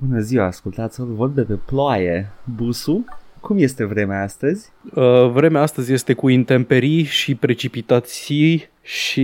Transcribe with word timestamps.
Bună 0.00 0.20
ziua, 0.20 0.44
ascultați-vă, 0.44 1.06
vorbe 1.14 1.42
pe 1.42 1.58
ploaie. 1.66 2.30
Busu, 2.56 3.04
cum 3.40 3.58
este 3.58 3.84
vremea 3.84 4.22
astăzi? 4.22 4.72
Uh, 4.94 5.30
vremea 5.32 5.60
astăzi 5.62 5.92
este 5.92 6.12
cu 6.12 6.28
intemperii 6.28 7.02
și 7.02 7.34
precipitații 7.34 8.68
și 8.82 9.22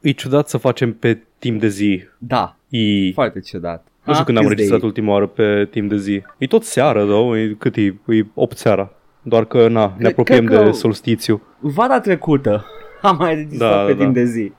e 0.00 0.10
ciudat 0.10 0.48
să 0.48 0.56
facem 0.56 0.92
pe 0.92 1.18
timp 1.38 1.60
de 1.60 1.68
zi. 1.68 2.02
Da, 2.18 2.56
E... 2.68 3.12
foarte 3.12 3.40
ciudat. 3.40 3.86
Nu 4.04 4.12
știu 4.12 4.20
Ah, 4.20 4.24
când 4.24 4.36
am 4.38 4.42
câți 4.42 4.52
înregistrat 4.52 4.80
de- 4.80 4.86
ultima 4.86 5.12
oară 5.12 5.26
pe 5.26 5.68
timp 5.70 5.88
de 5.88 5.96
zi. 5.96 6.22
E 6.38 6.46
tot 6.46 6.64
seară, 6.64 7.04
da? 7.04 7.38
E, 7.38 7.54
cât 7.58 7.76
e? 7.76 7.80
E 8.06 8.24
8 8.34 8.56
seara. 8.56 8.92
Doar 9.22 9.44
că, 9.44 9.68
na, 9.68 9.86
ne 9.86 9.94
Cred- 9.96 10.10
apropiem 10.10 10.44
cred 10.46 10.58
că- 10.58 10.64
de 10.64 10.70
solstițiu. 10.70 11.42
Vara 11.60 12.00
trecută 12.00 12.64
am 13.02 13.16
mai 13.16 13.32
înregistrat 13.32 13.70
Da, 13.70 13.84
pe 13.84 13.92
da, 13.92 13.98
timp 13.98 14.14
da. 14.14 14.20
de 14.20 14.24
zi. 14.26 14.52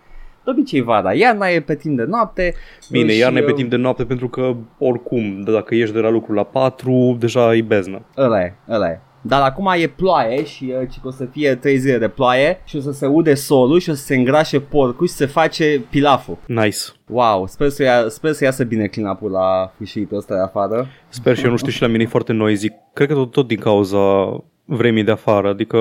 De 0.45 0.51
obicei 0.51 0.81
vara, 0.81 1.13
iarna 1.13 1.47
e 1.47 1.59
pe 1.59 1.75
timp 1.75 1.97
de 1.97 2.03
noapte. 2.03 2.53
Bine, 2.91 3.11
și, 3.11 3.17
iarna 3.17 3.37
e 3.37 3.41
pe 3.41 3.51
uh, 3.51 3.55
timp 3.55 3.69
de 3.69 3.75
noapte 3.75 4.05
pentru 4.05 4.29
că, 4.29 4.55
oricum, 4.77 5.41
de 5.41 5.51
dacă 5.51 5.75
ieși 5.75 5.91
de 5.91 5.99
la 5.99 6.09
lucru 6.09 6.33
la 6.33 6.43
4, 6.43 7.17
deja 7.19 7.55
e 7.55 7.61
beznă. 7.61 8.01
Ăla 8.17 8.41
e, 8.41 8.53
ăla 8.69 8.89
e. 8.89 8.99
Dar 9.27 9.41
acum 9.41 9.71
e 9.77 9.87
ploaie 9.87 10.45
și 10.45 10.73
uh, 10.81 10.87
ci 10.91 10.99
că 11.01 11.07
o 11.07 11.11
să 11.11 11.25
fie 11.25 11.55
3 11.55 11.77
zile 11.77 11.97
de 11.97 12.07
ploaie 12.07 12.61
și 12.65 12.75
o 12.75 12.79
să 12.79 12.91
se 12.91 13.05
ude 13.05 13.33
solul 13.33 13.79
și 13.79 13.89
o 13.89 13.93
să 13.93 14.03
se 14.03 14.15
îngrașe 14.15 14.59
porcul 14.59 15.07
și 15.07 15.13
se 15.13 15.25
face 15.25 15.85
pilaful. 15.89 16.37
Nice. 16.45 16.77
Wow, 17.07 17.47
sper 17.47 17.69
să, 17.69 17.83
ia, 17.83 18.05
sper 18.07 18.31
să 18.31 18.43
iasă 18.43 18.63
bine 18.63 18.85
clean-up-ul 18.85 19.31
la 19.31 19.73
fâșitul 19.77 20.17
ăsta 20.17 20.35
de 20.35 20.41
afară. 20.41 20.87
Sper 21.09 21.35
și 21.35 21.45
eu, 21.45 21.51
nu 21.51 21.57
știu, 21.57 21.71
și 21.71 21.81
la 21.81 21.87
mine 21.87 22.03
e 22.03 22.07
foarte 22.07 22.33
noisy. 22.33 22.67
Cred 22.93 23.07
că 23.07 23.13
tot, 23.13 23.31
tot 23.31 23.47
din 23.47 23.59
cauza 23.59 23.97
vremii 24.65 25.03
de 25.03 25.11
afară, 25.11 25.49
adică 25.49 25.77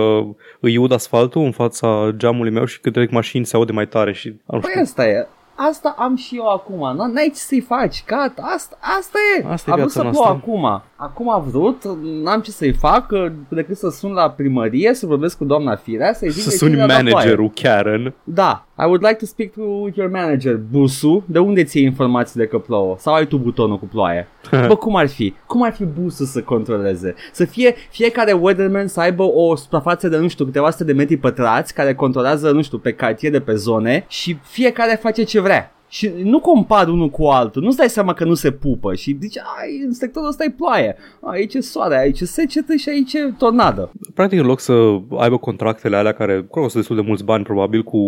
îi 0.61 0.77
ud 0.77 0.93
asfaltul 0.93 1.43
în 1.43 1.53
fața 1.53 2.11
geamului 2.17 2.51
meu 2.53 2.65
și 2.65 2.81
când 2.81 2.95
trec 2.95 3.11
mașini 3.11 3.47
se 3.47 3.57
aude 3.57 3.73
mai 3.73 3.87
tare 3.89 4.13
și 4.13 4.29
nu 4.47 4.59
Păi 4.61 4.69
știu. 4.71 4.81
asta 4.83 5.07
e. 5.07 5.27
Asta 5.57 5.95
am 5.99 6.17
și 6.17 6.37
eu 6.37 6.49
acum, 6.49 6.93
n- 6.95 7.13
n-ai 7.13 7.29
ce 7.35 7.41
să-i 7.41 7.61
faci, 7.61 8.05
gata, 8.07 8.43
asta, 8.55 8.79
asta 8.81 9.19
e. 9.39 9.45
Asta 9.49 9.71
e 9.71 9.73
a 9.73 9.77
vrut 9.77 9.93
viața 9.93 10.11
să 10.11 10.17
plouă 10.17 10.27
noastră. 10.27 10.51
acum. 10.53 10.83
Acum 11.05 11.31
a 11.31 11.39
vrut, 11.39 11.83
n-am 12.23 12.41
ce 12.41 12.51
să-i 12.51 12.73
fac 12.73 13.11
uh, 13.11 13.27
decât 13.49 13.77
să 13.77 13.89
sun 13.91 14.13
la 14.13 14.31
primărie, 14.31 14.95
să 14.95 15.07
vorbesc 15.07 15.37
cu 15.37 15.45
doamna 15.45 15.77
Firea, 15.77 16.13
să-i 16.13 16.31
zic 16.31 16.43
Să 16.43 16.49
de 16.49 16.57
suni 16.57 16.71
cine 16.71 16.83
a 16.83 16.87
dat 16.87 16.97
ploaie. 16.99 17.15
managerul 17.15 17.53
Karen. 17.63 18.15
Da, 18.25 18.67
I 18.79 18.83
would 18.85 19.03
like 19.03 19.15
to 19.15 19.25
speak 19.25 19.51
to 19.53 19.61
with 19.63 19.97
your 19.97 20.11
manager, 20.11 20.57
Busu. 20.71 21.25
De 21.27 21.39
unde 21.39 21.65
ți 21.65 21.81
informații 21.83 22.41
de 22.41 22.47
că 22.47 22.59
plouă? 22.59 22.97
Sau 22.99 23.15
ai 23.15 23.27
tu 23.27 23.39
butonul 23.39 23.79
cu 23.79 23.87
ploaie? 23.87 24.29
Bă, 24.69 24.77
cum 24.77 24.97
ar 24.97 25.09
fi? 25.09 25.35
Cum 25.47 25.63
ar 25.63 25.73
fi 25.73 25.85
Busu 25.85 26.25
să 26.25 26.41
controleze? 26.43 27.15
Să 27.33 27.45
fie 27.45 27.75
fiecare 27.91 28.33
weatherman 28.33 28.87
să 28.87 29.01
aibă 29.01 29.23
o 29.23 29.57
suprafață 29.57 30.09
de, 30.09 30.17
nu 30.17 30.29
știu, 30.29 30.45
câteva 30.45 30.71
sute 30.71 30.85
de 30.85 30.93
metri 30.93 31.17
pătrați 31.17 31.75
care 31.75 31.95
controlează, 31.95 32.51
nu 32.51 32.63
știu, 32.63 32.79
pe 32.79 32.93
cartiere, 32.93 33.41
pe 33.41 33.55
zone 33.55 34.05
și 34.09 34.39
fiecare 34.43 34.99
face 35.03 35.23
ce 35.23 35.41
vrea. 35.41 35.69
Și 35.95 36.13
nu 36.23 36.41
compar 36.41 36.89
unul 36.89 37.11
cu 37.11 37.25
altul, 37.25 37.63
nu-ți 37.63 37.77
dai 37.77 37.89
seama 37.89 38.15
că 38.15 38.25
nu 38.25 38.35
se 38.35 38.51
pupă 38.51 38.95
și 38.95 39.17
zici, 39.21 39.39
ai, 39.39 39.83
în 39.85 39.93
sectorul 39.93 40.29
ăsta 40.29 40.45
e 40.45 40.51
ploaie, 40.51 40.97
aici 41.21 41.55
e 41.55 41.61
soare, 41.61 41.99
aici 41.99 42.21
e 42.21 42.25
secetă 42.25 42.75
și 42.75 42.89
aici 42.89 43.13
e 43.13 43.35
tornadă. 43.39 43.91
Practic, 44.15 44.39
în 44.39 44.47
loc 44.47 44.61
să 44.61 44.73
aibă 45.19 45.37
contractele 45.37 45.97
alea 45.97 46.13
care 46.13 46.33
cred 46.33 46.47
că 46.51 46.61
o 46.61 46.69
să 46.69 46.79
destul 46.79 46.97
de 46.97 47.03
mulți 47.03 47.25
bani, 47.25 47.45
probabil, 47.45 47.83
cu 47.83 47.99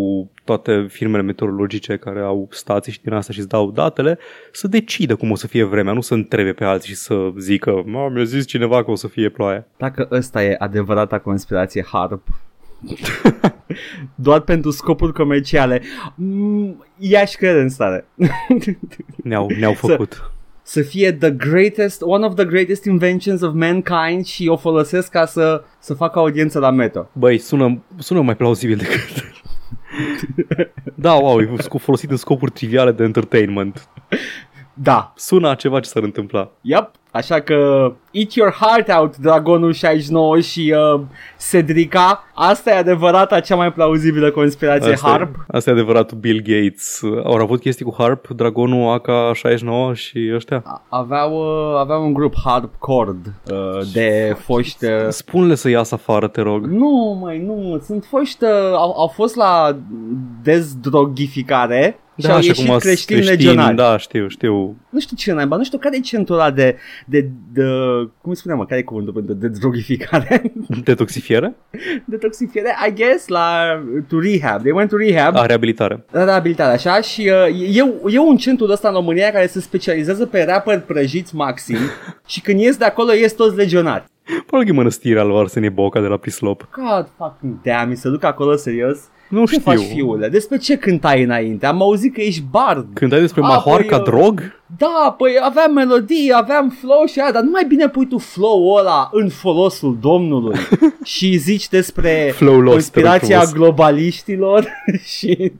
toate 0.44 0.86
firmele 0.88 1.22
meteorologice 1.22 1.96
care 1.96 2.20
au 2.20 2.48
stații 2.50 2.92
și 2.92 3.02
din 3.02 3.12
asta 3.12 3.32
și 3.32 3.38
îți 3.38 3.48
dau 3.48 3.70
datele, 3.70 4.18
să 4.52 4.68
decidă 4.68 5.16
cum 5.16 5.30
o 5.30 5.34
să 5.34 5.46
fie 5.46 5.64
vremea, 5.64 5.92
nu 5.92 6.00
să 6.00 6.14
întrebe 6.14 6.52
pe 6.52 6.64
alții 6.64 6.92
și 6.92 6.98
să 6.98 7.32
zică, 7.38 7.82
mă, 7.84 8.10
mi-a 8.12 8.24
zis 8.24 8.46
cineva 8.46 8.84
că 8.84 8.90
o 8.90 8.94
să 8.94 9.08
fie 9.08 9.28
ploaie. 9.28 9.66
Dacă 9.76 10.08
ăsta 10.10 10.44
e 10.44 10.56
adevărata 10.58 11.18
conspirație 11.18 11.84
HARP 11.92 12.28
doar 14.14 14.40
pentru 14.40 14.70
scopuri 14.70 15.12
comerciale 15.12 15.82
mm, 16.14 16.84
i-aș 16.98 17.32
crede 17.34 17.60
în 17.60 17.68
stare 17.68 18.06
Ne-au, 19.22 19.50
ne-au 19.58 19.72
Să- 19.74 19.86
făcut. 19.86 20.30
să 20.62 20.82
fie 20.82 21.12
the 21.12 21.30
greatest, 21.30 22.02
one 22.04 22.26
of 22.26 22.34
the 22.34 22.44
greatest 22.44 22.84
inventions 22.84 23.40
of 23.40 23.52
mankind 23.54 24.24
și 24.24 24.48
o 24.48 24.56
folosesc 24.56 25.10
ca 25.10 25.26
să, 25.26 25.64
să 25.78 25.94
facă 25.94 26.18
audiență 26.18 26.58
la 26.58 26.70
meta. 26.70 27.08
Băi, 27.12 27.38
sună, 27.38 27.82
sună 27.98 28.20
mai 28.20 28.36
plauzibil 28.36 28.76
decât... 28.76 29.34
da, 30.94 31.12
wow, 31.12 31.40
e 31.40 31.48
sc- 31.62 31.80
folosit 31.80 32.10
în 32.10 32.16
scopuri 32.16 32.50
triviale 32.50 32.92
de 32.92 33.02
entertainment. 33.04 33.88
Da, 34.74 35.12
Sună 35.16 35.48
a 35.48 35.54
ceva 35.54 35.80
ce 35.80 35.88
s-ar 35.88 36.02
întâmpla. 36.02 36.50
yep. 36.60 36.90
Așa 37.16 37.40
că 37.40 37.92
Eat 38.10 38.32
Your 38.32 38.52
Heart 38.60 38.88
Out, 38.98 39.16
Dragonul 39.16 39.72
69 39.72 40.40
și 40.40 40.74
uh, 40.94 41.00
Cedrica, 41.50 42.24
asta 42.34 42.70
e 42.70 42.76
adevărata 42.78 43.40
cea 43.40 43.56
mai 43.56 43.72
plauzibilă 43.72 44.30
conspirație 44.30 44.92
Asta, 44.92 45.08
HARP. 45.08 45.34
E, 45.36 45.56
asta 45.56 45.70
e 45.70 45.72
adevăratul 45.72 46.18
Bill 46.18 46.42
Gates. 46.44 47.00
Au 47.24 47.34
avut 47.34 47.60
chestii 47.60 47.84
cu 47.84 47.94
Harp, 47.98 48.28
Dragonul 48.28 49.00
AK-69 49.00 49.94
și 49.94 50.30
ăștia. 50.34 50.62
A- 50.64 50.82
Aveau, 50.88 51.32
uh, 51.72 51.78
aveau 51.78 52.04
un 52.04 52.12
grup 52.12 52.34
Hardcord 52.44 53.26
uh, 53.50 53.86
de 53.92 54.36
foști 54.38 54.84
uh, 54.84 54.90
Spune-le 55.08 55.54
să 55.54 55.68
iasă 55.68 55.94
afară, 55.94 56.28
te 56.28 56.40
rog. 56.40 56.66
Nu, 56.66 57.18
mai 57.22 57.38
nu, 57.38 57.82
sunt 57.84 58.04
foști, 58.10 58.44
uh, 58.44 58.50
au, 58.72 58.92
au 58.98 59.06
fost 59.14 59.36
la 59.36 59.76
dezdrogificare 60.42 61.98
și 62.18 62.30
au 62.30 62.36
ieșit 62.36 62.50
acum 62.50 62.78
creștini, 62.78 63.20
creștini, 63.20 63.46
legionari. 63.46 63.76
Da, 63.76 63.96
știu, 63.96 64.28
știu. 64.28 64.76
Nu 64.90 65.00
știu 65.00 65.16
ce 65.16 65.32
naiba, 65.32 65.56
nu 65.56 65.64
știu 65.64 65.78
care 65.78 65.96
e 65.96 66.00
centura 66.00 66.38
ăla 66.38 66.50
de, 66.50 66.76
de, 67.06 67.28
de, 67.52 67.62
cum 68.20 68.30
îi 68.30 68.36
spuneam, 68.36 68.58
mă, 68.58 68.66
care 68.66 68.80
e 68.80 68.82
cuvântul 68.82 69.12
pentru 69.12 69.34
dezdrogificare? 69.34 70.52
Detoxifiere? 70.84 71.54
Detoxifiere, 72.04 72.76
I 72.88 72.92
guess, 72.94 73.26
la 73.28 73.64
to 74.08 74.20
rehab. 74.20 74.60
They 74.60 74.72
went 74.72 74.90
to 74.90 74.96
rehab. 74.96 75.36
A, 75.36 75.46
reabilitare. 75.46 76.04
La 76.10 76.24
reabilitare, 76.24 76.72
așa, 76.72 77.00
și 77.00 77.30
uh, 77.48 77.76
e, 77.76 77.94
e 78.06 78.18
un 78.18 78.36
centru 78.36 78.66
ăsta 78.70 78.88
în 78.88 78.94
România 78.94 79.30
care 79.30 79.46
se 79.46 79.60
specializează 79.60 80.26
pe 80.26 80.44
rapper 80.44 80.80
prăjiți 80.80 81.34
maxim 81.34 81.78
și 82.26 82.40
când 82.40 82.60
ies 82.60 82.76
de 82.76 82.84
acolo 82.84 83.12
ies 83.12 83.32
toți 83.32 83.56
legionari. 83.56 84.04
Probabil 84.46 84.72
e 84.72 84.76
mănăstirea 84.76 85.22
lui 85.22 85.38
Arsenie 85.38 85.68
Boca 85.68 86.00
de 86.00 86.06
la 86.06 86.16
Prislop. 86.16 86.68
God 86.70 87.08
fucking 87.16 87.60
damn, 87.62 87.94
se 87.94 88.08
duc 88.08 88.24
acolo 88.24 88.56
serios. 88.56 88.98
Nu 89.28 89.46
Ce 89.46 89.58
știu. 89.58 89.60
faci, 89.60 89.80
fiule? 89.80 90.28
Despre 90.28 90.56
ce 90.58 90.76
cântai 90.76 91.22
înainte? 91.22 91.66
Am 91.66 91.82
auzit 91.82 92.14
că 92.14 92.20
ești 92.20 92.42
bard. 92.50 92.86
Când 92.92 93.12
ai 93.12 93.20
despre 93.20 93.40
A, 93.42 93.46
Mahar 93.46 93.76
păi, 93.76 93.86
ca 93.86 93.96
uh, 93.96 94.02
drog? 94.02 94.60
Da, 94.78 95.14
păi 95.18 95.32
aveam 95.42 95.72
melodii, 95.72 96.30
aveam 96.34 96.76
flow 96.80 97.06
și 97.06 97.20
aia, 97.20 97.32
dar 97.32 97.42
nu 97.42 97.50
mai 97.50 97.64
bine 97.68 97.88
pui 97.88 98.06
tu 98.06 98.18
flow-ul 98.18 98.78
ăla 98.78 99.08
în 99.12 99.28
folosul 99.28 99.98
Domnului 100.00 100.56
și 101.04 101.36
zici 101.36 101.68
despre 101.68 102.32
Flow 102.34 102.60
lost, 102.60 102.72
conspirația 102.72 103.28
te 103.28 103.34
rog 103.34 103.42
frumos. 103.48 103.52
globaliștilor 103.52 104.66
și 105.18 105.52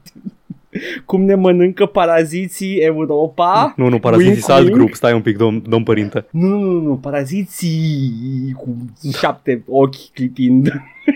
cum 1.04 1.22
ne 1.22 1.34
mănâncă 1.34 1.86
paraziții 1.86 2.76
Europa. 2.76 3.72
Nu, 3.76 3.88
nu, 3.88 3.98
paraziții 3.98 4.30
Wink, 4.30 4.42
sunt 4.44 4.56
alt 4.56 4.64
wink. 4.66 4.76
grup. 4.76 4.94
Stai 4.94 5.12
un 5.12 5.22
pic, 5.22 5.36
domn, 5.36 5.62
domn 5.68 5.84
părinte. 5.84 6.26
Nu, 6.30 6.46
nu, 6.48 6.70
nu, 6.70 6.80
nu, 6.80 6.96
paraziții 6.96 8.54
cu 8.56 8.76
șapte 9.18 9.62
ochi 9.68 10.10
clipind 10.14 10.72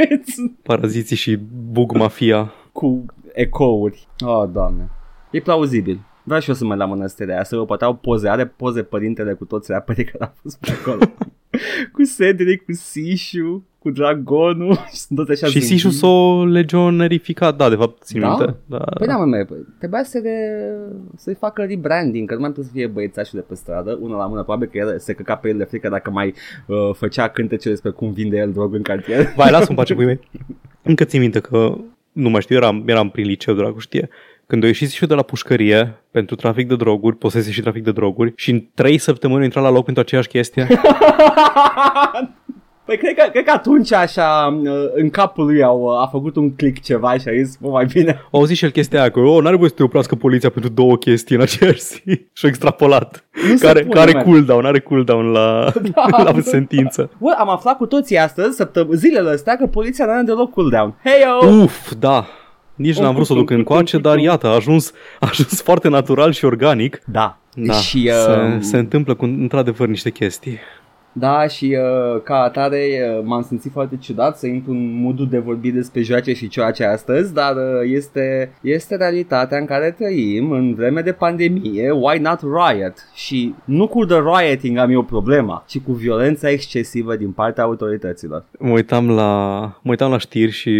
Paraziții 0.62 1.16
și 1.16 1.38
bug 1.70 1.96
mafia. 1.96 2.52
cu 2.72 3.04
ecouri. 3.34 4.06
Oh, 4.26 4.48
doamne. 4.52 4.88
E 5.30 5.40
plauzibil. 5.40 6.00
Vreau 6.30 6.44
și 6.44 6.48
eu 6.48 6.54
să 6.54 6.64
mă 6.64 6.74
la 6.74 6.84
mănăstirea 6.84 7.34
aia, 7.34 7.44
să 7.44 7.56
vă 7.56 7.64
poate 7.64 7.84
au 7.84 7.94
poze, 7.94 8.28
are 8.28 8.46
poze 8.46 8.82
părintele 8.82 9.32
cu 9.32 9.44
toți 9.44 9.70
rapperii 9.72 10.04
care 10.04 10.24
au 10.24 10.32
fost 10.42 10.58
pe 10.60 10.70
acolo. 10.80 10.98
cu 11.92 12.02
Cedric, 12.16 12.64
cu 12.64 12.72
Sishu, 12.72 13.64
cu 13.78 13.90
Dragonul 13.90 14.74
și 14.92 14.96
sunt 14.96 15.18
toți 15.18 15.30
așa 15.30 15.46
și 15.46 15.52
zâmbiți. 15.52 15.72
Sishu 15.72 15.90
s-o 15.90 16.44
legionerificat, 16.44 17.56
da, 17.56 17.68
de 17.68 17.74
fapt, 17.74 18.02
țin 18.02 18.20
Da? 18.20 18.28
minte. 18.28 18.56
Da. 18.66 18.78
Păi 18.78 19.06
da, 19.06 19.16
mă, 19.16 19.24
mă, 19.24 19.46
trebuia 19.78 20.02
să 20.02 20.18
le, 20.22 20.38
să-i 21.16 21.34
facă 21.34 21.62
rebranding, 21.62 22.28
că 22.28 22.34
nu 22.34 22.40
mai 22.40 22.50
trebuie 22.50 22.72
să 22.72 22.78
fie 22.78 22.86
băiețașul 22.86 23.38
de 23.38 23.44
pe 23.48 23.54
stradă, 23.54 23.98
una 24.00 24.16
la 24.16 24.26
mână, 24.26 24.42
probabil 24.42 24.68
că 24.68 24.78
el 24.78 24.98
se 24.98 25.12
căca 25.12 25.36
pe 25.36 25.48
el 25.48 25.56
de 25.56 25.64
frică 25.64 25.88
dacă 25.88 26.10
mai 26.10 26.34
uh, 26.66 26.76
făcea 26.94 27.28
cântece 27.28 27.68
despre 27.68 27.90
cum 27.90 28.12
vinde 28.12 28.36
el 28.36 28.52
drog 28.52 28.74
în 28.74 28.82
cartier. 28.82 29.32
Vai, 29.36 29.50
lasă-mi 29.50 29.76
pace 29.76 29.94
pui 29.94 30.04
mei. 30.04 30.20
Încă 30.82 31.04
țin 31.04 31.20
minte 31.20 31.40
că, 31.40 31.76
nu 32.12 32.28
mai 32.28 32.40
știu, 32.40 32.56
eram, 32.56 32.82
eram 32.86 33.10
prin 33.10 33.26
liceu, 33.26 33.54
dracu 33.54 33.78
știe. 33.78 34.08
Când 34.50 34.64
a 34.64 34.66
ieșit 34.66 34.90
și 34.90 35.06
de 35.06 35.14
la 35.14 35.22
pușcărie 35.22 36.02
pentru 36.10 36.34
trafic 36.34 36.68
de 36.68 36.76
droguri, 36.76 37.16
posesie 37.16 37.52
și 37.52 37.60
trafic 37.60 37.82
de 37.84 37.92
droguri 37.92 38.32
și 38.36 38.50
în 38.50 38.64
trei 38.74 38.98
săptămâni 38.98 39.40
a 39.40 39.44
intrat 39.44 39.64
la 39.64 39.70
loc 39.70 39.84
pentru 39.84 40.02
aceeași 40.02 40.28
chestie. 40.28 40.66
Păi 42.84 42.96
cred 42.98 43.14
că, 43.14 43.28
cred 43.32 43.44
că 43.44 43.50
atunci 43.50 43.92
așa 43.92 44.60
uh, 44.62 44.70
în 44.94 45.10
capul 45.10 45.44
lui 45.44 45.62
au, 45.62 45.80
uh, 45.82 46.00
a 46.02 46.06
făcut 46.10 46.36
un 46.36 46.54
click 46.56 46.82
ceva 46.82 47.12
și 47.18 47.28
a 47.28 47.42
zis, 47.42 47.56
bă, 47.60 47.68
mai 47.68 47.84
bine. 47.84 48.20
Au 48.30 48.38
auzit 48.40 48.56
și 48.56 48.64
el 48.64 48.70
chestia 48.70 49.00
aia 49.00 49.10
că, 49.10 49.20
oh, 49.20 49.42
n-are 49.42 49.56
voie 49.56 49.68
să 49.68 49.74
te 49.74 49.82
oprească 49.82 50.14
poliția 50.14 50.50
pentru 50.50 50.70
două 50.70 50.96
chestii 50.96 51.36
în 51.36 51.42
aceeași 51.42 51.80
zi. 51.80 52.02
Și-a 52.38 52.48
extrapolat. 52.48 53.24
Nu 53.48 53.56
se 53.56 53.66
Care, 53.66 53.80
pune, 53.80 53.94
care 53.94 54.12
man. 54.12 54.22
cooldown, 54.22 54.64
are 54.64 54.80
cooldown 54.80 55.30
la, 55.30 55.72
Da. 56.10 56.22
la 56.22 56.40
sentință. 56.40 57.10
Bă, 57.18 57.34
am 57.38 57.48
aflat 57.50 57.76
cu 57.76 57.86
toții 57.86 58.18
astăzi, 58.18 58.56
săptăm- 58.56 58.90
zilele 58.92 59.30
astea, 59.30 59.56
că 59.56 59.66
poliția 59.66 60.04
nu 60.04 60.10
are 60.12 60.22
deloc 60.22 60.50
cooldown. 60.50 60.94
Hey, 61.04 61.20
yo! 61.42 61.48
Uf, 61.62 61.92
da. 61.98 62.26
Nici 62.80 62.98
n-am 62.98 63.14
vrut 63.14 63.26
să 63.26 63.32
o 63.32 63.36
duc 63.36 63.50
încoace, 63.50 63.98
dar 63.98 64.18
iată, 64.18 64.46
a 64.46 64.54
ajuns, 64.54 64.92
a 65.20 65.26
ajuns 65.30 65.62
foarte 65.62 65.88
natural 65.88 66.32
și 66.32 66.44
organic. 66.44 67.00
Da. 67.04 67.38
Da, 67.54 67.74
Și, 67.74 68.02
se, 68.02 68.30
uh, 68.30 68.60
se 68.60 68.78
întâmplă 68.78 69.14
cu 69.14 69.24
într-adevăr 69.24 69.88
niște 69.88 70.10
chestii. 70.10 70.58
Da, 71.12 71.46
și 71.46 71.76
uh, 71.78 72.20
ca 72.22 72.42
atare 72.42 72.86
uh, 73.16 73.24
m-am 73.24 73.42
simțit 73.42 73.72
foarte 73.72 73.96
ciudat 73.96 74.38
să 74.38 74.46
intru 74.46 74.70
în 74.70 75.02
modul 75.02 75.28
de 75.28 75.38
vorbi 75.38 75.70
despre 75.70 76.02
joace 76.02 76.32
și 76.32 76.48
cioace 76.48 76.84
astăzi, 76.84 77.34
dar 77.34 77.56
uh, 77.56 77.90
este, 77.94 78.52
este 78.62 78.96
realitatea 78.96 79.58
în 79.58 79.64
care 79.64 79.96
trăim 79.98 80.50
în 80.50 80.74
vreme 80.74 81.00
de 81.00 81.12
pandemie, 81.12 81.90
why 81.90 82.18
not 82.18 82.40
riot? 82.40 82.94
Și 83.14 83.54
nu 83.64 83.88
cu 83.88 84.04
the 84.04 84.18
rioting 84.18 84.76
am 84.76 84.90
eu 84.90 85.02
problema, 85.02 85.64
ci 85.66 85.78
cu 85.78 85.92
violența 85.92 86.50
excesivă 86.50 87.16
din 87.16 87.30
partea 87.30 87.64
autorităților. 87.64 88.44
Mă 88.58 88.70
uitam 88.70 89.10
la, 89.10 89.60
mă 89.82 89.90
uitam 89.90 90.10
la 90.10 90.18
știri 90.18 90.50
și 90.50 90.70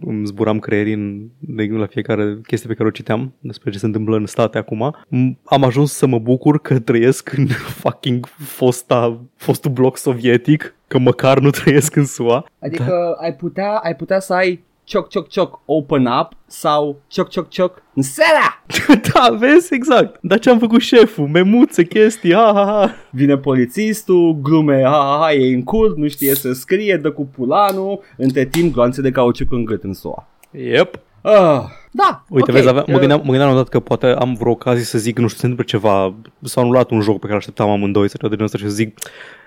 îmi 0.00 0.26
zburam 0.26 0.58
creierii 0.58 0.92
în, 0.92 1.28
de, 1.38 1.68
la 1.70 1.86
fiecare 1.86 2.38
chestie 2.46 2.68
pe 2.68 2.74
care 2.74 2.88
o 2.88 2.92
citeam 2.92 3.32
despre 3.40 3.70
ce 3.70 3.78
se 3.78 3.86
întâmplă 3.86 4.16
în 4.16 4.26
state 4.26 4.58
acum. 4.58 4.96
M- 5.06 5.42
Am 5.44 5.64
ajuns 5.64 5.92
să 5.92 6.06
mă 6.06 6.18
bucur 6.18 6.60
că 6.60 6.78
trăiesc 6.78 7.32
în 7.36 7.46
fucking 7.82 8.26
fosta, 8.36 9.20
fostul 9.36 9.70
bloc 9.78 9.96
sovietic, 9.96 10.74
că 10.86 10.98
măcar 10.98 11.38
nu 11.38 11.50
trăiesc 11.58 11.96
în 11.96 12.06
SUA. 12.06 12.44
Adică 12.60 13.14
da. 13.18 13.24
ai, 13.24 13.34
putea, 13.34 13.80
ai 13.82 13.96
putea 13.96 14.20
să 14.20 14.32
ai 14.34 14.66
cioc 14.84 15.08
cioc 15.08 15.28
cioc 15.28 15.60
open 15.64 16.06
up 16.06 16.32
sau 16.46 17.00
cioc 17.06 17.28
cioc 17.28 17.48
cioc 17.48 17.82
în 17.94 18.02
seara! 18.02 18.62
da, 19.12 19.36
vezi, 19.38 19.74
exact. 19.74 20.18
Dar 20.20 20.38
ce 20.38 20.50
am 20.50 20.58
făcut 20.58 20.80
șeful? 20.80 21.26
Memuțe, 21.26 21.84
chestii, 21.84 22.34
ha, 22.34 22.52
ha, 22.54 22.64
ha. 22.64 22.94
Vine 23.10 23.36
polițistul, 23.36 24.38
glume, 24.42 24.82
ha, 24.82 24.90
ha, 24.90 25.18
ha, 25.20 25.32
e 25.32 25.54
în 25.54 25.64
curt, 25.64 25.96
nu 25.96 26.08
știe 26.08 26.34
să 26.34 26.52
scrie, 26.52 26.96
dă 26.96 27.10
cu 27.10 27.26
pulanul, 27.26 28.00
între 28.16 28.44
timp 28.44 28.72
gloanțe 28.72 29.00
de 29.00 29.10
cauciuc 29.10 29.52
în 29.52 29.64
gât 29.64 29.82
în 29.82 29.92
soa. 29.92 30.28
Yep. 30.50 31.00
Ah, 31.20 31.62
da, 31.90 32.24
Uite, 32.28 32.50
ok. 32.50 32.56
vezi, 32.56 32.68
avea, 32.68 32.84
mă, 32.86 32.92
Uh, 32.92 32.98
gândeam, 32.98 33.18
mă 33.18 33.30
gândeam 33.30 33.48
la 33.48 33.56
un 33.56 33.56
dat 33.56 33.68
că 33.68 33.80
poate 33.80 34.06
am 34.06 34.34
vreo 34.34 34.52
ocazie 34.52 34.84
să 34.84 34.98
zic, 34.98 35.18
nu 35.18 35.26
știu, 35.26 35.38
se 35.38 35.46
întâmplă 35.46 35.78
ceva, 35.78 36.14
s-a 36.42 36.60
anulat 36.60 36.90
un 36.90 37.00
joc 37.00 37.18
pe 37.18 37.26
care 37.26 37.38
așteptam 37.38 37.68
amândoi 37.68 38.08
să 38.08 38.16
de 38.20 38.28
din 38.28 38.44
ăsta 38.44 38.58
și 38.58 38.64
să 38.64 38.70
zic, 38.70 38.98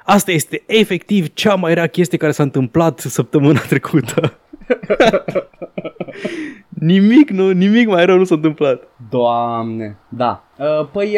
asta 0.03 0.31
este 0.31 0.63
efectiv 0.65 1.33
cea 1.33 1.55
mai 1.55 1.73
rea 1.73 1.87
chestie 1.87 2.17
care 2.17 2.31
s-a 2.31 2.43
întâmplat 2.43 2.99
săptămâna 2.99 3.59
trecută. 3.59 4.33
nimic, 6.69 7.29
nu, 7.29 7.51
nimic 7.51 7.87
mai 7.87 8.05
rău 8.05 8.17
nu 8.17 8.23
s-a 8.23 8.35
întâmplat. 8.35 8.87
Doamne, 9.09 9.97
da. 10.09 10.43
Uh, 10.57 10.87
păi, 10.91 11.17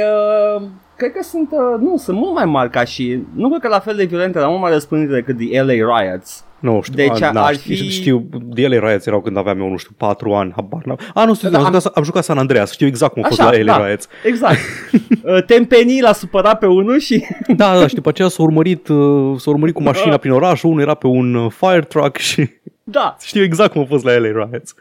uh, 0.56 0.62
cred 1.10 1.16
că 1.16 1.24
sunt, 1.24 1.50
uh, 1.52 1.80
nu, 1.80 1.98
sunt 1.98 2.18
mult 2.18 2.34
mai 2.34 2.46
mari 2.46 2.70
ca 2.70 2.84
și, 2.84 3.20
nu 3.36 3.50
cred 3.50 3.62
că 3.62 3.68
la 3.68 3.80
fel 3.80 3.96
de 3.96 4.04
violente, 4.04 4.40
dar 4.40 4.48
mult 4.48 4.62
mai 4.62 4.72
răspândite 4.72 5.14
decât 5.14 5.38
The 5.38 5.62
LA 5.62 5.74
Riots. 5.74 6.44
Nu 6.60 6.82
știu, 6.84 6.96
Deci 6.96 7.22
a, 7.22 7.32
na, 7.32 7.46
ar 7.46 7.54
știu, 7.56 7.76
fi- 7.76 7.90
știu, 7.90 8.28
DLA 8.44 8.88
Riots 8.88 9.06
erau 9.06 9.22
când 9.22 9.38
aveam 9.38 9.60
eu, 9.60 9.70
nu 9.70 9.78
știu, 9.78 9.92
4 9.98 10.34
ani, 10.34 10.52
habar 10.56 10.82
n-am. 10.86 10.98
A, 11.14 11.26
nu 11.26 11.34
știu, 11.36 11.50
Da, 11.50 11.58
am, 11.58 11.66
am- 11.66 11.72
jucat, 11.74 11.92
am 11.96 12.04
jucat 12.04 12.24
San 12.24 12.38
Andreas, 12.38 12.72
știu 12.72 12.88
exact 12.88 13.14
cum 13.14 13.24
a 13.24 13.28
fost 13.28 13.40
Așa, 13.42 13.52
la 13.52 13.58
LA 13.58 13.78
da. 13.78 13.86
Riots. 13.86 14.08
Exact. 14.26 14.58
uh, 15.24 15.44
Tempenii 15.46 16.02
l-a 16.02 16.14
supărat 16.14 16.60
pe 16.60 16.66
unul 16.66 17.00
și... 17.00 17.26
Da, 17.56 17.80
da, 17.80 17.88
și 17.88 17.96
după 17.96 18.10
aceea 18.10 18.28
s-a 18.28 18.44
urmărit, 18.44 18.88
uh, 18.88 19.40
s-a 19.40 19.50
urmărit 19.50 19.76
cu 19.76 19.82
mașina 19.82 20.18
prin 20.18 20.32
oraș, 20.32 20.64
unul 20.64 20.82
era 20.82 20.94
pe 20.94 21.08
un 21.08 21.34
uh, 21.36 21.52
fire 21.52 21.80
truck 21.82 22.18
și 22.18 22.50
da. 22.84 23.16
știu 23.22 23.44
exact 23.44 23.72
cum 23.72 23.82
a 23.82 23.86
fost 23.86 24.04
la 24.04 24.12
LA 24.12 24.28
Riots. 24.28 24.74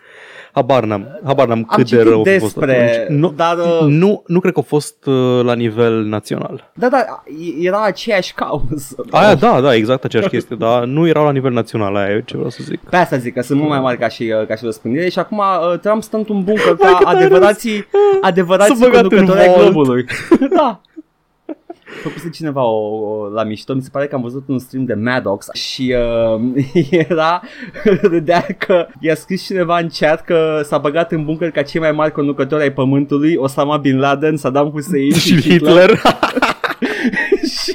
Habar 0.52 0.84
n-am, 0.84 1.20
habar 1.24 1.46
n-am 1.46 1.58
Am 1.58 1.64
cât 1.64 1.76
de 1.76 1.96
citit 1.96 2.08
rău 2.08 2.20
a 2.20 2.24
fost 2.24 2.40
despre, 2.40 3.00
atunci. 3.02 3.18
Nu, 3.18 3.32
dar, 3.36 3.58
uh, 3.58 3.80
nu, 3.80 4.22
nu 4.26 4.40
cred 4.40 4.52
că 4.52 4.58
a 4.58 4.62
fost 4.62 5.06
uh, 5.06 5.40
la 5.44 5.54
nivel 5.54 6.04
național. 6.04 6.70
Da, 6.74 6.88
da, 6.88 7.22
era 7.60 7.82
aceeași 7.82 8.34
cauză. 8.34 9.04
Aia, 9.10 9.34
da, 9.34 9.60
da, 9.60 9.74
exact 9.74 10.04
aceeași 10.04 10.28
chestie, 10.28 10.56
dar 10.56 10.84
nu 10.84 11.06
erau 11.06 11.24
la 11.24 11.32
nivel 11.32 11.52
național, 11.52 11.96
aia 11.96 12.14
e 12.14 12.22
ce 12.26 12.34
vreau 12.36 12.50
să 12.50 12.58
zic. 12.62 12.80
Pe 12.80 12.96
asta 12.96 13.16
zic, 13.16 13.34
că 13.34 13.42
sunt 13.42 13.58
mult 13.58 13.70
mai 13.70 13.80
mari 13.80 13.98
ca 13.98 14.08
și, 14.08 14.34
uh, 14.40 14.46
ca 14.46 14.56
și 14.56 14.64
răspândire 14.64 15.08
și 15.08 15.18
acum 15.18 15.38
uh, 15.38 15.78
Trump 15.78 16.02
stă 16.02 16.16
într-un 16.16 16.44
bunker 16.44 16.76
Hai 16.80 16.92
ca 16.92 16.96
cât 16.98 17.06
ai 17.06 17.14
adevărații, 17.14 17.86
S-a 17.90 18.26
adevărații 18.26 18.76
băgat 18.78 19.02
în 19.02 19.08
conducători 19.08 19.40
ai 19.40 19.54
vault. 19.54 19.72
globului. 19.72 20.04
da. 20.56 20.80
Făcuse 22.02 22.28
cineva 22.30 22.64
o, 22.64 22.96
o, 22.96 23.28
la 23.28 23.44
mișto, 23.44 23.74
mi 23.74 23.82
se 23.82 23.88
pare 23.92 24.06
că 24.06 24.14
am 24.14 24.22
văzut 24.22 24.44
un 24.48 24.58
stream 24.58 24.84
de 24.84 24.94
Maddox 24.94 25.46
și 25.52 25.94
uh, 25.96 26.90
era, 27.08 27.42
râdea 28.02 28.46
că 28.58 28.86
i-a 29.00 29.14
scris 29.14 29.44
cineva 29.44 29.78
în 29.78 29.88
chat 29.98 30.24
că 30.24 30.60
s-a 30.64 30.78
băgat 30.78 31.12
în 31.12 31.24
bunker 31.24 31.50
ca 31.50 31.62
cei 31.62 31.80
mai 31.80 31.92
mari 31.92 32.12
conducători 32.12 32.62
ai 32.62 32.72
pământului, 32.72 33.34
Osama 33.36 33.76
Bin 33.76 33.98
Laden, 33.98 34.36
Saddam 34.36 34.70
Hussein 34.70 35.12
Și 35.24 35.40
Hitler. 35.40 35.90
și 37.62 37.74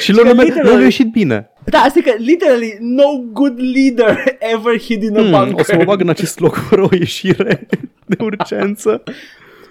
și 0.00 0.12
lor 0.12 0.26
că 0.26 0.32
nu 0.32 0.42
literally- 0.42 0.62
nu 0.62 0.70
le-a 0.76 0.82
ieșit 0.84 1.10
bine. 1.10 1.50
Da, 1.64 1.78
asta 1.78 1.98
e 1.98 2.02
că 2.10 2.14
literally 2.18 2.76
no 2.80 3.04
good 3.32 3.58
leader 3.74 4.18
ever 4.54 4.78
hid 4.78 5.02
in 5.02 5.16
a 5.16 5.20
Hmm, 5.20 5.30
bunker. 5.30 5.54
o 5.60 5.62
să 5.62 5.76
mă 5.76 5.84
bag 5.84 6.00
în 6.00 6.08
acest 6.08 6.38
loc 6.40 6.54
fără 6.54 6.82
o 6.82 6.88
ieșire 6.98 7.66
de 8.06 8.16
urgență. 8.20 9.02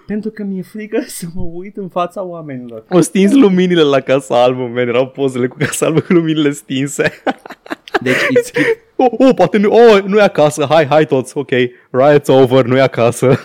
Pentru 0.07 0.29
că 0.29 0.43
mi-e 0.43 0.61
frică 0.61 1.03
să 1.19 1.25
mă 1.33 1.41
uit 1.41 1.77
în 1.77 1.87
fața 1.89 2.23
oamenilor. 2.23 2.83
O 2.89 2.99
stins 2.99 3.33
luminile 3.33 3.81
la 3.81 3.99
Casa 3.99 4.43
Albă, 4.43 4.61
man. 4.61 4.87
Erau 4.87 5.07
pozele 5.07 5.47
cu 5.47 5.55
Casa 5.59 5.85
Albă 5.85 5.99
cu 5.99 6.13
luminile 6.13 6.51
stinse. 6.51 7.11
Deci 8.01 8.15
it's 8.15 8.51
keep... 8.51 8.65
Oh, 8.99 9.11
oh, 9.17 9.35
poate 9.35 9.57
nu, 9.57 9.71
oh, 9.71 10.03
nu 10.03 10.17
e 10.17 10.21
acasă, 10.21 10.65
hai, 10.69 10.85
hai 10.85 11.05
toți, 11.05 11.37
ok, 11.37 11.49
riot's 11.91 12.25
over, 12.27 12.65
nu 12.65 12.77
e 12.77 12.81
acasă. 12.81 13.39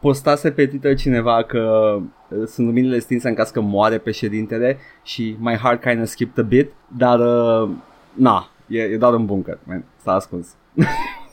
postase 0.00 0.50
pe 0.50 0.66
Twitter 0.66 0.96
cineva 0.96 1.42
că 1.42 1.96
uh, 2.28 2.46
sunt 2.46 2.66
luminile 2.66 2.98
stinse 2.98 3.28
în 3.28 3.34
caz 3.34 3.50
că 3.50 3.60
moare 3.60 3.98
președintele 3.98 4.78
și 5.02 5.36
my 5.40 5.54
heart 5.54 5.82
kind 5.82 6.00
of 6.00 6.06
skipped 6.06 6.44
a 6.44 6.48
bit, 6.48 6.70
dar 6.96 7.18
uh, 7.18 7.70
na, 8.12 8.50
e, 8.66 8.80
e 8.80 8.96
doar 8.96 9.14
un 9.14 9.26
bunker, 9.26 9.58
man, 9.64 9.84
s-a 10.02 10.12
ascuns. 10.12 10.48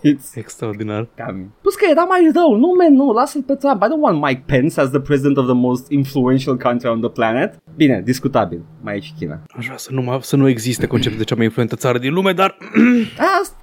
It's 0.10 0.36
Extraordinar. 0.36 1.08
cam... 1.16 1.54
Plus 1.62 1.76
că 1.76 1.86
era 1.90 2.04
mai 2.04 2.32
rău, 2.34 2.56
nu 2.56 2.74
man, 2.78 2.94
nu, 2.94 3.12
lasă-l 3.12 3.42
pe 3.42 3.56
Trump, 3.56 3.84
I 3.84 3.86
don't 3.86 4.02
want 4.02 4.22
Mike 4.22 4.44
Pence 4.46 4.80
as 4.82 4.90
the 4.90 5.00
president 5.00 5.38
of 5.38 5.46
the 5.46 5.54
most 5.54 5.92
influential 5.92 6.58
country 6.58 6.90
on 6.90 7.00
the 7.02 7.10
planet. 7.10 7.62
Bine, 7.76 8.02
discutabil, 8.06 8.62
mai 8.82 8.96
e 8.98 9.00
și 9.00 9.14
China. 9.20 9.42
Aș 9.58 9.66
vrea 9.66 9.78
să 9.78 9.90
nu, 9.92 10.02
mai, 10.02 10.20
să 10.22 10.36
nu 10.36 10.48
existe 10.48 10.88
conceptul 10.88 11.20
de 11.20 11.26
cea 11.26 11.36
mai 11.36 11.44
influentă 11.44 11.76
țară 11.76 11.98
din 11.98 12.14
lume, 12.14 12.34
dar 12.34 12.58
Asta 13.42 13.58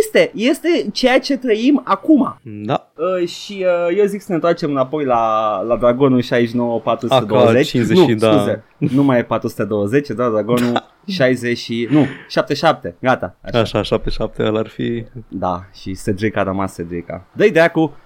este, 0.00 0.30
este 0.34 0.86
ceea 0.92 1.20
ce 1.20 1.36
trăim 1.36 1.82
acum. 1.84 2.38
da, 2.42 2.90
Uh, 2.96 3.28
și 3.28 3.64
uh, 3.88 3.96
eu 3.98 4.04
zic 4.04 4.20
să 4.20 4.26
ne 4.28 4.34
întoarcem 4.34 4.70
înapoi 4.70 5.04
la, 5.04 5.60
la 5.60 5.76
Dragonul 5.76 6.20
69 6.20 6.80
420. 6.80 7.48
Aka 7.48 7.62
50 7.62 7.96
nu, 7.96 8.14
da. 8.14 8.32
scuze, 8.32 8.64
nu 8.78 9.02
mai 9.02 9.18
e 9.18 9.22
420, 9.22 10.08
e 10.08 10.14
doar 10.14 10.30
Dragonul 10.30 10.84
60 11.06 11.58
și... 11.58 11.88
Nu, 11.90 12.06
77, 12.28 12.96
gata. 13.00 13.36
Așa. 13.42 13.58
așa, 13.58 13.82
77 13.82 14.42
ăla 14.42 14.58
ar 14.58 14.68
fi... 14.68 15.04
Da, 15.28 15.64
și 15.72 15.98
Cedric 16.04 16.36
a 16.36 16.42
rămas 16.42 16.74
Cedrica. 16.74 17.26
Dă-i 17.32 17.50
dracu! 17.50 17.96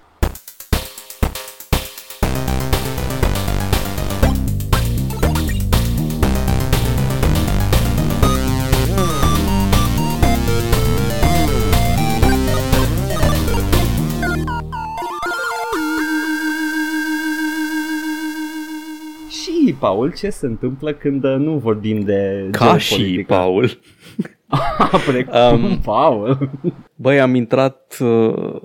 Paul, 19.81 20.13
ce 20.13 20.31
se 20.31 20.47
întâmplă 20.47 20.93
când 20.93 21.25
uh, 21.25 21.37
nu 21.39 21.57
vorbim 21.59 22.01
de 22.01 22.49
Ca 22.51 22.79
și 22.79 22.95
geopolitică? 22.95 23.35
Paul. 23.35 23.71
Precum 25.07 25.65
Um, 25.65 25.79
Paul. 25.79 26.51
Băi, 26.95 27.21
am 27.21 27.35
intrat... 27.35 27.97
uh, 28.01 28.61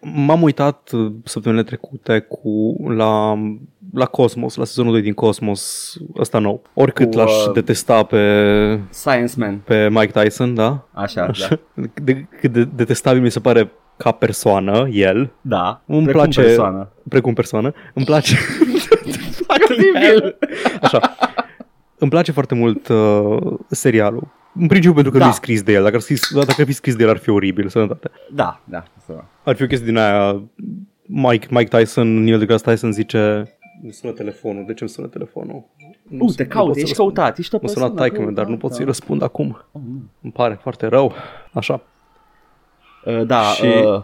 M-am 0.00 0.42
uitat 0.42 0.90
uh, 0.92 1.12
săptămânile 1.24 1.66
trecute 1.66 2.18
cu 2.18 2.76
la, 2.88 3.34
la 3.94 4.04
Cosmos, 4.04 4.54
la 4.56 4.64
sezonul 4.64 4.92
2 4.92 5.02
din 5.02 5.12
Cosmos, 5.14 5.94
ăsta 6.18 6.38
nou. 6.38 6.62
Oricât 6.74 7.10
Cu, 7.10 7.16
l-aș 7.18 7.44
uh, 7.46 7.52
detesta 7.52 8.02
pe, 8.02 8.80
Science 8.90 9.32
Man. 9.36 9.58
pe 9.64 9.88
Mike 9.90 10.20
Tyson, 10.20 10.54
da? 10.54 10.88
Așa, 10.92 11.22
Așa. 11.22 11.48
da. 11.74 11.82
De, 12.04 12.26
cât 12.40 12.52
de 12.52 12.64
detestabil 12.64 13.22
mi 13.22 13.30
se 13.30 13.40
pare 13.40 13.70
ca 13.98 14.10
persoană, 14.12 14.88
el, 14.90 15.30
Da, 15.40 15.82
Îmi 15.86 16.02
precum 16.02 16.20
place- 16.22 16.40
persoană. 16.42 16.88
precum 17.08 17.34
persoană. 17.34 17.72
Îmi 17.94 18.04
place... 18.06 18.34
Oribil. 19.70 20.36
Așa. 20.82 21.16
Îmi 21.98 22.10
place 22.10 22.32
foarte 22.32 22.54
mult 22.54 22.88
uh, 22.88 23.36
serialul. 23.68 24.26
În 24.54 24.66
principiu 24.66 24.92
pentru 24.94 25.12
că 25.12 25.18
Da. 25.18 25.24
nu 25.24 25.30
e 25.30 25.34
scris 25.34 25.62
de 25.62 25.72
el. 25.72 25.82
Dacă 25.82 25.94
ar, 25.94 26.00
scris, 26.00 26.34
dacă 26.34 26.54
ar 26.58 26.66
fi 26.66 26.72
scris 26.72 26.96
de 26.96 27.02
el, 27.02 27.08
ar 27.08 27.16
fi 27.16 27.30
oribil, 27.30 27.68
sănătate. 27.68 28.10
Da, 28.34 28.60
da. 28.64 28.82
să- 29.06 29.22
Ar 29.44 29.56
fi 29.56 29.62
o 29.62 29.66
chestie 29.66 29.86
din 29.86 29.96
aia... 29.96 30.42
Mike, 31.10 31.46
Mike 31.50 31.76
Tyson, 31.78 32.22
Neil 32.24 32.38
deGrasse 32.38 32.70
Tyson 32.70 32.92
zice... 32.92 33.18
Îmi 33.82 33.92
sună 33.92 34.12
telefonul. 34.12 34.64
De 34.66 34.72
ce 34.74 34.82
îmi 34.82 34.90
sună 34.90 35.06
telefonul? 35.06 35.64
Nu 36.08 36.24
Uh, 36.24 36.30
sunt- 36.30 36.36
te 36.36 36.42
nu 36.42 36.48
caut, 36.48 36.64
pot 36.66 36.74
să 36.74 36.80
ești 36.80 36.94
răspund. 36.94 37.14
căutat, 37.14 37.38
ești 37.38 37.54
o 37.54 37.58
Mă 37.62 37.68
sună 37.68 37.80
persoană 37.86 38.00
taică 38.10 38.16
dar 38.18 38.26
nu 38.28 38.34
căutată. 38.34 38.56
pot 38.56 38.72
să-i 38.72 38.84
răspund 38.84 39.22
acum. 39.22 39.64
Oh, 39.72 39.80
nu. 39.86 40.02
Îmi 40.22 40.32
pare 40.32 40.58
foarte 40.62 40.86
rău. 40.86 41.12
Așa. 41.52 41.80
Uh, 43.08 43.26
da, 43.26 43.42
Și- 43.42 43.64
uh, 43.64 44.02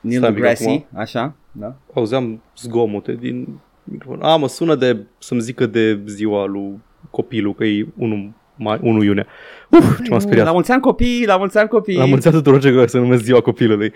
Neil 0.00 0.18
Stai 0.18 0.28
un 0.28 0.34
pic 0.34 0.42
deGrasse, 0.42 0.64
acum. 0.70 0.86
așa, 0.94 1.34
da. 1.52 1.74
Auzeam 1.94 2.42
zgomote 2.56 3.12
din 3.20 3.46
microfon. 3.84 4.22
A, 4.22 4.36
mă 4.36 4.48
sună 4.48 4.74
de 4.74 4.96
să-mi 5.18 5.40
zică 5.40 5.66
de 5.66 6.00
ziua 6.06 6.44
lui 6.46 6.80
copilul, 7.10 7.54
că 7.54 7.64
e 7.64 7.86
1, 7.96 8.32
mai, 8.56 8.78
1 8.82 9.02
iunie. 9.02 9.26
Uf, 9.70 9.96
ce 10.02 10.08
m-a 10.08 10.14
La 10.16 10.18
speriat. 10.18 10.52
mulți 10.52 10.70
ani 10.72 10.80
copii, 10.80 11.26
la 11.26 11.36
mulți 11.36 11.58
ani 11.58 11.68
copii. 11.68 11.96
La 11.96 12.04
mulți 12.04 12.26
ani 12.28 12.36
tuturor 12.36 12.60
ce 12.60 12.86
să 12.86 12.98
numesc 12.98 13.22
ziua 13.22 13.40
copilului. 13.40 13.92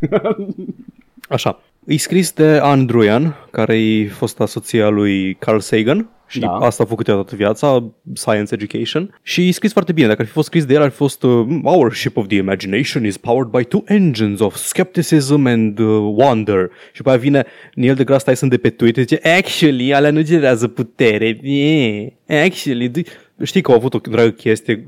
Așa. 1.28 1.60
E 1.86 1.96
scris 1.96 2.32
de 2.32 2.58
Anne 2.62 2.84
Druyan, 2.84 3.34
care 3.50 3.78
e 3.78 4.08
fosta 4.08 4.46
soția 4.46 4.88
lui 4.88 5.34
Carl 5.34 5.58
Sagan 5.58 6.10
și 6.28 6.38
Da. 6.38 6.48
asta 6.50 6.82
a 6.82 6.86
făcut 6.86 7.08
ea 7.08 7.14
toată 7.14 7.36
viața, 7.36 7.92
science 8.14 8.54
education. 8.54 9.18
Și 9.22 9.48
e 9.48 9.52
scris 9.52 9.72
foarte 9.72 9.92
bine. 9.92 10.06
Dacă 10.06 10.20
ar 10.20 10.26
fi 10.26 10.32
fost 10.32 10.46
scris 10.46 10.64
de 10.64 10.74
el, 10.74 10.82
ar 10.82 10.90
fi 10.90 10.96
fost 10.96 11.22
uh, 11.22 11.46
Our 11.62 11.94
ship 11.94 12.16
of 12.16 12.26
the 12.26 12.36
imagination 12.36 13.04
is 13.04 13.16
powered 13.16 13.50
by 13.50 13.64
two 13.64 13.82
engines 13.86 14.40
of 14.40 14.54
skepticism 14.54 15.46
and 15.46 15.78
uh, 15.78 15.86
wonder. 16.16 16.70
Și 16.92 16.96
după 16.96 17.08
aia 17.08 17.18
vine 17.18 17.44
Neil 17.74 17.94
deGrasse 17.94 18.30
Tyson 18.30 18.48
de 18.48 18.56
pe 18.56 18.70
Twitter 18.70 19.02
și 19.02 19.08
zice 19.08 19.28
Actually, 19.28 19.94
alea 19.94 20.10
nu 20.10 20.22
generează 20.22 20.68
putere. 20.68 21.38
Yeah. 21.42 22.06
Actually, 22.44 22.88
d- 22.90 23.06
știi 23.42 23.60
că 23.60 23.70
au 23.70 23.76
avut 23.76 23.94
o 23.94 23.98
dragă 23.98 24.30
chestie, 24.30 24.82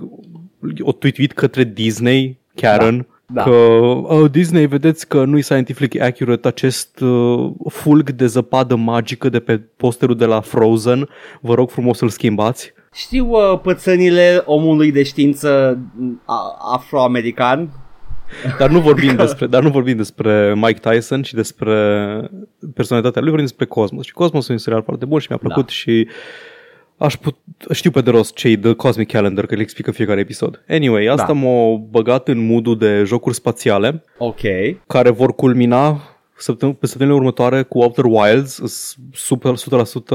o 0.81 0.93
tweet 0.93 1.33
către 1.33 1.65
Disney, 1.65 2.39
Karen, 2.55 2.97
Da. 2.97 3.18
Că 3.35 3.51
oh, 3.51 4.31
Disney, 4.31 4.67
vedeți 4.67 5.09
că 5.09 5.25
nu-i 5.25 5.43
scientific 5.43 6.01
accurate 6.01 6.49
acest 6.49 7.01
uh, 7.01 7.51
fulg 7.69 8.11
de 8.11 8.27
zăpadă 8.27 8.75
magică 8.75 9.29
de 9.29 9.41
pe 9.41 9.59
posterul 9.77 10.17
de 10.17 10.25
la 10.25 10.41
Frozen. 10.41 11.09
Vă 11.41 11.55
rog 11.55 11.71
frumos 11.71 11.99
să-l 11.99 12.09
schimbați. 12.09 12.73
Știu 12.95 13.31
uh, 13.31 13.61
pățănile 13.63 14.43
omului 14.45 14.93
de 14.93 15.03
știință 15.03 15.79
mm, 15.97 16.23
a- 16.25 16.57
afroamerican. 16.75 17.71
Dar 18.59 18.71
nu 18.71 18.81
vorbim 18.81 19.17
despre, 19.25 19.47
dar 19.47 19.63
nu 19.63 19.71
vorbim 19.71 19.97
despre 19.97 20.55
Mike 20.55 20.91
Tyson 20.91 21.23
și 21.23 21.35
despre 21.35 21.75
personalitatea 22.75 23.21
lui, 23.21 23.31
vorbim 23.31 23.47
despre 23.49 23.67
Cosmos. 23.67 24.05
Și 24.05 24.13
Cosmos 24.13 24.49
e 24.49 24.53
un 24.53 24.59
serial 24.59 24.83
foarte 24.83 25.05
bun 25.05 25.19
și 25.19 25.27
mi-a 25.31 25.39
plăcut 25.39 25.65
Da. 25.65 25.73
și 25.73 26.09
aș 26.99 27.17
put, 27.17 27.37
știu 27.73 27.91
pe 27.91 28.01
de 28.01 28.11
rost 28.11 28.35
cei 28.35 28.57
The 28.59 28.73
Cosmic 28.73 29.11
Calendar, 29.13 29.47
că 29.47 29.55
le 29.55 29.61
explică 29.63 29.91
fiecare 29.91 30.21
episod. 30.21 30.65
Anyway, 30.69 31.07
asta 31.07 31.27
Da. 31.27 31.33
m-a 31.33 31.77
băgat 31.91 32.29
în 32.29 32.47
modul 32.47 32.79
de 32.79 33.03
jocuri 33.07 33.35
spațiale 33.35 34.03
Ok. 34.19 34.41
care 34.87 35.11
vor 35.11 35.35
culmina 35.35 36.01
săptăm- 36.41 36.73
pe 36.79 36.87
săptămânile 36.87 37.19
următoare 37.21 37.63
cu 37.63 37.79
Outer 37.79 38.05
Wilds. 38.05 38.53
Sunt 38.55 39.07
super 39.13 39.55
100% 39.57 40.15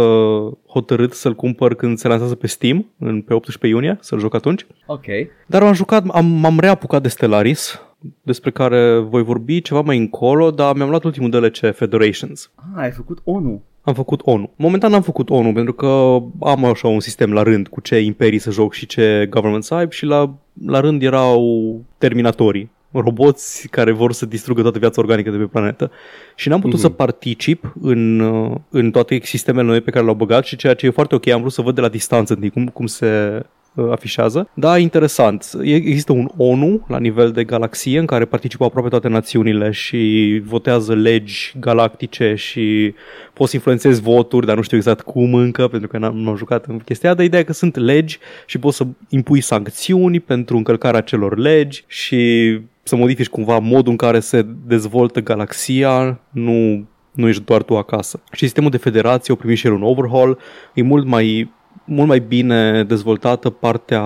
hotărât 0.68 1.14
să-l 1.14 1.36
cumpăr 1.36 1.76
când 1.76 1.98
se 1.98 2.08
lansează 2.08 2.36
pe 2.36 2.48
Steam, 2.48 2.86
în, 3.00 3.22
pe 3.22 3.34
18 3.34 3.68
iunie, 3.68 3.98
să-l 4.02 4.20
joc 4.20 4.36
atunci. 4.36 4.66
Ok. 4.86 5.06
Dar 5.48 5.64
am 5.64 5.74
jucat, 5.74 6.04
am, 6.12 6.26
m-am 6.26 6.60
reapucat 6.60 7.02
de 7.02 7.08
Stellaris, 7.08 7.82
despre 8.22 8.52
care 8.52 8.98
voi 9.00 9.24
vorbi 9.24 9.62
ceva 9.62 9.82
mai 9.82 9.98
încolo, 9.98 10.52
dar 10.52 10.76
mi-am 10.76 10.90
luat 10.90 11.04
ultimul 11.04 11.30
DLC, 11.30 11.76
Federations. 11.76 12.52
Ah, 12.56 12.82
ai 12.84 12.92
făcut 12.92 13.20
ONU. 13.24 13.62
Am 13.86 13.94
făcut 13.94 14.22
ONU. 14.24 14.50
Momentan 14.56 14.94
am 14.94 15.02
făcut 15.02 15.30
ONU 15.30 15.54
pentru 15.54 15.74
că 15.74 16.20
am 16.40 16.66
așa 16.66 16.88
un 16.88 17.00
sistem 17.00 17.34
la 17.34 17.44
rând 17.44 17.68
cu 17.68 17.82
ce 17.82 18.00
imperii 18.00 18.40
să 18.40 18.52
joc 18.52 18.74
și 18.74 18.86
ce 18.86 19.28
government 19.30 19.64
să 19.64 19.74
aib 19.74 19.92
și 19.92 20.06
la, 20.06 20.34
la 20.66 20.80
rând 20.80 21.02
erau 21.02 21.82
terminatorii 21.98 22.72
roboți 22.92 23.68
care 23.68 23.92
vor 23.92 24.14
să 24.14 24.26
distrugă 24.26 24.62
toată 24.62 24.80
viața 24.80 25.02
organică 25.02 25.30
de 25.30 25.38
pe 25.38 25.44
planetă. 25.44 25.92
Și 26.36 26.50
n-am 26.50 26.60
putut 26.60 26.80
Mhm. 26.80 26.88
să 26.88 26.90
particip 26.90 27.74
în, 27.82 28.20
uh, 28.20 28.56
în 28.70 28.92
toate 28.92 29.20
sistemele 29.24 29.68
noi 29.68 29.82
pe 29.82 29.92
care 29.92 30.04
le-au 30.04 30.16
băgat 30.18 30.46
și 30.46 30.56
ceea 30.56 30.74
ce 30.74 30.86
e 30.86 30.90
foarte 30.90 31.16
ok, 31.16 31.28
am 31.28 31.40
vrut 31.40 31.52
să 31.52 31.62
văd 31.62 31.76
de 31.76 31.82
la 31.82 31.90
distanță 31.90 32.34
întâi 32.34 32.50
cum, 32.50 32.68
cum 32.68 32.86
se 32.86 33.36
uh, 33.38 33.44
afișează. 33.92 34.50
Da, 34.54 34.78
interesant. 34.78 35.52
E- 35.64 35.76
Există 35.76 36.12
un 36.12 36.30
ONU 36.38 36.86
la 36.88 37.00
nivel 37.00 37.32
de 37.32 37.44
galaxie 37.44 38.00
în 38.00 38.06
care 38.06 38.26
participă 38.26 38.64
aproape 38.64 38.90
toate 38.90 39.08
națiunile 39.08 39.72
și 39.72 40.42
votează 40.46 40.94
legi 40.94 41.54
galactice 41.60 42.34
și 42.36 42.94
poți 43.34 43.50
să 43.50 43.56
influențezi 43.56 44.02
voturi, 44.02 44.46
dar 44.46 44.56
nu 44.56 44.62
știu 44.62 44.78
exact 44.78 45.02
cum 45.02 45.34
încă, 45.34 45.68
pentru 45.68 45.88
că 45.88 45.98
n-am, 45.98 46.18
n-am 46.18 46.36
jucat 46.36 46.66
în 46.66 46.80
chestia 46.80 47.10
aia, 47.10 47.18
dar 47.18 47.26
ideea 47.26 47.42
e 47.42 47.46
că 47.46 47.54
sunt 47.54 47.76
legi 47.76 48.20
și 48.46 48.58
poți 48.58 48.78
să 48.78 48.86
impui 49.10 49.42
sancțiuni 49.42 50.20
pentru 50.20 50.58
încălcarea 50.58 51.02
celor 51.02 51.38
legi 51.38 51.84
și 51.88 52.60
să 52.84 52.96
modifici 52.96 53.30
cumva 53.30 53.58
modul 53.58 53.92
în 53.92 53.98
care 53.98 54.20
se 54.20 54.46
dezvoltă 54.68 55.22
galaxia, 55.22 56.20
nu 56.30 56.86
nu 57.14 57.28
ești 57.28 57.44
doar 57.44 57.64
tu 57.64 57.78
acasă. 57.78 58.20
Și 58.32 58.44
sistemul 58.44 58.70
de 58.70 58.78
federație 58.78 59.34
o 59.34 59.38
primit 59.38 59.58
și 59.58 59.68
el 59.68 59.74
un 59.74 59.84
overhaul, 59.84 60.38
e 60.74 60.82
mult 60.82 61.06
mai 61.06 61.52
mult 61.86 62.08
mai 62.08 62.20
bine 62.20 62.84
dezvoltată 62.84 63.50
partea 63.50 64.04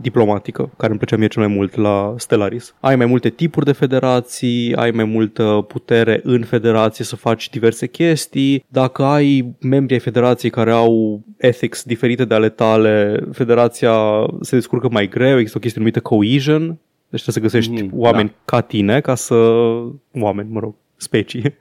diplomatică, 0.00 0.70
care 0.76 0.90
îmi 0.90 0.98
plăcea 0.98 1.16
mie 1.16 1.26
cel 1.26 1.42
mai 1.42 1.54
mult 1.54 1.76
la 1.76 2.14
Stellaris. 2.16 2.74
Ai 2.80 2.96
mai 2.96 3.06
multe 3.06 3.28
tipuri 3.28 3.64
de 3.64 3.72
federații, 3.72 4.74
ai 4.74 4.90
mai 4.90 5.04
multă 5.04 5.64
putere 5.68 6.20
în 6.22 6.42
federație 6.44 7.04
să 7.04 7.16
faci 7.16 7.50
diverse 7.50 7.86
chestii. 7.86 8.64
Dacă 8.68 9.02
ai 9.04 9.54
membri 9.60 9.94
ai 9.94 10.00
federației 10.00 10.50
care 10.50 10.70
au 10.70 11.22
ethics 11.36 11.82
diferite 11.82 12.24
de 12.24 12.34
ale 12.34 12.48
tale, 12.48 13.20
federația 13.32 13.96
se 14.40 14.56
descurcă 14.56 14.88
mai 14.90 15.08
greu, 15.08 15.36
există 15.36 15.56
o 15.56 15.60
chestie 15.60 15.80
numită 15.80 16.00
cohesion, 16.00 16.78
deci 17.10 17.22
trebuie 17.22 17.50
să 17.50 17.58
găsești 17.58 17.82
Mhm, 17.82 18.00
oameni 18.00 18.34
ca 18.44 18.60
tine 18.60 19.00
ca 19.00 19.14
să... 19.14 19.34
oameni, 20.12 20.48
mă 20.50 20.60
rog, 20.60 20.74
specii, 20.96 21.56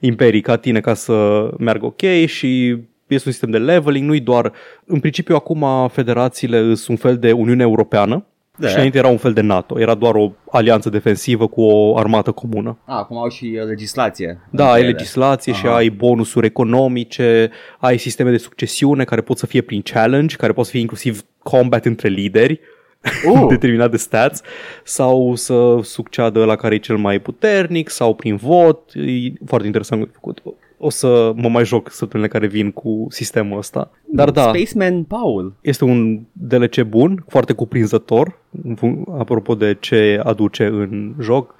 imperii 0.00 0.40
ca 0.40 0.56
tine 0.56 0.80
ca 0.80 0.94
să 0.94 1.48
meargă 1.58 1.86
ok 1.86 2.02
și 2.26 2.78
este 3.14 3.28
un 3.28 3.32
sistem 3.34 3.50
de 3.50 3.58
leveling, 3.58 4.06
nu-i 4.08 4.20
doar... 4.20 4.52
În 4.86 5.00
principiu 5.00 5.34
acum 5.34 5.88
federațiile 5.88 6.58
sunt 6.74 6.88
un 6.88 6.96
fel 6.96 7.18
de 7.18 7.32
Uniune 7.32 7.62
Europeană 7.62 8.24
Da. 8.56 8.68
și 8.68 8.74
înainte 8.74 8.98
era 8.98 9.08
un 9.08 9.16
fel 9.16 9.32
de 9.32 9.40
NATO, 9.40 9.80
era 9.80 9.94
doar 9.94 10.14
o 10.14 10.32
alianță 10.50 10.88
defensivă 10.90 11.46
cu 11.46 11.62
o 11.62 11.96
armată 11.98 12.30
comună. 12.30 12.78
Ah, 12.84 12.94
acum 12.96 13.16
au 13.16 13.28
și 13.28 13.58
uh, 13.60 13.66
legislație. 13.66 14.26
Da, 14.50 14.62
Între 14.64 14.76
ai 14.78 14.82
ele. 14.82 14.90
legislație 14.90 15.52
și 15.52 15.66
Aha. 15.66 15.74
ai 15.76 15.88
bonusuri 15.88 16.46
economice, 16.46 17.50
ai 17.78 17.98
sisteme 17.98 18.30
de 18.30 18.36
succesiune 18.36 19.04
care 19.04 19.20
pot 19.20 19.38
să 19.38 19.46
fie 19.46 19.60
prin 19.60 19.82
challenge, 19.82 20.36
care 20.36 20.52
pot 20.52 20.64
să 20.64 20.70
fie 20.70 20.80
inclusiv 20.80 21.22
combat 21.42 21.84
între 21.84 22.08
lideri, 22.08 22.60
Uh. 23.32 23.46
determinat 23.48 23.90
de 23.90 23.96
stats, 23.96 24.42
sau 24.84 25.34
să 25.34 25.78
succeadă 25.82 26.44
la 26.44 26.56
care 26.56 26.74
e 26.74 26.78
cel 26.78 26.96
mai 26.96 27.18
puternic, 27.18 27.88
sau 27.88 28.14
prin 28.14 28.36
vot. 28.36 28.92
E 28.94 29.32
foarte 29.46 29.66
interesant 29.66 30.04
de 30.04 30.10
făcut. 30.12 30.42
O 30.78 30.90
să 30.90 31.32
mă 31.36 31.48
mai 31.48 31.64
joc 31.64 31.90
săptămânile 31.90 32.32
care 32.38 32.46
vin 32.46 32.70
cu 32.70 33.06
sistemul 33.08 33.58
ăsta. 33.58 33.90
Dar 34.12 34.30
da, 34.30 34.52
Spaceman 34.54 35.02
Paul. 35.02 35.56
este 35.60 35.84
un 35.84 36.20
DLC 36.32 36.82
bun, 36.82 37.24
foarte 37.28 37.52
cuprinzător, 37.52 38.38
în 38.62 38.76
fun- 38.76 39.18
apropo 39.18 39.54
de 39.54 39.76
ce 39.80 40.20
aduce 40.24 40.64
în 40.64 41.14
joc. 41.20 41.54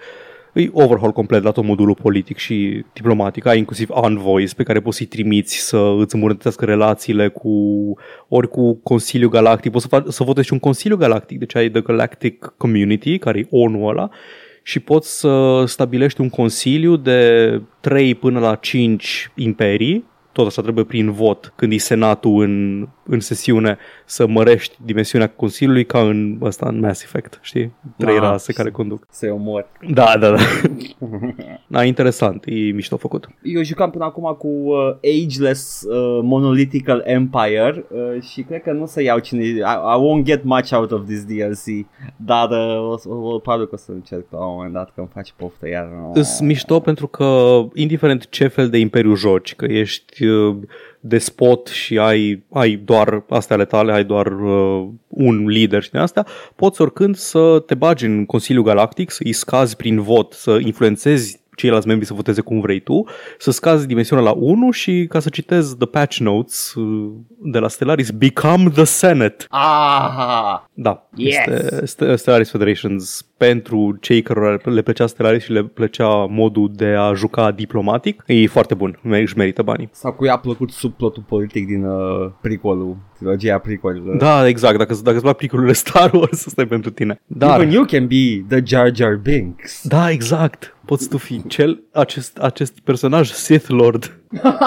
E 0.54 0.68
overhaul 0.72 1.12
complet 1.12 1.42
la 1.42 1.50
tot 1.50 1.64
modulul 1.64 1.94
politic 1.94 2.36
și 2.36 2.84
diplomatic. 2.92 3.46
Ai 3.46 3.58
inclusiv 3.58 3.88
envoys 4.02 4.52
pe 4.54 4.62
care 4.62 4.80
poți 4.80 4.96
să-i 4.96 5.06
trimiți 5.06 5.56
să 5.56 5.94
îți 5.98 6.14
îmbunătățească 6.14 6.64
relațiile 6.64 7.28
cu 7.28 7.50
ori 8.28 8.48
cu 8.48 8.74
Consiliul 8.74 9.30
Galactic. 9.30 9.72
Poți 9.72 9.82
să, 9.88 9.96
faci, 9.96 10.12
să 10.12 10.24
votezi 10.24 10.46
și 10.46 10.52
un 10.52 10.58
Consiliu 10.58 10.96
Galactic. 10.96 11.38
Deci 11.38 11.54
ai 11.56 11.70
The 11.70 11.80
Galactic 11.80 12.52
Community, 12.56 13.18
care 13.18 13.38
e 13.38 13.46
ONU 13.50 13.86
ăla, 13.86 14.10
și 14.68 14.80
poți 14.80 15.18
să 15.18 15.64
stabilești 15.66 16.20
un 16.20 16.28
consiliu 16.28 16.96
de 16.96 17.62
3 17.80 18.14
până 18.14 18.38
la 18.40 18.54
5 18.54 19.30
imperii. 19.34 20.04
Tot 20.32 20.46
așa 20.46 20.62
trebuie 20.62 20.84
prin 20.84 21.10
vot, 21.10 21.52
când 21.56 21.72
e 21.72 21.76
senatul 21.76 22.42
în, 22.42 22.88
în 23.08 23.20
sesiune, 23.20 23.78
să 24.04 24.26
mărești 24.26 24.76
dimensiunea 24.84 25.28
Consiliului 25.28 25.84
ca 25.84 26.00
în 26.00 26.38
ăsta, 26.42 26.68
în 26.68 26.78
Mass 26.80 27.02
Effect, 27.02 27.38
știi? 27.42 27.72
Trei 27.96 28.14
Ah, 28.14 28.20
rase 28.20 28.52
care 28.52 28.70
conduc. 28.70 29.06
Se 29.10 29.28
omor. 29.28 29.66
Da, 29.90 30.16
da, 30.20 30.30
da. 30.30 30.36
da, 31.66 31.84
interesant, 31.84 32.44
e 32.46 32.52
mișto 32.54 32.96
făcut. 32.96 33.28
Eu 33.42 33.62
jucam 33.62 33.90
până 33.90 34.04
acum 34.04 34.34
cu 34.38 34.46
uh, 34.48 35.24
Ageless 35.24 35.82
uh, 35.82 36.20
Monolithical 36.22 37.02
Empire 37.06 37.84
uh, 37.90 38.22
și 38.22 38.42
cred 38.42 38.62
că 38.62 38.72
nu 38.72 38.86
să 38.86 39.02
iau 39.02 39.18
cine... 39.18 39.42
I, 39.44 39.56
I 39.58 39.98
won't 40.00 40.24
get 40.24 40.44
much 40.44 40.72
out 40.72 40.90
of 40.90 41.06
this 41.06 41.24
DLC, 41.24 41.86
dar 42.16 42.50
uh, 42.50 42.90
o, 42.90 42.96
să- 42.96 43.08
o, 43.08 43.38
probabil 43.38 43.66
că 43.66 43.74
o 43.74 43.78
să 43.78 43.90
încerc 43.92 44.24
la 44.30 44.46
un 44.46 44.54
moment 44.54 44.72
dat 44.72 44.86
că 44.94 45.00
îmi 45.00 45.08
face 45.14 45.32
poftă 45.36 45.68
iar. 45.68 45.88
Îs 46.12 46.40
mișto 46.40 46.80
pentru 46.80 47.06
că, 47.06 47.58
indiferent 47.74 48.28
ce 48.28 48.46
fel 48.46 48.68
de 48.68 48.78
imperiu 48.78 49.14
joci, 49.14 49.54
că 49.54 49.64
ești 49.64 50.24
uh, 50.26 50.56
despot 51.00 51.66
și 51.66 51.98
ai, 51.98 52.42
ai 52.52 52.76
doar 52.76 53.24
astea 53.28 53.56
ale 53.56 53.64
tale, 53.64 53.92
ai 53.92 54.04
doar 54.04 54.26
uh, 54.40 54.88
un 55.08 55.46
lider 55.46 55.82
și 55.82 55.90
din 55.90 56.00
astea, 56.00 56.26
poți 56.56 56.80
oricând 56.80 57.16
să 57.16 57.62
te 57.66 57.74
bagi 57.74 58.04
în 58.04 58.26
Consiliul 58.26 58.64
Galactic, 58.64 59.10
să-i 59.10 59.32
scazi 59.32 59.76
prin 59.76 60.00
vot, 60.00 60.32
să 60.32 60.58
influențezi 60.62 61.40
ceilalți 61.58 61.86
membri 61.86 62.06
să 62.06 62.14
voteze 62.14 62.40
cum 62.40 62.60
vrei 62.60 62.80
tu, 62.80 63.04
să 63.38 63.50
scazi 63.50 63.86
dimensiunea 63.86 64.24
la 64.24 64.32
1 64.32 64.70
și 64.70 65.06
ca 65.08 65.18
să 65.20 65.28
citez 65.28 65.74
the 65.76 65.86
patch 65.86 66.16
notes 66.16 66.74
uh, 66.74 67.10
de 67.42 67.58
la 67.58 67.68
Stellaris, 67.68 68.10
become 68.10 68.68
the 68.70 68.84
Senate. 68.84 69.44
Ah! 69.48 70.60
Da, 70.74 71.08
Yes! 71.14 71.36
este 71.46 71.86
Ste- 71.86 72.14
Stellaris 72.16 72.50
Federations 72.50 73.22
pentru 73.36 73.96
cei 74.00 74.22
care 74.22 74.60
le 74.64 74.82
plăcea 74.82 75.06
Stellaris 75.06 75.42
și 75.42 75.52
le 75.52 75.62
plăcea 75.64 76.08
modul 76.30 76.70
de 76.74 76.86
a 76.86 77.12
juca 77.14 77.50
diplomatic. 77.50 78.22
E 78.26 78.46
foarte 78.46 78.74
bun, 78.74 78.98
mer- 79.02 79.20
își 79.22 79.36
merită 79.36 79.62
banii. 79.62 79.88
Sau 79.92 80.12
cu 80.12 80.24
ea 80.24 80.32
a 80.32 80.38
plăcut 80.38 80.70
subplotul 80.70 81.22
politic 81.28 81.66
din 81.66 81.84
uh, 81.84 82.30
prequelul, 82.40 82.96
trilogia 83.16 83.58
prequelul. 83.58 84.16
Da, 84.18 84.46
exact, 84.48 84.78
dacă, 84.78 84.94
dacă 85.02 85.14
îți 85.14 85.22
plac 85.24 85.36
plicurile 85.36 85.72
Star 85.84 86.12
Wars, 86.12 86.46
ăsta 86.46 86.60
e 86.62 86.66
pentru 86.66 86.90
tine. 86.90 87.20
Dar, 87.26 87.60
Even 87.60 87.72
you 87.72 87.84
can 87.84 88.06
be 88.06 88.44
the 88.48 88.60
Jar 88.64 88.94
Jar 88.94 89.14
Binks. 89.16 89.86
da, 89.88 90.10
exact, 90.10 90.76
poți 90.88 91.08
tu 91.08 91.18
fi 91.18 91.46
cel, 91.46 91.82
acest, 91.92 92.38
acest 92.38 92.80
personaj 92.80 93.30
Sith 93.30 93.66
Lord, 93.68 94.20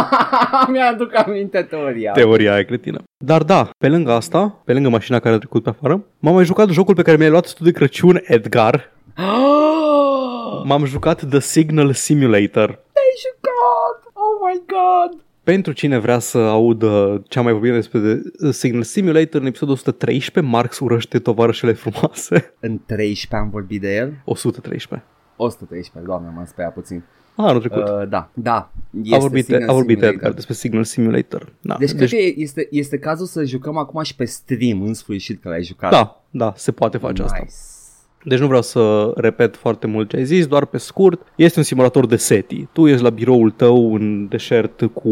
Mi-aduc 0.71 1.15
aminte 1.15 1.61
teoria. 1.61 2.11
teoria 2.11 2.53
aia 2.53 2.63
cretină. 2.63 3.01
Dar 3.25 3.43
da, 3.43 3.69
pe 3.77 3.87
lângă 3.87 4.11
asta, 4.11 4.61
pe 4.65 4.73
lângă 4.73 4.89
mașina 4.89 5.19
care 5.19 5.35
a 5.35 5.37
trecut 5.37 5.63
pe 5.63 5.69
afară, 5.69 6.03
m-am 6.19 6.33
mai 6.33 6.45
jucat 6.45 6.69
jocul 6.69 6.95
pe 6.95 7.01
care 7.01 7.17
mi-ai 7.17 7.29
luat 7.29 7.53
tu 7.53 7.63
de 7.63 7.71
Crăciun, 7.71 8.21
Edgar. 8.23 8.91
M-am 10.67 10.85
jucat 10.85 11.25
The 11.29 11.39
Signal 11.39 11.93
Simulator. 11.93 12.69
Ai 12.69 13.11
jucat! 13.25 14.11
Oh 14.13 14.49
my 14.51 14.61
god! 14.67 15.21
Pentru 15.43 15.71
cine 15.73 15.97
vrea 15.97 16.19
să 16.19 16.37
audă 16.37 17.23
ce 17.27 17.37
am 17.37 17.43
mai 17.43 17.53
vorbit 17.53 17.71
despre 17.71 18.21
Signal 18.51 18.83
Simulator, 18.83 19.41
în 19.41 19.47
episodul 19.47 19.73
113, 19.73 20.53
Marx 20.53 20.79
urăște 20.79 21.19
tovarășele 21.19 21.71
frumoase. 21.73 22.53
În 22.59 22.79
13 22.85 23.35
am 23.35 23.49
vorbit 23.49 23.81
de 23.81 23.95
el? 23.95 24.13
113. 24.25 25.07
113, 25.43 26.11
doamne, 26.11 26.31
m-am 26.35 26.45
speriat 26.45 26.73
puțin. 26.73 27.03
Ah, 27.35 27.45
anul 27.45 27.59
trecut. 27.59 27.87
Uh, 27.87 28.07
da, 28.09 28.29
da. 28.33 28.71
a 29.11 29.17
vorbit, 29.17 29.53
a 29.67 29.73
vorbit 29.73 30.01
Edgar 30.01 30.31
despre 30.31 30.53
Signal 30.53 30.83
Simulator. 30.83 31.53
Da. 31.61 31.75
Deci, 31.79 31.91
deci 31.91 32.09
cred 32.09 32.33
că 32.33 32.39
este, 32.41 32.67
este 32.71 32.99
cazul 32.99 33.25
să 33.25 33.43
jucăm 33.43 33.77
acum 33.77 34.03
și 34.03 34.15
pe 34.15 34.25
stream 34.25 34.81
în 34.81 34.93
sfârșit 34.93 35.41
că 35.41 35.49
l-ai 35.49 35.63
jucat. 35.63 35.91
Da, 35.91 36.23
da, 36.29 36.53
se 36.55 36.71
poate 36.71 36.97
face 36.97 37.21
nice. 37.21 37.33
asta. 37.33 37.45
Deci 38.23 38.39
nu 38.39 38.47
vreau 38.47 38.61
să 38.61 39.11
repet 39.15 39.55
foarte 39.55 39.87
mult 39.87 40.09
ce 40.09 40.17
ai 40.17 40.25
zis, 40.25 40.47
doar 40.47 40.65
pe 40.65 40.77
scurt. 40.77 41.21
Este 41.35 41.59
un 41.59 41.65
simulator 41.65 42.05
de 42.05 42.15
SETI. 42.15 42.67
Tu 42.71 42.87
ești 42.87 43.03
la 43.03 43.09
biroul 43.09 43.51
tău 43.51 43.93
în 43.93 44.27
deșert 44.27 44.81
cu 44.93 45.11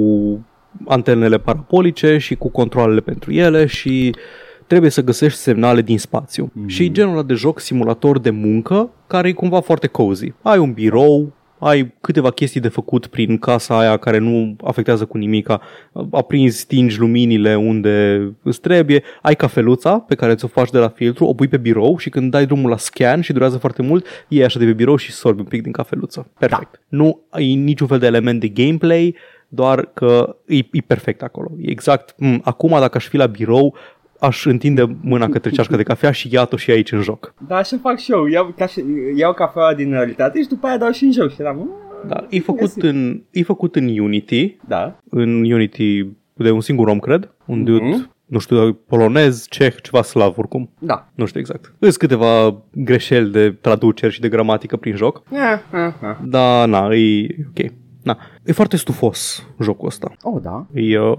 antenele 0.88 1.40
parapolice 1.40 2.18
și 2.18 2.36
cu 2.36 2.50
controlele 2.50 3.00
pentru 3.00 3.32
ele 3.32 3.66
și 3.66 4.16
trebuie 4.70 4.92
să 4.92 5.04
găsești 5.04 5.40
semnale 5.40 5.82
din 5.82 5.98
spațiu. 5.98 6.52
Mm-hmm. 6.52 6.68
Și 6.68 6.92
genul 6.92 7.14
ăla 7.14 7.24
de 7.24 7.34
joc 7.34 7.60
simulator 7.60 8.20
de 8.20 8.30
muncă 8.30 8.90
care 9.08 9.28
e 9.28 9.32
cumva 9.32 9.60
foarte 9.60 9.88
cozy. 9.88 10.34
Ai 10.42 10.58
un 10.58 10.72
birou, 10.74 11.34
ai 11.60 11.94
câteva 12.02 12.32
chestii 12.32 12.62
de 12.62 12.68
făcut 12.68 13.08
prin 13.08 13.38
casa 13.38 13.80
aia 13.80 13.98
care 13.98 14.18
nu 14.18 14.56
afectează 14.64 15.06
cu 15.06 15.18
nimica, 15.18 15.62
aprinzi, 16.12 16.60
stingi 16.60 17.00
luminile 17.00 17.56
unde 17.56 18.22
îți 18.44 18.62
trebuie, 18.62 19.04
ai 19.22 19.36
cafeluța 19.36 20.00
pe 20.00 20.16
care 20.16 20.36
ți-o 20.36 20.48
faci 20.48 20.70
de 20.70 20.78
la 20.78 20.90
filtru, 20.90 21.26
o 21.26 21.34
pui 21.34 21.48
pe 21.48 21.58
birou 21.58 21.98
și 21.98 22.10
când 22.10 22.32
dai 22.32 22.46
drumul 22.46 22.70
la 22.70 22.78
scan 22.78 23.22
și 23.22 23.34
durează 23.34 23.58
foarte 23.58 23.82
mult, 23.82 24.06
iei 24.28 24.44
așa 24.44 24.60
de 24.60 24.66
pe 24.66 24.74
birou 24.74 24.96
și 24.96 25.12
sorbi 25.12 25.40
un 25.40 25.48
pic 25.48 25.62
din 25.62 25.72
cafeluță. 25.72 26.32
Perfect. 26.40 26.72
Da. 26.72 26.98
Nu 26.98 27.22
ai 27.30 27.56
niciun 27.56 27.88
fel 27.88 28.00
de 28.00 28.06
element 28.06 28.40
de 28.40 28.48
gameplay, 28.48 29.16
doar 29.48 29.86
că 29.94 30.36
e, 30.48 30.58
e 30.58 30.82
perfect 30.88 31.22
acolo. 31.24 31.52
E 31.58 31.72
exact, 31.72 32.12
m- 32.12 32.42
acum 32.42 32.70
dacă 32.70 32.98
aș 32.98 33.08
fi 33.08 33.18
la 33.18 33.26
birou, 33.26 33.76
aș 34.20 34.46
întinde 34.46 34.98
mâna 35.02 35.30
către 35.30 35.50
ceașca 35.50 35.76
de 35.78 35.84
cafea 35.84 36.12
și 36.12 36.28
ia-o 36.34 36.58
și 36.58 36.72
aici 36.72 36.92
în 36.92 37.02
joc. 37.02 37.34
Da, 37.48 37.56
așa 37.56 37.78
fac 37.82 37.98
și 37.98 38.12
eu. 38.12 38.26
Iau, 38.26 38.54
ca 38.58 38.66
și, 38.68 38.84
iau 39.16 39.34
cafea 39.34 39.74
din 39.74 39.92
realitate 39.92 40.42
și 40.42 40.48
după 40.48 40.68
aia 40.68 40.78
dau 40.78 40.92
și 40.92 41.04
în 41.04 41.12
joc. 41.12 41.32
Și 41.32 41.42
eram, 41.42 41.58
"Mm, 41.58 41.70
Da, 42.08 42.26
e 42.30 42.40
făcut, 42.40 42.72
în, 42.84 43.22
e 43.32 43.44
făcut 43.44 43.76
în 43.76 44.00
Unity, 44.00 44.58
Da. 44.68 45.00
în 45.10 45.52
Unity 45.52 46.06
de 46.34 46.52
un 46.52 46.62
singur 46.62 46.88
om, 46.88 47.00
cred, 47.00 47.32
un 47.46 47.64
dude, 47.64 47.84
Mhm. 47.86 48.12
nu 48.26 48.40
știu, 48.40 48.74
polonez, 48.74 49.46
ceh, 49.50 49.76
ceva 49.82 50.02
slav 50.02 50.38
oricum. 50.38 50.70
Da. 50.80 51.10
Nu 51.16 51.26
știu 51.26 51.40
exact. 51.40 51.74
Sunt 51.80 51.98
câteva 51.98 52.62
greșeli 52.74 53.32
de 53.32 53.52
traduceri 53.52 54.14
și 54.14 54.20
de 54.20 54.30
gramatică 54.30 54.78
prin 54.78 54.96
joc, 54.96 55.22
Ah, 55.32 55.60
ah, 55.72 55.94
ah. 56.02 56.16
dar 56.24 56.68
na, 56.68 56.96
e 56.96 57.28
ok. 57.50 57.72
Na. 58.04 58.18
E 58.44 58.52
foarte 58.52 58.78
stufos 58.78 59.48
jocul 59.62 59.88
ăsta. 59.88 60.12
Oh, 60.22 60.42
da. 60.42 60.66
E, 60.74 61.00
uh, 61.00 61.18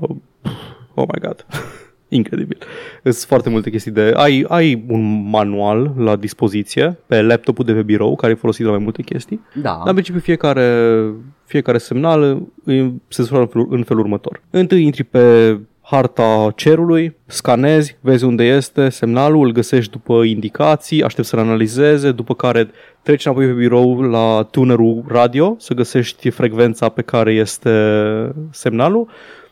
oh 0.95 1.07
my 1.13 1.21
god, 1.21 1.47
incredibil. 2.11 2.59
Sunt 3.03 3.17
foarte 3.17 3.49
multe 3.49 3.71
chestii 3.71 3.91
de... 3.91 4.13
Ai, 4.17 4.45
ai 4.49 4.85
un 4.89 5.29
manual 5.31 5.95
la 5.97 6.17
dispoziție 6.17 6.99
pe 7.07 7.23
laptopul 7.23 7.65
de 7.65 7.73
pe 7.73 7.83
birou 7.83 8.17
care 8.17 8.33
e 8.33 8.35
folosit 8.35 8.65
la 8.65 8.71
mai 8.71 8.81
multe 8.83 9.03
chestii. 9.03 9.41
Da. 9.55 9.63
Dar 9.63 9.87
în 9.87 9.93
principiu 9.93 10.21
fiecare, 10.21 11.01
fiecare 11.45 11.79
semnal 11.79 12.43
e- 12.67 12.75
se 13.09 13.23
desfășoară 13.23 13.43
în 13.43 13.49
felul, 13.49 13.69
în 13.71 13.83
felul 13.83 14.03
următor. 14.03 14.43
Întâi 14.51 14.83
intri 14.83 15.05
pe 15.05 15.59
harta 15.91 16.53
cerului, 16.57 17.17
scanezi, 17.27 17.97
vezi 18.01 18.25
unde 18.25 18.45
este 18.45 18.89
semnalul, 18.89 19.47
îl 19.47 19.53
găsești 19.53 19.91
după 19.91 20.23
indicații, 20.23 21.03
aștept 21.03 21.27
să-l 21.27 21.39
analizeze, 21.39 22.13
după 22.13 22.35
care 22.35 22.71
treci 23.03 23.25
înapoi 23.27 23.47
pe 23.47 23.53
birou 23.53 24.01
la 24.01 24.49
tunerul 24.51 25.05
radio 25.09 25.57
să 25.59 25.75
găsești 25.75 26.31
frecvența 26.31 26.89
pe 26.89 27.03
care 27.03 27.33
este 27.33 27.71
semnalul, 28.51 29.09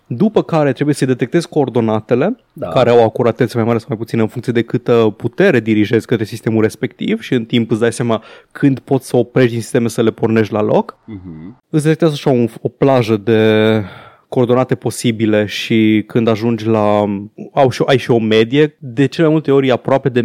după 0.09 0.43
care 0.43 0.73
trebuie 0.73 0.95
să 0.95 1.05
detectezi 1.05 1.49
coordonatele, 1.49 2.37
Da. 2.53 2.69
care 2.69 2.91
au 2.91 2.99
o 2.99 3.03
acuratețe 3.03 3.57
mai 3.57 3.67
mare 3.67 3.79
sau 3.79 3.87
mai 3.89 3.99
puțină 3.99 4.23
în 4.23 4.29
funcție 4.29 4.53
de 4.53 4.63
câtă 4.63 5.15
putere 5.17 5.61
dirigezi 5.61 6.07
către 6.07 6.25
sistemul 6.25 6.63
respectiv 6.63 7.21
și 7.21 7.35
în 7.35 7.45
timp 7.45 7.71
îți 7.71 7.81
dai 7.81 7.93
seama 7.93 8.23
când 8.53 8.79
poți 8.79 9.09
să 9.09 9.17
oprești 9.17 9.53
din 9.53 9.61
sisteme 9.61 9.89
să 9.89 10.03
le 10.03 10.11
pornești 10.11 10.53
la 10.53 10.63
loc. 10.63 10.99
Mhm. 11.05 11.59
Îți 11.71 11.83
detectează 11.83 12.13
așa 12.15 12.31
un, 12.31 12.49
o 12.63 12.69
plajă 12.69 13.17
de 13.17 13.83
coordonate 14.29 14.75
posibile 14.75 15.47
și 15.47 16.05
când 16.07 16.29
ajungi 16.29 16.67
la... 16.67 17.05
Au 17.53 17.71
și, 17.71 17.83
ai 17.87 17.97
și 17.99 18.11
o 18.11 18.19
medie, 18.19 18.77
de 18.79 19.07
cele 19.07 19.27
mai 19.27 19.33
multe 19.35 19.53
ori 19.53 19.71
aproape 19.71 20.09
de, 20.09 20.23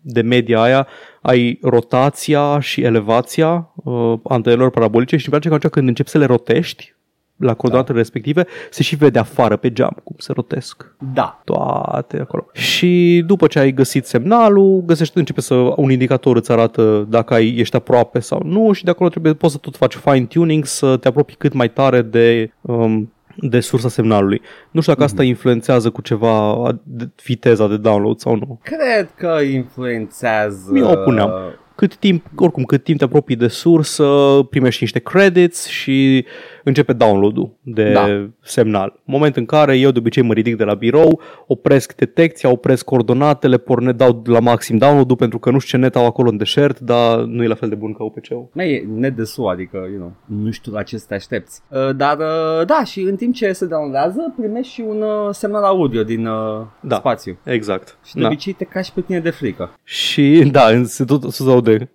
de 0.00 0.20
media 0.20 0.60
aia 0.60 0.86
ai 1.22 1.58
rotația 1.62 2.60
și 2.60 2.82
elevația 2.82 3.72
uh, 3.74 4.18
antenelor 4.24 4.70
parabolice 4.70 5.16
și 5.16 5.22
îmi 5.22 5.30
place 5.30 5.48
că 5.48 5.54
atunci 5.54 5.72
când 5.72 5.88
începi 5.88 6.08
să 6.08 6.18
le 6.18 6.24
rotești 6.24 6.95
la 7.36 7.54
coordonatele 7.54 7.94
da. 7.94 8.00
respective, 8.00 8.46
se 8.70 8.82
și 8.82 8.96
vede 8.96 9.18
afară 9.18 9.56
pe 9.56 9.72
geam 9.72 9.96
cum 10.04 10.16
se 10.18 10.32
rotesc 10.32 10.94
Da. 11.14 11.40
toate 11.44 12.18
acolo. 12.20 12.46
Și 12.52 13.22
după 13.26 13.46
ce 13.46 13.58
ai 13.58 13.72
găsit 13.72 14.06
semnalul, 14.06 14.82
găsești, 14.86 15.18
începe 15.18 15.40
să 15.40 15.54
un 15.76 15.90
indicator 15.90 16.36
îți 16.36 16.52
arată 16.52 17.06
dacă 17.08 17.34
ai, 17.34 17.54
ești 17.56 17.76
aproape 17.76 18.18
sau 18.18 18.42
nu 18.44 18.72
și 18.72 18.84
de 18.84 18.90
acolo 18.90 19.08
trebuie, 19.08 19.34
poți 19.34 19.52
să 19.52 19.58
tot 19.58 19.76
faci 19.76 19.94
fine-tuning, 19.94 20.64
să 20.64 20.96
te 20.96 21.08
apropii 21.08 21.36
cât 21.38 21.52
mai 21.52 21.70
tare 21.70 22.02
de, 22.02 22.52
um, 22.60 23.12
de 23.36 23.60
sursa 23.60 23.88
semnalului. 23.88 24.40
Nu 24.70 24.80
știu 24.80 24.92
dacă 24.92 25.04
asta 25.04 25.22
influențează 25.22 25.90
cu 25.90 26.00
ceva 26.00 26.56
de, 26.82 27.08
viteza 27.24 27.68
de 27.68 27.76
download 27.76 28.18
sau 28.18 28.36
nu. 28.36 28.60
Cred 28.62 29.10
că 29.16 29.38
influențează... 29.52 30.72
Eu 30.74 30.90
o 30.90 30.96
puneam. 30.96 31.30
Cât 31.74 31.96
timp, 31.96 32.26
oricum, 32.36 32.64
cât 32.64 32.84
timp 32.84 32.98
te 32.98 33.04
apropii 33.04 33.36
de 33.36 33.48
sursă, 33.48 34.38
primești 34.50 34.82
niște 34.82 34.98
credits 34.98 35.66
și 35.66 36.24
începe 36.68 36.92
download-ul 36.92 37.50
de 37.62 37.90
Da. 37.92 38.28
semnal. 38.42 39.00
Moment 39.04 39.36
în 39.36 39.44
care 39.44 39.76
eu 39.78 39.90
de 39.90 39.98
obicei 39.98 40.22
mă 40.22 40.32
ridic 40.32 40.56
de 40.56 40.64
la 40.64 40.74
birou, 40.74 41.20
opresc 41.46 41.94
detecția, 41.94 42.50
opresc 42.50 42.84
coordonatele, 42.84 43.56
porne, 43.58 43.92
dau 43.92 44.22
la 44.26 44.40
maxim 44.40 44.76
download-ul 44.78 45.16
pentru 45.16 45.38
că 45.38 45.50
nu 45.50 45.58
știu 45.58 45.78
ce 45.78 45.84
net 45.84 45.96
au 45.96 46.06
acolo 46.06 46.28
în 46.28 46.36
deșert, 46.36 46.78
dar 46.80 47.18
nu 47.18 47.42
e 47.42 47.46
la 47.46 47.54
fel 47.54 47.68
de 47.68 47.74
bun 47.74 47.92
ca 47.92 48.02
UPC-ul. 48.04 48.48
Mai 48.52 48.70
e 48.70 48.86
net 48.94 49.16
de 49.16 49.24
SUA, 49.24 49.52
adică, 49.52 49.76
you 49.90 49.96
know, 49.98 50.12
nu 50.42 50.50
știu 50.50 50.72
la 50.72 50.82
ce 50.82 50.96
să 50.98 51.04
te 51.08 51.14
aștepți. 51.14 51.60
Uh, 51.70 51.96
dar, 51.96 52.16
uh, 52.18 52.66
da, 52.66 52.84
și 52.84 53.00
în 53.00 53.16
timp 53.16 53.34
ce 53.34 53.52
se 53.52 53.66
downloadează, 53.66 54.34
primești 54.38 54.72
și 54.72 54.84
un 54.88 55.02
uh, 55.02 55.28
semnal 55.30 55.62
audio 55.64 56.02
din 56.02 56.26
uh, 56.26 56.34
Da. 56.80 56.96
spațiu. 56.96 57.38
Exact. 57.44 57.98
Și 58.04 58.14
de 58.14 58.20
Da. 58.20 58.26
obicei 58.26 58.52
te 58.52 58.64
cași 58.64 58.92
pe 58.92 59.00
tine 59.00 59.20
de 59.20 59.30
frică. 59.30 59.74
Și 59.84 60.48
da, 60.52 60.66
în- 60.68 60.84
se 60.84 61.04
tot 61.04 61.22
se 61.32 61.50
aude. 61.50 61.90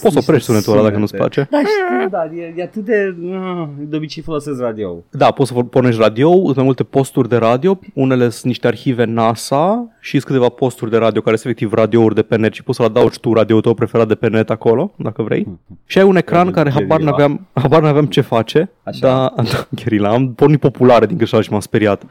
Poți 0.00 0.12
să 0.14 0.18
oprești 0.22 0.46
sunetul 0.46 0.72
ăla 0.72 0.82
dacă 0.82 0.98
nu-ți 0.98 1.16
sunete. 1.16 1.46
place. 1.46 1.48
Da, 1.50 1.58
știu, 1.58 2.08
da, 2.08 2.42
e, 2.42 2.54
e 2.56 2.62
atât 2.62 2.84
de... 2.84 3.16
Uh, 3.22 3.68
de 3.78 3.96
obicei 3.96 4.22
folosesc 4.22 4.60
radio. 4.60 5.04
Da, 5.10 5.30
poți 5.30 5.52
să 5.52 5.62
pornești 5.62 6.00
radio, 6.00 6.30
sunt 6.42 6.56
mai 6.56 6.64
multe 6.64 6.84
posturi 6.84 7.28
de 7.28 7.36
radio, 7.36 7.78
unele 7.94 8.28
sunt 8.28 8.44
niște 8.44 8.66
arhive 8.66 9.04
NASA 9.04 9.88
și 10.08 10.18
sunt 10.20 10.24
câteva 10.32 10.48
posturi 10.48 10.90
de 10.90 10.96
radio 10.96 11.20
care 11.20 11.36
sunt 11.36 11.46
efectiv 11.52 11.72
radiouri 11.78 12.14
de 12.14 12.22
pe 12.22 12.36
net 12.36 12.52
și 12.52 12.62
poți 12.62 12.76
să-l 12.78 12.86
adaugi 12.86 13.20
tu 13.20 13.32
radioul 13.32 13.60
tău 13.60 13.74
preferat 13.74 14.08
de 14.08 14.14
pe 14.14 14.28
net 14.28 14.50
acolo, 14.50 14.92
dacă 14.96 15.22
vrei. 15.22 15.46
Și 15.86 15.98
ai 15.98 16.04
un 16.04 16.16
ecran 16.16 16.50
care 16.50 16.70
habar 16.70 16.86
Gherila. 16.98 17.10
n-aveam, 17.10 17.46
habar 17.52 17.82
n-aveam 17.82 18.06
ce 18.06 18.20
face, 18.20 18.70
Așa. 18.82 18.98
dar 19.06 19.32
da, 19.52 19.66
Gherila, 19.70 20.08
am 20.08 20.34
pornit 20.34 20.60
populare 20.60 21.06
din 21.06 21.16
greșeală 21.16 21.44
și 21.44 21.50
m-am 21.50 21.60
speriat. 21.60 22.02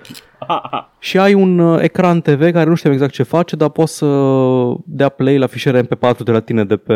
Și 0.99 1.17
ai 1.17 1.33
un 1.33 1.59
uh, 1.59 1.81
ecran 1.81 2.21
TV 2.21 2.51
care 2.51 2.69
nu 2.69 2.75
știu 2.75 2.91
exact 2.91 3.11
ce 3.13 3.23
face, 3.23 3.55
dar 3.55 3.69
poți 3.69 3.97
să 3.97 4.05
dea 4.85 5.09
play 5.09 5.37
la 5.37 5.47
fișiere 5.47 5.81
MP4 5.83 6.17
de 6.23 6.31
la 6.31 6.39
tine 6.39 6.63
de 6.65 6.77
pe 6.77 6.93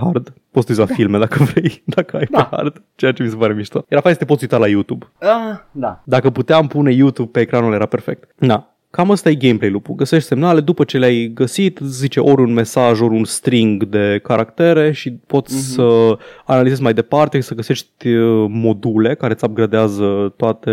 hard. 0.00 0.32
Poți 0.50 0.66
să 0.66 0.72
uiți 0.72 0.88
la 0.90 0.94
filme 0.96 1.18
dacă 1.18 1.42
vrei, 1.44 1.82
dacă 1.96 2.16
ai 2.16 2.26
Da. 2.30 2.42
pe 2.44 2.56
hard, 2.56 2.82
ceea 2.94 3.12
ce 3.12 3.22
mi 3.22 3.28
se 3.28 3.36
pare 3.36 3.52
mișto. 3.52 3.84
Era 3.88 4.00
fain 4.00 4.14
să 4.14 4.20
te 4.20 4.26
poți 4.26 4.42
uita 4.42 4.56
la 4.56 4.66
YouTube. 4.68 5.06
Ah, 5.20 5.58
da. 5.70 6.00
Dacă 6.04 6.30
puteam 6.30 6.66
pune 6.66 6.92
YouTube 6.92 7.28
pe 7.32 7.40
ecranul 7.40 7.72
era 7.72 7.86
perfect. 7.86 8.30
Da. 8.38 8.74
Cam 8.90 9.10
asta 9.10 9.30
e 9.30 9.34
gameplay 9.34 9.70
lupul. 9.70 9.94
Găsești 9.94 10.28
semnale, 10.28 10.60
după 10.60 10.84
ce 10.84 10.98
le-ai 10.98 11.30
găsit, 11.34 11.78
îți 11.78 11.98
zice 11.98 12.20
ori 12.20 12.40
un 12.42 12.52
mesaj, 12.52 13.00
ori 13.00 13.14
un 13.14 13.24
string 13.24 13.84
de 13.84 14.20
caractere 14.22 14.92
și 14.92 15.10
poți 15.10 15.54
Mhm. 15.54 15.62
să 15.62 16.18
analizezi 16.44 16.82
mai 16.82 16.94
departe, 16.94 17.40
să 17.40 17.54
găsești 17.54 18.08
uh, 18.08 18.46
module 18.48 19.14
care 19.14 19.32
îți 19.32 19.44
upgradează 19.44 20.34
toate 20.36 20.72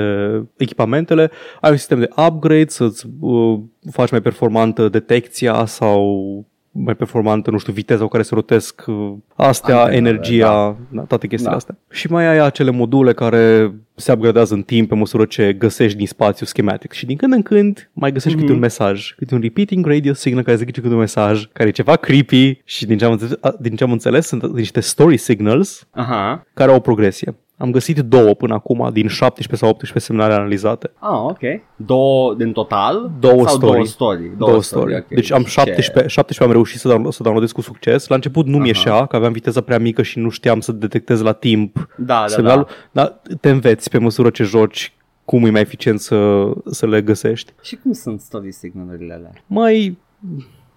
echipamentele. 0.58 1.32
Ai 1.62 1.72
un 1.72 1.78
sistem 1.78 2.00
de 2.00 2.10
upgrade, 2.28 2.68
să-ți 2.68 3.06
uh, 3.20 3.60
faci 3.92 4.12
mai 4.12 4.22
performantă 4.22 4.90
detecția 4.90 5.66
sau 5.66 6.46
mai 6.84 6.96
performantă, 6.96 7.52
nu 7.52 7.58
știu, 7.58 7.74
viteza 7.74 8.04
cu 8.04 8.10
care 8.10 8.24
se 8.24 8.34
rotesc 8.34 8.84
uh, 8.88 9.14
astea, 9.36 9.80
Antenele, 9.82 10.08
energia, 10.08 10.78
da. 10.90 11.02
toate 11.02 11.28
chestiile 11.28 11.52
Da. 11.52 11.58
astea. 11.58 11.78
Și 11.90 12.12
mai 12.12 12.28
ai 12.28 12.46
acele 12.46 12.72
module 12.72 13.14
care 13.14 13.74
se 13.96 14.12
upgradează 14.12 14.54
în 14.54 14.62
timp 14.62 14.90
pe 14.90 14.96
măsură 14.96 15.26
ce 15.26 15.54
găsești 15.54 15.98
din 15.98 16.08
spațiu 16.08 16.46
schematic. 16.46 16.92
Și 16.92 17.06
din 17.06 17.18
când 17.18 17.34
în 17.34 17.42
când 17.42 17.90
mai 17.94 18.12
găsești 18.12 18.40
câte 18.40 18.52
un 18.52 18.60
mesaj, 18.60 19.14
câte 19.18 19.34
un 19.36 19.42
repeating 19.42 19.86
radio 19.86 20.14
signal 20.14 20.44
care 20.44 20.58
zice 20.58 20.82
câte 20.82 20.94
un 20.94 21.00
mesaj, 21.00 21.46
care 21.54 21.70
e 21.70 21.72
ceva 21.72 21.96
creepy 21.96 22.62
și 22.64 22.86
din 22.86 22.98
ce 22.98 23.06
am 23.06 23.12
înțeles, 23.12 23.38
a, 23.42 23.56
din 23.60 23.76
ce 23.76 23.84
am 23.84 23.92
înțeles 23.92 24.28
sunt 24.28 24.54
niște 24.54 24.80
story 24.80 25.18
signals 25.18 25.88
Aha. 25.92 26.46
care 26.54 26.70
au 26.72 26.78
o 26.78 26.80
progresie. 26.80 27.36
Am 27.58 27.72
găsit 27.72 28.00
două 28.00 28.34
până 28.34 28.54
acum 28.54 28.90
din 28.94 29.08
17 29.08 29.56
sau 29.66 29.70
18 29.70 30.00
semnale 30.12 30.34
analizate. 30.34 30.92
Ah, 31.00 31.10
ok. 31.22 31.40
Două 31.76 32.34
din 32.36 32.52
total? 32.52 33.12
Două 33.20 33.48
sau 33.48 33.56
story. 33.56 33.72
două 33.74 33.86
story? 33.86 34.32
Două, 34.38 34.50
două 34.50 34.62
story. 34.62 34.96
ok. 34.96 35.08
Deci 35.08 35.32
am 35.32 35.42
Ce- 35.44 35.50
17, 35.50 36.08
17 36.08 36.44
am 36.44 36.52
reușit 36.52 36.80
să, 36.80 36.88
download, 36.88 37.14
să 37.14 37.24
downloadez 37.24 37.52
cu 37.52 37.62
succes. 37.62 38.08
La 38.08 38.16
început 38.16 38.46
nu-mi 38.46 38.58
Aha. 38.58 38.68
ieșea, 38.68 39.06
că 39.06 39.16
aveam 39.16 39.32
viteza 39.32 39.62
prea 39.62 39.80
mică 39.80 40.02
și 40.02 40.20
nu 40.20 40.30
știam 40.30 40.60
să 40.60 40.72
detectez 40.72 41.22
la 41.22 41.32
timp 41.32 41.88
Da, 41.98 42.20
da, 42.22 42.28
semnalul. 42.28 42.68
da. 42.92 43.02
Dar 43.02 43.22
te 43.42 43.50
înveți 43.50 43.90
pe 43.90 43.98
măsură 43.98 44.30
ce 44.30 44.44
joci 44.44 44.94
cum 45.26 45.46
e 45.46 45.50
mai 45.50 45.62
eficient 45.62 46.00
să, 46.00 46.46
să 46.66 46.88
le 46.88 47.02
găsești. 47.02 47.54
Și 47.62 47.76
cum 47.76 47.92
sunt 47.92 48.20
story 48.20 48.52
signalurile 48.52 49.14
alea? 49.14 49.32
Mai, 49.48 49.98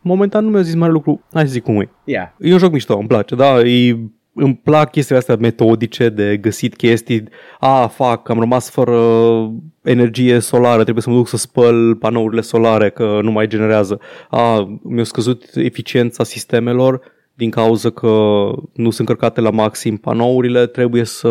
momentan 0.00 0.44
nu 0.44 0.50
mi-au 0.50 0.62
zis 0.62 0.74
mare 0.74 0.92
lucru. 0.92 1.22
Hai 1.32 1.46
să 1.46 1.52
zic 1.52 1.62
cum 1.62 1.80
e. 1.80 1.88
Yeah. 2.04 2.28
E 2.38 2.52
un 2.52 2.58
joc 2.58 2.72
mișto, 2.72 2.96
îmi 2.98 3.08
place, 3.08 3.34
da, 3.34 3.60
e, 3.60 3.98
îmi 4.34 4.60
plac 4.64 4.90
chestiile 4.90 5.20
astea 5.20 5.36
metodice 5.36 6.08
de 6.08 6.36
găsit 6.36 6.76
chestii. 6.76 7.24
A, 7.58 7.86
fac, 7.86 8.28
am 8.28 8.38
rămas 8.38 8.70
fără 8.70 8.96
energie 9.82 10.38
solară, 10.38 10.82
trebuie 10.82 11.02
să 11.02 11.10
mă 11.10 11.16
duc 11.16 11.28
să 11.28 11.36
spăl 11.36 11.94
panourile 11.94 12.40
solare 12.40 12.90
că 12.90 13.18
nu 13.22 13.30
mai 13.30 13.46
generează. 13.46 14.00
A, 14.30 14.78
mi-a 14.82 15.04
scăzut 15.04 15.44
eficiența 15.54 16.24
sistemelor 16.24 17.00
din 17.34 17.50
cauza 17.50 17.90
că 17.90 18.06
nu 18.72 18.90
sunt 18.90 19.08
încărcate 19.08 19.40
la 19.40 19.50
maxim 19.50 19.96
panourile, 19.96 20.66
trebuie 20.66 21.04
să 21.04 21.28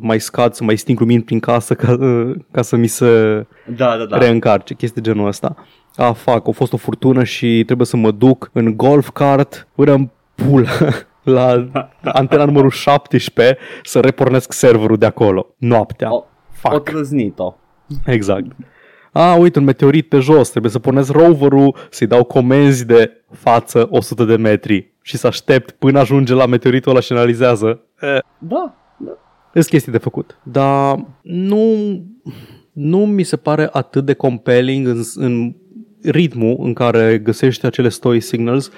mai 0.00 0.20
scad, 0.20 0.52
să 0.52 0.64
mai 0.64 0.76
sting 0.76 0.98
lumini 0.98 1.22
prin 1.22 1.40
casă 1.40 1.74
ca, 1.74 1.98
ca 2.50 2.62
să 2.62 2.76
mi 2.76 2.86
se 2.86 3.06
Da, 3.76 3.96
da, 3.96 4.04
da. 4.04 4.18
reîncarce, 4.18 4.74
chestii 4.74 5.02
de 5.02 5.10
genul 5.10 5.26
ăsta. 5.26 5.66
A, 5.96 6.12
fac, 6.12 6.48
a 6.48 6.50
fost 6.50 6.72
o 6.72 6.76
furtună 6.76 7.24
și 7.24 7.62
trebuie 7.64 7.86
să 7.86 7.96
mă 7.96 8.10
duc 8.10 8.50
în 8.52 8.76
golf 8.76 9.10
cart 9.10 9.68
până 9.74 9.92
în 9.92 10.08
pulă 10.34 10.68
la 11.30 11.68
antena 12.02 12.44
numărul 12.44 12.70
17 12.70 13.58
să 13.82 14.00
repornesc 14.00 14.52
serverul 14.52 14.96
de 14.96 15.06
acolo, 15.06 15.54
noaptea. 15.58 16.12
O, 16.12 16.16
o 16.16 16.24
Fac, 16.50 16.82
trăznit-o. 16.82 17.54
exact. 18.06 18.46
A, 19.12 19.34
uite, 19.34 19.58
un 19.58 19.64
meteorit 19.64 20.08
pe 20.08 20.18
jos, 20.18 20.48
trebuie 20.50 20.70
să 20.70 20.78
pornesc 20.78 21.10
roverul, 21.12 21.76
să-i 21.90 22.06
dau 22.06 22.24
comenzi 22.24 22.86
de 22.86 23.24
față 23.32 23.86
100 23.90 24.24
de 24.24 24.36
metri 24.36 24.94
și 25.02 25.16
să 25.16 25.26
aștept 25.26 25.70
până 25.70 25.98
ajunge 25.98 26.34
la 26.34 26.46
meteoritul 26.46 26.90
ăla 26.90 27.00
și 27.00 27.12
analizează. 27.12 27.80
E, 28.00 28.06
Da, 28.38 28.74
da. 28.96 29.10
sunt 29.52 29.66
chestii 29.66 29.92
de 29.92 29.98
făcut. 29.98 30.38
Dar 30.42 31.04
nu, 31.22 31.74
nu 32.72 32.98
mi 33.06 33.22
se 33.22 33.36
pare 33.36 33.68
atât 33.72 34.04
de 34.04 34.12
compelling 34.14 34.86
în, 34.86 35.00
în 35.14 35.54
ritmul 36.02 36.56
în 36.60 36.72
care 36.72 37.18
găsești 37.18 37.66
acele 37.66 37.88
story 37.88 38.20
signals. 38.20 38.70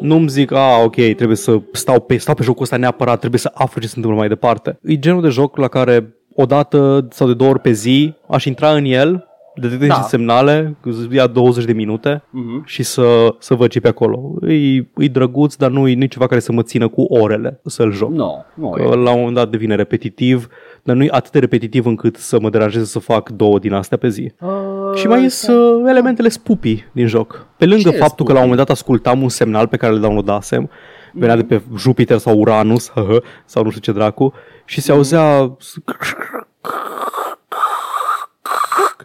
Nu-mi 0.00 0.28
zic, 0.28 0.52
a, 0.52 0.82
ok, 0.84 0.94
trebuie 0.94 1.36
să 1.36 1.60
stau 1.72 2.00
pe, 2.00 2.16
stau 2.16 2.34
pe 2.34 2.42
jocul 2.42 2.62
ăsta 2.62 2.76
neapărat, 2.76 3.18
trebuie 3.18 3.40
să 3.40 3.50
aflu 3.54 3.80
ce 3.80 3.86
se 3.86 3.92
întâmplă 3.96 4.20
mai 4.20 4.28
departe. 4.28 4.78
E 4.82 4.98
genul 4.98 5.22
de 5.22 5.28
joc 5.28 5.56
la 5.56 5.68
care 5.68 6.14
o 6.34 6.44
dată 6.44 7.06
sau 7.10 7.26
de 7.26 7.34
două 7.34 7.50
ori 7.50 7.60
pe 7.60 7.70
zi 7.72 8.14
aș 8.28 8.44
intra 8.44 8.70
în 8.70 8.84
el, 8.84 9.24
detectez 9.54 9.88
Da. 9.88 9.94
da. 9.94 10.00
semnale, 10.02 10.76
ia 11.10 11.26
20 11.26 11.64
de 11.64 11.72
minute 11.72 12.22
Mhm. 12.30 12.62
și 12.66 12.82
să, 12.82 13.34
să 13.38 13.54
văd 13.54 13.70
ce 13.70 13.80
pe 13.80 13.88
acolo. 13.88 14.34
E, 14.48 14.76
e 14.96 15.08
drăguț, 15.12 15.54
dar 15.54 15.70
nu 15.70 15.88
e 15.88 15.92
nici 15.92 16.12
ceva 16.12 16.26
care 16.26 16.40
să 16.40 16.52
mă 16.52 16.62
țină 16.62 16.88
cu 16.88 17.02
orele 17.02 17.60
să-l 17.64 17.92
joc. 17.92 18.10
Nu, 18.10 18.44
nu 18.54 18.70
Că 18.70 18.82
e. 18.82 18.84
la 18.86 19.10
un 19.10 19.18
moment 19.18 19.34
dat 19.34 19.50
devine 19.50 19.74
repetitiv, 19.74 20.48
dar 20.82 20.96
nu 20.96 21.02
e 21.04 21.08
atât 21.10 21.32
de 21.32 21.38
repetitiv 21.38 21.86
încât 21.86 22.16
să 22.16 22.40
mă 22.40 22.50
deranjeze 22.50 22.84
să 22.84 22.98
fac 22.98 23.28
două 23.28 23.58
din 23.58 23.72
astea 23.72 23.96
pe 23.98 24.08
zi. 24.08 24.32
Uh, 24.40 24.48
Și 24.94 25.06
mai 25.06 25.22
ies 25.22 25.46
uh, 25.46 25.84
elementele 25.88 26.28
spupii 26.28 26.84
din 26.92 27.06
joc. 27.06 27.46
Pe 27.56 27.66
lângă 27.66 27.90
Ce 27.90 27.96
faptul 27.96 28.26
că 28.26 28.32
la 28.32 28.38
un 28.38 28.44
spupii? 28.44 28.50
moment 28.50 28.58
dat 28.58 28.70
ascultam 28.70 29.22
un 29.22 29.28
semnal 29.28 29.66
pe 29.66 29.76
care 29.76 29.92
îl 29.92 30.00
downloadasem, 30.00 30.70
venea 31.12 31.36
de 31.36 31.44
pe 31.44 31.62
Jupiter 31.76 32.18
sau 32.18 32.38
Uranus, 32.38 32.90
hăhă, 32.94 33.22
sau 33.44 33.62
nu 33.62 33.70
știu 33.70 33.80
ce 33.80 33.92
dracu, 33.92 34.32
și 34.64 34.80
se 34.80 34.92
auzea 34.92 35.56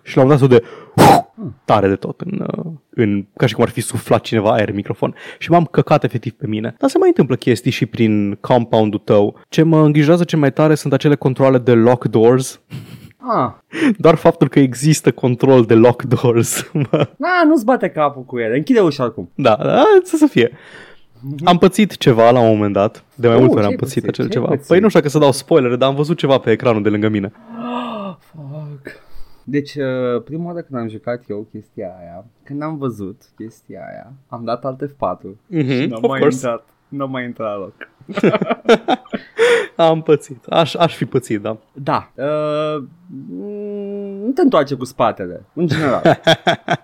și 0.03 0.15
la 0.15 0.21
un 0.23 0.27
moment 0.27 0.39
dat 0.39 0.49
se 0.49 0.55
aude 0.55 0.63
tare 1.65 1.87
de 1.87 1.95
tot 1.95 2.21
în, 2.21 2.45
uh, 2.47 2.71
în, 2.89 3.25
ca 3.37 3.45
și 3.45 3.53
cum 3.53 3.63
ar 3.63 3.69
fi 3.69 3.81
suflat 3.81 4.21
cineva 4.21 4.51
aer 4.51 4.69
în 4.69 4.75
microfon 4.75 5.15
și 5.37 5.51
m-am 5.51 5.65
căcat 5.65 6.03
efectiv 6.03 6.31
pe 6.33 6.47
mine. 6.47 6.75
Dar 6.77 6.89
se 6.89 6.97
mai 6.97 7.07
întâmplă 7.07 7.35
chestii 7.35 7.71
și 7.71 7.85
prin 7.85 8.37
compound-ul 8.41 8.99
tău. 8.99 9.39
Ce 9.49 9.63
mă 9.63 9.81
îngrijorează 9.81 10.23
cel 10.23 10.39
mai 10.39 10.53
tare 10.53 10.75
sunt 10.75 10.93
acele 10.93 11.15
controle 11.15 11.57
de 11.57 11.73
lock 11.73 12.05
doors. 12.05 12.59
Ah, 13.27 13.51
Doar 13.97 14.15
faptul 14.15 14.47
că 14.49 14.59
există 14.59 15.11
control 15.11 15.63
de 15.65 15.73
lock 15.73 16.01
doors. 16.03 16.69
mă- 16.91 17.09
na, 17.17 17.29
nu-ți 17.47 17.65
bate 17.65 17.89
capul 17.89 18.23
cu 18.23 18.37
ele. 18.39 18.55
Închide 18.57 18.79
ușa 18.79 19.03
acum. 19.03 19.29
da, 19.35 19.55
da, 19.55 19.83
să, 20.03 20.15
să 20.17 20.25
fie. 20.25 20.51
Am 21.43 21.57
pățit 21.57 21.97
ceva 21.97 22.31
la 22.31 22.39
un 22.39 22.47
moment 22.47 22.73
dat. 22.73 23.03
De 23.15 23.27
mai 23.27 23.35
Uh, 23.35 23.41
multe 23.41 23.53
ori 23.55 23.61
ce-ai 23.63 23.73
am 23.73 23.79
pățit 23.79 24.03
pățit? 24.05 24.09
acel 24.19 24.29
Ce-ai 24.29 24.43
ceva. 24.43 24.53
pățit? 24.55 24.67
Păi 24.67 24.79
nu 24.79 24.87
știu 24.87 24.99
dacă 24.99 25.11
să 25.11 25.19
dau 25.19 25.31
spoilere, 25.31 25.75
dar 25.75 25.89
am 25.89 25.95
văzut 25.95 26.17
ceva 26.17 26.37
pe 26.37 26.51
ecranul 26.51 26.81
de 26.83 26.89
lângă 26.89 27.07
mine. 27.09 27.31
Fuck. 28.19 29.03
Deci, 29.43 29.75
uh, 29.75 30.21
prima 30.23 30.45
oară 30.45 30.61
când 30.61 30.81
am 30.81 30.89
jucat 30.89 31.23
eu 31.27 31.47
chestia 31.51 31.87
aia, 31.99 32.25
când 32.43 32.61
am 32.61 32.77
văzut 32.77 33.21
chestia 33.37 33.79
aia, 33.91 34.13
am 34.27 34.41
dat 34.43 34.65
alt 34.65 34.83
F4. 34.83 35.21
Mhm, 35.47 35.89
N-am 35.89 35.99
of 36.01 36.09
mai 36.09 36.19
course. 36.19 36.35
intrat. 36.35 36.65
N-am 36.87 37.11
mai 37.11 37.23
intrat 37.23 37.57
loc. 37.57 37.73
Am 39.75 40.01
pățit. 40.01 40.45
Aș, 40.45 40.73
aș 40.73 40.95
fi 40.95 41.05
pățit, 41.05 41.41
da. 41.41 41.57
Da. 41.73 42.11
Uh, 42.15 42.83
mm, 43.29 44.25
nu 44.25 44.31
te 44.31 44.41
întoarce 44.41 44.75
cu 44.75 44.85
spatele, 44.85 45.45
în 45.53 45.67
general. 45.67 46.19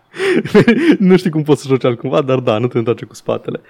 nu 0.99 1.17
știu 1.17 1.29
cum 1.29 1.43
poți 1.43 1.61
să 1.61 1.67
joci 1.67 1.83
altcumva, 1.83 2.21
dar 2.21 2.39
da, 2.39 2.57
nu 2.57 2.67
te 2.67 2.77
întoarce 2.77 3.05
cu 3.05 3.13
spatele. 3.13 3.61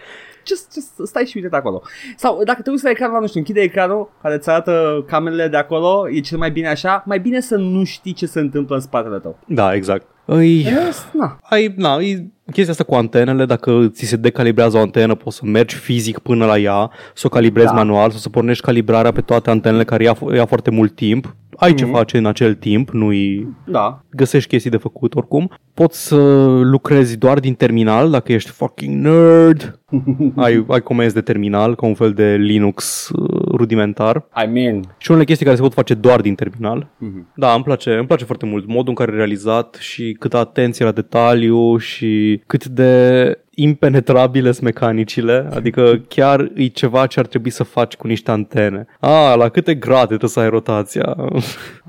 just, 0.47 0.73
just 0.73 1.07
stai 1.09 1.25
și 1.25 1.37
uite 1.37 1.55
acolo. 1.55 1.81
Sau 2.15 2.43
dacă 2.43 2.61
te 2.61 2.69
uiți 2.69 2.83
la 2.83 2.89
ecranul, 2.89 3.19
nu 3.21 3.27
știu, 3.27 3.39
închide 3.39 3.61
ecranul 3.61 4.11
care 4.21 4.35
îți 4.35 4.49
arată 4.49 5.03
camerele 5.07 5.47
de 5.47 5.57
acolo, 5.57 6.09
e 6.09 6.19
cel 6.19 6.37
mai 6.37 6.51
bine 6.51 6.67
așa, 6.67 7.03
mai 7.05 7.19
bine 7.19 7.39
să 7.39 7.55
nu 7.55 7.83
știi 7.83 8.13
ce 8.13 8.25
se 8.25 8.39
întâmplă 8.39 8.75
în 8.75 8.81
spatele 8.81 9.19
tău. 9.19 9.37
Da, 9.45 9.73
exact. 9.73 10.05
Îi, 10.25 10.63
Rest, 10.63 11.07
na. 11.13 11.37
ai, 11.41 11.73
na, 11.77 11.97
e 12.01 12.25
chestia 12.51 12.71
asta 12.71 12.83
cu 12.83 12.95
antenele, 12.95 13.45
dacă 13.45 13.87
ți 13.91 14.05
se 14.05 14.15
decalibrează 14.15 14.77
o 14.77 14.79
antenă, 14.81 15.15
poți 15.15 15.35
să 15.35 15.45
mergi 15.45 15.75
fizic 15.75 16.19
până 16.19 16.45
la 16.45 16.57
ea, 16.57 16.91
să 17.13 17.23
o 17.25 17.29
calibrezi 17.29 17.67
Da. 17.67 17.73
manual, 17.73 18.09
sau 18.09 18.19
să 18.19 18.29
pornești 18.29 18.63
calibrarea 18.63 19.11
pe 19.11 19.21
toate 19.21 19.49
antenele 19.49 19.83
care 19.83 20.03
ia, 20.03 20.17
ia 20.33 20.45
foarte 20.45 20.69
mult 20.71 20.95
timp. 20.95 21.35
Ai 21.57 21.73
ce 21.73 21.83
Mhm. 21.85 21.93
face 21.93 22.17
în 22.17 22.25
acel 22.25 22.53
timp, 22.53 22.89
nu-i 22.89 23.47
Da. 23.65 24.03
găsești 24.11 24.49
chestii 24.49 24.69
de 24.69 24.77
făcut 24.77 25.15
oricum. 25.15 25.51
Poți 25.73 26.07
să 26.07 26.15
lucrezi 26.63 27.17
doar 27.17 27.39
din 27.39 27.53
terminal 27.53 28.09
dacă 28.09 28.31
ești 28.33 28.49
fucking 28.49 29.03
nerd. 29.05 29.79
ai, 30.35 30.65
ai 30.67 30.81
comenzi 30.81 31.13
de 31.13 31.21
terminal, 31.21 31.75
ca 31.75 31.85
un 31.85 31.93
fel 31.93 32.11
de 32.13 32.35
Linux 32.35 33.09
uh, 33.09 33.41
rudimentar. 33.55 34.27
I 34.45 34.49
mean. 34.51 34.81
Și 34.97 35.11
unele 35.11 35.25
chestii 35.25 35.45
care 35.45 35.57
se 35.57 35.63
pot 35.63 35.73
face 35.73 35.93
doar 35.93 36.21
din 36.21 36.35
terminal. 36.35 36.87
Mhm. 36.97 37.31
Da, 37.35 37.53
îmi 37.53 37.63
place, 37.63 37.93
îmi 37.93 38.07
place 38.07 38.25
foarte 38.25 38.45
mult 38.45 38.67
modul 38.67 38.89
în 38.89 38.95
care 38.95 39.11
e 39.11 39.15
realizat 39.15 39.77
și 39.79 40.15
câtă 40.19 40.37
atenție 40.37 40.85
la 40.85 40.91
detaliu 40.91 41.77
și 41.77 42.41
cât 42.47 42.65
de 42.65 43.35
impenetrabile 43.61 44.51
sunt 44.51 44.65
mecanicile, 44.65 45.47
adică 45.53 46.01
chiar 46.07 46.51
e 46.55 46.67
ceva 46.67 47.05
ce 47.05 47.19
ar 47.19 47.25
trebui 47.25 47.49
să 47.49 47.63
faci 47.63 47.95
cu 47.95 48.07
niște 48.07 48.31
antene. 48.31 48.85
Ah, 48.99 49.33
la 49.35 49.49
câte 49.49 49.75
grade 49.75 50.05
trebuie 50.05 50.29
să 50.29 50.39
ai 50.39 50.49
rotația? 50.49 51.15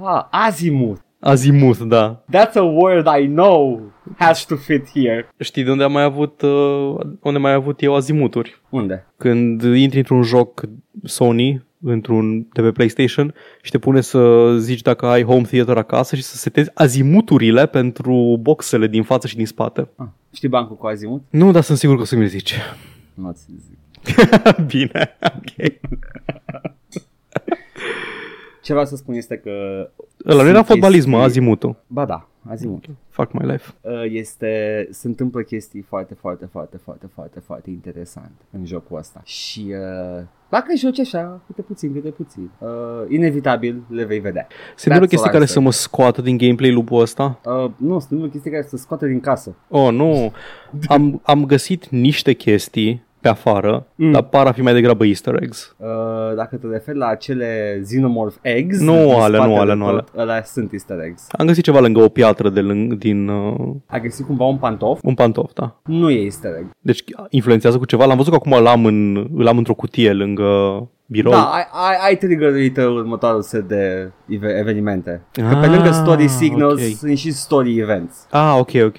Ah, 0.02 0.24
azimuth. 0.30 1.00
Azimut, 1.24 1.78
da. 1.78 2.24
That's 2.32 2.54
a 2.54 2.62
word 2.62 3.06
I 3.20 3.26
know 3.26 3.92
has 4.16 4.44
to 4.44 4.56
fit 4.56 4.88
here. 4.94 5.28
Știi 5.38 5.62
de 5.62 5.70
unde 5.70 5.84
am 5.84 5.92
mai 5.92 6.02
avut, 6.02 6.42
uh, 6.42 6.94
unde 7.20 7.36
am 7.36 7.40
mai 7.40 7.52
avut 7.52 7.82
eu 7.82 7.94
azimuturi? 7.94 8.60
Unde? 8.70 9.06
Când 9.16 9.62
intri 9.62 9.98
într-un 9.98 10.22
joc 10.22 10.60
Sony, 11.04 11.64
într-un 11.82 12.46
de 12.52 12.62
pe 12.62 12.72
PlayStation 12.72 13.34
și 13.62 13.70
te 13.70 13.78
pune 13.78 14.00
să 14.00 14.54
zici 14.58 14.82
dacă 14.82 15.06
ai 15.06 15.22
home 15.22 15.42
theater 15.42 15.76
acasă 15.76 16.16
și 16.16 16.22
să 16.22 16.36
setezi 16.36 16.70
azimuturile 16.74 17.66
pentru 17.66 18.38
boxele 18.40 18.86
din 18.86 19.02
față 19.02 19.26
și 19.26 19.36
din 19.36 19.46
spate. 19.46 19.88
Ah, 19.96 20.06
știi 20.34 20.48
bancul 20.48 20.76
cu 20.76 20.86
azimuth? 20.86 21.24
Nu, 21.30 21.50
dar 21.50 21.62
sunt 21.62 21.78
sigur 21.78 21.96
că 21.96 22.02
o 22.02 22.04
să 22.04 22.16
mi 22.16 22.28
zici. 22.28 22.54
Nu 23.14 23.32
ți 23.32 23.46
zic. 23.66 23.78
Bine, 24.72 25.16
ok. 25.22 25.72
Ce 28.62 28.72
vreau 28.72 28.86
să 28.86 28.96
spun 28.96 29.14
este 29.14 29.36
că... 29.36 29.50
Ăla 30.26 30.42
nu 30.42 30.48
era 30.48 30.54
sunt 30.56 30.66
fotbalism, 30.66 31.10
mă, 31.10 31.16
chestii- 31.16 31.30
azimutul. 31.30 31.76
Ba 31.86 32.04
da, 32.04 32.28
azimuth. 32.50 32.88
Fuck 33.08 33.32
my 33.32 33.50
life. 33.50 33.72
Uh, 33.80 34.04
Este, 34.10 34.86
se 34.90 35.06
întâmplă 35.06 35.40
chestii 35.42 35.80
foarte, 35.80 36.14
foarte, 36.14 36.46
foarte, 36.52 36.76
foarte, 36.76 37.06
foarte, 37.14 37.40
foarte 37.40 37.70
interesante 37.70 38.42
în 38.50 38.64
jocul 38.66 38.98
ăsta. 38.98 39.20
Și 39.24 39.66
uh, 39.68 40.24
dacă 40.50 40.72
joci 40.76 40.98
așa, 40.98 41.40
câte 41.46 41.62
puțin, 41.62 41.92
câte 41.92 42.08
puțin, 42.10 42.50
uh, 42.58 42.68
inevitabil 43.08 43.82
le 43.88 44.04
vei 44.04 44.18
vedea. 44.18 44.46
Se 44.76 44.88
întâmplă 44.88 45.06
That's 45.06 45.10
chestii 45.10 45.28
all 45.28 45.34
I 45.36 45.38
care 45.38 45.44
say. 45.44 45.54
să 45.54 45.60
mă 45.60 45.72
scoată 45.72 46.22
din 46.22 46.36
gameplay 46.36 46.70
lupul 46.72 47.00
ăsta? 47.00 47.40
Uh, 47.44 47.70
nu, 47.76 47.98
se 47.98 48.06
întâmplă 48.10 48.28
chestii 48.28 48.50
care 48.50 48.62
să 48.62 48.76
scoate 48.76 49.06
din 49.06 49.20
casă. 49.20 49.54
Oh, 49.68 49.92
nu. 49.92 50.32
Am, 50.94 51.20
am 51.24 51.44
găsit 51.46 51.88
niște 51.88 52.32
chestii 52.32 53.02
pe 53.22 53.28
afară, 53.28 53.86
Mm. 53.94 54.12
dar 54.12 54.22
par 54.22 54.46
a 54.46 54.52
fi 54.52 54.62
mai 54.62 54.72
degrabă 54.72 55.04
easter 55.06 55.42
eggs. 55.42 55.74
Uh, 55.78 55.86
dacă 56.36 56.56
te 56.56 56.66
referi 56.66 56.98
la 56.98 57.06
acele 57.06 57.80
Xenomorph 57.82 58.36
eggs 58.40 58.78
Nu 58.80 58.92
din 58.92 59.12
alea, 59.12 59.44
nu 59.44 59.54
spatele 59.54 59.58
alea, 59.60 59.74
nu 59.74 59.84
tot, 59.90 60.08
alea 60.16 60.42
sunt 60.44 60.72
easter 60.72 60.98
eggs. 61.00 61.26
Am 61.30 61.46
găsit 61.46 61.64
ceva 61.64 61.80
lângă 61.80 62.00
o 62.00 62.08
piatră 62.08 62.48
de 62.48 62.60
lâng- 62.60 62.98
din 62.98 63.28
uh, 63.28 63.54
Ai 63.86 64.00
găsit 64.00 64.26
cumva 64.26 64.44
un 64.44 64.56
pantof? 64.56 64.98
un 65.02 65.14
pantof, 65.14 65.52
da. 65.54 65.80
Nu 65.84 66.10
e 66.10 66.22
easter 66.22 66.50
egg. 66.58 66.70
Deci 66.80 67.04
influențează 67.30 67.78
cu 67.78 67.84
ceva. 67.84 68.04
L-am 68.04 68.16
văzut 68.16 68.32
că 68.32 68.38
acum 68.44 68.62
l-am, 68.62 68.84
în, 68.86 69.26
îl 69.36 69.46
am 69.46 69.56
într-o 69.58 69.74
cutie 69.74 70.12
lângă 70.12 70.50
birou. 71.06 71.32
Da, 71.32 71.42
ai, 71.42 71.66
ai, 71.72 71.96
ai 72.08 72.16
triggerit 72.16 72.76
următoarul 72.76 73.42
set 73.42 73.68
de 73.68 74.10
eve- 74.28 74.58
evenimente. 74.58 75.22
Că 75.32 75.40
pe 75.60 75.66
Ah, 75.66 75.68
lângă 75.74 75.90
story 75.90 76.28
signals 76.28 76.80
ok. 76.82 76.96
sunt 76.96 77.18
și 77.18 77.30
story 77.32 77.78
events. 77.78 78.26
Ah, 78.30 78.56
ok, 78.58 78.70
ok. 78.84 78.96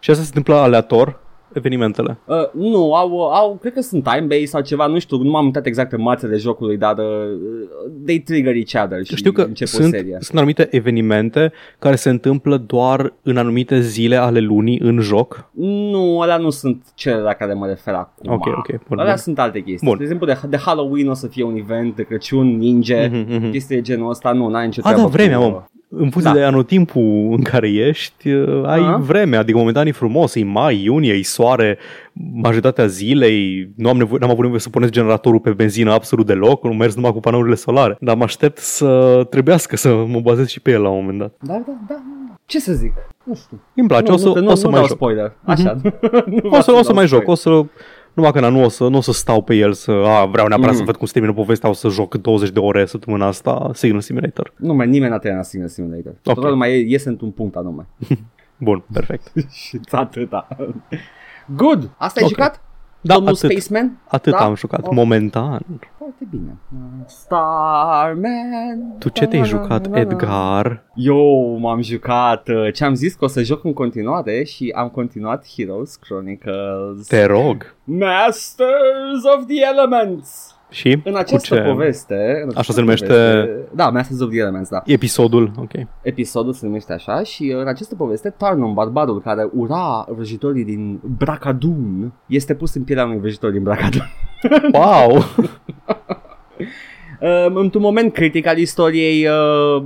Și 0.00 0.10
asta 0.10 0.22
se 0.22 0.30
întâmplă 0.34 0.54
aleator, 0.54 1.20
evenimentele. 1.52 2.18
Uh, 2.24 2.36
nu, 2.52 2.94
au, 2.94 3.20
au, 3.28 3.58
cred 3.60 3.72
că 3.72 3.80
sunt 3.80 4.02
time-based 4.04 4.46
sau 4.48 4.60
ceva, 4.60 4.86
nu 4.86 4.98
știu, 4.98 5.16
nu 5.22 5.30
m-am 5.30 5.44
uitat 5.44 5.66
exact 5.66 5.92
în 5.92 6.02
mațele 6.02 6.36
jocului, 6.36 6.76
dar 6.76 6.98
uh, 6.98 7.04
they 8.06 8.18
trigger 8.20 8.54
each 8.54 8.84
other 8.84 9.04
și 9.04 9.16
Știu 9.16 9.32
că 9.32 9.42
încep 9.42 9.66
o 9.66 9.70
sunt, 9.70 9.90
serie. 9.92 10.16
sunt 10.20 10.36
anumite 10.38 10.68
evenimente 10.70 11.52
care 11.78 11.96
se 11.96 12.10
întâmplă 12.10 12.56
doar 12.56 13.12
în 13.22 13.36
anumite 13.36 13.80
zile 13.80 14.16
ale 14.16 14.40
lunii 14.40 14.78
în 14.82 14.98
joc. 15.00 15.50
Nu, 15.54 16.20
alea 16.20 16.36
nu 16.36 16.50
sunt 16.50 16.84
cele 16.94 17.16
la 17.20 17.32
care 17.32 17.54
mă 17.54 17.66
refer 17.66 17.94
acum. 17.94 18.32
Ok, 18.32 18.46
ok, 18.46 18.66
bun, 18.88 18.98
alea 18.98 19.12
bun. 19.12 19.22
sunt 19.22 19.38
alte 19.38 19.60
chestii. 19.62 19.88
Bun. 19.88 19.96
De 19.96 20.02
exemplu, 20.02 20.26
de, 20.26 20.38
de 20.48 20.56
Halloween 20.56 21.08
o 21.08 21.14
să 21.14 21.26
fie 21.26 21.44
un 21.44 21.56
event, 21.56 21.96
de 21.96 22.02
Crăciun, 22.02 22.56
ninja, 22.58 23.06
Mhm, 23.10 23.26
mhm. 23.34 23.50
chestii 23.50 23.76
de 23.76 23.82
genul 23.82 24.10
ăsta, 24.10 24.32
nu, 24.32 24.48
n-ai 24.48 24.64
nicio 24.66 24.80
A, 24.84 24.88
da, 24.88 24.92
treabă 24.94 25.10
vremea, 25.10 25.38
cu- 25.38 25.44
mă. 25.44 25.62
În 25.98 26.10
funcție 26.10 26.32
Da. 26.32 26.38
de 26.38 26.42
anotimpul 26.44 27.28
în 27.36 27.42
care 27.42 27.68
ești, 27.68 28.30
uh, 28.30 28.62
ai 28.66 28.78
Aha. 28.80 28.96
vreme, 28.96 29.36
adică 29.36 29.58
momentan 29.58 29.86
e 29.86 29.90
frumos, 29.92 30.34
e 30.34 30.44
mai, 30.44 30.82
iunie, 30.82 31.12
e 31.12 31.22
soare, 31.22 31.78
majoritatea 32.32 32.86
zilei, 32.86 33.68
nu 33.76 33.88
am, 33.88 33.96
nevoie, 33.96 34.18
n-am 34.20 34.30
avut 34.30 34.42
nevoie 34.42 34.60
să 34.60 34.70
puneți 34.70 34.92
generatorul 34.92 35.40
pe 35.40 35.50
benzină 35.50 35.92
absolut 35.92 36.26
deloc, 36.26 36.64
nu 36.64 36.72
mers 36.72 36.94
numai 36.94 37.12
cu 37.12 37.20
panourile 37.20 37.54
solare, 37.54 37.96
dar 38.00 38.16
mă 38.16 38.22
aștept 38.22 38.58
să 38.58 39.20
trebuiască 39.30 39.76
să 39.76 40.04
mă 40.08 40.20
bazez 40.20 40.48
și 40.48 40.60
pe 40.60 40.70
el 40.70 40.82
la 40.82 40.88
un 40.88 40.96
moment 41.00 41.18
dat. 41.18 41.34
Da, 41.40 41.62
da, 41.66 41.72
da. 41.88 42.02
Ce 42.46 42.60
să 42.60 42.72
zic? 42.72 42.92
Nu 43.24 43.34
știu. 43.34 43.60
Îmi 43.76 43.88
place, 43.88 44.08
nu, 44.08 44.14
o 44.14 44.16
să, 44.16 44.26
nu, 44.26 44.32
te- 44.32 44.40
nu, 44.40 44.50
o 44.50 44.54
să 44.54 44.64
nu 44.64 44.70
mai 44.70 44.78
dau 44.78 44.88
joc. 44.88 44.96
spoiler. 44.96 45.32
Așa. 45.44 45.76
Nu 46.42 46.48
O 46.50 46.60
să, 46.60 46.70
vreau 46.70 46.78
o 46.78 46.82
să 46.82 46.86
dau 46.86 46.94
mai 46.94 47.06
joc, 47.06 47.22
spoiler. 47.22 47.26
o 47.28 47.34
să... 47.34 47.64
Numai 48.16 48.32
că 48.32 48.40
na, 48.40 48.48
nu 48.48 48.64
o 48.64 48.68
să, 48.68 48.88
nu 48.88 48.96
o 48.96 49.00
să 49.00 49.12
stau 49.12 49.42
pe 49.42 49.54
el 49.54 49.72
să, 49.72 49.90
a, 49.90 50.24
vreau 50.24 50.46
neapărat 50.46 50.70
Mhm. 50.70 50.78
să 50.78 50.84
văd 50.84 50.96
cum 50.96 51.06
se 51.06 51.12
termină 51.12 51.34
povestea, 51.34 51.68
o 51.68 51.72
să 51.72 51.88
joc 51.88 52.14
20 52.14 52.50
de 52.50 52.58
ore 52.58 52.86
săptămâna 52.86 53.26
asta 53.26 53.70
Signal 53.74 54.00
Simulator. 54.00 54.52
Nu, 54.56 54.74
mai 54.74 54.86
nimeni 54.86 55.10
n-a 55.10 55.18
terminat 55.18 55.44
Signal 55.46 55.68
Simulator. 55.68 56.12
Ok. 56.12 56.22
Toată 56.22 56.48
lumea 56.48 56.68
e- 56.68 56.84
iese 56.88 57.08
într-un 57.08 57.30
punct 57.30 57.56
anume. 57.56 57.86
Bun, 58.58 58.84
perfect. 58.92 59.32
și 59.66 59.80
atâta. 59.90 60.48
Good! 61.46 61.90
Asta 61.96 62.20
ai 62.20 62.24
Ok. 62.26 62.28
jucat? 62.32 62.60
Da, 63.00 63.14
Domnul 63.14 63.32
atât. 63.34 63.50
Spaceman? 63.50 63.98
Atât 64.08 64.32
Da? 64.32 64.38
am 64.38 64.54
jucat, 64.54 64.86
Ok. 64.86 64.92
momentan. 64.94 65.62
Foarte 66.06 66.26
bine. 66.30 66.58
Starman. 67.06 68.96
Tu 68.98 69.08
ce 69.08 69.26
te-ai 69.26 69.44
jucat, 69.44 69.96
Edgar? 69.96 70.84
Eu 70.94 71.56
m-am 71.58 71.82
jucat, 71.82 72.48
uh, 72.48 72.72
ce 72.72 72.84
am 72.84 72.94
zis 72.94 73.14
că 73.14 73.24
o 73.24 73.28
să 73.28 73.42
joc 73.42 73.64
în 73.64 73.72
continuare 73.72 74.44
și 74.44 74.72
am 74.76 74.88
continuat 74.88 75.46
Heroes 75.56 75.96
Chronicles. 75.96 77.06
Te 77.06 77.24
rog. 77.24 77.74
Masters 77.84 79.24
of 79.36 79.46
the 79.46 79.64
Elements. 79.72 80.55
Și 80.70 81.00
În 81.04 81.12
cu 81.12 81.18
această 81.18 81.54
ce? 81.54 81.60
poveste... 81.60 82.40
În 82.42 82.48
această 82.50 82.72
se 82.72 82.80
numește? 82.80 83.06
poveste- 83.06 83.68
Da, 83.74 83.88
Masters 83.88 84.20
of 84.20 84.28
the 84.30 84.38
Elements, 84.38 84.68
da. 84.70 84.82
Episodul, 84.84 85.50
ok. 85.58 85.70
Episodul 86.02 86.52
se 86.52 86.66
numește 86.66 86.92
așa 86.92 87.22
și 87.22 87.52
uh, 87.54 87.60
în 87.60 87.68
această 87.68 87.94
poveste 87.94 88.30
Tarnum, 88.30 88.74
barbarul 88.74 89.20
care 89.20 89.48
ura 89.52 90.06
vrăjitorii 90.08 90.64
din 90.64 91.00
Bracadun, 91.18 92.12
este 92.26 92.54
pus 92.54 92.74
în 92.74 92.82
pielea 92.82 93.04
unui 93.04 93.18
vrăjitor 93.18 93.50
din 93.50 93.62
Bracadun. 93.62 94.02
Wow! 94.72 95.24
Uh, 97.20 97.46
într-un 97.54 97.82
moment 97.82 98.12
critic 98.12 98.46
al 98.46 98.58
istoriei 98.58 99.26
uh, 99.28 99.84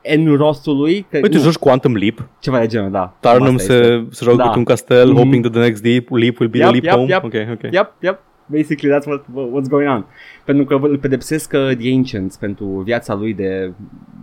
Enrostului, 0.00 1.06
că, 1.10 1.18
Păi 1.20 1.28
tu 1.30 1.36
nu, 1.36 1.42
joci 1.42 1.54
Quantum 1.56 1.94
Leap, 1.96 2.28
ceva 2.40 2.58
de 2.58 2.66
genul, 2.66 2.90
da. 2.90 3.16
Tarnum 3.20 3.54
Asta 3.54 3.72
este. 3.74 3.84
se, 3.86 4.06
se 4.10 4.24
joacă 4.24 4.42
Da. 4.42 4.48
cu 4.48 4.58
un 4.58 4.64
castel, 4.64 5.08
Mhm. 5.08 5.16
hoping 5.16 5.42
that 5.42 5.52
the 5.54 5.62
next 5.62 5.84
leap, 5.84 6.08
leap 6.10 6.38
will 6.38 6.50
be 6.50 6.58
the 6.58 6.66
Yep, 6.72 6.72
leap 6.72 6.84
yep, 6.84 6.92
home. 6.94 7.06
yep. 7.12 7.24
Ok, 7.24 7.34
ok. 7.64 7.72
Yep, 7.72 7.92
yep. 8.00 8.20
Basically, 8.50 8.96
that's 8.96 9.06
what, 9.06 9.24
what's 9.24 9.68
going 9.68 9.88
on. 9.88 10.04
Pentru 10.44 10.64
că 10.64 10.74
îl 10.86 10.98
pedepsesc 10.98 11.52
uh, 11.54 11.76
The 11.76 11.94
Ancients 11.96 12.36
pentru 12.36 12.64
viața 12.64 13.14
lui 13.14 13.34
de 13.34 13.72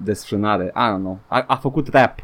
desfrânare. 0.04 0.66
I 0.76 0.94
don't 0.94 1.00
know. 1.00 1.20
A, 1.28 1.44
a 1.48 1.56
făcut 1.56 1.88
rap 1.88 2.16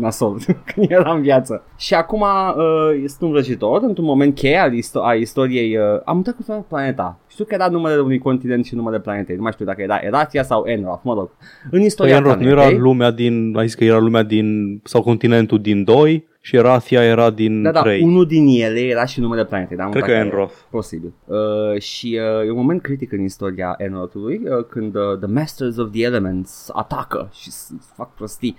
nasol 0.00 0.38
când 0.74 0.90
era 0.90 1.12
în 1.12 1.20
viață. 1.22 1.64
Și 1.76 1.94
acum 1.94 2.20
uh, 2.20 3.00
este 3.02 3.24
un 3.24 3.30
vrăjitor, 3.30 3.82
într-un 3.82 4.04
moment 4.04 4.34
cheie 4.34 4.56
al 4.58 4.72
isto- 4.72 5.02
a 5.02 5.12
istoriei. 5.14 5.76
Uh, 5.76 5.82
am 6.04 6.16
uitat 6.16 6.34
cum 6.34 6.44
se 6.44 6.50
cheamă 6.50 6.64
planeta. 6.68 7.18
Știu 7.28 7.44
că 7.44 7.54
era 7.54 7.68
numele 7.68 8.00
unui 8.00 8.18
continent 8.18 8.64
și 8.64 8.74
numele 8.74 9.00
planetei. 9.00 9.36
Nu 9.36 9.42
mai 9.42 9.52
știu 9.52 9.64
dacă 9.64 9.82
era 9.82 9.98
Eratia 10.02 10.42
sau 10.42 10.62
Enroth, 10.66 11.00
mă 11.04 11.14
rog. 11.14 11.30
În 11.64 11.70
Păi 11.70 11.84
istoria 11.84 12.16
Enroth 12.16 12.36
nu 12.38 12.42
planetei. 12.42 12.74
era 12.74 12.82
lumea 12.82 13.10
din, 13.10 13.54
ai 13.56 13.66
zis 13.66 13.74
că 13.74 13.84
era 13.84 13.98
lumea 13.98 14.22
din, 14.22 14.80
sau 14.84 15.02
continentul 15.02 15.60
din 15.60 15.84
2 15.84 16.30
și 16.44 16.56
Rathia 16.56 17.02
era 17.04 17.30
din 17.30 17.62
Da, 17.62 17.70
da, 17.70 17.80
3. 17.82 18.02
unul 18.02 18.26
din 18.26 18.46
ele 18.62 18.80
era 18.80 19.04
și 19.04 19.20
numele 19.20 19.44
planetei. 19.44 19.76
Dar 19.76 19.86
am 19.86 19.92
Cred 19.92 20.02
uitat 20.02 20.16
că 20.18 20.22
care 20.24 20.34
Enroth. 20.34 20.54
Posibil. 20.70 21.12
Uh, 21.24 21.80
și 21.80 22.18
uh, 22.40 22.46
e 22.46 22.50
un 22.50 22.56
moment 22.56 22.82
critic 22.82 23.12
în 23.12 23.22
istoria 23.22 23.74
Enrothului 23.78 24.40
uh, 24.44 24.64
când 24.68 24.94
uh, 24.94 25.18
The 25.20 25.28
Masters 25.32 25.76
of 25.76 25.90
the 25.90 26.02
Elements 26.04 26.70
atacă 26.72 27.28
și 27.32 27.50
s- 27.50 27.70
fac 27.96 28.14
prostii 28.14 28.56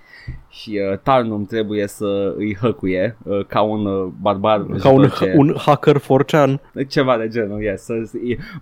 și 0.49 0.79
uh, 0.91 0.97
Tarnum 0.99 1.45
trebuie 1.45 1.87
să 1.87 2.33
îi 2.37 2.55
hăcuie 2.61 3.17
uh, 3.23 3.45
ca 3.45 3.61
un 3.61 3.85
uh, 3.85 4.11
barbar 4.21 4.65
Ca 4.79 4.89
un, 4.89 5.09
ce- 5.19 5.33
un 5.37 5.55
hacker 5.57 5.97
forcean. 5.97 6.61
ceva 6.87 7.17
de 7.17 7.27
genul, 7.27 7.61
yes, 7.61 7.81
să, 7.83 7.93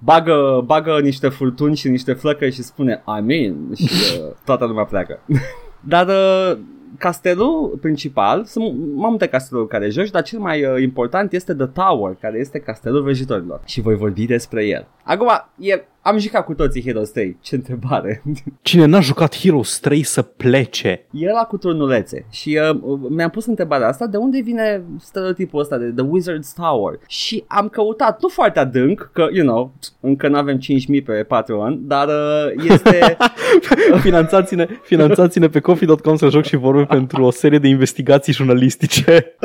bagă, 0.04 0.64
bagă 0.66 1.00
niște 1.02 1.28
furtuni 1.30 1.76
și 1.76 1.88
niște 1.90 2.14
flăcări 2.14 2.52
și 2.54 2.62
spune 2.64 3.02
Amin 3.06 3.56
și 3.76 3.84
uh, 4.20 4.32
toată 4.46 4.66
lumea 4.66 4.84
pleacă. 4.84 5.20
Dar 5.94 6.08
uh, 6.08 6.58
castelul 6.98 7.78
principal, 7.82 8.44
sunt 8.46 8.66
mai 8.76 9.10
multe 9.10 9.28
casteluri 9.28 9.68
care 9.68 9.90
joci, 9.90 10.10
dar 10.10 10.24
cel 10.24 10.40
mai 10.40 10.66
uh, 10.66 10.82
important 10.82 11.34
este 11.34 11.54
The 11.54 11.66
Tower, 11.66 12.18
care 12.22 12.40
este 12.40 12.60
castelul 12.60 13.02
vrăjitorilor. 13.02 13.62
Și 13.66 13.82
voi 13.82 13.96
vorbi 13.96 14.26
despre 14.26 14.66
el. 14.66 14.88
Acum, 15.04 15.30
e, 15.60 15.84
am 16.02 16.18
jucat 16.18 16.46
cu 16.46 16.54
toții 16.54 16.84
Heroes 16.84 17.10
3. 17.10 17.38
Ce 17.42 17.56
întrebare. 17.56 18.24
Cine 18.62 18.86
n-a 18.86 19.00
jucat 19.00 19.38
Heroes 19.38 19.80
3 19.80 20.04
să 20.04 20.22
plece? 20.22 21.06
Era 21.12 21.44
cu 21.44 21.58
turnulețe 21.58 22.26
și 22.30 22.60
uh, 22.72 23.00
mi-am 23.10 23.30
pus 23.30 23.46
întrebarea 23.46 23.88
asta, 23.88 24.08
de 24.08 24.18
unde 24.18 24.42
vine 24.42 24.84
stereotipul 25.00 25.60
ăsta 25.60 25.78
de 25.78 25.92
The 25.92 26.06
Wizard's 26.06 26.54
Tower? 26.56 27.00
Și 27.08 27.44
am 27.48 27.68
căutat, 27.68 28.22
nu 28.22 28.28
foarte 28.28 28.60
adânc, 28.60 29.10
că, 29.14 29.28
you 29.34 29.46
know, 29.46 29.74
încă 30.00 30.28
nu 30.28 30.38
avem 30.38 30.58
5.000 30.58 31.04
pe 31.06 31.14
Patreon, 31.28 31.80
dar 31.88 32.08
uh, 32.08 32.64
este... 32.70 33.18
finanțați-ne, 34.08 34.68
finanțați-ne 34.84 35.48
pe 35.48 35.60
coffee.com 35.60 36.16
să 36.16 36.30
joc 36.30 36.44
și 36.44 36.56
vorbim 36.56 36.86
pentru 36.86 37.24
o 37.24 37.32
serie 37.32 37.60
de 37.60 37.68
investigații 37.68 38.34
jurnalistice. 38.34 39.36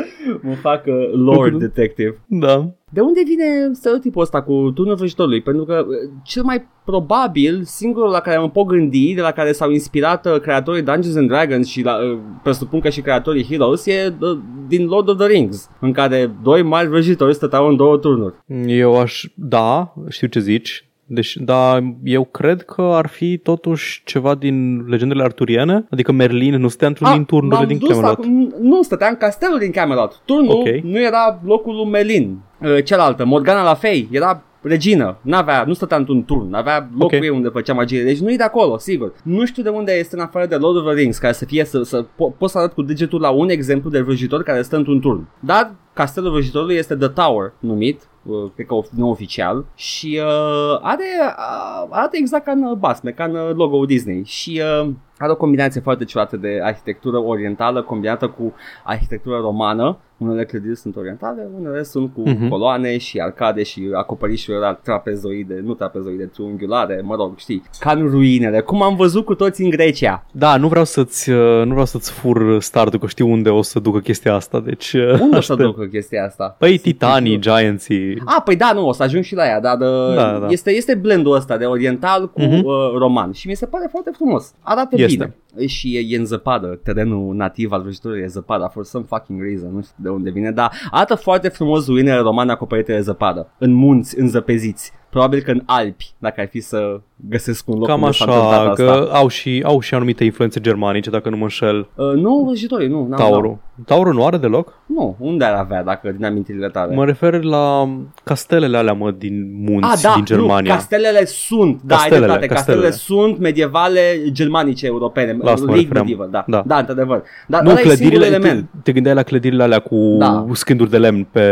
mă 0.41 0.53
fac 0.53 0.85
uh, 0.85 0.93
Lord 1.13 1.51
Nu. 1.51 1.57
Detective. 1.67 2.17
Da. 2.25 2.71
De 2.91 3.01
unde 3.01 3.19
vine 3.25 3.73
stereotipul 3.73 4.21
ăsta 4.21 4.41
cu 4.41 4.71
turnul 4.75 4.95
vrăjitorului? 4.95 5.41
Pentru 5.41 5.63
că 5.65 5.85
uh, 5.87 6.09
cel 6.23 6.43
mai 6.43 6.67
probabil, 6.85 7.61
singurul 7.63 8.09
la 8.09 8.19
care 8.19 8.37
mă 8.37 8.49
pot 8.49 8.65
gândi, 8.65 9.13
de 9.13 9.21
la 9.21 9.31
care 9.31 9.51
s-au 9.51 9.69
inspirat 9.71 10.25
uh, 10.25 10.39
creatorii 10.39 10.81
Dungeons 10.81 11.15
and 11.15 11.27
Dragons 11.27 11.67
și 11.67 11.81
la, 11.81 11.93
uh, 11.95 12.17
presupun 12.43 12.79
că 12.79 12.89
și 12.89 13.01
creatorii 13.01 13.45
Heroes, 13.49 13.85
e 13.85 14.13
uh, 14.19 14.37
din 14.67 14.85
Lord 14.85 15.09
of 15.09 15.17
the 15.17 15.27
Rings, 15.27 15.69
în 15.79 15.91
care 15.91 16.31
doi 16.43 16.61
mari 16.61 16.87
vrăjitori 16.87 17.33
stăteau 17.33 17.67
în 17.67 17.75
două 17.75 17.97
turnuri. 17.97 18.35
Eu 18.65 18.99
aș... 18.99 19.23
Da, 19.35 19.93
știu 20.09 20.27
ce 20.27 20.39
zici. 20.39 20.81
Deci, 21.09 21.37
da, 21.37 21.79
eu 22.03 22.23
cred 22.23 22.61
că 22.61 22.81
ar 22.81 23.07
fi 23.07 23.37
totuși 23.37 24.01
ceva 24.05 24.35
din 24.35 24.85
legendele 24.87 25.23
arturiene, 25.23 25.85
adică 25.89 26.11
Merlin 26.11 26.55
nu 26.55 26.67
stea 26.67 26.87
într-un 26.87 27.11
din 27.13 27.25
turnurile 27.25 27.57
m-am 27.59 27.67
din 27.67 27.77
dus 27.77 27.89
Camelot. 27.89 28.17
acum- 28.17 28.55
nu, 28.61 28.81
stătea 28.81 29.07
în 29.07 29.15
castelul 29.15 29.59
din 29.59 29.71
Camelot. 29.71 30.21
Turnul 30.25 30.51
Ok. 30.51 30.67
nu 30.83 30.99
era 31.01 31.39
locul 31.45 31.75
lui 31.75 31.89
Melin. 31.89 32.39
Uh, 32.61 32.83
Cealaltă, 32.83 33.25
Morgana 33.25 33.63
la 33.63 33.73
Fey, 33.73 34.07
era 34.11 34.41
regină, 34.61 35.17
n-avea, 35.21 35.63
nu 35.67 35.73
stătea 35.73 35.97
într-un 35.97 36.23
turn, 36.23 36.53
avea 36.53 36.89
locul 36.97 37.17
Ok. 37.17 37.23
ei 37.23 37.29
unde 37.29 37.47
făcea 37.47 37.73
magie, 37.73 38.03
deci 38.03 38.19
nu 38.19 38.31
e 38.31 38.35
de 38.35 38.43
acolo, 38.43 38.77
sigur. 38.77 39.13
Nu 39.23 39.45
știu 39.45 39.63
de 39.63 39.69
unde 39.69 39.91
este 39.93 40.15
în 40.15 40.21
afară 40.21 40.45
de 40.45 40.55
Lord 40.55 40.77
of 40.77 40.83
the 40.83 40.93
Rings, 40.93 41.17
care 41.17 41.33
să 41.33 41.45
fie, 41.45 41.65
să, 41.65 41.81
să 41.83 42.03
po- 42.05 42.37
pot 42.37 42.49
să 42.49 42.57
arăt 42.57 42.73
cu 42.73 42.81
degetul 42.81 43.21
la 43.21 43.29
un 43.29 43.49
exemplu 43.49 43.89
de 43.89 44.01
vrăjitor 44.01 44.43
care 44.43 44.61
stă 44.61 44.75
într-un 44.75 44.99
turn. 44.99 45.27
Dar 45.39 45.71
castelul 45.93 46.31
vrăjitorului 46.31 46.75
este 46.75 46.95
The 46.95 47.07
Tower, 47.07 47.53
numit, 47.59 48.01
uh, 48.23 48.35
cred 48.55 48.65
că 48.67 48.75
of- 48.75 48.89
neoficial, 48.95 49.65
și 49.75 50.19
uh, 50.23 50.79
are, 50.81 51.03
uh, 51.21 51.87
arată 51.89 52.17
exact 52.17 52.45
ca 52.45 52.51
în 52.51 52.63
uh, 52.63 52.77
basme, 52.77 53.11
ca 53.11 53.23
în 53.23 53.35
uh, 53.35 53.49
logo 53.55 53.85
Disney 53.85 54.21
și 54.25 54.61
uh, 54.83 54.89
are 55.17 55.31
o 55.31 55.35
combinație 55.35 55.81
foarte 55.81 56.03
ciudată 56.05 56.37
de 56.37 56.59
arhitectură 56.63 57.17
orientală 57.17 57.81
combinată 57.81 58.27
cu 58.27 58.53
arhitectură 58.83 59.37
romană 59.37 59.97
Unele 60.17 60.45
clădiri 60.45 60.75
sunt 60.75 60.95
orientale, 60.95 61.47
unele 61.59 61.83
sunt 61.83 62.13
cu 62.13 62.21
Mhm. 62.29 62.47
coloane 62.49 62.97
și 62.97 63.19
arcade 63.19 63.63
și 63.63 63.89
acoperișuri 63.93 64.59
la 64.59 64.73
trapezoide, 64.83 65.61
nu 65.63 65.73
trapezoide, 65.73 66.23
triunghiulare, 66.25 67.01
mă 67.03 67.15
rog, 67.15 67.37
știi, 67.37 67.63
ca 67.79 67.91
în 67.91 68.09
ruinele, 68.09 68.59
cum 68.59 68.81
am 68.81 68.95
văzut 68.95 69.25
cu 69.25 69.35
toți 69.35 69.61
în 69.61 69.69
Grecia. 69.69 70.25
Da, 70.31 70.57
nu 70.57 70.67
vreau 70.67 70.85
să-ți, 70.85 71.29
uh, 71.29 71.61
nu 71.65 71.69
vreau 71.69 71.85
să-ți 71.85 72.11
fur 72.11 72.61
startul, 72.61 72.99
că 72.99 73.07
știu 73.07 73.27
unde 73.31 73.49
o 73.49 73.61
să 73.61 73.79
ducă 73.79 73.99
chestia 73.99 74.33
asta, 74.35 74.59
deci... 74.59 74.93
uh, 74.93 75.19
Unde 75.21 75.37
o 75.37 75.41
să 75.41 75.51
aștept. 75.51 75.59
ducă 75.59 75.85
chestia 75.85 76.23
asta? 76.25 76.55
Păi 76.59 76.77
titanii, 76.77 77.39
gianții... 77.39 78.21
A, 78.25 78.41
păi 78.41 78.55
da, 78.55 78.71
nu, 78.73 78.87
o 78.87 78.91
să 78.91 79.03
ajung 79.03 79.23
și 79.23 79.35
la 79.35 79.45
ea, 79.45 79.59
dar 79.61 79.77
Da, 79.77 80.13
da, 80.15 80.37
da. 80.39 80.47
Este, 80.49 80.71
este 80.71 80.95
blendul 80.95 81.35
ăsta 81.35 81.57
de 81.57 81.65
oriental 81.65 82.29
cu 82.29 82.41
Mhm. 82.41 82.63
uh, 82.65 82.73
roman 82.97 83.31
și 83.31 83.47
mi 83.47 83.55
se 83.55 83.65
pare 83.65 83.87
foarte 83.91 84.11
frumos. 84.13 84.53
Arată 84.61 84.95
Este. 85.01 85.15
bine. 85.15 85.35
Și 85.67 85.95
e, 85.97 86.15
e 86.15 86.17
în 86.17 86.25
zăpadă, 86.25 86.79
terenul 86.83 87.35
nativ 87.35 87.71
al 87.71 87.81
vrăjitorii 87.81 88.23
e 88.23 88.27
zăpada, 88.27 88.67
for 88.67 88.83
some 88.83 89.05
fucking 89.07 89.41
reason, 89.41 89.73
nu 89.73 89.81
știu 89.81 89.93
de 90.07 90.13
unde 90.13 90.29
vine, 90.29 90.51
dar 90.51 90.71
arată 90.91 91.15
foarte 91.15 91.47
frumos 91.49 91.87
ruinele 91.87 92.19
romane 92.19 92.51
acoperite 92.51 92.93
de 92.93 93.01
zăpadă, 93.01 93.51
în 93.57 93.73
munți, 93.73 94.19
înzăpeziți. 94.19 94.91
Probabil 95.17 95.41
că 95.41 95.51
în 95.51 95.61
Alpi, 95.65 96.05
dacă 96.17 96.39
ai 96.39 96.47
fi 96.47 96.59
să 96.59 96.99
găsesc 97.29 97.67
un 97.69 97.77
loc 97.77 97.87
Cam 97.87 98.01
unde 98.01 98.11
s-a 98.15 98.23
întâmplat 98.25 98.59
așa, 98.59 98.69
asta. 98.69 98.83
că 98.83 99.09
au 99.15 99.27
și, 99.27 99.61
au 99.65 99.79
și 99.79 99.93
anumite 99.93 100.23
influențe 100.23 100.59
germanice, 100.59 101.09
dacă 101.09 101.29
nu 101.29 101.35
mă 101.37 101.43
înșel. 101.43 101.87
Uh, 101.95 102.13
nu, 102.13 102.43
vrăjitorii, 102.45 102.87
nu. 102.87 103.07
n-am- 103.07 103.19
Tauru. 103.19 103.61
Tauru 103.85 104.13
nu 104.13 104.25
are 104.25 104.37
deloc? 104.37 104.73
Nu, 104.85 105.15
unde 105.19 105.43
ar 105.45 105.53
avea 105.53 105.83
dacă 105.83 106.11
din 106.15 106.25
amintirile 106.25 106.67
tale? 106.69 106.95
Mă 106.95 107.05
refer 107.05 107.43
la 107.43 107.89
castelele 108.23 108.77
alea, 108.77 108.93
mă, 108.93 109.11
din 109.11 109.63
munți, 109.65 109.87
Ah, 109.93 109.99
da, 110.03 110.13
din 110.15 110.25
Germania. 110.25 110.71
Nu, 110.71 110.77
castelele 110.77 111.25
sunt, 111.25 111.81
da, 111.83 111.95
ai 111.95 111.99
Castelele, 112.01 112.25
dreptate, 112.25 112.53
castelele, 112.53 112.87
castelele. 112.87 113.27
sunt 113.29 113.39
medievale 113.39 113.99
germanice 114.31 114.85
europene, 114.85 115.37
La 115.41 115.51
asta 115.51 115.65
mă 115.65 115.71
League 115.75 115.75
refeream. 115.81 116.05
medieval, 116.05 116.29
da, 116.29 116.43
Da. 116.47 116.57
da, 116.57 116.63
da, 116.67 116.77
într-adevăr. 116.77 117.23
Dar 117.47 117.61
nu, 117.61 117.69
ăla 117.69 117.79
e 117.79 117.81
singurul 117.83 117.97
clădirile, 118.19 118.29
te, 118.39 118.45
element 118.47 118.69
te 118.83 118.91
gândeai 118.91 119.15
la 119.15 119.23
clădirile 119.23 119.63
alea 119.63 119.79
cu 119.79 120.15
Da. 120.19 120.45
scânduri 120.51 120.89
de 120.89 120.97
lemn 120.97 121.23
pe... 121.31 121.43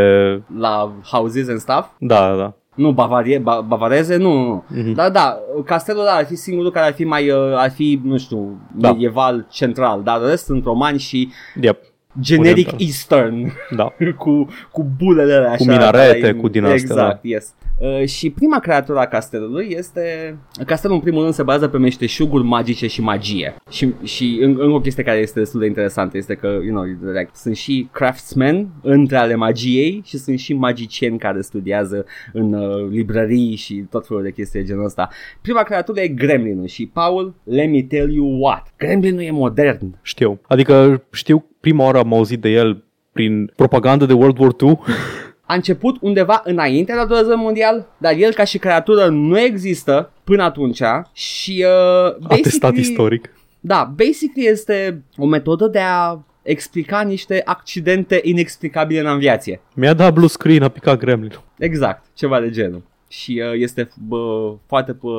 la 0.60 0.92
houses 1.12 1.50
and 1.50 1.60
stuff. 1.60 1.86
Da, 2.00 2.20
da, 2.30 2.36
da. 2.38 2.54
Nu, 2.76 2.92
bavarie, 2.92 3.38
ba, 3.38 3.62
bavareze, 3.62 4.16
nu, 4.16 4.34
nu. 4.48 4.64
Mhm. 4.68 4.94
Dar 4.94 5.10
da, 5.12 5.38
castelul 5.66 6.02
ăla 6.02 6.12
ar 6.12 6.26
fi 6.26 6.36
singurul 6.36 6.72
care 6.72 6.86
ar 6.86 6.94
fi 6.94 7.04
mai, 7.04 7.30
uh, 7.30 7.54
ar 7.56 7.72
fi, 7.72 8.00
nu 8.04 8.18
știu, 8.18 8.58
Da. 8.76 8.92
medieval, 8.92 9.46
central, 9.52 10.02
dar 10.04 10.22
rest 10.22 10.46
sunt 10.46 10.64
romani 10.64 11.00
și 11.00 11.30
Yep, 11.62 11.78
generic 12.20 12.68
Oriental. 12.68 12.78
eastern, 12.88 13.52
da. 13.76 13.94
cu, 14.24 14.48
cu 14.72 14.86
bulele 14.98 15.34
alea 15.34 15.52
așa. 15.52 15.64
minarete, 15.72 16.20
care- 16.20 16.34
cu 16.34 16.48
din 16.48 16.64
astea, 16.64 16.76
Exact, 16.82 17.20
yes. 17.22 17.54
Uh, 17.80 18.06
și 18.06 18.30
prima 18.30 18.60
creatură 18.60 19.00
a 19.00 19.06
castelului 19.06 19.68
este... 19.70 20.38
Castelul 20.66 20.96
în 20.96 21.02
primul 21.02 21.22
rând 21.22 21.34
se 21.34 21.44
bazează 21.44 21.68
pe 21.68 21.78
meșteșuguri 21.78 22.44
magice 22.44 22.88
și 22.88 23.02
magie. 23.02 23.56
Și, 23.70 23.94
și 24.04 24.38
în, 24.42 24.50
încă 24.50 24.76
o 24.76 24.80
chestie 24.80 25.04
care 25.04 25.18
este 25.18 25.40
destul 25.40 25.60
de 25.60 25.66
interesantă 25.66 26.18
este 26.18 26.36
că, 26.36 26.48
you 26.48 26.70
know, 26.70 26.84
like, 26.84 27.30
sunt 27.34 27.56
și 27.56 27.88
craftsmen 27.92 28.68
între 28.82 29.18
ale 29.18 29.36
magiei 29.36 30.02
și 30.06 30.18
sunt 30.18 30.40
și 30.40 30.54
magicieni 30.54 31.18
care 31.18 31.42
studiază 31.42 32.06
în 32.34 32.54
uh, 32.54 32.90
librării 32.90 33.56
și 33.56 33.86
tot 33.90 34.08
felul 34.08 34.24
de 34.24 34.32
chestii 34.32 34.60
de 34.60 34.66
genul 34.66 34.86
ăsta. 34.86 35.10
Prima 35.42 35.64
creatură 35.64 36.02
e 36.02 36.08
Gremlinul 36.08 36.68
și 36.68 36.86
Paul, 36.94 37.34
let 37.44 37.70
me 37.70 37.84
tell 37.84 38.14
you 38.14 38.40
what. 38.40 38.74
Gremlinul 38.78 39.22
e 39.22 39.32
modern. 39.32 39.98
Știu. 40.02 40.40
Adică 40.48 41.04
știu, 41.12 41.46
prima 41.60 41.84
oară 41.84 41.98
am 41.98 42.14
auzit 42.14 42.42
de 42.42 42.50
el 42.50 42.84
prin 43.12 43.52
propagandă 43.56 44.06
de 44.06 44.14
World 44.14 44.40
War 44.40 44.52
II. 44.62 44.80
a 45.46 45.54
început 45.54 45.98
undeva 46.02 46.42
înainte 46.44 46.92
de 46.92 46.98
al 47.00 47.08
doilea 47.08 47.26
război 47.28 47.44
mondial, 47.44 47.86
dar 47.98 48.14
el 48.18 48.34
ca 48.34 48.44
și 48.44 48.58
creatură 48.58 49.08
nu 49.08 49.40
există 49.40 50.12
până 50.24 50.44
atunci 50.44 50.82
și 51.14 51.66
uh, 51.68 52.16
Atestat 52.28 52.72
basically- 52.72 52.80
istoric. 52.80 53.30
Da, 53.60 53.92
basically 53.96 54.48
este 54.50 55.04
o 55.18 55.26
metodă 55.26 55.68
de 55.68 55.80
a 55.80 56.20
explica 56.42 57.02
niște 57.02 57.42
accidente 57.46 58.20
inexplicabile 58.24 59.00
în 59.00 59.06
aviație. 59.06 59.62
Mi-a 59.76 59.94
dat 59.94 60.14
blue 60.14 60.28
screen, 60.28 60.64
a 60.64 60.68
picat 60.68 60.98
gremlin. 60.98 61.32
Exact, 61.58 62.06
ceva 62.14 62.40
de 62.40 62.50
genul. 62.50 62.84
Și 63.08 63.42
uh, 63.46 63.60
este 63.62 63.90
bă, 64.08 64.54
foarte 64.68 64.92
bă, 64.92 65.12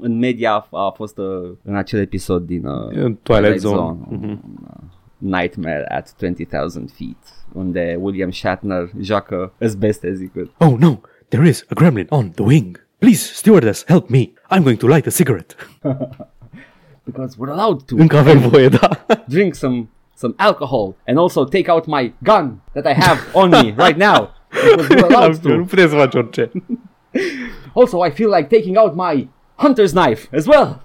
în 0.00 0.18
media 0.18 0.52
a, 0.52 0.68
a 0.70 0.90
fost 0.96 1.18
uh, 1.18 1.50
în 1.62 1.76
acel 1.76 2.00
episod 2.00 2.42
din 2.46 2.66
uh, 2.66 2.88
În 2.90 3.16
Twilight 3.22 3.58
Zone. 3.60 3.98
Mhm. 4.08 4.40
Nightmare 5.18 5.84
at 5.88 6.14
20,000 6.18 6.88
feet 6.96 7.16
unde 7.54 7.96
William 8.00 8.30
Shatner 8.30 8.90
joacă 9.00 9.52
he 9.58 10.28
could. 10.32 10.50
Oh 10.58 10.76
no, 10.78 11.00
there 11.28 11.46
is 11.46 11.64
a 11.70 11.74
gremlin 11.74 12.06
on 12.08 12.30
the 12.30 12.42
wing. 12.42 12.78
Please, 12.98 13.32
stewardess, 13.34 13.84
help 13.86 14.08
me. 14.08 14.32
I'm 14.50 14.62
going 14.62 14.78
to 14.78 14.86
light 14.86 15.06
a 15.06 15.10
cigarette. 15.10 15.54
because 17.04 17.36
we're 17.38 17.52
allowed 17.52 17.86
to 17.86 17.96
Încă 17.96 18.16
avem 18.16 18.38
voie, 18.38 18.68
da. 18.68 18.88
drink 19.28 19.54
some 19.54 19.88
some 20.14 20.34
alcohol 20.36 20.96
and 21.06 21.18
also 21.18 21.44
take 21.44 21.68
out 21.68 21.86
my 21.86 22.12
gun 22.22 22.60
that 22.72 22.86
I 22.86 22.92
have 22.94 23.20
on 23.32 23.50
me 23.50 23.74
right 23.76 23.96
now. 23.96 24.30
Because 24.50 24.88
we're 24.88 25.14
allowed 25.14 25.44
nu 25.44 25.56
to. 25.56 25.64
puteți 25.74 25.90
să 25.90 25.96
faci 25.96 26.14
orice. 26.14 26.50
Also, 27.72 28.04
I 28.06 28.10
feel 28.10 28.30
like 28.30 28.48
taking 28.48 28.76
out 28.76 28.94
my 28.94 29.28
hunter's 29.56 29.92
knife 29.92 30.28
as 30.32 30.46
well. 30.46 30.82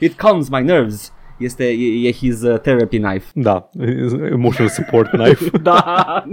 It 0.00 0.16
calms 0.16 0.48
my 0.48 0.62
nerves. 0.62 1.12
Este 1.42 1.64
e, 1.64 2.06
e 2.08 2.12
his 2.12 2.42
uh, 2.42 2.58
therapy 2.60 2.98
knife. 2.98 3.26
Da, 3.34 3.68
emotional 4.30 4.68
support 4.72 5.08
knife. 5.10 5.50
da. 5.62 6.24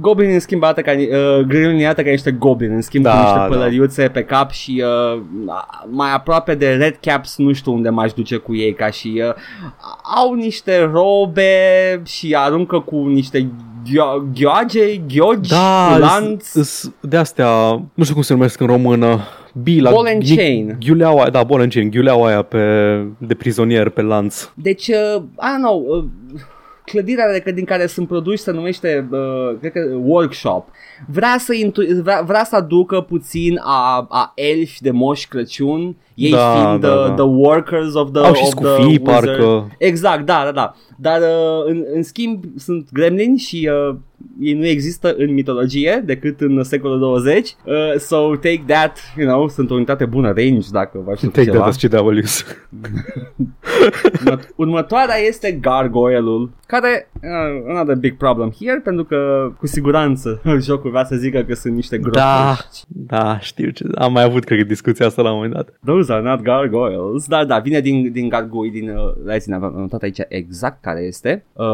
Goblin 0.00 0.30
în 0.30 0.40
schimb 0.40 0.62
arată 0.62 0.80
ca, 0.80 0.92
uh, 0.92 1.44
Gremlin 1.46 1.84
arată 1.84 2.02
ca 2.02 2.10
niște 2.10 2.30
goblin 2.30 2.72
În 2.72 2.80
schimb 2.80 3.04
Da, 3.04 3.10
cu 3.10 3.16
niște 3.18 3.38
da. 3.38 3.44
pălăriuțe 3.44 4.08
pe 4.08 4.24
cap 4.24 4.50
Și 4.50 4.84
uh, 5.14 5.20
mai 5.90 6.12
aproape 6.14 6.54
de 6.54 6.74
Red 6.74 6.96
Caps 7.00 7.36
Nu 7.36 7.52
știu 7.52 7.72
unde 7.72 7.88
m-aș 7.88 8.12
duce 8.12 8.36
cu 8.36 8.54
ei 8.54 8.72
Ca 8.74 8.90
și 8.90 9.22
uh, 9.28 9.34
au 10.16 10.34
niște 10.34 10.90
robe 10.92 12.02
Și 12.04 12.34
aruncă 12.38 12.78
cu 12.80 12.96
niște 13.06 13.50
ghio- 13.84 14.32
Ghioage, 14.34 14.96
ghiogi, 14.96 15.50
Da, 15.50 15.96
lanț 15.98 16.54
îs- 16.54 16.82
îs- 16.84 16.92
de 17.00 17.16
astea, 17.16 17.50
nu 17.94 18.02
știu 18.02 18.14
cum 18.14 18.22
se 18.22 18.32
numesc 18.32 18.60
în 18.60 18.66
română, 18.66 19.20
bila, 19.52 19.90
Ball 19.90 20.06
and 20.06 20.22
ghi- 20.22 20.36
chain. 20.36 20.76
Ghiuleaua, 20.80 21.30
da, 21.30 21.42
ball 21.44 21.60
and 21.60 21.72
chain, 21.72 21.90
ghiuleaua 21.90 22.26
aia 22.28 22.42
pe, 22.42 22.58
de 23.18 23.34
prizonier 23.34 23.88
pe 23.88 24.02
lanț. 24.02 24.48
Deci, 24.54 24.88
uh, 24.88 25.22
I 25.22 25.54
don't 25.54 25.62
know, 25.62 25.84
uh, 25.88 26.04
clădirea 26.84 27.40
de, 27.44 27.50
din 27.52 27.64
care 27.64 27.86
sunt 27.86 28.08
produși 28.08 28.42
se 28.42 28.50
numește, 28.50 29.08
uh, 29.10 29.18
cred 29.60 29.72
că, 29.72 29.80
workshop. 30.02 30.68
Vrea 31.06 31.36
să, 31.38 31.54
intu- 31.54 32.00
vrea, 32.02 32.22
vrea 32.26 32.44
să 32.44 32.56
aducă 32.56 33.00
puțin 33.00 33.58
a, 33.62 34.06
a 34.10 34.32
elfi 34.34 34.80
de 34.82 34.90
moș 34.90 35.26
Crăciun, 35.26 35.96
ei 36.14 36.30
Da, 36.30 36.52
fiind 36.54 36.80
da, 36.80 36.88
the, 36.88 37.08
da. 37.08 37.12
the 37.14 37.24
workers 37.24 37.94
of 37.94 38.10
the 38.12 38.20
Au 38.22 38.34
și 38.34 38.42
of 38.42 38.48
scufii, 38.48 38.74
the 38.76 38.84
wizard. 38.86 39.04
parcă. 39.26 39.74
Exact, 39.78 40.26
da, 40.26 40.42
da, 40.44 40.50
da. 40.52 40.74
Dar 40.96 41.20
uh, 41.20 41.64
în, 41.66 41.84
în 41.94 42.02
schimb 42.02 42.44
sunt 42.56 42.88
gremlini 42.92 43.38
și 43.38 43.70
uh, 43.90 43.96
ei 44.40 44.52
nu 44.54 44.66
există 44.66 45.14
în 45.16 45.32
mitologie 45.32 46.02
decât 46.04 46.40
în 46.40 46.62
secolul 46.62 46.98
20. 46.98 47.56
Uh, 47.64 47.74
so 47.98 48.34
take 48.36 48.62
that, 48.66 48.98
you 49.18 49.26
know, 49.28 49.48
sunt 49.48 49.70
o 49.70 49.74
unitate 49.74 50.04
bună 50.04 50.26
range 50.36 50.66
dacă 50.70 51.02
vă 51.04 51.14
știu 51.16 51.28
Take 51.28 51.44
ceva. 51.44 51.56
that 51.58 51.68
as 51.68 51.76
CWs. 52.00 52.44
Urmă- 54.24 54.40
Următoarea 54.56 55.16
este 55.28 55.52
Gargoyle-ul, 55.52 56.50
care 56.66 57.10
uh, 57.14 57.64
another 57.68 57.96
big 57.96 58.16
problem 58.16 58.52
here, 58.60 58.80
pentru 58.84 59.04
că 59.04 59.50
cu 59.58 59.66
siguranță 59.66 60.42
jocul 60.60 60.90
vrea 60.90 61.04
să 61.04 61.16
zică 61.16 61.40
că 61.42 61.54
sunt 61.54 61.74
niște 61.74 61.98
gropi. 61.98 62.16
Da, 62.16 62.56
da, 62.86 63.38
știu 63.38 63.70
ce. 63.70 63.84
Am 63.94 64.12
mai 64.12 64.22
avut, 64.22 64.44
cred 64.44 64.58
că, 64.58 64.64
discuția 64.64 65.06
asta 65.06 65.22
la 65.22 65.28
un 65.30 65.34
moment 65.34 65.54
dat. 65.54 65.68
Those 65.84 66.12
are 66.12 66.22
not 66.22 66.40
gargoyles. 66.42 67.26
Da, 67.26 67.44
da, 67.44 67.58
vine 67.58 67.80
din, 67.80 68.12
din 68.12 68.28
gargui, 68.28 68.70
din, 68.70 68.88
uh, 68.88 69.12
reține, 69.26 69.54
am 69.54 69.74
notat 69.76 70.02
aici 70.02 70.18
exact 70.28 70.82
care 70.82 71.00
este. 71.00 71.44
Uh, 71.52 71.66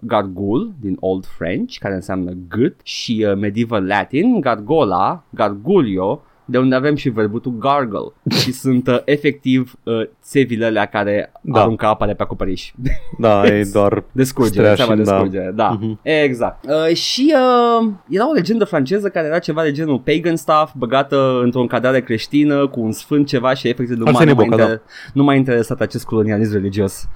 gargul, 0.00 0.72
din 0.80 0.96
Old 1.00 1.24
French, 1.38 1.76
care 1.88 2.00
înseamnă 2.00 2.32
gât, 2.48 2.80
și 2.82 3.26
uh, 3.28 3.36
Medieval 3.36 3.86
Latin, 3.86 4.40
gargola, 4.40 5.24
gargulio, 5.30 6.22
de 6.50 6.58
unde 6.58 6.74
avem 6.74 6.94
și 6.94 7.08
verbutul 7.08 7.52
gargle. 7.58 8.12
și 8.40 8.52
sunt 8.52 8.86
uh, 8.88 8.98
efectiv 9.04 9.74
uh, 9.82 10.02
țevile 10.22 10.64
alea 10.64 10.84
care 10.86 11.32
Da. 11.40 11.52
da. 11.52 11.60
aruncă 11.60 11.86
apa 11.86 12.06
de 12.06 12.12
pe 12.14 12.22
acoperiș. 12.22 12.72
Da, 13.18 13.46
e 13.46 13.68
doar 13.72 14.04
Descurgere, 14.12 14.72
Streașin, 14.72 14.84
treaba 14.84 15.02
de 15.02 15.02
da. 15.02 15.12
descurgere, 15.12 15.52
da. 15.54 15.68
Mhm. 15.80 15.98
Exact. 16.02 16.64
Uh, 16.64 16.94
și 16.96 17.34
uh, 17.80 17.88
era 18.08 18.28
o 18.28 18.32
legendă 18.32 18.64
franceză 18.64 19.08
care 19.08 19.26
era 19.26 19.38
ceva 19.38 19.62
de 19.62 19.72
genul 19.72 19.98
pagan 19.98 20.36
stuff, 20.36 20.72
băgată 20.76 21.40
într-o 21.42 21.60
încadrare 21.60 22.00
creștină 22.02 22.66
cu 22.66 22.80
un 22.80 22.92
sfânt 22.92 23.26
ceva 23.26 23.54
și 23.54 23.68
efectiv 23.68 23.96
nu, 23.96 24.04
m-a, 24.04 24.10
Arsenie 24.10 24.34
nu, 24.34 24.44
m-a, 24.44 24.56
Boca, 24.56 24.74
inter- 24.74 24.80
nu 25.12 25.22
m-a 25.22 25.34
interesat 25.34 25.80
acest 25.80 26.04
colonialism 26.04 26.52
religios. 26.52 27.08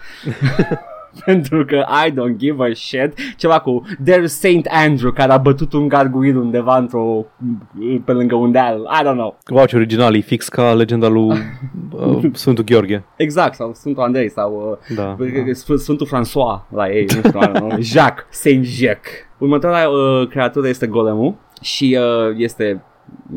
Pentru 1.25 1.65
că 1.65 1.85
I 2.07 2.11
don't 2.11 2.37
give 2.37 2.65
a 2.65 2.75
shit 2.75 3.13
Ceva 3.37 3.59
cu 3.61 3.83
There's 4.11 4.25
Saint 4.25 4.67
Andrew 4.71 5.11
Care 5.13 5.33
a 5.33 5.37
bătut 5.39 5.73
un 5.73 5.89
garguil 5.89 6.37
undeva 6.37 6.77
într-o 6.79 7.27
Pe 8.05 8.13
lângă 8.13 8.35
un 8.35 8.53
deal 8.53 8.79
I 9.01 9.03
don't 9.05 9.13
know 9.17 9.39
Wow, 9.51 9.65
ce 9.67 9.77
original, 9.77 10.15
e 10.17 10.21
fix 10.21 10.49
ca 10.49 10.73
legenda 10.75 11.09
lui 11.09 11.29
uh, 11.91 12.25
Sfântul 12.33 12.65
Gheorghe. 12.65 13.05
Exact 13.17 13.55
Sau 13.55 13.73
Sfântul 13.75 14.03
Andrei 14.03 14.31
Sau 14.31 14.79
uh, 14.91 14.97
Da. 14.97 15.17
Sf- 15.51 15.75
Sfântul 15.77 16.07
François 16.07 16.69
la 16.69 16.91
ei, 16.91 17.05
nu 17.15 17.21
știu, 17.29 17.41
I 17.41 17.47
don't 17.47 17.53
know. 17.53 17.71
Jacques, 17.93 18.27
Saint 18.31 18.65
Jacques. 18.65 19.13
Următoarea 19.39 19.89
uh, 19.89 20.29
creatură 20.29 20.69
este 20.69 20.87
golemul 20.87 21.35
și 21.63 21.99
uh, 22.01 22.35
este 22.37 22.83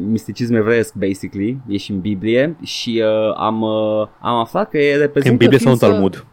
misticism 0.09 0.53
evreiesc, 0.55 0.93
basically, 0.93 1.57
e 1.67 1.77
și 1.77 1.91
în 1.91 1.99
Biblie 1.99 2.55
și 2.63 3.03
uh, 3.05 3.33
am, 3.37 3.61
uh, 3.61 4.07
am 4.19 4.35
aflat 4.39 4.69
că 4.69 4.77
e 4.77 4.95
reprezintă 4.95 5.29
În 5.29 5.37
Biblie 5.37 5.59
sau 5.59 5.71
în 5.71 5.77
ființă- 5.77 5.93
Talmud? 5.95 6.25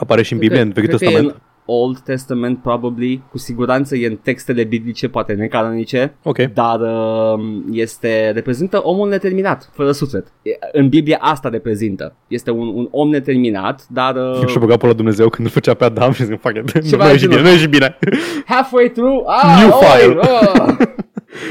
Apare 0.00 0.22
și 0.22 0.32
în 0.32 0.38
cred 0.38 0.50
Biblie, 0.50 0.66
că- 0.66 0.68
în 0.68 0.82
Vechiul 0.82 0.98
cred 0.98 1.08
că 1.08 1.14
e 1.14 1.18
Testament? 1.20 1.34
în 1.34 1.48
Old 1.74 1.98
Testament, 1.98 2.58
probably. 2.62 3.22
Cu 3.30 3.38
siguranță 3.38 3.96
e 3.96 4.06
în 4.06 4.16
textele 4.16 4.64
biblice, 4.64 5.08
poate 5.08 5.32
necanonice. 5.32 6.14
Ok. 6.22 6.38
Dar 6.38 6.80
uh, 6.80 7.40
este, 7.72 8.30
reprezintă 8.34 8.80
omul 8.82 9.08
neterminat, 9.08 9.70
fără 9.72 9.92
suflet. 9.92 10.26
E- 10.42 10.50
În 10.72 10.88
Biblie 10.88 11.16
asta 11.20 11.48
reprezintă. 11.48 12.16
Este 12.28 12.50
un, 12.50 12.66
un 12.74 12.88
om 12.90 13.08
neterminat, 13.08 13.86
dar 13.88 14.14
uh, 14.16 14.46
Și-a 14.46 14.60
băgat 14.60 14.78
pe 14.78 14.86
la 14.86 14.92
Dumnezeu 14.92 15.28
când 15.28 15.46
îl 15.46 15.52
făcea 15.52 15.74
pe 15.74 15.84
Adam 15.84 16.12
și 16.12 16.24
zic, 16.24 16.40
fuck 16.40 16.56
it, 16.56 16.72
nu, 16.74 16.80
Ceva 16.88 17.04
nu 17.04 17.08
e 17.10 17.12
de 17.12 17.18
și 17.18 17.24
bine, 17.26 17.36
genul. 17.36 17.50
nu 17.50 17.56
e 17.56 17.60
și 17.60 17.68
bine. 17.68 17.98
halfway 18.46 18.90
through, 18.90 19.22
ah, 19.26 19.60
New 19.62 19.70
oi, 19.72 19.84
file. 19.84 20.20
ah. 20.20 20.74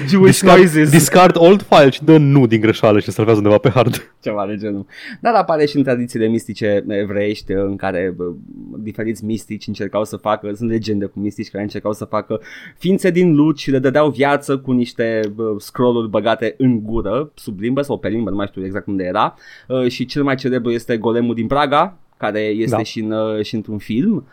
Jewish 0.07 0.39
Discard, 0.39 0.57
noises. 0.57 0.89
discard 0.89 1.35
old 1.37 1.61
file 1.61 1.89
și 1.89 2.03
dă 2.03 2.17
nu 2.17 2.47
din 2.47 2.61
greșeală 2.61 2.99
și 2.99 3.07
îl 3.07 3.13
salvează 3.13 3.39
undeva 3.39 3.57
pe 3.57 3.69
hard. 3.69 4.11
ceva 4.23 4.45
de 4.47 4.55
genul. 4.55 4.85
Dar 5.21 5.33
apare 5.33 5.65
și 5.65 5.77
în 5.77 5.83
tradițiile 5.83 6.27
mistice 6.27 6.83
evreiești 6.87 7.51
în 7.51 7.75
care 7.75 8.13
bă, 8.15 8.31
diferiți 8.77 9.25
mistici 9.25 9.67
încercau 9.67 10.05
să 10.05 10.15
facă, 10.17 10.51
sunt 10.53 10.69
legende 10.69 11.05
cu 11.05 11.19
mistici 11.19 11.49
care 11.49 11.63
încercau 11.63 11.93
să 11.93 12.05
facă 12.05 12.39
ființe 12.77 13.09
din 13.09 13.35
lut 13.35 13.57
și 13.57 13.71
le 13.71 13.79
dădeau 13.79 14.09
viață 14.09 14.57
cu 14.57 14.71
niște 14.71 15.21
bă, 15.35 15.55
scrolluri 15.57 16.09
băgate 16.09 16.55
în 16.57 16.83
gură, 16.83 17.31
sub 17.35 17.59
limbă 17.59 17.81
sau 17.81 17.97
pe 17.97 18.07
limbă, 18.07 18.29
nu 18.29 18.35
mai 18.35 18.47
știu 18.47 18.65
exact 18.65 18.87
unde 18.87 19.03
era. 19.03 19.35
Uh, 19.67 19.87
și 19.87 20.05
cel 20.05 20.23
mai 20.23 20.35
celebru 20.35 20.71
este 20.71 20.97
golemul 20.97 21.35
din 21.35 21.47
Praga, 21.47 21.97
care 22.17 22.39
este 22.39 22.75
Da. 22.75 22.83
și, 22.83 22.99
în, 22.99 23.11
uh, 23.11 23.43
și 23.43 23.55
într-un 23.55 23.77
film. 23.77 24.15
Uh, 24.15 24.23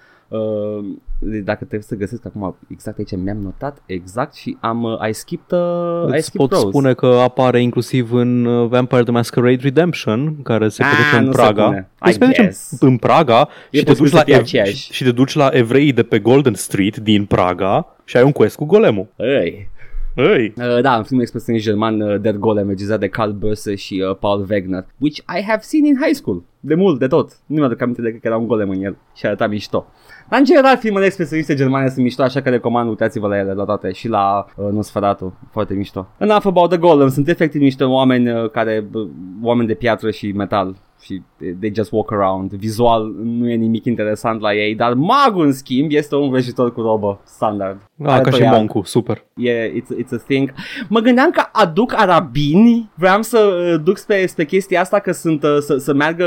dacă 1.44 1.56
trebuie 1.58 1.82
să 1.82 1.94
găsesc 1.94 2.26
acum 2.26 2.56
exact 2.68 2.98
aici 2.98 3.16
mi-am 3.16 3.36
notat 3.36 3.82
exact 3.86 4.34
și 4.34 4.56
am 4.60 4.82
uh, 4.82 5.08
I 5.08 5.12
skipped 5.12 5.58
uh, 5.58 6.08
I 6.12 6.16
Îți 6.16 6.26
skipped 6.26 6.48
pot 6.48 6.50
Rose. 6.50 6.66
spune 6.68 6.94
că 6.94 7.06
apare 7.06 7.62
inclusiv 7.62 8.12
în 8.12 8.44
uh, 8.44 8.68
Vampire 8.68 9.02
the 9.02 9.12
Masquerade 9.12 9.58
Redemption, 9.62 10.42
care 10.42 10.68
se 10.68 10.82
Ah, 10.82 10.88
petrece 10.90 11.16
în 11.16 11.24
nu 11.24 11.32
se 11.32 11.36
Praga. 11.38 11.64
pune. 11.64 11.88
Deci 12.00 12.08
I 12.08 12.12
se 12.12 12.18
petrece 12.18 12.42
guess. 12.42 12.80
în, 12.80 12.88
în 12.88 12.96
Praga 12.96 13.48
E 13.70 13.78
și 13.78 13.84
te, 13.84 13.90
posibil 13.92 14.10
duci 14.10 14.10
să 14.10 14.16
la 14.16 14.22
fie 14.22 14.34
ev- 14.34 14.40
aceeași. 14.40 14.76
și, 14.84 14.92
și 14.92 15.04
te 15.04 15.12
duci 15.12 15.34
la 15.34 15.48
evrei 15.52 15.92
de 15.92 16.02
pe 16.02 16.18
Golden 16.18 16.54
Street 16.54 16.96
din 16.96 17.24
Praga 17.24 17.86
și 18.04 18.16
ai 18.16 18.22
un 18.22 18.32
quest 18.32 18.56
cu 18.56 18.64
golemul. 18.64 19.06
Ei. 19.16 19.68
Ei, 20.16 20.52
Uh, 20.56 20.80
da, 20.80 20.96
în 20.96 21.02
filmul 21.02 21.22
expresionist 21.22 21.64
german 21.64 22.00
uh, 22.00 22.20
Der 22.20 22.36
Golem, 22.36 22.68
regizat 22.68 23.00
de 23.00 23.08
Carl 23.08 23.30
Böse 23.30 23.74
și 23.74 24.04
uh, 24.08 24.16
Paul 24.16 24.46
Wegner, 24.50 24.86
which 24.98 25.18
I 25.18 25.42
have 25.42 25.60
seen 25.60 25.84
in 25.84 25.96
high 26.02 26.14
school. 26.14 26.42
De 26.60 26.74
mult, 26.74 26.98
de 26.98 27.06
tot. 27.06 27.32
Nu 27.46 27.56
mi-aduc 27.56 27.80
aminte 27.80 28.02
de 28.02 28.10
că 28.10 28.18
era 28.22 28.36
un 28.36 28.46
golem 28.46 28.68
în 28.70 28.82
el 28.82 28.96
și 29.14 29.26
arăta 29.26 29.46
mișto. 29.46 29.86
Dar 30.28 30.38
în 30.38 30.44
general 30.44 30.76
filmele 30.76 31.04
expresioniste 31.04 31.54
germane 31.54 31.88
sunt 31.88 32.04
mișto, 32.04 32.22
așa 32.22 32.40
că 32.40 32.48
recomand, 32.48 32.88
uitați-vă 32.88 33.28
la 33.28 33.38
ele, 33.38 33.52
la 33.52 33.64
toate 33.64 33.92
și 33.92 34.08
la 34.08 34.46
uh, 34.56 34.68
Nosferatu, 34.72 35.38
foarte 35.50 35.74
mișto. 35.74 36.08
Enough 36.18 36.46
about 36.46 36.68
the 36.68 36.78
Golem, 36.78 37.08
sunt 37.08 37.28
efectiv 37.28 37.60
niște 37.60 37.84
oameni 37.84 38.30
uh, 38.30 38.50
care, 38.50 38.86
uh, 38.92 39.08
oameni 39.42 39.68
de 39.68 39.74
piatră 39.74 40.10
și 40.10 40.32
metal 40.32 40.76
și 41.01 41.22
they 41.61 41.72
just 41.74 41.92
walk 41.92 42.12
around. 42.12 42.51
Vizual 42.51 43.12
nu 43.22 43.51
e 43.51 43.55
nimic 43.55 43.84
interesant 43.84 44.40
la 44.40 44.55
ei, 44.55 44.74
dar 44.74 44.94
magul 44.94 45.44
în 45.44 45.53
schimb 45.53 45.90
este 45.92 46.14
un 46.16 46.30
vrăjitor 46.30 46.72
cu 46.72 46.80
robă 46.80 47.20
standard. 47.24 47.78
ah, 48.05 48.11
Are 48.12 48.22
ca 48.22 48.30
și 48.30 48.36
toiag. 48.38 48.55
Moncu, 48.55 48.82
super. 48.84 49.24
E, 49.36 49.70
it's, 49.70 50.03
it's 50.05 50.12
a 50.12 50.16
thing. 50.26 50.53
Mă 50.88 51.01
gândeam 51.01 51.30
că 51.30 51.42
aduc 51.53 51.92
arabini, 51.97 52.90
vreau 52.94 53.22
să 53.22 53.38
uh, 53.74 53.80
duc 53.84 53.97
spre, 53.99 54.26
spre 54.26 54.44
chestia 54.44 54.80
asta 54.80 54.99
că 54.99 55.12
sunt 55.12 55.42
uh, 55.42 55.57
să, 55.61 55.76
să 55.76 55.94
meargă 55.94 56.26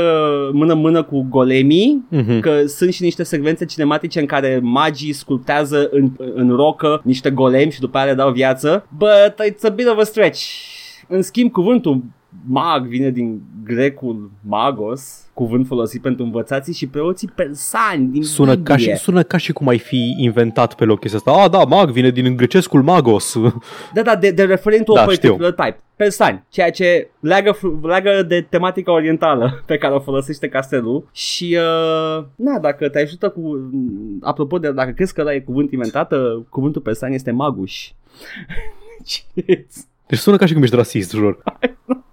mână-mână 0.52 1.02
cu 1.02 1.26
golemii, 1.28 2.04
Mhm. 2.10 2.40
că 2.40 2.66
sunt 2.66 2.92
și 2.92 3.02
niște 3.02 3.22
secvențe 3.22 3.64
cinematice 3.64 4.20
în 4.20 4.26
care 4.26 4.60
magii 4.62 5.12
sculptează 5.12 5.88
în, 5.90 6.10
în 6.34 6.50
rocă 6.56 7.00
niște 7.04 7.30
golemi 7.30 7.70
și 7.72 7.80
după 7.80 7.96
aia 7.98 8.06
le 8.06 8.14
dau 8.14 8.30
viață, 8.32 8.86
but 8.96 9.34
it's 9.50 9.62
a 9.66 9.68
bit 9.68 9.86
of 9.88 9.98
a 9.98 10.02
stretch. 10.04 10.42
În 11.08 11.22
schimb, 11.22 11.50
cuvântul 11.50 12.02
mag 12.46 12.86
vine 12.86 13.10
din 13.10 13.42
grecul 13.64 14.30
magos, 14.48 15.30
cuvânt 15.34 15.66
folosit 15.66 16.02
pentru 16.02 16.24
învățații 16.24 16.74
și 16.74 16.86
preoții 16.86 17.28
persani 17.34 18.06
din 18.06 18.22
Sună 18.22 18.56
ca, 18.56 18.74
Biblie. 18.74 18.94
și, 18.94 19.02
sună 19.02 19.22
ca 19.22 19.36
și 19.36 19.52
cum 19.52 19.68
ai 19.68 19.78
fi 19.78 20.14
inventat 20.18 20.74
pe 20.74 20.84
loc 20.84 21.00
chestia 21.00 21.18
asta. 21.18 21.42
Ah, 21.42 21.50
da, 21.50 21.64
mag 21.64 21.90
vine 21.90 22.10
din 22.10 22.36
grecescul 22.36 22.82
magos. 22.82 23.36
Da, 23.94 24.02
da, 24.02 24.16
de, 24.16 24.30
de 24.30 24.44
referent 24.44 24.84
to 24.84 24.92
Da, 24.92 25.00
a 25.00 25.04
particular 25.04 25.52
type. 25.52 25.78
Persani, 25.96 26.44
ceea 26.48 26.70
ce 26.70 27.10
leagă, 27.20 27.52
fr- 27.56 27.80
leagă 27.82 28.22
de 28.22 28.46
tematica 28.48 28.92
orientală 28.92 29.52
pe 29.66 29.76
care 29.76 29.94
o 29.94 30.00
folosește 30.00 30.48
castelul 30.48 31.08
și, 31.12 31.56
uh, 31.58 32.24
na, 32.34 32.58
dacă 32.60 32.88
te 32.88 33.00
ajută 33.00 33.28
cu, 33.28 33.70
apropo 34.20 34.58
de, 34.58 34.72
dacă 34.72 34.90
crezi 34.90 35.14
că 35.14 35.20
ăla 35.20 35.34
e 35.34 35.40
cuvânt 35.40 35.72
inventat, 35.72 36.12
uh, 36.12 36.18
cuvântul 36.48 36.80
persan 36.80 37.12
este 37.12 37.30
maguș. 37.30 37.90
Deci 40.10 40.18
sună 40.18 40.36
ca 40.36 40.46
și 40.46 40.52
cum 40.52 40.62
ești 40.62 40.74
rasist, 40.76 41.10
jur. 41.10 41.42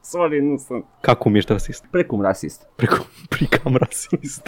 Sorry, 0.01 0.41
nu 0.41 0.57
sunt. 0.57 0.85
Ca 1.01 1.13
cum 1.15 1.35
ești 1.35 1.51
rasist. 1.51 1.85
Precum 1.89 2.21
rasist. 2.21 2.67
Precum, 2.75 3.05
precam 3.29 3.75
rasist. 3.75 4.47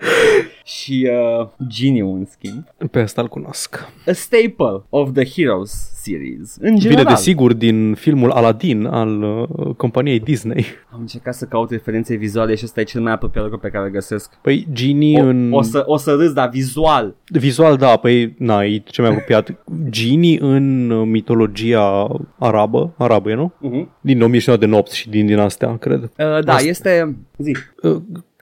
Și 0.64 1.10
uh, 1.40 1.46
Geniu, 1.68 2.14
în 2.14 2.26
schimb. 2.30 2.64
Pe 2.90 2.98
asta 3.00 3.20
îl 3.22 3.28
cunosc. 3.28 3.88
A 4.06 4.12
staple 4.12 4.82
of 4.88 5.10
the 5.12 5.24
Heroes 5.24 5.90
series. 6.02 6.56
În 6.60 6.68
Vine 6.68 6.78
general. 6.80 7.04
desigur 7.04 7.52
din 7.52 7.94
filmul 7.94 8.30
Aladdin 8.30 8.84
al 8.86 9.22
uh, 9.22 9.74
companiei 9.76 10.20
Disney. 10.20 10.66
Am 10.92 11.00
încercat 11.00 11.34
să 11.34 11.44
caut 11.44 11.70
referențe 11.70 12.14
vizuale 12.14 12.54
și 12.54 12.64
ăsta 12.64 12.80
e 12.80 12.84
cel 12.84 13.00
mai 13.00 13.12
apropiat 13.12 13.44
lucru 13.44 13.58
pe 13.58 13.68
care 13.68 13.84
îl 13.84 13.90
găsesc. 13.90 14.34
Păi 14.42 14.66
Genie 14.72 15.22
O, 15.22 15.26
în... 15.26 15.52
o, 15.52 15.62
să, 15.62 15.82
o 15.86 15.96
să 15.96 16.12
râs, 16.12 16.32
dar 16.32 16.48
vizual. 16.48 17.14
Vizual, 17.24 17.76
da, 17.76 17.96
păi, 17.96 18.34
na, 18.38 18.64
e 18.64 18.78
cel 18.78 19.04
mai 19.04 19.12
apropiat. 19.12 19.64
Genie 19.88 20.38
în 20.40 20.90
uh, 20.90 21.06
mitologia 21.06 22.08
arabă, 22.38 22.94
arabă 22.98 23.30
e, 23.30 23.34
nu? 23.34 23.52
Uh-huh. 23.56 23.86
Din 24.00 24.22
1900 24.22 24.56
de 24.58 24.66
nopți 24.66 24.96
și 24.96 25.08
din, 25.08 25.26
din 25.26 25.38
astea, 25.38 25.76
cred. 25.76 26.02
Uh, 26.02 26.08
da, 26.16 26.52
Asta- 26.54 26.68
este... 26.68 27.16
Zi. 27.38 27.56
Uh, 27.82 27.96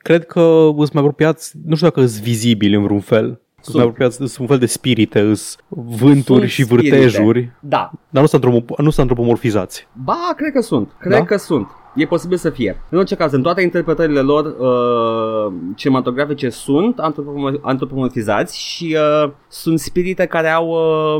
cred 0.05 0.27
că 0.27 0.41
sunt 0.77 0.93
mai 0.93 1.03
apropiați, 1.03 1.53
nu 1.67 1.75
știu 1.75 1.89
dacă 1.89 2.07
sunt 2.07 2.23
vizibili 2.23 2.75
în 2.75 2.83
vreun 2.83 3.01
fel. 3.01 3.25
Sunt 3.27 3.39
Sunt. 3.61 3.77
mai 3.77 3.85
apropiați, 3.85 4.17
sunt 4.17 4.37
un 4.39 4.47
fel 4.47 4.59
de 4.59 4.67
spirite, 4.67 5.35
sunt 5.35 5.57
vânturi 5.69 6.39
Sunt 6.39 6.51
și 6.51 6.63
spirite. 6.63 6.97
vârtejuri, 6.97 7.51
Da. 7.61 7.91
dar 8.11 8.23
nu 8.23 8.29
sunt, 8.29 8.45
antropo- 8.45 8.77
nu 8.77 8.91
sunt 8.91 8.99
antropomorfizați. 9.11 9.87
Ba, 10.05 10.33
cred 10.37 10.53
că 10.53 10.61
sunt. 10.61 10.91
Cred 10.99 11.19
Da? 11.19 11.25
că 11.25 11.37
sunt. 11.37 11.67
E 11.95 12.07
posibil 12.07 12.37
să 12.37 12.51
fie. 12.51 12.81
În 12.91 12.99
orice 12.99 13.15
caz, 13.15 13.33
în 13.33 13.43
toate 13.43 13.63
interpretările 13.63 14.21
lor 14.21 14.45
uh, 14.45 15.53
cinematografice 15.77 16.49
sunt 16.49 16.99
antropomor- 17.01 17.61
antropomorfizați 17.61 18.59
și 18.61 18.97
uh, 19.25 19.31
sunt 19.49 19.79
spirite 19.79 20.27
care 20.27 20.49
au, 20.49 20.69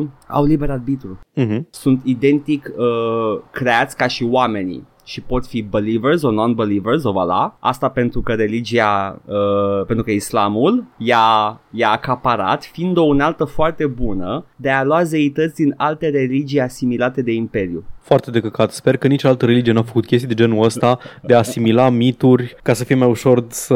uh, 0.01 0.07
au 0.29 0.45
liber 0.45 0.71
arbitru. 0.71 1.19
Uh-huh. 1.41 1.61
Sunt 1.71 2.01
identic 2.05 2.73
uh, 2.77 3.41
creați 3.51 3.97
ca 3.97 4.07
și 4.07 4.25
oamenii 4.31 4.87
și 5.05 5.21
pot 5.21 5.47
fi 5.47 5.63
believers 5.63 6.21
sau 6.21 6.31
non-believers, 6.31 7.03
o 7.05 7.13
vala. 7.13 7.57
Asta 7.61 7.89
pentru 7.89 8.21
că 8.21 8.33
religia, 8.33 9.21
uh, 9.25 9.87
pentru 9.87 10.05
că 10.05 10.11
islamul 10.11 10.85
i-a, 10.99 11.61
i-a 11.71 11.91
acaparat, 11.91 12.65
fiind 12.65 12.97
o 12.97 13.03
unealtă 13.03 13.45
foarte 13.45 13.87
bună 13.87 14.45
de 14.57 14.71
a 14.71 14.85
lua 14.85 15.03
zeități 15.03 15.55
din 15.55 15.75
alte 15.77 16.09
religii 16.09 16.61
asimilate 16.61 17.23
de 17.23 17.33
imperiu. 17.33 17.85
Foarte 18.01 18.31
de 18.31 18.41
căcat. 18.41 18.71
Sper 18.73 18.97
că 18.97 19.07
nici 19.07 19.25
altă 19.25 19.47
religie 19.47 19.73
n-a 19.73 19.83
făcut 19.83 20.07
chestii 20.07 20.29
de 20.29 20.35
genul 20.35 20.65
ăsta 20.65 20.99
de 21.23 21.35
a 21.35 21.39
asimila 21.39 21.89
mituri 21.91 22.57
ca 22.63 22.73
să 22.73 22.85
fie 22.85 22.95
mai 22.95 23.09
ușor 23.09 23.45
să, 23.49 23.75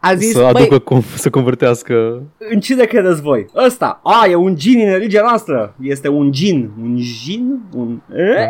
A 0.00 0.14
zis, 0.14 0.32
să 0.32 0.48
băi, 0.52 0.62
aducă, 0.62 0.78
com- 0.94 1.14
să 1.14 1.30
convertească. 1.30 2.22
în 2.52 2.60
cine 2.60 2.84
credeți 2.84 3.22
voi? 3.22 3.46
Ăsta, 3.66 4.00
a, 4.04 4.26
e 4.28 4.34
un 4.34 4.56
gin 4.56 4.80
în 4.80 4.92
religia 4.92 5.20
noastră. 5.22 5.74
Este 5.82 6.08
un 6.08 6.32
gin. 6.32 6.70
Un 6.82 6.96
gin? 6.96 7.60
Un... 7.74 8.00
E? 8.16 8.48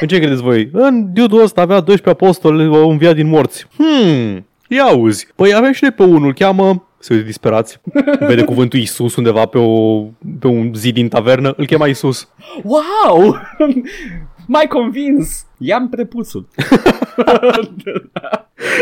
În 0.00 0.08
ce 0.08 0.18
credeți 0.18 0.42
voi? 0.42 0.68
În 0.72 1.12
diodul 1.12 1.42
ăsta 1.42 1.60
avea 1.60 1.80
12 1.80 2.08
apostoli, 2.08 2.64
au 2.64 2.90
înviat 2.90 3.14
din 3.14 3.28
morți. 3.28 3.66
Hmm, 3.76 4.46
ia 4.68 4.82
auzi. 4.82 5.28
Păi 5.36 5.54
avem 5.54 5.72
și 5.72 5.82
noi 5.82 5.92
pe 5.92 6.02
unul, 6.02 6.26
îl 6.26 6.34
cheamă 6.34 6.84
se 7.00 7.12
uită 7.12 7.26
disperați. 7.26 7.80
Vede 8.18 8.44
cuvântul 8.44 8.78
Isus 8.78 9.16
undeva 9.16 9.46
pe, 9.46 9.58
o, 9.58 10.00
pe 10.40 10.46
un 10.46 10.74
zid 10.74 10.94
din 10.94 11.08
tavernă, 11.08 11.54
îl 11.56 11.66
chema 11.66 11.86
Isus. 11.86 12.28
Wow! 12.62 13.36
M-ai 14.52 14.66
convins! 14.66 15.46
I-am 15.58 15.88
prepuțul. 15.88 16.48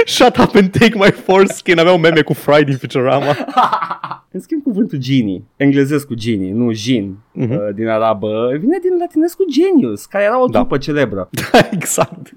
Shut 0.05 0.37
up 0.37 0.55
and 0.55 0.71
take 0.79 0.95
my 0.95 1.11
foreskin. 1.11 1.79
Aveau 1.79 1.99
meme 1.99 2.23
cu 2.23 2.33
Fry 2.33 2.64
din 2.64 2.77
Futurama. 2.77 3.37
În 4.33 4.41
schimb, 4.41 4.62
cuvântul 4.62 4.99
genie, 4.99 5.43
englezesc 5.57 6.07
cu 6.07 6.14
genie, 6.14 6.53
nu 6.53 6.73
gin, 6.73 7.16
Mhm. 7.33 7.53
uh, 7.53 7.59
din 7.75 7.89
arabă, 7.89 8.49
vine 8.61 8.79
din 8.83 8.97
latinesc 8.99 9.37
cu 9.37 9.45
genius, 9.51 10.07
care 10.07 10.25
era 10.25 10.43
o 10.43 10.47
Da. 10.47 10.59
trupă 10.59 10.79
celebră. 10.79 11.29
Da, 11.53 11.59
exact. 11.71 12.31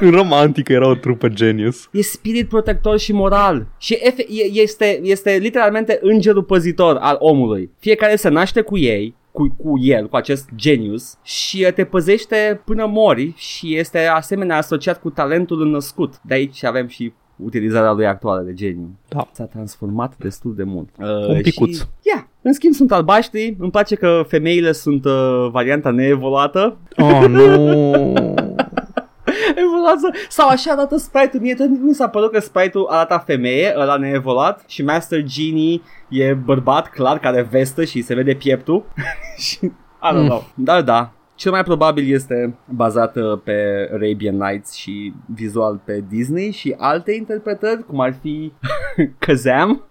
În 0.00 0.10
Roma 0.10 0.38
antică 0.38 0.72
era 0.72 0.88
o 0.88 0.94
trupă 0.94 1.28
genius. 1.28 1.88
E 1.92 2.02
spirit 2.02 2.48
protector 2.48 2.98
și 2.98 3.12
moral. 3.12 3.66
Și 3.78 3.98
efe- 4.00 4.26
e- 4.28 4.60
este, 4.60 5.00
este 5.02 5.30
literalmente 5.40 5.98
îngerul 6.00 6.42
păzitor 6.42 6.96
al 6.96 7.16
omului. 7.18 7.70
Fiecare 7.78 8.16
se 8.16 8.28
naște 8.28 8.60
cu 8.60 8.78
ei, 8.78 9.14
cu, 9.38 9.54
cu 9.56 9.78
el, 9.80 10.08
cu 10.08 10.16
acest 10.16 10.48
genius 10.54 11.18
și 11.22 11.64
uh, 11.66 11.72
te 11.72 11.84
păzește 11.84 12.60
până 12.64 12.86
mori 12.86 13.32
și 13.36 13.76
este 13.76 14.06
asemenea 14.06 14.56
asociat 14.56 15.00
cu 15.00 15.10
talentul 15.10 15.62
înnăscut. 15.62 16.20
De 16.22 16.34
aici 16.34 16.64
avem 16.64 16.86
și 16.86 17.12
utilizarea 17.36 17.92
lui 17.92 18.06
actuală 18.06 18.42
de 18.42 18.52
geniu. 18.52 18.98
Da. 19.08 19.28
S-a 19.32 19.44
transformat 19.44 20.16
destul 20.18 20.54
de 20.54 20.62
mult. 20.62 20.88
Uh, 20.98 21.28
Un 21.28 21.40
picuț. 21.40 21.76
Și, 21.76 21.82
yeah. 22.02 22.24
În 22.42 22.52
schimb 22.52 22.74
sunt 22.74 22.92
albaștri, 22.92 23.56
îmi 23.58 23.70
place 23.70 23.94
că 23.94 24.24
femeile 24.28 24.72
sunt 24.72 25.04
uh, 25.04 25.48
varianta 25.50 25.90
neevoluată. 25.90 26.76
Oh, 26.96 27.24
nu. 27.28 28.14
lasă. 29.86 30.08
Sau 30.28 30.48
așa 30.48 30.72
arată 30.72 30.96
sprite-ul. 30.96 31.42
Mie 31.42 31.54
tot 31.54 31.68
mi 31.68 31.94
s-a 31.94 32.08
părut 32.08 32.32
că 32.32 32.40
sprite-ul 32.40 32.86
arată 32.90 33.22
femeie, 33.26 33.74
ăla 33.76 33.96
neevoluat 33.96 34.62
și 34.66 34.84
Master 34.84 35.22
Genie 35.22 35.80
e 36.08 36.32
bărbat 36.34 36.88
clar 36.90 37.18
care 37.18 37.48
vestă 37.50 37.84
și 37.84 38.02
se 38.02 38.14
vede 38.14 38.34
pieptul. 38.34 38.84
și 39.46 39.58
I 40.02 40.10
don't 40.12 40.16
Mm. 40.20 40.24
know. 40.26 40.44
Da, 40.54 40.82
da. 40.82 41.12
Cel 41.34 41.50
mai 41.52 41.62
probabil 41.64 42.12
este 42.14 42.54
bazat 42.64 43.16
uh, 43.16 43.38
pe 43.44 43.88
Arabian 43.92 44.36
Nights 44.36 44.72
și 44.74 45.12
vizual 45.34 45.80
pe 45.84 46.04
Disney 46.08 46.50
și 46.50 46.74
alte 46.78 47.12
interpretări, 47.12 47.84
cum 47.86 48.00
ar 48.00 48.14
fi 48.20 48.52
Kazam, 49.18 49.82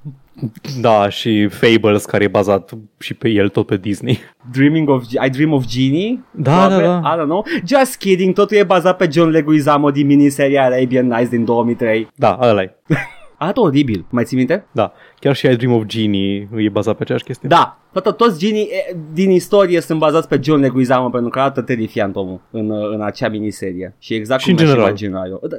Da, 0.82 1.10
și 1.10 1.48
Fables, 1.48 2.06
care 2.06 2.24
e 2.24 2.28
bazat 2.28 2.72
și 3.00 3.14
pe 3.14 3.30
el 3.30 3.50
tot 3.50 3.66
pe 3.66 3.78
Disney. 3.78 4.20
Dreaming 4.52 4.90
of, 4.90 5.04
I 5.26 5.30
Dream 5.30 5.54
of 5.54 5.66
Genie. 5.68 6.24
Da, 6.32 6.52
probabil, 6.66 6.86
da, 6.86 7.00
da. 7.00 7.14
I 7.14 7.18
don't 7.20 7.24
know. 7.28 7.46
Just 7.66 7.96
kidding, 7.96 8.34
totul 8.34 8.58
e 8.58 8.64
bazat 8.64 8.98
pe 8.98 9.08
John 9.12 9.30
Leguizamo 9.30 9.92
din 9.92 10.06
miniseria 10.06 10.64
Arabian 10.64 11.08
Nights 11.08 11.30
din 11.30 11.46
2003. 11.46 12.08
Da, 12.16 12.40
ăla 12.42 12.62
e. 12.62 12.76
Arată 13.40 13.60
oribil, 13.60 14.06
mai 14.10 14.24
ții 14.24 14.38
minte? 14.38 14.66
Da. 14.72 14.94
Chiar 15.20 15.36
și 15.36 15.46
I 15.48 15.56
Dream 15.56 15.74
of 15.74 15.86
Genie 15.86 16.50
e 16.56 16.70
bazat 16.70 16.96
pe 16.96 17.02
aceeași 17.02 17.24
chestie. 17.24 17.50
Da, 17.50 17.80
toată, 17.92 18.12
toți 18.12 18.40
genii 18.40 18.62
e, 18.64 18.96
din 19.14 19.30
istorie 19.32 19.82
sunt 19.82 20.00
bazați 20.00 20.28
pe 20.28 20.40
John 20.44 20.60
Leguizamo 20.62 21.10
pentru 21.10 21.30
că 21.30 21.40
arată 21.40 21.62
terifiant 21.62 22.16
omul 22.16 22.42
în, 22.52 22.70
uh, 22.70 22.90
în 22.94 23.02
acea 23.02 23.30
miniserie. 23.30 23.96
Și 24.00 24.14
exact 24.14 24.42
Și 24.42 24.48
cum 24.48 24.58
în 24.58 24.64
mi-aș 24.64 24.74
general. 24.76 24.90
imagina 24.90 25.24
eu. 25.28 25.42
Da, 25.50 25.58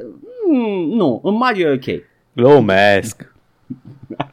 mm, 0.50 0.88
nu, 0.96 1.20
în 1.24 1.34
Mario 1.34 1.68
e 1.68 1.72
ok. 1.72 2.02
Glumesc. 2.34 3.32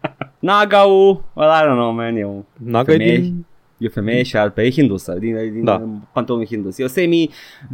Nagau, 0.46 1.24
well, 1.34 1.50
I 1.50 1.62
don't 1.66 1.76
know, 1.78 1.92
man, 1.92 2.16
e 2.18 2.24
o 2.24 2.44
Naga 2.58 2.92
femeie, 2.92 3.18
din... 3.18 3.46
e 3.78 3.86
o 3.86 3.90
femeie 3.90 4.24
și 4.24 4.38
altă, 4.38 4.62
e 4.62 4.70
hindusă, 4.72 5.16
din, 5.20 5.36
din 5.54 5.64
Da. 5.64 5.78
da. 5.78 5.90
panteonul 6.14 6.46
hindus. 6.46 6.78
E 6.80 6.84
o 6.84 6.88
semi 6.88 7.30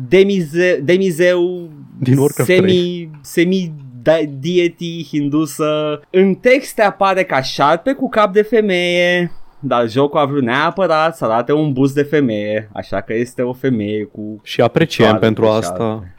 demize, 0.08 0.80
demizeu, 0.84 1.70
Din 2.00 2.18
Warcraft 2.18 2.50
semi, 2.50 3.10
semi 3.22 3.74
da, 4.04 4.16
deity 4.40 5.06
hindusă. 5.08 6.02
În 6.10 6.36
texte 6.36 6.82
apare 6.82 7.24
ca 7.24 7.42
șarpe 7.42 7.94
cu 7.94 8.10
cap 8.10 8.34
de 8.34 8.42
femeie, 8.42 9.32
dar 9.60 9.90
jocul 9.90 10.20
a 10.20 10.26
vrut 10.26 10.44
neapărat 10.44 11.16
să 11.18 11.26
arate 11.26 11.54
un 11.54 11.74
buz 11.74 11.94
de 11.94 12.04
femeie, 12.04 12.70
așa 12.74 13.02
că 13.02 13.14
este 13.14 13.42
o 13.42 13.54
femeie 13.54 14.04
cu 14.04 14.40
Și 14.44 14.62
apreciem 14.62 15.06
Picioare 15.08 15.26
pentru 15.26 15.44
pe 15.44 15.50
asta. 15.50 15.78
șarpe. 15.78 16.16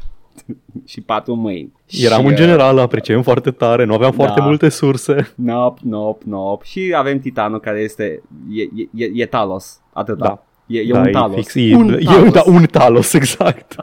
și 0.92 1.00
patru 1.00 1.34
mâini. 1.34 1.72
Eram 2.00 2.20
și, 2.20 2.26
în 2.26 2.32
uh, 2.32 2.38
general, 2.38 2.78
apreciem 2.78 3.22
foarte 3.22 3.50
tare, 3.50 3.84
nu 3.84 3.94
aveam 3.94 4.12
foarte 4.12 4.38
Da. 4.40 4.44
multe 4.46 4.68
surse. 4.68 5.32
Nope, 5.34 5.80
nope, 5.84 6.24
nope. 6.28 6.64
Și 6.64 6.92
avem 6.96 7.18
Titanul 7.18 7.60
care 7.60 7.80
este, 7.80 8.22
e, 8.50 8.62
e, 8.62 9.04
e, 9.04 9.10
e 9.14 9.26
Talos, 9.26 9.80
atâta. 9.92 10.24
Da. 10.24 10.42
E, 10.66 10.78
e 10.78 10.92
da, 10.92 10.98
un 10.98 11.10
Talos. 11.12 11.34
fix, 11.34 11.54
e, 11.54 11.74
un 11.74 11.92
e, 11.92 12.04
Talos. 12.04 12.32
da, 12.32 12.42
un 12.46 12.64
talos, 12.64 13.12
exact. 13.20 13.76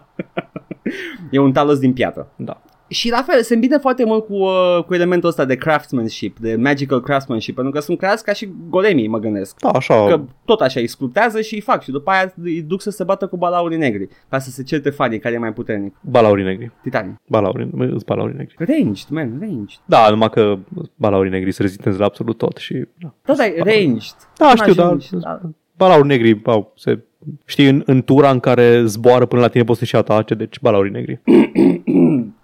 E 1.32 1.39
un 1.39 1.51
talos 1.51 1.80
din 1.80 1.93
piatră. 1.93 2.32
Da. 2.36 2.62
Și 2.90 3.10
la 3.10 3.22
fel, 3.28 3.42
se 3.42 3.54
îmbine 3.54 3.78
foarte 3.78 4.06
mult 4.06 4.26
cu, 4.26 4.34
uh, 4.34 4.84
cu 4.86 4.94
elementul 4.94 5.30
ăsta 5.30 5.46
de 5.46 5.56
craftsmanship, 5.56 6.40
de 6.40 6.56
magical 6.56 7.02
craftsmanship, 7.02 7.56
pentru 7.56 7.74
că 7.74 7.80
sunt 7.80 7.98
creați 7.98 8.24
ca 8.24 8.34
și 8.34 8.50
golemii, 8.70 9.08
mă 9.08 9.20
gândesc. 9.20 9.60
Da, 9.60 9.70
așa. 9.70 10.06
Că 10.06 10.22
tot 10.46 10.62
așa 10.62 10.80
îi 10.80 10.88
sculptează 10.88 11.42
și 11.42 11.54
îi 11.54 11.62
fac 11.62 11.84
și 11.84 11.92
după 11.92 12.12
aia 12.12 12.34
îi 12.44 12.62
duc 12.62 12.82
să 12.82 12.90
se 12.90 13.04
bată 13.04 13.28
cu 13.28 13.38
balaurii 13.38 13.78
negri, 13.78 14.08
ca 14.30 14.40
să 14.40 14.50
se 14.50 14.64
certe 14.64 14.90
fanii 14.90 15.20
care 15.20 15.36
e 15.36 15.38
mai 15.38 15.54
puternic. 15.54 15.96
Balaurii 16.02 16.44
negri. 16.46 16.72
Titanii. 16.82 17.16
Balaurii, 17.28 17.70
îs 17.78 18.04
balaurii 18.04 18.36
negri. 18.38 18.56
Ranged, 18.58 19.08
man, 19.10 19.38
ranged. 19.40 19.80
Da, 19.86 20.10
numai 20.10 20.30
că 20.30 20.58
balaurii 20.96 21.32
negri 21.32 21.52
se 21.52 21.62
rezistență 21.62 21.98
la 21.98 22.06
absolut 22.06 22.38
tot 22.38 22.58
și... 22.58 22.86
Da, 23.00 23.14
Da, 23.26 23.34
da, 23.34 23.46
e 23.46 23.56
ranged. 23.58 24.16
da 24.38 24.50
Nu 24.50 24.56
știu, 24.56 24.74
dar 24.74 24.86
ajungi, 24.86 25.10
da. 25.12 25.42
balaurii 25.78 26.08
negri 26.08 26.42
au, 26.44 26.74
se... 26.76 27.00
Știi, 27.46 27.68
în, 27.68 27.84
în 27.86 28.02
tura 28.02 28.30
în 28.30 28.40
care 28.40 28.86
zboară 28.86 29.26
până 29.26 29.42
la 29.42 29.48
tine 29.48 29.64
poți 29.64 29.80
să 29.80 29.86
și 29.86 29.96
atace, 29.96 30.34
deci 30.34 30.60
balaurii 30.60 30.92
negri. 30.92 31.20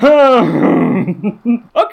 ok. 1.72 1.92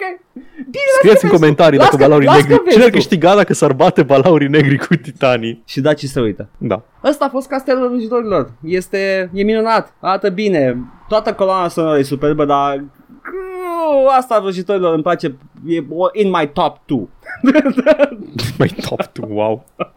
Bine, 0.54 0.90
Scrieți 0.98 1.24
în 1.24 1.30
las 1.30 1.30
că 1.30 1.36
comentarii 1.36 1.78
vezi 1.78 1.90
dacă 1.90 2.02
tu. 2.04 2.08
Las 2.08 2.08
balaurii 2.08 2.26
că- 2.28 2.32
las 2.34 2.42
negri... 2.42 2.56
că 2.56 2.62
vezi 2.64 2.72
Cine 2.74 2.84
ar 2.84 2.90
tu. 2.90 2.96
câștiga 2.96 3.34
dacă 3.34 3.52
s-ar 3.54 3.72
bate 3.72 4.02
balaurii 4.02 4.48
negri 4.48 4.78
cu 4.78 4.94
titanii? 4.94 5.62
Și 5.66 5.80
da 5.80 5.94
ce 5.94 6.06
se 6.06 6.20
uită. 6.20 6.48
Da. 6.58 6.82
Ăsta 7.04 7.24
a 7.24 7.28
fost 7.28 7.48
castelul 7.48 7.88
rugitorilor. 7.88 8.52
Este, 8.64 9.30
e 9.32 9.42
minunat, 9.42 9.94
arată 10.00 10.28
bine. 10.30 10.76
Toată 11.08 11.32
coloana 11.34 11.68
sonoră 11.68 11.98
e 11.98 12.02
superbă, 12.02 12.44
dar 12.44 12.84
Gruu, 13.22 14.06
asta 14.18 14.34
a 14.34 14.38
rugitorilor 14.38 14.94
îmi 14.94 15.02
place. 15.02 15.26
E 15.66 15.84
in 16.12 16.30
my 16.30 16.50
top 16.52 16.80
2. 16.86 17.08
Mai 18.58 18.74
top 18.88 19.02
tu, 19.06 19.26
wow. 19.30 19.64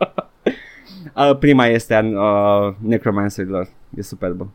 Uh, 1.16 1.36
prima 1.38 1.66
este 1.66 1.94
a 1.94 2.00
uh, 2.04 2.74
Necromancerilor. 2.82 3.68
E 3.96 4.02
superbă. 4.02 4.48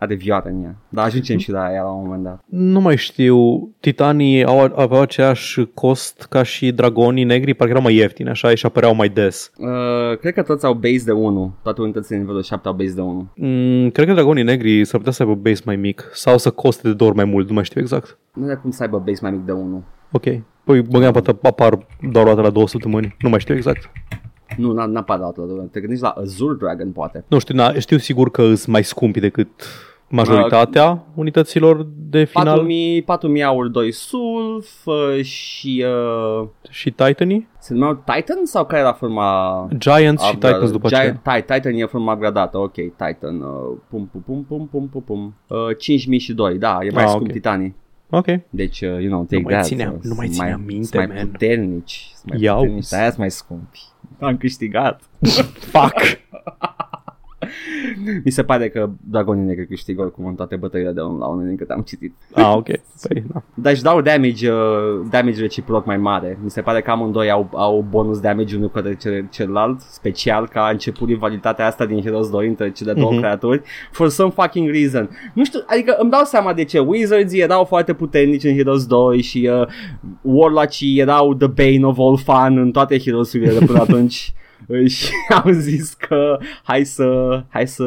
Are 0.00 0.14
vioară 0.14 0.48
în 0.48 0.62
ea. 0.62 0.76
Dar 0.88 1.04
ajungem 1.04 1.38
și 1.38 1.50
la 1.50 1.72
ea 1.72 1.82
la 1.82 1.90
un 1.90 2.04
moment 2.04 2.22
dat. 2.22 2.40
Nu 2.46 2.80
mai 2.80 2.96
știu, 2.96 3.68
titanii 3.80 4.44
au, 4.44 4.72
aveau 4.76 5.00
aceeași 5.00 5.64
cost 5.74 6.26
ca 6.30 6.42
și 6.42 6.72
dragonii 6.72 7.24
negri, 7.24 7.54
parcă 7.54 7.72
erau 7.72 7.82
mai 7.84 7.94
ieftini, 7.94 8.28
așa, 8.28 8.54
și 8.54 8.66
apăreau 8.66 8.94
mai 8.94 9.08
des. 9.08 9.52
Uh, 9.56 10.18
cred 10.18 10.34
că 10.34 10.42
toți 10.42 10.64
au 10.64 10.74
base 10.74 11.04
de 11.04 11.12
1. 11.12 11.54
Toate 11.62 11.80
unitățile 11.80 12.16
de 12.16 12.22
nivelul 12.22 12.42
7 12.42 12.68
au 12.68 12.74
base 12.74 12.94
de 12.94 13.00
1. 13.00 13.30
Mm, 13.34 13.90
cred 13.90 14.06
că 14.06 14.12
dragonii 14.12 14.42
negri 14.42 14.84
s-ar 14.84 14.98
putea 14.98 15.12
să 15.12 15.22
aibă 15.22 15.34
base 15.34 15.62
mai 15.64 15.76
mic 15.76 16.10
sau 16.12 16.38
să 16.38 16.50
coste 16.50 16.88
de 16.88 16.94
două 16.94 17.10
ori 17.10 17.18
mai 17.18 17.28
mult, 17.28 17.48
nu 17.48 17.54
mai 17.54 17.64
știu 17.64 17.80
exact. 17.80 18.18
Nu 18.32 18.44
are 18.44 18.54
cum 18.54 18.70
să 18.70 18.82
aibă 18.82 18.98
base 18.98 19.18
mai 19.22 19.30
mic 19.30 19.44
de 19.44 19.52
1. 19.52 19.84
Ok. 20.12 20.24
Păi 20.64 20.78
mă 20.78 20.88
gândeam 20.90 21.12
poate 21.12 21.38
apar 21.42 21.86
doar 22.10 22.24
o 22.24 22.28
dată 22.28 22.40
la 22.40 22.50
două 22.50 22.68
săptămâni, 22.68 23.16
nu 23.20 23.28
mai 23.28 23.40
știu 23.40 23.54
exact. 23.54 23.90
Nu, 24.56 24.72
n-a, 24.72 24.84
n-a 24.84 25.02
parat 25.02 25.36
la 25.36 25.62
Te 25.70 25.80
gândești 25.80 26.04
la 26.04 26.08
Azure 26.08 26.56
Dragon, 26.58 26.92
poate. 26.92 27.24
Nu 27.28 27.38
știu, 27.38 27.54
na, 27.54 27.72
știu 27.72 27.96
sigur 27.98 28.30
că 28.30 28.42
sunt 28.42 28.66
mai 28.66 28.84
scumpi 28.84 29.20
decât 29.20 29.48
majoritatea 30.10 31.04
unităților 31.14 31.86
de 31.96 32.24
final 32.24 32.44
4000, 32.46 33.02
4000 33.02 33.42
aur 33.44 33.68
2 33.68 33.92
sulf 33.92 34.86
uh, 34.86 35.22
și 35.22 35.84
uh, 36.40 36.48
și 36.70 36.90
Titanii. 36.90 37.48
se 37.58 37.72
numeau 37.74 37.94
Titan 37.94 38.38
sau 38.44 38.64
care 38.66 38.80
era 38.80 38.92
forma 38.92 39.68
Giants 39.78 40.22
și 40.22 40.30
upgradată? 40.34 40.52
Titans 40.54 40.70
după 40.72 40.86
aceea. 40.86 41.02
Giant, 41.02 41.20
Ti- 41.22 41.52
Titan 41.54 41.72
e 41.74 41.84
forma 41.84 42.16
gradată, 42.16 42.58
ok, 42.58 42.72
Titan, 42.74 43.40
uh, 43.40 43.76
pum 43.88 44.08
pum 44.12 44.22
pum 44.26 44.44
pum 44.48 44.68
pum 44.68 44.88
pum 44.88 45.02
pum, 45.02 45.34
uh, 45.46 45.76
5000 45.78 46.18
și 46.18 46.32
2, 46.32 46.58
da, 46.58 46.78
e 46.82 46.90
mai 46.90 47.02
Ah, 47.02 47.08
scump 47.08 47.26
ok. 47.26 47.32
titanii. 47.32 47.74
Ok. 48.10 48.26
Deci, 48.50 48.80
uh, 48.80 48.88
you 48.88 49.06
know, 49.06 49.22
take 49.22 49.36
Nu 49.36 49.42
mai 49.42 49.52
that. 49.52 49.64
țineam- 49.66 49.92
uh, 49.96 50.02
nu 50.02 50.14
mai 50.16 50.26
sunt 50.26 50.38
țineam 50.38 50.60
minte, 50.66 50.84
sunt 50.86 51.06
mai 51.08 51.16
man. 51.16 51.26
puternici, 51.30 52.10
sunt 52.14 52.32
mai 52.32 52.40
Iau. 52.42 52.56
puternici, 52.56 52.88
de 52.88 52.96
aia 52.96 53.06
sunt 53.06 53.18
mai 53.18 53.30
scumpi. 53.30 53.80
Am 54.20 54.36
câștigat. 54.36 55.00
Fuck. 55.58 55.94
Mi 58.24 58.30
se 58.30 58.42
pare 58.42 58.68
că 58.68 58.90
Dragonii 59.10 59.44
Negri 59.44 59.66
câștigă 59.66 60.00
oricum 60.02 60.26
în 60.26 60.34
toate 60.34 60.56
bătăile 60.56 60.90
de 60.90 61.00
1 61.00 61.18
la 61.18 61.26
1 61.26 61.46
din 61.46 61.56
câte 61.56 61.72
am 61.72 61.80
citit. 61.80 62.14
ah, 62.34 62.52
ok. 62.56 62.66
Păi, 63.08 63.24
da. 63.32 63.42
Dar 63.54 63.72
își 63.72 63.82
dau 63.82 64.00
damage, 64.00 64.50
uh, 64.50 64.58
damage 65.10 65.40
reciproc 65.40 65.86
mai 65.86 65.96
mare. 65.96 66.38
Mi 66.42 66.50
se 66.50 66.60
pare 66.60 66.80
că 66.80 66.90
amândoi 66.90 67.30
au, 67.30 67.48
au 67.54 67.86
bonus 67.90 68.20
damage 68.20 68.56
unul 68.56 68.70
către 68.70 68.96
cel, 68.96 69.26
celălalt, 69.30 69.80
special, 69.80 70.48
ca 70.48 70.60
a 70.64 70.70
început 70.70 71.08
rivalitatea 71.08 71.66
asta 71.66 71.86
din 71.86 72.00
Heroes 72.02 72.30
2 72.30 72.46
între 72.48 72.70
cele 72.70 72.92
două 72.92 73.10
Mhm. 73.10 73.18
creaturi, 73.20 73.62
for 73.90 74.08
some 74.08 74.30
fucking 74.30 74.70
reason. 74.70 75.10
Nu 75.34 75.44
știu, 75.44 75.60
adică 75.66 75.96
îmi 75.98 76.10
dau 76.10 76.22
seama 76.24 76.52
de 76.54 76.64
ce. 76.64 76.78
Wizards 76.78 77.32
erau 77.32 77.64
foarte 77.64 77.92
puternici 77.94 78.44
în 78.44 78.54
Heroes 78.56 78.86
2 78.86 79.22
și 79.22 79.50
uh, 79.52 79.66
Warlock-ii 80.22 80.98
erau 80.98 81.34
the 81.34 81.46
bane 81.46 81.84
of 81.86 81.98
all 81.98 82.16
fun 82.16 82.58
în 82.58 82.70
toate 82.70 82.98
Heroes-urile 82.98 83.58
de 83.58 83.64
până 83.64 83.80
atunci. 83.88 84.32
și 84.86 85.12
au 85.44 85.50
zis 85.50 85.94
că 85.94 86.38
hai 86.62 86.84
să, 86.84 87.42
hai 87.48 87.66
să 87.66 87.84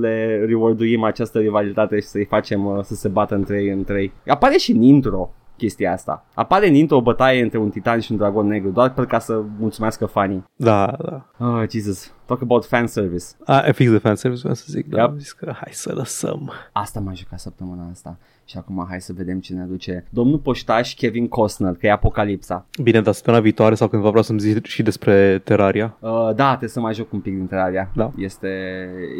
le 0.00 0.44
rewarduim 0.46 1.02
această 1.04 1.38
rivalitate 1.38 2.00
și 2.00 2.06
să-i 2.06 2.24
facem 2.24 2.64
uh, 2.66 2.82
să 2.82 2.94
se 2.94 3.08
bată 3.08 3.34
între 3.34 3.62
ei, 3.62 3.68
între 3.68 4.00
ei. 4.00 4.12
Apare 4.26 4.56
și 4.56 4.70
în 4.72 4.82
intro 4.82 5.30
chestia 5.56 5.92
asta. 5.92 6.24
Apare 6.34 6.68
în 6.68 6.74
intro 6.74 6.96
o 6.96 7.02
bătaie 7.02 7.42
între 7.42 7.58
un 7.58 7.70
titan 7.70 8.00
și 8.00 8.12
un 8.12 8.18
dragon 8.18 8.46
negru, 8.46 8.70
doar 8.70 8.86
pentru 8.86 9.06
ca 9.06 9.18
să 9.18 9.42
mulțumească 9.58 10.06
fanii. 10.06 10.44
Da, 10.56 10.96
da. 11.04 11.46
Oh, 11.46 11.62
Jesus. 11.70 12.12
Talk 12.24 12.42
about 12.42 12.64
fan 12.64 12.86
service. 12.86 13.24
A, 13.44 13.64
e 13.66 13.72
fix 13.72 13.90
de 13.90 13.98
fanservice, 13.98 14.40
vreau 14.40 14.54
să 14.54 14.64
zic, 14.68 14.88
dar 14.88 15.00
Yep. 15.00 15.08
am 15.08 15.18
zis 15.18 15.32
că 15.32 15.52
hai 15.54 15.72
să 15.72 15.92
lăsăm. 15.94 16.52
Asta 16.72 17.00
m-a 17.00 17.12
jucat 17.12 17.38
săptămâna 17.40 17.88
asta. 17.90 18.18
Și 18.48 18.56
acum 18.56 18.86
hai 18.88 19.00
să 19.00 19.12
vedem 19.16 19.40
ce 19.40 19.54
ne 19.54 19.62
aduce 19.62 20.04
domnul 20.10 20.38
poștaș 20.38 20.94
Kevin 20.94 21.28
Costner, 21.28 21.72
că 21.72 21.86
e 21.86 21.90
Apocalipsa. 21.90 22.66
Bine, 22.82 23.00
dar 23.00 23.14
săptămâna 23.14 23.42
viitoare 23.42 23.74
sau 23.74 23.88
cândva 23.88 24.08
vreau 24.08 24.22
să-mi 24.22 24.38
zici 24.40 24.66
și 24.68 24.82
despre 24.82 25.38
Terraria. 25.44 25.96
Uh, 26.00 26.10
da, 26.34 26.48
trebuie 26.48 26.68
să 26.68 26.80
mai 26.80 26.94
joc 26.94 27.12
un 27.12 27.20
pic 27.20 27.34
din 27.34 27.46
Terraria. 27.46 27.90
Da. 27.94 28.10
Este, 28.16 28.48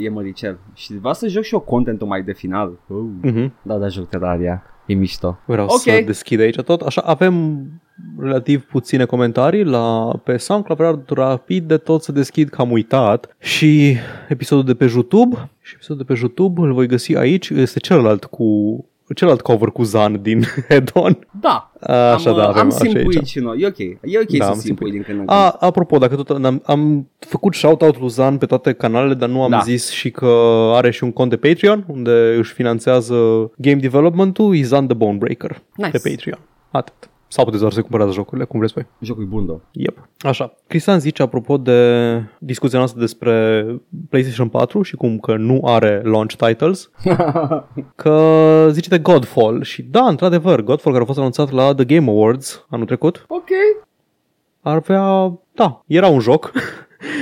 e 0.03 0.09
măricel. 0.09 0.59
Și 0.75 0.99
vreau 0.99 1.15
să 1.15 1.29
joc 1.29 1.43
și 1.43 1.55
eu 1.55 1.61
contentul 1.61 2.07
mai 2.07 2.23
de 2.23 2.33
final. 2.33 2.79
Uh. 2.87 2.97
Mhm. 3.23 3.53
Da, 3.63 3.77
da, 3.77 3.89
joc 3.89 4.09
Terraria. 4.09 4.63
E 4.87 4.95
mișto. 4.95 5.39
Vreau 5.47 5.67
Ok. 5.67 5.79
să 5.81 6.03
deschid 6.07 6.41
aici 6.41 6.57
tot. 6.61 6.81
Așa, 6.81 7.01
avem 7.01 7.67
relativ 8.19 8.65
puține 8.65 9.05
comentarii 9.05 9.65
la 9.65 10.17
pe 10.25 10.37
SoundCloud, 10.37 10.79
vreau 10.79 11.03
rapid 11.07 11.69
de 11.69 11.77
tot 11.77 12.03
să 12.03 12.13
deschid 12.13 12.49
că 12.49 12.61
am 12.61 12.71
uitat 12.71 13.37
și 13.39 13.97
episodul 14.29 14.65
de 14.65 14.75
pe 14.75 14.85
YouTube 14.95 15.51
și 15.61 15.73
episodul 15.75 16.05
de 16.07 16.13
pe 16.13 16.19
YouTube 16.21 16.61
îl 16.61 16.73
voi 16.73 16.87
găsi 16.87 17.17
aici, 17.17 17.49
este 17.49 17.79
celălalt 17.79 18.25
cu 18.25 18.45
celălalt 19.15 19.43
cover 19.43 19.69
cu 19.69 19.83
Zan 19.83 20.23
din 20.23 20.43
Head-On. 20.69 21.19
Da, 21.41 21.73
Așa, 21.81 22.31
am, 22.31 22.37
da, 22.37 22.49
avem 22.49 22.61
am 22.61 22.67
așa 22.67 22.77
simpuit 22.77 23.17
aici. 23.19 23.27
și 23.29 23.39
noi. 23.39 23.59
E 23.61 23.67
ok. 23.67 23.79
E 23.79 24.19
ok 24.23 24.37
Da, 24.39 24.45
să 24.45 24.51
am 24.51 24.59
simpui 24.59 24.91
din 24.91 25.03
când 25.03 25.19
în 25.19 25.25
când. 25.27 25.39
A, 25.39 25.57
apropo, 25.61 25.99
dacă 25.99 26.17
tot 26.17 26.45
am, 26.45 26.63
am 26.67 27.09
făcut 27.19 27.55
shout-out 27.55 27.99
lui 28.01 28.09
Zan 28.09 28.39
pe 28.39 28.47
toate 28.47 28.73
canalele, 28.73 29.15
dar 29.15 29.29
nu 29.29 29.43
am 29.43 29.51
Da. 29.51 29.59
zis 29.59 29.91
și 29.91 30.11
că 30.11 30.27
are 30.75 30.91
și 30.91 31.05
un 31.05 31.13
cont 31.13 31.31
de 31.31 31.37
Patreon, 31.37 31.85
unde 31.89 32.35
își 32.39 32.53
finanțează 32.53 33.15
game 33.57 33.81
development-ul, 33.81 34.57
e 34.57 34.63
Zan 34.63 34.87
the 34.87 34.97
Bonebreaker 34.97 35.63
Nice. 35.77 35.91
pe 35.99 36.09
Patreon. 36.11 36.39
Atât. 36.71 37.11
Sau 37.29 37.45
puteți 37.45 37.61
doar 37.61 37.73
să 37.75 37.81
cumpărați 37.81 38.15
jocurile, 38.15 38.45
cum 38.47 38.59
vreți 38.59 38.75
voi. 38.75 38.87
Jocul 39.01 39.23
e 39.23 39.27
bun, 39.27 39.47
da. 39.47 39.61
Yep. 39.73 40.09
Așa. 40.19 40.55
Cristian 40.67 40.99
zice, 41.01 41.23
apropo 41.23 41.57
de 41.57 42.23
discuția 42.39 42.79
noastră 42.79 43.01
despre 43.01 43.65
PlayStation 44.09 44.49
4 44.49 44.83
și 44.83 44.97
cum 44.97 45.19
că 45.19 45.37
nu 45.37 45.61
are 45.65 46.03
launch 46.05 46.35
titles, 46.35 46.91
că 48.03 48.69
zice 48.71 48.89
de 48.89 48.99
Godfall 48.99 49.63
și 49.63 49.83
da, 49.83 50.03
într-adevăr, 50.09 50.61
Godfall 50.61 50.93
care 50.93 51.03
a 51.03 51.07
fost 51.07 51.19
anunțat 51.19 51.51
la 51.51 51.75
The 51.75 51.85
Game 51.85 52.11
Awards 52.11 52.67
anul 52.71 52.87
trecut, 52.87 53.25
ok. 53.29 53.49
ar 54.61 54.75
avea, 54.75 55.33
da, 55.55 55.83
era 55.87 56.07
un 56.07 56.21
joc, 56.21 56.53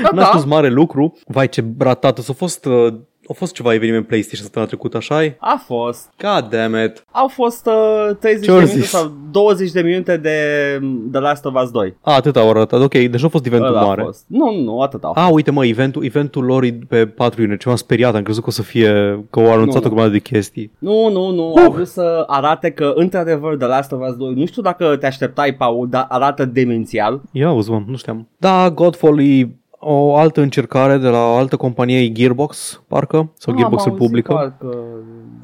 Da, 0.02 0.08
n-a 0.12 0.20
da. 0.22 0.24
spus 0.24 0.44
mare 0.44 0.68
lucru, 0.68 1.18
vai 1.26 1.48
ce 1.48 1.64
ratat, 1.78 2.18
a 2.28 2.32
fost, 2.32 2.64
uh, 2.64 2.94
a 3.28 3.32
fost 3.32 3.52
ceva 3.52 3.74
eveniment 3.74 4.06
PlayStation 4.06 4.42
săptămâna 4.44 4.70
trecută, 4.70 4.96
așa 4.96 5.24
-i? 5.26 5.36
A 5.38 5.62
fost. 5.66 6.10
God 6.22 6.48
damn 6.50 6.84
it. 6.84 7.04
Au 7.10 7.28
fost 7.28 7.66
uh, 7.66 8.16
30 8.20 8.44
Ce 8.44 8.50
de 8.50 8.56
ori 8.56 8.64
minute 8.64 8.80
zis? 8.80 8.90
sau 8.90 9.12
20 9.30 9.70
de 9.70 9.80
minute 9.80 10.16
de 10.16 10.38
mm, 10.80 11.08
The 11.12 11.20
Last 11.20 11.44
of 11.44 11.54
Us 11.62 11.70
2. 11.70 11.96
A, 12.00 12.14
atât 12.14 12.36
au 12.36 12.50
arătat, 12.50 12.80
ok, 12.80 12.90
deci 12.92 13.20
nu 13.20 13.26
a 13.26 13.28
fost 13.28 13.46
eventul 13.46 13.68
Ăla 13.68 13.80
a 13.80 13.84
mare. 13.86 14.02
fost. 14.02 14.24
Nu, 14.26 14.60
nu, 14.62 14.80
atât 14.80 15.04
au 15.04 15.12
fost. 15.12 15.26
A, 15.26 15.30
uite 15.32 15.50
mă, 15.50 15.64
eventul, 15.66 16.04
eventul 16.04 16.44
lor 16.44 16.62
e 16.62 16.78
pe 16.88 17.06
4 17.06 17.40
iunie, 17.40 17.56
ceva 17.56 17.76
speriat, 17.76 18.14
am 18.14 18.22
crezut 18.22 18.42
că 18.42 18.48
o 18.48 18.52
să 18.52 18.62
fie, 18.62 19.24
că 19.30 19.38
au 19.40 19.52
anunțat 19.52 19.80
Nu, 19.82 19.86
o 19.86 19.90
grămadă 19.90 20.12
de 20.12 20.18
chestii. 20.18 20.70
Nu, 20.78 21.08
nu, 21.10 21.30
nu, 21.30 21.52
Uh. 21.52 21.62
au 21.64 21.70
vrut 21.72 21.86
să 21.86 22.24
arate 22.26 22.70
că, 22.70 22.92
într-adevăr, 22.94 23.56
The 23.56 23.66
Last 23.66 23.92
of 23.92 24.00
Us 24.08 24.16
2, 24.16 24.34
nu 24.34 24.46
știu 24.46 24.62
dacă 24.62 24.96
te 24.96 25.06
așteptai, 25.06 25.54
Paul, 25.54 25.88
dar 25.90 26.06
arată 26.08 26.44
demențial. 26.44 27.20
Ia 27.32 27.48
auzi, 27.48 27.70
mă, 27.70 27.82
nu 27.86 27.96
știam. 27.96 28.28
Da, 28.36 28.70
Godfall 28.70 29.20
e 29.20 29.48
o 29.84 30.16
altă 30.16 30.40
încercare 30.40 30.96
de 30.98 31.08
la 31.08 31.18
o 31.26 31.34
altă 31.36 31.56
companie, 31.56 31.98
e 31.98 32.12
Gearbox, 32.12 32.82
parcă, 32.88 33.32
sau 33.38 33.52
Ah, 33.54 33.58
Gearbox 33.60 33.84
am 33.84 33.92
îl 33.92 33.98
auzit 33.98 34.06
publică. 34.06 34.32
Parcă... 34.32 34.76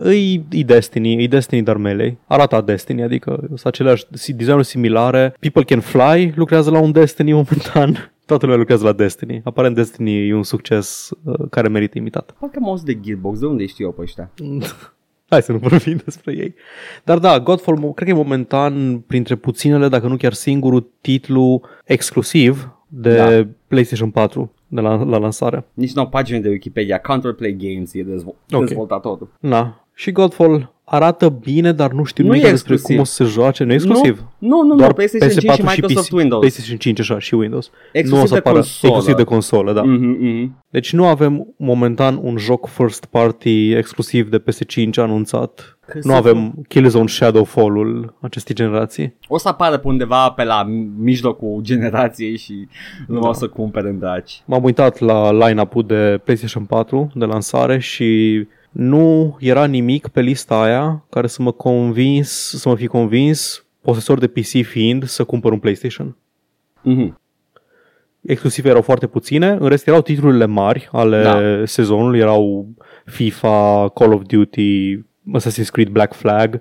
E, 0.04 0.32
e 0.50 0.62
Destiny, 0.64 1.22
e 1.22 1.26
Destiny 1.26 1.62
dar 1.62 1.76
melei. 1.76 2.18
Arată 2.26 2.62
Destiny, 2.64 3.02
adică 3.02 3.38
sunt 3.46 3.60
aceleași 3.64 4.04
si- 4.12 4.32
designuri 4.32 4.64
similare. 4.66 5.34
People 5.40 5.62
Can 5.62 5.80
Fly 5.80 6.32
lucrează 6.36 6.70
la 6.70 6.78
un 6.80 6.92
Destiny 6.92 7.32
momentan. 7.32 8.10
Toată 8.26 8.44
lumea 8.44 8.60
lucrează 8.60 8.84
la 8.84 8.92
Destiny. 8.92 9.40
Aparent 9.44 9.74
Destiny 9.74 10.28
e 10.28 10.34
un 10.34 10.42
succes 10.42 11.10
uh, 11.24 11.34
care 11.50 11.68
merită 11.68 11.98
imitat. 11.98 12.34
Parcă 12.38 12.58
am 12.62 12.68
auzit 12.68 12.86
de 12.86 12.98
Gearbox, 13.00 13.38
de 13.38 13.46
unde 13.46 13.66
știu 13.66 13.84
eu 13.84 13.92
pe 13.92 14.02
ăștia? 14.02 14.30
Hai 15.28 15.42
să 15.42 15.52
nu 15.52 15.58
vorbim 15.58 16.00
despre 16.04 16.34
ei. 16.36 16.54
Dar 17.04 17.18
da, 17.18 17.40
Godfall 17.40 17.78
mo- 17.78 17.94
cred 17.94 18.08
că 18.08 18.14
e 18.14 18.16
momentan 18.16 18.98
printre 19.06 19.34
puținele, 19.34 19.88
dacă 19.88 20.06
nu 20.06 20.16
chiar 20.16 20.32
singurul 20.32 20.90
titlu 21.00 21.60
exclusiv 21.84 22.74
de 22.92 23.14
Da. 23.16 23.46
PlayStation 23.68 24.10
4 24.10 24.52
de 24.68 24.80
la, 24.80 25.02
la 25.04 25.18
lansare. 25.18 25.64
Nici 25.74 25.92
nu 25.92 26.00
au 26.02 26.08
pagină 26.08 26.38
de 26.38 26.48
Wikipedia, 26.48 26.98
Counterplay 26.98 27.56
Games 27.58 27.94
e 27.94 28.02
dezvol- 28.02 28.34
Ok. 28.52 28.66
dezvoltatorul. 28.66 29.32
Na. 29.40 29.84
Și 29.94 30.12
Godfall 30.12 30.72
arată 30.84 31.28
bine, 31.28 31.72
dar 31.72 31.90
nu 31.92 32.04
știu 32.04 32.24
Nu 32.24 32.30
nimic 32.30 32.46
e 32.46 32.50
despre 32.50 32.72
exclusiv. 32.72 32.96
cum 32.96 33.04
o 33.04 33.04
să 33.04 33.24
se 33.24 33.30
joace. 33.30 33.64
Nu 33.64 33.70
e 33.72 33.74
exclusiv. 33.74 34.24
Nu, 34.38 34.48
nu, 34.48 34.62
nu, 34.62 34.76
Doar 34.76 34.92
PlayStation 34.92 35.30
5 35.40 35.52
și 35.54 35.62
Microsoft 35.62 36.08
PC, 36.08 36.14
Windows. 36.16 36.38
PlayStation 36.40 36.76
5 36.78 37.00
așa 37.00 37.18
și 37.18 37.34
Windows. 37.34 37.70
Exclusiv 37.92 38.16
nu 38.16 38.22
o 38.22 38.26
să 38.26 38.32
de 38.32 38.38
apară 38.38 38.54
consolă. 38.54 38.92
exclusiv 38.92 39.16
de 39.16 39.24
consolă, 39.24 39.72
da. 39.72 39.82
Mhm, 39.82 40.04
mhm. 40.26 40.56
Deci 40.70 40.92
nu 40.92 41.06
avem 41.06 41.54
momentan 41.56 42.18
un 42.22 42.36
joc 42.36 42.66
first 42.66 43.04
party 43.04 43.70
exclusiv 43.72 44.28
de 44.30 44.38
PS5 44.38 44.98
anunțat. 44.98 45.78
Că 45.90 45.98
nu 46.02 46.10
să 46.10 46.16
avem 46.16 46.52
Killzone 46.68 47.06
Shadowfall-ul 47.08 48.14
acestei 48.20 48.54
generații. 48.54 49.14
O 49.28 49.38
să 49.38 49.48
apară 49.48 49.76
pe 49.78 49.88
undeva 49.88 50.30
pe 50.30 50.44
la 50.44 50.62
mijlocul 50.98 51.60
generației 51.62 52.36
și 52.36 52.68
nu 53.06 53.20
Da. 53.20 53.28
o 53.28 53.32
să 53.32 53.48
cumpere 53.48 53.88
în 53.88 53.98
draci. 53.98 54.42
M-am 54.44 54.64
uitat 54.64 54.98
la 54.98 55.32
line-up-ul 55.46 55.86
de 55.86 56.20
PlayStation 56.24 56.64
4 56.64 57.10
de 57.14 57.24
lansare 57.24 57.78
și 57.78 58.42
nu 58.70 59.36
era 59.40 59.64
nimic 59.64 60.08
pe 60.08 60.20
lista 60.20 60.62
aia 60.62 61.04
care 61.10 61.26
să 61.26 61.42
mă 61.42 61.52
convins, 61.52 62.30
să 62.56 62.68
mă 62.68 62.74
fi 62.76 62.86
convins, 62.86 63.64
posesor 63.80 64.18
de 64.18 64.26
PC 64.26 64.46
fiind, 64.64 65.04
să 65.04 65.24
cumpăr 65.24 65.52
un 65.52 65.58
PlayStation. 65.58 66.16
Mhm. 66.82 67.20
Exclusive 68.20 68.68
erau 68.68 68.82
foarte 68.82 69.06
puține, 69.06 69.48
în 69.60 69.68
rest 69.68 69.86
erau 69.88 70.00
titlurile 70.02 70.44
mari 70.46 70.88
ale 70.92 71.22
Da. 71.22 71.38
sezonului, 71.64 72.18
erau 72.18 72.68
FIFA, 73.04 73.88
Call 73.94 74.12
of 74.12 74.22
Duty, 74.26 74.98
Assassin's 75.38 75.70
Creed 75.72 75.88
Black 75.88 76.14
Flag, 76.14 76.60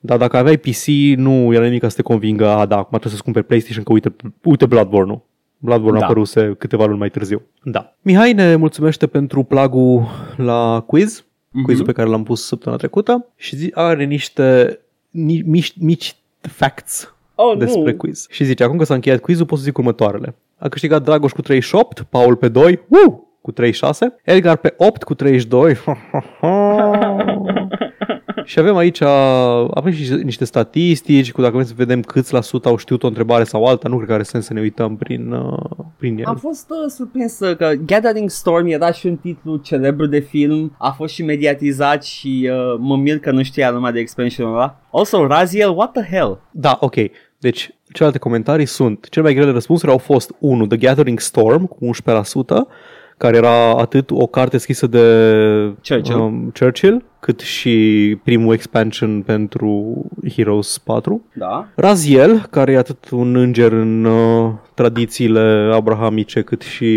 dar 0.00 0.18
dacă 0.18 0.36
aveai 0.36 0.56
PC 0.56 0.86
nu 1.16 1.52
era 1.52 1.64
nimic 1.64 1.80
ca 1.80 1.88
să 1.88 1.96
te 1.96 2.02
convingă, 2.02 2.46
a 2.48 2.66
da, 2.66 2.74
acum 2.74 2.88
trebuie 2.88 3.10
să-ți 3.12 3.22
cumperi 3.22 3.46
PlayStation, 3.46 3.84
că 3.84 3.92
uite, 3.92 4.16
uite 4.42 4.66
Bloodborne-ul. 4.66 5.26
Bloodborne 5.58 5.98
Da. 5.98 6.04
a 6.04 6.08
apăruse 6.08 6.54
câteva 6.58 6.84
luni 6.84 6.98
mai 6.98 7.10
târziu. 7.10 7.42
Da. 7.62 7.94
Mihai 8.02 8.32
ne 8.32 8.56
mulțumește 8.56 9.06
pentru 9.06 9.42
plagul 9.42 10.06
la 10.36 10.84
quiz, 10.86 11.24
Mhm. 11.50 11.64
quizul 11.64 11.84
pe 11.84 11.92
care 11.92 12.08
l-am 12.08 12.22
pus 12.22 12.46
săptămâna 12.46 12.80
trecută 12.80 13.26
și 13.36 13.56
zi, 13.56 13.70
are 13.74 14.04
niște 14.04 14.78
ni, 15.10 15.42
mici, 15.46 15.74
mici 15.80 16.16
facts 16.40 17.14
Oh, 17.34 17.56
despre 17.58 17.90
nu. 17.90 17.96
quiz. 17.96 18.26
Și 18.30 18.44
zice, 18.44 18.64
acum 18.64 18.76
că 18.78 18.84
s-a 18.84 18.94
încheiat 18.94 19.20
quizul, 19.20 19.46
pot 19.46 19.58
să 19.58 19.64
zic 19.64 19.78
următoarele. 19.78 20.34
A 20.58 20.68
câștigat 20.68 21.02
Dragoș 21.02 21.32
cu 21.32 21.40
38, 21.42 22.00
Paul 22.00 22.36
pe 22.36 22.48
2, 22.48 22.80
uh, 22.88 23.14
cu 23.40 23.52
36, 23.52 24.14
Edgar 24.24 24.56
pe 24.56 24.74
8 24.76 25.02
cu 25.02 25.14
32. 25.14 25.76
și 28.48 28.58
avem 28.58 28.76
aici, 28.76 29.00
avem 29.70 29.92
și 29.92 30.12
niște 30.12 30.44
statistici, 30.44 31.32
cu 31.32 31.40
dacă 31.40 31.52
vrem 31.52 31.66
să 31.66 31.72
vedem 31.76 32.02
câți 32.02 32.32
la 32.32 32.40
sută 32.40 32.68
au 32.68 32.76
știut 32.76 33.02
o 33.02 33.06
întrebare 33.06 33.44
sau 33.44 33.64
alta, 33.64 33.88
nu 33.88 33.96
cred 33.96 34.08
că 34.08 34.14
are 34.14 34.22
sens 34.22 34.44
să 34.44 34.52
ne 34.52 34.60
uităm 34.60 34.96
prin, 34.96 35.32
uh, 35.32 35.86
prin 35.96 36.18
el. 36.18 36.24
Am 36.24 36.36
fost 36.36 36.70
uh, 36.70 36.90
surprins 36.90 37.40
uh, 37.40 37.56
că 37.56 37.72
Gathering 37.86 38.30
Storm 38.30 38.66
era 38.66 38.92
și 38.92 39.06
un 39.06 39.16
titlu 39.16 39.56
celebru 39.56 40.06
de 40.06 40.18
film, 40.18 40.74
a 40.78 40.90
fost 40.90 41.14
și 41.14 41.24
mediatizat 41.24 42.04
și 42.04 42.50
uh, 42.52 42.78
mă 42.78 42.96
mir 42.96 43.18
că 43.18 43.30
nu 43.30 43.42
știa 43.42 43.70
lumea 43.70 43.90
de 43.90 43.98
expansionul 43.98 44.52
ăla. 44.52 44.80
Also, 44.92 45.26
Raziel, 45.26 45.70
what 45.76 45.92
the 45.92 46.16
hell? 46.16 46.40
Da, 46.50 46.78
ok. 46.80 46.94
Deci, 47.38 47.70
celelalte 47.92 48.18
comentarii 48.18 48.66
sunt, 48.66 49.08
cele 49.08 49.24
mai 49.24 49.34
grele 49.34 49.50
răspunsuri 49.50 49.92
au 49.92 49.98
fost 49.98 50.34
1. 50.38 50.66
The 50.66 50.76
Gathering 50.76 51.20
Storm 51.20 51.66
cu 51.66 51.78
11%, 51.86 51.88
care 53.18 53.36
era 53.36 53.70
atât 53.70 54.10
o 54.10 54.26
carte 54.26 54.58
scrisă 54.58 54.86
de 54.86 55.02
Churchill. 55.88 56.20
Um, 56.20 56.52
Churchill 56.58 57.04
cât 57.20 57.40
și 57.40 58.16
primul 58.24 58.52
expansion 58.52 59.22
pentru 59.22 60.02
Heroes 60.34 60.78
4. 60.78 61.22
Da? 61.34 61.68
Raziel, 61.74 62.46
care 62.50 62.72
e 62.72 62.76
atât 62.76 63.10
un 63.10 63.36
înger 63.36 63.72
în 63.72 64.04
uh, 64.04 64.52
tradițiile 64.74 65.70
abrahamice, 65.72 66.42
cât 66.42 66.62
și 66.62 66.96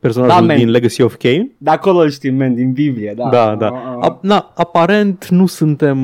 personajul 0.00 0.40
Da, 0.40 0.46
man. 0.46 0.56
din 0.56 0.70
Legacy 0.70 1.02
of 1.02 1.16
Kain. 1.16 1.52
De 1.58 1.70
acolo 1.70 1.98
îl 1.98 2.10
știm, 2.10 2.36
man, 2.36 2.54
din 2.54 2.72
Biblie, 2.72 3.14
da. 3.16 3.28
Da, 3.28 3.54
da. 3.54 3.66
Uh, 3.66 3.96
uh. 3.96 4.04
A, 4.04 4.18
na, 4.22 4.52
aparent 4.54 5.28
nu 5.28 5.46
suntem... 5.46 5.98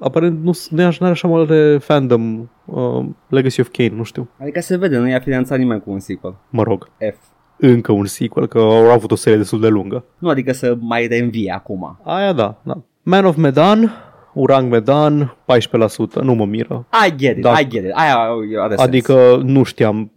Aparent 0.00 0.44
nu, 0.44 0.52
nu 0.70 0.80
e 0.80 0.84
are 0.84 1.10
așa 1.10 1.28
mare 1.28 1.78
fandom 1.78 2.50
uh, 2.64 3.04
Legacy 3.28 3.60
of 3.60 3.68
Kain, 3.72 3.94
nu 3.94 4.02
știu. 4.02 4.28
Adică 4.40 4.60
se 4.60 4.76
vede, 4.76 4.98
nu 4.98 5.08
i-a 5.08 5.20
finanțat 5.20 5.58
nimeni 5.58 5.80
cu 5.80 5.90
un 5.90 5.98
sequel. 5.98 6.34
Mă 6.50 6.62
rog, 6.62 6.88
F. 7.12 7.16
încă 7.58 7.92
un 7.92 8.06
sequel, 8.06 8.46
că 8.46 8.58
au 8.58 8.90
avut 8.90 9.10
o 9.10 9.16
serie 9.16 9.38
destul 9.38 9.60
de 9.60 9.68
lungă. 9.68 10.04
Nu 10.18 10.28
adică 10.28 10.52
să 10.52 10.76
mai 10.80 11.06
reînvie 11.06 11.52
acum. 11.52 11.98
Aia 12.04 12.32
da, 12.32 12.60
da. 12.62 12.82
Man 13.02 13.24
of 13.24 13.36
Medan, 13.36 13.92
Urang 14.34 14.70
Medan, 14.70 15.36
14%, 15.56 16.22
nu 16.22 16.34
mă 16.34 16.44
miră. 16.46 16.86
I 17.08 17.16
get 17.16 17.36
it, 17.36 17.42
Da. 17.42 17.58
I 17.58 17.68
get 17.68 17.84
it. 17.84 17.90
Aia 17.94 18.14
are 18.60 18.68
sens. 18.68 18.80
Adică 18.80 19.40
nu 19.44 19.62
știam. 19.62 20.12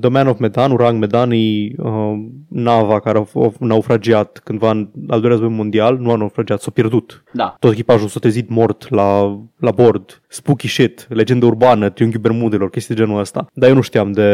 The 0.00 0.08
Man 0.10 0.26
of 0.26 0.38
Medan, 0.38 0.70
Urang 0.70 0.98
Medan 0.98 1.30
e 1.30 1.36
uh, 1.76 2.12
nava 2.48 3.00
care 3.00 3.18
a, 3.18 3.24
f- 3.24 3.32
a 3.34 3.50
naufragiat 3.58 4.40
cândva 4.44 4.70
în 4.70 4.88
al 5.08 5.20
doilea 5.20 5.28
război 5.38 5.48
mondial, 5.56 5.98
nu 5.98 6.10
a 6.10 6.16
naufragiat, 6.16 6.60
s-a 6.60 6.70
pierdut. 6.70 7.22
Da. 7.32 7.56
Tot 7.58 7.72
echipajul 7.72 8.08
s-a 8.08 8.18
trezit 8.20 8.48
mort 8.48 8.90
la, 8.90 9.38
la 9.58 9.70
bord. 9.70 10.22
Spooky 10.28 10.68
shit, 10.68 11.06
legendă 11.08 11.46
urbană, 11.46 11.88
triunghiul 11.90 12.22
Bermudelor, 12.22 12.70
chestii 12.70 12.94
de 12.94 13.00
genul 13.04 13.20
ăsta. 13.20 13.46
Dar 13.54 13.68
eu 13.68 13.74
nu 13.74 13.80
știam 13.80 14.12
de 14.12 14.24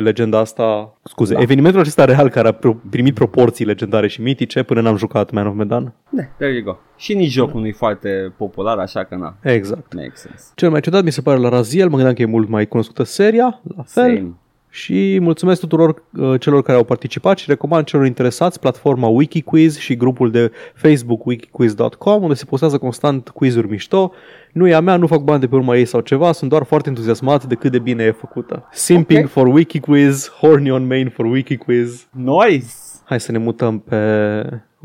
legenda 0.00 0.38
asta. 0.38 0.94
Scuze, 1.02 1.32
Da. 1.32 1.36
da. 1.38 1.44
evenimentul 1.44 1.80
acesta 1.80 2.04
real 2.04 2.28
care 2.28 2.48
a 2.48 2.52
pro- 2.52 2.80
primit 2.90 3.14
proporții 3.14 3.64
legendare 3.64 4.08
și 4.08 4.20
mitice 4.22 4.62
până 4.62 4.80
n-am 4.80 4.96
jucat 4.96 5.30
Man 5.30 5.46
of 5.46 5.54
Medan. 5.54 5.94
Da, 6.10 6.22
there 6.38 6.52
you 6.54 6.62
go. 6.64 6.76
Și 6.96 7.14
nici 7.14 7.30
jocul 7.30 7.60
nu 7.60 7.66
e 7.66 7.72
foarte 7.72 8.32
popular, 8.36 8.78
așa 8.78 9.04
că 9.04 9.14
na, 9.14 9.36
Exact. 9.52 9.94
Makes 9.96 10.20
sense. 10.20 10.44
Cel 10.54 10.70
mai 10.70 10.80
ciudat 10.80 11.04
mi 11.04 11.12
se 11.12 11.20
pare 11.20 11.38
la 11.38 11.48
Raziel, 11.48 11.86
mă 11.88 11.94
gândeam 11.94 12.14
că 12.14 12.22
e 12.22 12.26
mult 12.26 12.48
mai 12.48 12.66
cunoscută 12.66 13.02
seria, 13.02 13.60
la 13.76 13.82
fel. 13.82 14.16
Same. 14.16 14.32
Și 14.70 15.18
mulțumesc 15.20 15.60
tuturor 15.60 16.02
uh, 16.18 16.40
celor 16.40 16.62
care 16.62 16.78
au 16.78 16.84
participat 16.84 17.38
și 17.38 17.44
recomand 17.48 17.84
celor 17.84 18.06
interesați 18.06 18.60
platforma 18.60 19.06
WikiQuiz 19.08 19.78
și 19.78 19.96
grupul 19.96 20.30
de 20.30 20.50
Facebook 20.74 21.26
wikiquiz.com 21.26 22.22
unde 22.22 22.34
se 22.34 22.44
postează 22.44 22.78
constant 22.78 23.28
quizuri 23.28 23.68
mișto. 23.68 24.12
Nu 24.52 24.68
e 24.68 24.74
a 24.74 24.80
mea, 24.80 24.96
nu 24.96 25.06
fac 25.06 25.20
bani 25.20 25.40
de 25.40 25.46
pe 25.46 25.54
urma 25.54 25.76
ei 25.76 25.84
sau 25.84 26.00
ceva, 26.00 26.32
sunt 26.32 26.50
doar 26.50 26.64
foarte 26.64 26.88
entuziasmat 26.88 27.44
de 27.44 27.54
cât 27.54 27.70
de 27.72 27.78
bine 27.78 28.04
e 28.04 28.10
făcută. 28.10 28.68
Simping 28.72 29.24
Ok. 29.24 29.30
for 29.30 29.46
WikiQuiz, 29.46 30.28
horny 30.40 30.70
on 30.70 30.86
main 30.86 31.08
for 31.08 31.24
WikiQuiz. 31.24 32.06
Nice! 32.10 32.66
Hai 33.04 33.20
să 33.20 33.32
ne 33.32 33.38
mutăm 33.38 33.78
pe 33.78 33.96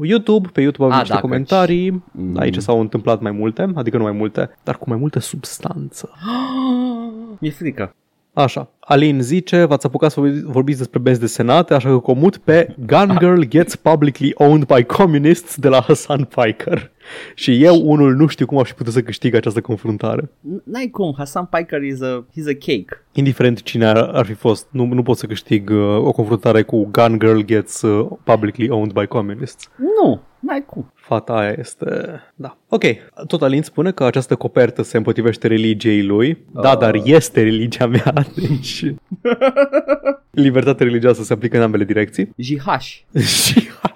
YouTube, 0.04 0.50
pe 0.54 0.62
YouTube 0.62 0.84
avem 0.84 0.96
A, 0.98 1.00
niște 1.00 1.14
da, 1.14 1.20
comentarii, 1.22 2.04
Mm. 2.12 2.38
aici 2.38 2.58
s-au 2.58 2.80
întâmplat 2.80 3.22
mai 3.22 3.32
multe, 3.32 3.72
adică 3.76 3.98
nu 3.98 4.04
mai 4.04 4.12
multe, 4.12 4.50
dar 4.64 4.78
cu 4.78 4.90
mai 4.90 4.98
multă 4.98 5.20
substanță. 5.20 6.10
Mi-e 7.40 7.52
frică. 7.52 7.96
Așa, 8.34 8.70
Alin 8.80 9.22
zice, 9.22 9.64
v-ați 9.66 9.86
apucat 9.86 10.12
să 10.12 10.20
vorbi- 10.20 10.44
vorbiți 10.46 10.78
despre 10.78 11.00
benzi 11.00 11.20
desenate, 11.20 11.74
așa 11.74 11.90
că 11.90 11.98
comut 12.00 12.38
pe 12.38 12.76
Gun 12.86 13.16
Girl 13.20 13.42
Gets 13.42 13.76
Publicly 13.76 14.32
Owned 14.36 14.66
by 14.76 14.84
Communists 14.84 15.56
de 15.58 15.68
la 15.68 15.82
Hassan 15.82 16.24
Piker. 16.36 16.92
Și 17.36 17.64
eu, 17.64 17.82
unul, 17.90 18.16
nu 18.16 18.28
știu 18.28 18.46
cum 18.46 18.58
aș 18.58 18.68
fi 18.68 18.74
putut 18.74 18.94
să 18.94 19.02
câștig 19.02 19.34
această 19.36 19.62
confruntare. 19.62 20.22
N- 20.24 20.64
N-ai 20.64 20.88
cum, 20.92 21.14
Hassan 21.18 21.46
Piker 21.52 21.82
is 21.82 22.02
a, 22.02 22.26
he's 22.32 22.48
a 22.48 22.58
cake. 22.60 23.06
Indiferent 23.14 23.62
cine 23.62 23.86
ar, 23.86 23.98
ar 23.98 24.26
fi 24.26 24.34
fost, 24.34 24.68
nu, 24.72 24.86
nu 24.86 25.04
pot 25.04 25.18
să 25.18 25.26
câștig 25.26 25.70
uh, 25.70 25.78
o 25.98 26.12
confruntare 26.12 26.62
cu 26.64 26.86
Gun 26.92 27.20
Girl 27.20 27.40
Gets 27.40 27.82
uh, 27.82 28.08
Publicly 28.24 28.70
Owned 28.70 28.92
by 28.94 29.06
Communists. 29.06 29.70
Nu, 29.78 30.22
n-ai 30.40 30.64
cum. 30.66 30.92
Fata 31.02 31.34
aia 31.34 31.56
este... 31.60 31.86
Da. 32.36 32.58
Ok. 32.70 32.84
Tot 33.28 33.42
Alin 33.42 33.62
spune 33.62 33.92
că 33.92 34.04
această 34.04 34.36
copertă 34.36 34.82
se 34.84 34.98
împotrivește 34.98 35.48
religiei 35.48 36.04
lui. 36.04 36.38
Da, 36.52 36.70
Ah. 36.72 36.78
dar 36.78 36.96
este 37.04 37.44
religia 37.44 37.88
mea. 37.88 38.14
Deci... 38.36 38.86
Libertatea 40.32 40.86
religioasă 40.86 41.24
se 41.24 41.34
aplică 41.34 41.58
în 41.58 41.64
ambele 41.64 41.84
direcții. 41.84 42.30
Jihaj. 42.38 43.04
și 43.26 43.70
H. 43.82 43.90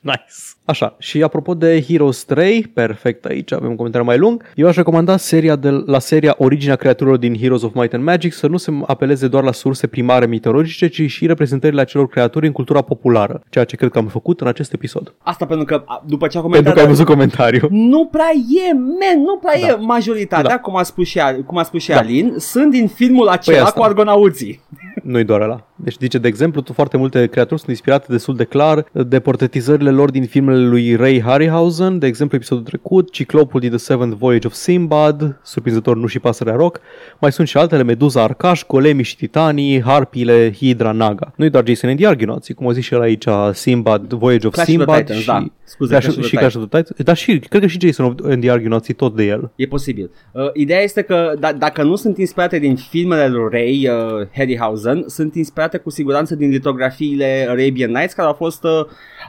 Nice. 0.00 0.22
Așa, 0.64 0.96
și 0.98 1.22
apropo 1.22 1.54
de 1.54 1.82
Heroes 1.88 2.24
3, 2.24 2.62
perfect 2.62 3.24
aici 3.24 3.52
avem 3.52 3.68
un 3.70 3.76
comentariu 3.76 4.06
mai 4.06 4.18
lung, 4.18 4.42
eu 4.54 4.66
aș 4.66 4.76
recomanda 4.76 5.16
seria 5.16 5.56
de 5.56 5.70
la 5.70 5.98
seria 5.98 6.34
Originea 6.38 6.76
creaturilor 6.76 7.18
din 7.18 7.36
Heroes 7.38 7.62
of 7.62 7.74
Might 7.74 7.94
and 7.94 8.02
Magic 8.04 8.32
să 8.32 8.46
nu 8.46 8.56
se 8.56 8.72
apeleze 8.86 9.28
doar 9.28 9.44
la 9.44 9.52
surse 9.52 9.86
primare 9.86 10.26
mitologice, 10.26 10.86
ci 10.86 11.02
și 11.10 11.26
reprezentările 11.26 11.80
acelor 11.80 12.08
creaturi 12.08 12.46
în 12.46 12.52
cultura 12.52 12.82
populară, 12.82 13.42
ceea 13.48 13.64
ce 13.64 13.76
cred 13.76 13.90
că 13.90 13.98
am 13.98 14.06
făcut 14.06 14.40
în 14.40 14.46
acest 14.46 14.72
episod. 14.72 15.14
Asta 15.18 15.46
pentru 15.46 15.64
că 15.66 15.82
a, 15.86 16.04
după 16.06 16.26
ce 16.26 16.38
a 16.48 16.52
Pentru 16.52 16.72
comentat... 16.72 16.74
că 16.74 16.80
ai 16.80 16.86
văzut 16.86 17.06
comentariul. 17.06 17.68
Nu 17.72 18.04
prea 18.04 18.30
e, 18.68 18.72
man, 18.72 19.22
nu 19.24 19.36
prea 19.36 19.60
Da. 19.60 19.66
e. 19.66 19.76
Majoritatea, 19.86 20.48
Da. 20.50 20.58
cum 20.58 20.76
a 20.76 20.82
spus 20.82 21.06
și, 21.06 21.18
Al- 21.18 21.42
cum 21.46 21.58
a 21.58 21.62
spus 21.62 21.82
și 21.82 21.88
Da. 21.88 21.96
Alin, 21.98 22.34
sunt 22.38 22.70
din 22.70 22.88
filmul 22.88 23.28
acela 23.28 23.56
Păi 23.56 23.66
asta. 23.66 23.78
cu 23.80 23.84
argonauții. 23.86 24.60
Nu-i 25.02 25.24
doar 25.24 25.40
ăla. 25.40 25.66
Deci 25.76 25.96
zice, 26.00 26.18
de 26.18 26.28
exemplu, 26.28 26.60
tu 26.60 26.72
foarte 26.72 26.96
multe 26.96 27.26
creaturi 27.26 27.58
sunt 27.60 27.70
inspirate 27.70 28.06
destul 28.08 28.36
de 28.36 28.44
clar 28.44 28.84
de 28.92 29.20
portretizările 29.20 29.90
lor 29.90 30.10
din 30.10 30.24
filmele 30.26 30.66
lui 30.66 30.94
Ray 30.96 31.22
Harryhausen, 31.22 31.98
de 31.98 32.06
exemplu 32.06 32.36
episodul 32.36 32.64
trecut, 32.64 33.10
Ciclopul 33.12 33.60
din 33.60 33.68
The 33.68 33.78
Seventh 33.78 34.16
Voyage 34.18 34.46
of 34.46 34.52
Simbad, 34.52 35.38
surprinzător 35.42 35.96
nu 35.96 36.06
și 36.06 36.18
pasărea 36.18 36.54
rock, 36.54 36.80
mai 37.18 37.32
sunt 37.32 37.48
și 37.48 37.56
altele, 37.56 37.82
Meduza 37.82 38.22
Arcaș, 38.22 38.62
Golemii 38.66 39.04
și 39.04 39.16
Titanii, 39.16 39.82
Harpile, 39.82 40.52
Hydra, 40.52 40.92
Naga. 40.92 41.32
Nu-i 41.36 41.50
doar 41.50 41.64
Jason 41.66 41.88
and 41.90 41.98
the 41.98 42.08
Argonauts, 42.08 42.48
cum 42.56 42.68
a 42.68 42.72
zis 42.72 42.84
și 42.84 42.94
el 42.94 43.00
aici, 43.00 43.24
Simbad, 43.52 44.12
Voyage 44.12 44.46
of 44.46 44.52
Clash 44.52 44.68
of 44.68 44.74
the 44.74 44.84
Simbad 44.84 44.98
Titans, 45.04 45.20
și... 45.20 45.26
da. 45.26 45.44
Scuze, 45.64 45.90
Clash, 45.90 46.04
Clash 46.04 46.18
of 46.18 46.26
the 46.26 46.36
și 46.36 46.37
Clash 46.38 46.54
of 46.56 46.68
the 46.68 46.78
Titans, 46.78 47.02
dar 47.04 47.16
și, 47.16 47.38
cred 47.38 47.60
că 47.60 47.66
și 47.66 47.78
Jason 47.80 48.14
and 48.24 48.40
the 48.40 48.50
Argonauts 48.50 48.88
e 48.88 48.92
tot 48.92 49.16
de 49.16 49.24
el. 49.24 49.50
E 49.56 49.66
posibil. 49.66 50.10
Uh, 50.32 50.50
ideea 50.54 50.80
este 50.80 51.02
că 51.02 51.34
da, 51.38 51.52
dacă 51.52 51.82
nu 51.82 51.96
sunt 51.96 52.18
inspirate 52.18 52.58
din 52.58 52.76
filmele 52.76 53.28
lui 53.28 53.48
Ray 53.50 53.88
uh, 53.88 54.26
Harryhausen, 54.34 55.04
sunt 55.06 55.34
inspirate 55.34 55.78
cu 55.78 55.90
siguranță 55.90 56.34
din 56.34 56.50
litografiile 56.50 57.46
Arabian 57.48 57.90
Nights 57.90 58.12
care 58.12 58.28
au 58.28 58.34
fost 58.34 58.64
uh, 58.64 58.70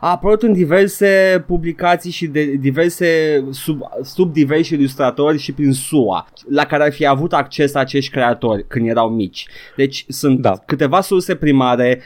a 0.01 0.09
apărut 0.09 0.43
în 0.43 0.53
diverse 0.53 1.43
publicații 1.47 2.11
și 2.11 2.27
de 2.27 2.45
diverse 2.45 3.07
sub, 3.51 3.81
sub 4.03 4.33
diversi 4.33 4.73
ilustratori 4.73 5.37
și 5.37 5.51
prin 5.53 5.71
SUA 5.71 6.27
la 6.49 6.65
care 6.65 6.83
ar 6.83 6.91
fi 6.91 7.05
avut 7.05 7.33
acces 7.33 7.73
acești 7.75 8.11
creatori 8.11 8.65
când 8.67 8.89
erau 8.89 9.09
mici. 9.09 9.47
Deci 9.75 10.05
sunt 10.07 10.39
Da. 10.39 10.53
câteva 10.65 11.01
surse 11.01 11.35
primare 11.35 12.01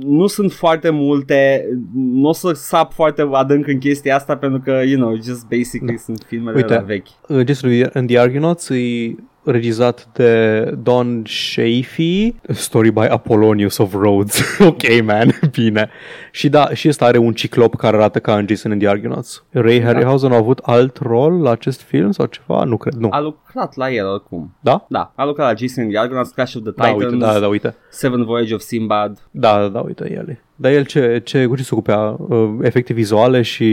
nu 0.00 0.26
sunt 0.26 0.52
foarte 0.52 0.90
multe, 0.90 1.68
nu 1.94 2.28
o 2.28 2.32
să 2.32 2.52
sap 2.52 2.92
foarte 2.92 3.28
adânc 3.32 3.66
în 3.66 3.78
chestia 3.78 4.16
asta 4.16 4.36
pentru 4.36 4.60
că, 4.60 4.82
you 4.84 5.00
know, 5.00 5.14
just 5.14 5.46
basically 5.48 5.98
sunt 5.98 6.24
filmele 6.26 6.56
Uite. 6.56 6.74
la 6.74 6.80
vechi. 6.80 7.06
Uh, 7.28 7.46
Jason 7.46 7.90
and 7.92 8.08
the 8.08 8.18
Argonauts 8.18 8.68
e 8.68 9.14
regizat 9.44 10.08
de 10.12 10.60
Don 10.82 11.22
Shafee, 11.24 12.34
story 12.48 12.90
by 12.90 13.00
Apollonius 13.00 13.76
of 13.78 13.92
Rhodes. 13.92 14.42
ok, 14.68 14.82
man, 15.04 15.28
bine. 15.56 15.90
Și 16.30 16.48
da, 16.48 16.68
și 16.74 16.88
ăsta 16.88 17.04
are 17.04 17.18
un 17.18 17.32
ciclop 17.32 17.76
care 17.76 17.96
arată 17.96 18.18
ca 18.18 18.36
în 18.36 18.46
Jason 18.48 18.70
and 18.70 18.80
the 18.80 18.90
Argonauts. 18.90 19.44
Ray 19.50 19.78
Da. 19.80 19.86
Harryhausen 19.86 20.32
a 20.32 20.36
avut 20.36 20.58
alt 20.62 20.98
rol 20.98 21.40
la 21.42 21.50
acest 21.50 21.80
film 21.80 22.10
sau 22.10 22.26
ceva? 22.26 22.64
Nu 22.64 22.76
cred, 22.76 22.92
nu. 22.92 23.08
A 23.10 23.20
lucrat 23.20 23.76
la 23.76 23.90
el 23.90 24.06
oricum. 24.06 24.56
Da? 24.60 24.86
Da, 24.88 25.12
a 25.16 25.24
lucrat 25.24 25.46
la 25.46 25.54
Jason 25.66 25.82
and 25.82 25.92
the 25.92 26.00
Argonauts, 26.00 26.30
Clash 26.30 26.54
of 26.54 26.62
the 26.62 26.72
Da, 26.76 26.84
Titans, 26.84 27.12
uite, 27.12 27.24
da, 27.24 27.38
da, 27.38 27.46
uite. 27.46 27.74
Seven 27.90 28.24
Voyage 28.24 28.54
of 28.54 28.60
Simbad. 28.60 29.18
Da, 29.30 29.58
da, 29.60 29.68
da, 29.68 29.80
uite, 29.80 30.14
el 30.16 30.28
e. 30.28 30.40
Dar 30.64 30.72
el 30.72 30.84
ce, 30.84 31.20
ce, 31.24 31.46
cu 31.46 31.56
ce 31.56 31.62
se 31.62 31.68
ocupea? 31.72 31.98
Uh, 32.18 32.50
efecte 32.62 32.92
vizuale 32.92 33.42
și 33.42 33.64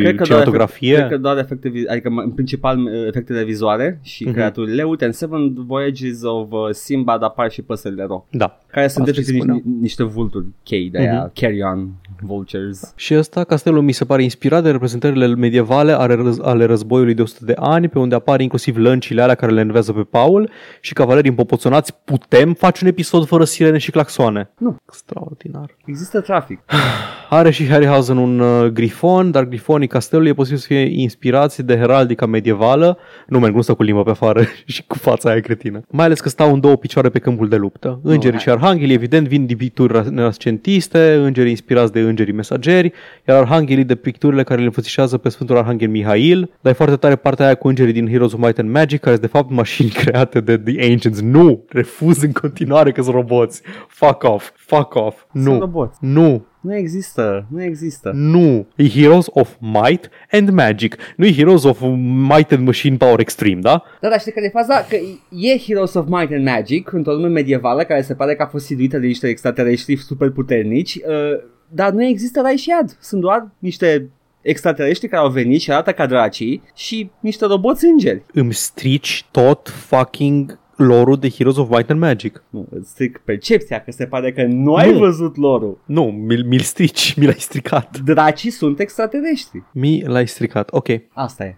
Cred 0.00 0.10
că, 0.10 0.16
doar, 0.16 0.26
cinematografie? 0.26 0.92
efect, 0.92 1.06
cred 1.06 1.16
că 1.20 1.22
doar 1.26 1.38
efecte, 1.38 1.68
vi- 1.68 1.86
adică 1.86 2.08
în 2.24 2.30
principal 2.30 2.78
uh, 2.78 2.90
efectele 3.06 3.44
vizuale 3.44 3.98
și 4.02 4.24
Mhm. 4.24 4.32
creaturile. 4.32 4.82
Uite, 4.82 5.04
în 5.04 5.12
Seven 5.12 5.54
Voyages 5.66 6.22
of 6.22 6.50
uh, 6.50 6.58
Simbad 6.70 7.22
apar 7.22 7.50
și 7.50 7.62
păsările 7.62 8.04
ro, 8.04 8.26
Da. 8.30 8.58
care 8.66 8.88
sunt 8.88 9.06
Asta 9.08 9.10
efectiv 9.20 9.34
spuneam. 9.40 9.56
niște, 9.64 9.78
niște 9.80 10.02
vulturi 10.02 10.46
chei 10.62 10.90
de 10.90 10.98
aia, 10.98 11.22
Mhm. 11.22 11.32
carry 11.40 11.62
on 11.62 11.88
vultures. 12.22 12.92
Și 12.96 13.14
ăsta, 13.16 13.44
castelul 13.44 13.82
mi 13.82 13.92
se 13.92 14.04
pare 14.04 14.22
inspirat 14.22 14.62
de 14.62 14.70
reprezentările 14.70 15.26
medievale 15.26 15.92
ale, 15.92 16.14
răz- 16.14 16.42
ale 16.42 16.64
războiului 16.64 17.14
de 17.14 17.22
100 17.22 17.44
de 17.44 17.54
ani, 17.56 17.88
pe 17.88 17.98
unde 17.98 18.14
apar 18.14 18.40
inclusiv 18.40 18.76
lăncile 18.76 19.22
alea 19.22 19.34
care 19.34 19.52
le 19.52 19.60
învează 19.60 19.92
pe 19.92 20.02
Paul 20.02 20.50
și 20.80 20.92
cavalerii 20.92 21.30
împopoțonați. 21.30 21.94
Putem 22.04 22.52
face 22.52 22.84
un 22.84 22.90
episod 22.90 23.26
fără 23.26 23.44
sirene 23.44 23.78
și 23.78 23.90
claxoane? 23.90 24.50
Nu. 24.58 24.76
Extraordinar. 24.88 25.76
Există 25.84 26.20
trafic. 26.20 26.60
Are 27.30 27.50
și 27.50 27.66
Harryhausen 27.66 28.16
un 28.16 28.40
uh, 28.40 28.66
grifon, 28.66 29.30
dar 29.30 29.44
grifonii 29.44 29.86
castelului 29.88 30.30
e 30.30 30.34
posibil 30.34 30.58
să 30.58 30.66
fie 30.66 31.00
inspirați 31.00 31.62
de 31.62 31.76
heraldica 31.76 32.26
medievală. 32.26 32.98
Nu 33.26 33.38
merg, 33.38 33.54
nu 33.54 33.60
stă 33.60 33.74
cu 33.74 33.82
limba 33.82 34.02
pe 34.02 34.10
afară 34.10 34.42
și 34.64 34.84
cu 34.86 34.98
fața 34.98 35.30
aia 35.30 35.40
cretină. 35.40 35.80
Mai 35.88 36.04
ales 36.04 36.20
că 36.20 36.28
stau 36.28 36.52
în 36.52 36.60
două 36.60 36.76
picioare 36.76 37.08
pe 37.08 37.18
câmpul 37.18 37.48
de 37.48 37.56
luptă. 37.56 38.00
Îngerii 38.02 38.30
hai. 38.30 38.40
și 38.40 38.50
arhanghelii, 38.50 38.94
evident, 38.94 39.28
vin 39.28 39.46
din 39.46 39.56
picturi 39.56 39.92
renascentiste, 39.92 41.14
îngerii 41.14 41.50
inspirați 41.50 41.92
de 41.92 42.00
îngerii 42.10 42.32
mesageri, 42.32 42.92
iar 43.28 43.36
arhanghelii 43.36 43.84
de 43.84 43.94
picturile 43.94 44.42
care 44.42 44.60
le 44.60 44.66
înfățișează 44.66 45.18
pe 45.18 45.28
Sfântul 45.28 45.56
Arhanghel 45.56 45.88
Mihail. 45.88 46.50
Dar 46.60 46.72
e 46.72 46.76
foarte 46.76 46.96
tare 46.96 47.16
partea 47.16 47.44
aia 47.44 47.54
cu 47.54 47.68
îngerii 47.68 47.92
din 47.92 48.08
Heroes 48.08 48.32
of 48.32 48.40
Might 48.40 48.58
and 48.58 48.70
Magic, 48.70 49.00
care 49.00 49.16
sunt 49.16 49.30
de 49.30 49.38
fapt 49.38 49.50
mașini 49.50 49.88
create 50.04 50.40
de 50.40 50.58
The 50.58 50.90
Ancients. 50.90 51.20
Nu! 51.20 51.64
Refuz 51.68 52.22
în 52.22 52.32
continuare 52.32 52.92
că 52.92 53.02
sunt 53.02 53.14
roboți. 53.14 53.62
Fuck 53.88 54.22
off! 54.22 54.50
Fuck 54.54 54.94
off! 54.94 55.22
Nu! 55.32 55.42
Sunt 55.42 55.60
roboți. 55.60 55.98
Nu! 56.00 56.44
Nu 56.60 56.76
există, 56.76 57.46
nu 57.50 57.62
există. 57.62 58.10
Nu, 58.14 58.66
e 58.76 58.88
Heroes 58.88 59.26
of 59.30 59.54
Might 59.60 60.10
and 60.30 60.48
Magic. 60.48 60.96
Nu 61.16 61.26
e 61.26 61.32
Heroes 61.32 61.64
of 61.64 61.80
Might 62.28 62.52
and 62.52 62.66
Machine 62.66 62.96
Power 62.96 63.20
Extreme, 63.20 63.60
da? 63.60 63.82
Da, 64.00 64.08
dar 64.08 64.20
știi 64.20 64.32
care 64.32 64.46
e 64.46 64.48
faza? 64.48 64.86
Că 64.88 64.96
e 65.30 65.58
Heroes 65.58 65.94
of 65.94 66.06
Might 66.08 66.32
and 66.32 66.44
Magic 66.44 66.92
într-o 66.92 67.12
lume 67.12 67.28
medievală 67.28 67.82
care 67.82 68.02
se 68.02 68.14
pare 68.14 68.34
că 68.34 68.42
a 68.42 68.46
fost 68.46 68.64
siduită 68.64 68.98
de 68.98 69.06
niște 69.06 69.28
extraterestri 69.28 69.96
super 69.96 70.30
puternici, 70.30 70.94
uh, 70.94 71.42
dar 71.72 71.92
nu 71.92 72.04
există 72.04 72.40
rai 72.40 72.56
și 72.56 72.68
iad. 72.68 72.96
Sunt 73.00 73.20
doar 73.20 73.50
niște 73.58 74.08
extraterestri 74.40 75.08
care 75.08 75.22
au 75.22 75.30
venit 75.30 75.60
și 75.60 75.72
arată 75.72 75.92
ca 75.92 76.06
dracii 76.06 76.62
și 76.74 77.10
niște 77.20 77.46
roboți 77.46 77.84
îngeri. 77.84 78.22
Îmi 78.32 78.52
strici 78.54 79.26
tot 79.30 79.68
fucking 79.68 80.58
lorul 80.76 81.16
de 81.16 81.30
Heroes 81.30 81.56
of 81.56 81.68
Might 81.68 81.90
and 81.90 82.00
Magic. 82.00 82.42
Nu, 82.50 82.66
îți 82.70 82.90
stric 82.90 83.18
percepția 83.24 83.80
că 83.82 83.90
se 83.90 84.06
pare 84.06 84.32
că 84.32 84.42
nu 84.42 84.74
ai 84.74 84.92
Nu. 84.92 84.98
văzut 84.98 85.36
lorul. 85.36 85.78
Nu, 85.86 86.04
mi-l, 86.04 86.44
mi-l 86.44 86.60
strici, 86.60 87.14
mi 87.18 87.24
l-ai 87.24 87.38
stricat. 87.38 87.98
Dracii 87.98 88.50
sunt 88.50 88.80
extraterestri. 88.80 89.62
Mi 89.72 90.02
l-ai 90.06 90.26
stricat, 90.28 90.68
ok. 90.72 90.86
Asta 91.12 91.44
e. 91.44 91.56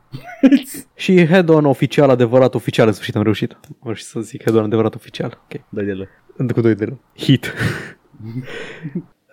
Și 0.94 1.26
head-on 1.26 1.64
oficial, 1.64 2.10
adevărat 2.10 2.54
oficial, 2.54 2.86
în 2.86 2.92
sfârșit 2.92 3.16
am 3.16 3.22
reușit. 3.22 3.52
Am 3.52 3.76
reușit 3.82 4.06
să 4.06 4.20
zic 4.20 4.42
head-on 4.42 4.64
adevărat 4.64 4.94
oficial, 4.94 5.40
ok. 5.44 5.60
Dă 5.68 5.82
de 6.38 6.52
Cu 6.52 6.60
doi 6.60 6.74
de 6.74 6.92
Hit. 7.16 7.52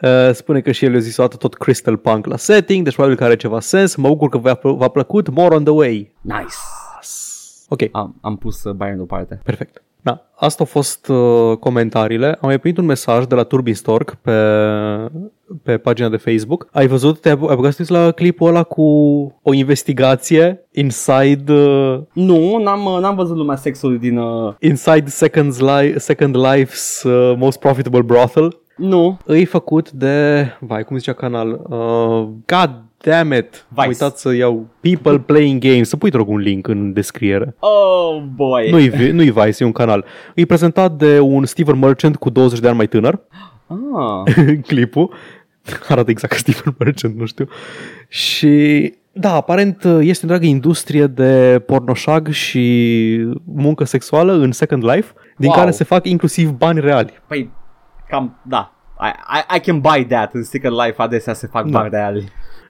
Uh, 0.02 0.34
spune 0.34 0.62
că 0.62 0.72
și 0.72 0.86
el 0.86 0.96
a 0.96 1.00
zis 1.00 1.18
o 1.18 1.22
dată 1.22 1.36
tot 1.36 1.56
Crystal 1.56 1.98
Punk 1.98 2.26
la 2.26 2.38
setting, 2.38 2.84
deci 2.84 2.94
probabil 2.94 3.18
că 3.18 3.24
are 3.24 3.36
ceva 3.36 3.60
sens. 3.60 3.96
Mă 3.96 4.08
bucur 4.08 4.30
că 4.30 4.38
v-a, 4.38 4.60
v-a 4.62 4.88
plăcut. 4.88 5.30
More 5.30 5.56
on 5.56 5.64
the 5.64 5.74
way. 5.74 6.16
Nice. 6.22 6.56
Ok, 7.70 7.80
Am, 7.92 8.16
am 8.22 8.36
pus 8.38 8.64
uh, 8.64 8.74
Bayern 8.74 8.96
deoparte. 8.98 9.40
perfect. 9.44 9.84
Da, 10.02 10.30
asta 10.36 10.58
au 10.60 10.66
fost 10.66 11.08
uh, 11.08 11.58
comentariile. 11.58 12.28
Am 12.28 12.38
mai 12.42 12.60
primit 12.60 12.78
un 12.78 12.86
mesaj 12.86 13.26
de 13.26 13.36
la 13.36 13.44
Turbin 13.44 13.74
Stork 13.76 14.16
pe, 14.22 14.32
pe 15.64 15.78
pagina 15.78 16.10
de 16.10 16.18
Facebook. 16.18 16.68
Ai 16.72 16.88
văzut, 16.88 17.20
te-ai 17.20 17.38
ai 17.50 17.56
băgat 17.56 17.72
să 17.74 17.84
te 17.84 17.94
uiți 17.94 18.06
la 18.06 18.12
clipul 18.12 18.48
ăla 18.48 18.64
cu 18.64 18.82
o 19.44 19.54
investigație 19.54 20.68
inside 20.72 21.54
uh, 21.54 22.00
Nu, 22.14 22.58
n-am, 22.64 22.86
uh, 22.86 22.98
n-am 23.02 23.16
văzut 23.16 23.36
lumea 23.36 23.56
sexului 23.56 23.98
din... 23.98 24.18
Uh... 24.18 24.54
inside 24.60 25.06
Second's 25.10 25.58
Li- 25.60 25.96
Second 25.98 26.36
Life's 26.36 27.04
uh, 27.04 27.34
Most 27.38 27.60
Profitable 27.60 28.02
Brothel. 28.02 28.60
Nu. 28.80 29.18
Îi 29.26 29.46
făcut 29.46 29.92
de, 29.92 30.46
vai, 30.60 30.84
cum 30.84 30.98
zicea 30.98 31.14
canal? 31.14 31.50
Uh, 31.70 32.28
God 32.46 32.72
damn 32.98 33.32
it! 33.34 33.66
Vice. 33.70 33.82
Am 33.82 33.88
uitat 33.88 34.18
să 34.18 34.34
iau 34.36 34.68
People 34.80 35.20
Playing 35.20 35.62
Games. 35.62 35.90
Să 35.90 35.98
pui, 35.98 36.10
te 36.10 36.18
rog, 36.18 36.30
un 36.30 36.38
link 36.40 36.68
în 36.68 36.94
descriere. 36.94 37.56
Oh, 37.60 38.22
boy. 38.36 38.70
Nu-i, 38.72 39.12
nu-i 39.12 39.32
Vice, 39.32 39.64
e 39.64 39.66
un 39.66 39.72
canal. 39.72 40.06
E 40.36 40.46
prezentat 40.46 40.92
de 40.92 41.20
un 41.20 41.46
Steven 41.46 41.80
Merchant 41.80 42.16
cu 42.16 42.30
20 42.30 42.60
de 42.60 42.68
ani 42.68 42.78
mai 42.78 42.88
tânăr, 42.88 43.20
Ah. 43.68 44.34
clipul. 44.68 45.14
Arată 45.88 46.10
exact 46.10 46.34
ca 46.34 46.40
Steven 46.40 46.76
Merchant, 46.78 47.16
nu 47.18 47.26
știu. 47.26 47.48
Și 48.08 48.94
da, 49.12 49.34
aparent 49.34 49.84
este 49.84 50.20
întreagă 50.26 50.46
industrie 50.46 51.08
de 51.08 51.64
pornoșag 51.66 52.28
și 52.30 53.28
muncă 53.44 53.84
sexuală 53.84 54.34
în 54.34 54.52
Second 54.52 54.84
Life, 54.84 55.14
din 55.38 55.48
Wow. 55.50 55.58
care 55.58 55.72
se 55.72 55.84
fac 55.84 56.08
inclusiv 56.08 56.50
bani 56.50 56.80
reali. 56.80 57.12
Păi, 57.28 57.50
cam, 58.10 58.40
da. 58.48 58.74
I, 59.02 59.08
I, 59.38 59.56
I 59.56 59.60
can 59.60 59.80
buy 59.80 60.06
that. 60.06 60.34
În 60.34 60.44
Second 60.44 60.74
Life 60.86 61.02
adesea 61.02 61.34
se 61.34 61.48
fac 61.48 61.64
Da. 61.66 61.70
bani 61.80 61.90
reali. 61.92 62.20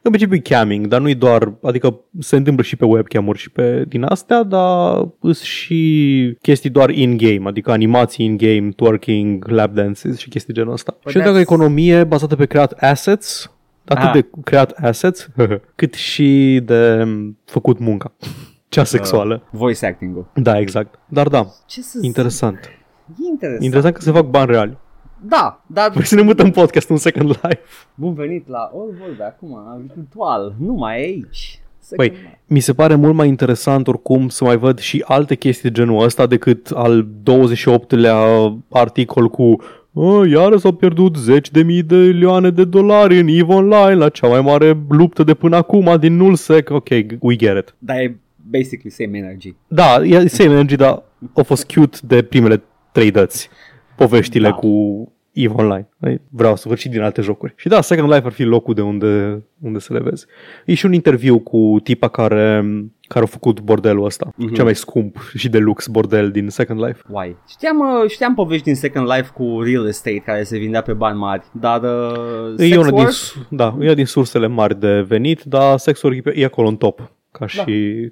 În 0.01 0.11
principiu 0.11 0.35
e 0.35 0.39
camming, 0.55 0.87
dar 0.87 1.01
nu-i 1.01 1.15
doar, 1.15 1.53
adică 1.63 1.99
se 2.19 2.35
întâmplă 2.35 2.63
și 2.63 2.75
pe 2.75 2.85
webcam-uri 2.85 3.37
și 3.39 3.49
pe 3.51 3.83
din 3.87 4.03
astea, 4.03 4.43
dar 4.43 5.07
sunt 5.21 5.35
și 5.35 6.37
chestii 6.41 6.69
doar 6.69 6.89
in-game, 6.89 7.47
adică 7.47 7.71
animații 7.71 8.25
in-game, 8.25 8.69
twerking, 8.75 9.47
lap 9.47 9.71
dances 9.73 10.17
și 10.17 10.29
chestii 10.29 10.53
genul 10.53 10.73
ăsta. 10.73 10.91
But 11.01 11.11
și 11.11 11.17
o 11.17 11.19
întreagă 11.19 11.37
that's- 11.39 11.51
economie 11.51 12.03
bazată 12.03 12.35
pe 12.35 12.45
creat 12.45 12.71
assets, 12.71 13.51
atât 13.85 14.03
Ah. 14.05 14.13
de 14.13 14.29
creat 14.43 14.71
assets, 14.71 15.29
cât 15.75 15.93
și 15.93 16.59
de 16.65 17.07
făcut 17.45 17.79
munca. 17.79 18.11
Cea 18.69 18.83
sexuală. 18.83 19.43
Voice 19.51 19.85
acting-ul. 19.85 20.31
Da, 20.35 20.59
exact. 20.59 20.99
Dar 21.07 21.27
da, 21.27 21.45
Ce 21.67 21.81
să 21.81 21.97
interesant. 22.01 22.59
E 23.07 23.27
interesant. 23.29 23.63
Interesant 23.63 23.93
că 23.95 24.01
se 24.01 24.11
fac 24.11 24.25
bani 24.25 24.51
reali. 24.51 24.77
Da, 25.22 25.63
dar 25.67 25.89
Vrei 25.91 26.05
să 26.05 26.15
ne 26.15 26.22
mutăm 26.22 26.51
podcast 26.51 26.89
în 26.89 26.97
Second 26.97 27.28
Life? 27.28 27.59
bun 27.95 28.13
venit 28.13 28.47
la 28.47 28.57
All 28.59 28.93
Vorbe 28.99 29.24
acum, 29.24 29.57
virtual, 29.95 30.55
nu 30.59 30.74
mai 30.74 30.95
aici. 31.01 31.59
Păi, 31.95 32.05
Second 32.07 32.26
Life. 32.26 32.39
mi 32.47 32.59
se 32.59 32.74
pare 32.74 32.95
mult 32.95 33.13
mai 33.15 33.28
interesant 33.28 33.88
oricum 33.88 34.30
să 34.30 34.43
mai 34.43 34.57
văd 34.57 34.80
și 34.80 35.03
alte 35.07 35.36
chestii 35.36 35.70
de 35.70 35.80
genul 35.82 36.03
ăsta 36.03 36.26
decât 36.28 36.67
al 36.67 37.07
28-lea 37.24 38.17
articol 38.70 39.30
cu 39.30 39.55
"A, 39.93 40.26
iară 40.28 40.57
s-au 40.57 40.72
pierdut 40.72 41.15
10 41.15 41.51
de 41.51 41.63
mii 41.63 41.84
de 41.84 41.95
milioane 41.95 42.49
de 42.49 42.63
dolari 42.63 43.20
în 43.20 43.28
EVE 43.28 43.53
Online 43.53 43.93
la 43.93 44.09
cea 44.09 44.28
mai 44.28 44.41
mare 44.41 44.78
luptă 44.89 45.24
de 45.24 45.34
până 45.34 45.55
acum 45.55 45.97
din 45.99 46.15
nullsec. 46.15 46.70
Ok, 46.70 46.88
we 47.20 47.36
get 47.36 47.57
it. 47.57 47.76
Dar 47.78 47.97
e 47.97 48.17
basically 48.49 48.91
same 48.91 49.17
energy. 49.17 49.55
Da, 49.67 49.95
e 50.03 50.28
same 50.28 50.49
energy, 50.51 50.76
dar 50.76 51.03
a 51.36 51.41
fost 51.41 51.72
cute 51.74 51.97
de 52.03 52.22
primele 52.22 52.61
trei 52.91 53.11
dăți. 53.11 53.49
Poveștile 54.08 54.47
Da. 54.50 54.54
cu 54.54 54.68
EVE 55.34 55.54
Online. 55.54 55.88
Ei, 56.00 56.22
Vreau 56.30 56.56
să 56.56 56.68
văd 56.68 56.78
și 56.78 56.89
din 56.89 57.02
alte 57.02 57.22
jocuri. 57.22 57.54
Și 57.56 57.68
da, 57.68 57.82
Second 57.82 58.12
Life 58.14 58.26
ar 58.26 58.32
fi 58.32 58.43
locul 58.43 58.74
de 58.74 58.82
unde, 58.82 59.43
unde 59.62 59.80
să 59.80 59.93
le 59.93 60.00
vezi. 60.00 60.26
E 60.66 60.74
și 60.74 60.86
un 60.86 60.93
interviu 60.93 61.39
cu 61.39 61.80
tipa 61.84 62.08
care, 62.08 62.64
care 63.08 63.24
a 63.26 63.28
făcut 63.28 63.60
bordelul 63.62 64.06
ăsta. 64.06 64.34
Mhm. 64.36 64.54
Cel 64.54 64.64
mai 64.64 64.76
scump 64.76 65.18
și 65.36 65.50
de 65.50 65.58
lux 65.58 65.88
bordel 65.88 66.32
din 66.32 66.50
Second 66.50 66.84
Life. 66.86 67.02
Why? 67.08 67.36
Știam, 67.50 67.80
uh, 67.80 68.10
știam 68.10 68.34
povești 68.34 68.64
din 68.64 68.76
Second 68.76 69.08
Life 69.16 69.30
cu 69.34 69.62
real 69.62 69.88
estate 69.88 70.18
care 70.26 70.43
se 70.43 70.58
vindea 70.58 70.82
pe 70.82 70.93
bani 70.93 71.18
mari, 71.18 71.43
dar 71.52 71.82
uh, 71.82 72.54
E 72.58 72.64
sex 72.64 72.76
una 72.78 72.86
din, 72.89 72.93
work? 72.97 73.10
su- 73.12 73.45
da, 73.50 73.76
e 73.80 73.84
una 73.84 73.93
din 73.93 74.06
sursele 74.06 74.47
mari 74.47 74.80
de 74.80 75.02
venit, 75.02 75.43
dar 75.43 75.78
sexul 75.78 76.16
e, 76.16 76.22
pe- 76.22 76.34
e 76.36 76.45
acolo 76.45 76.68
în 76.68 76.76
top. 76.78 77.12
Ca 77.32 77.47
și... 77.47 77.62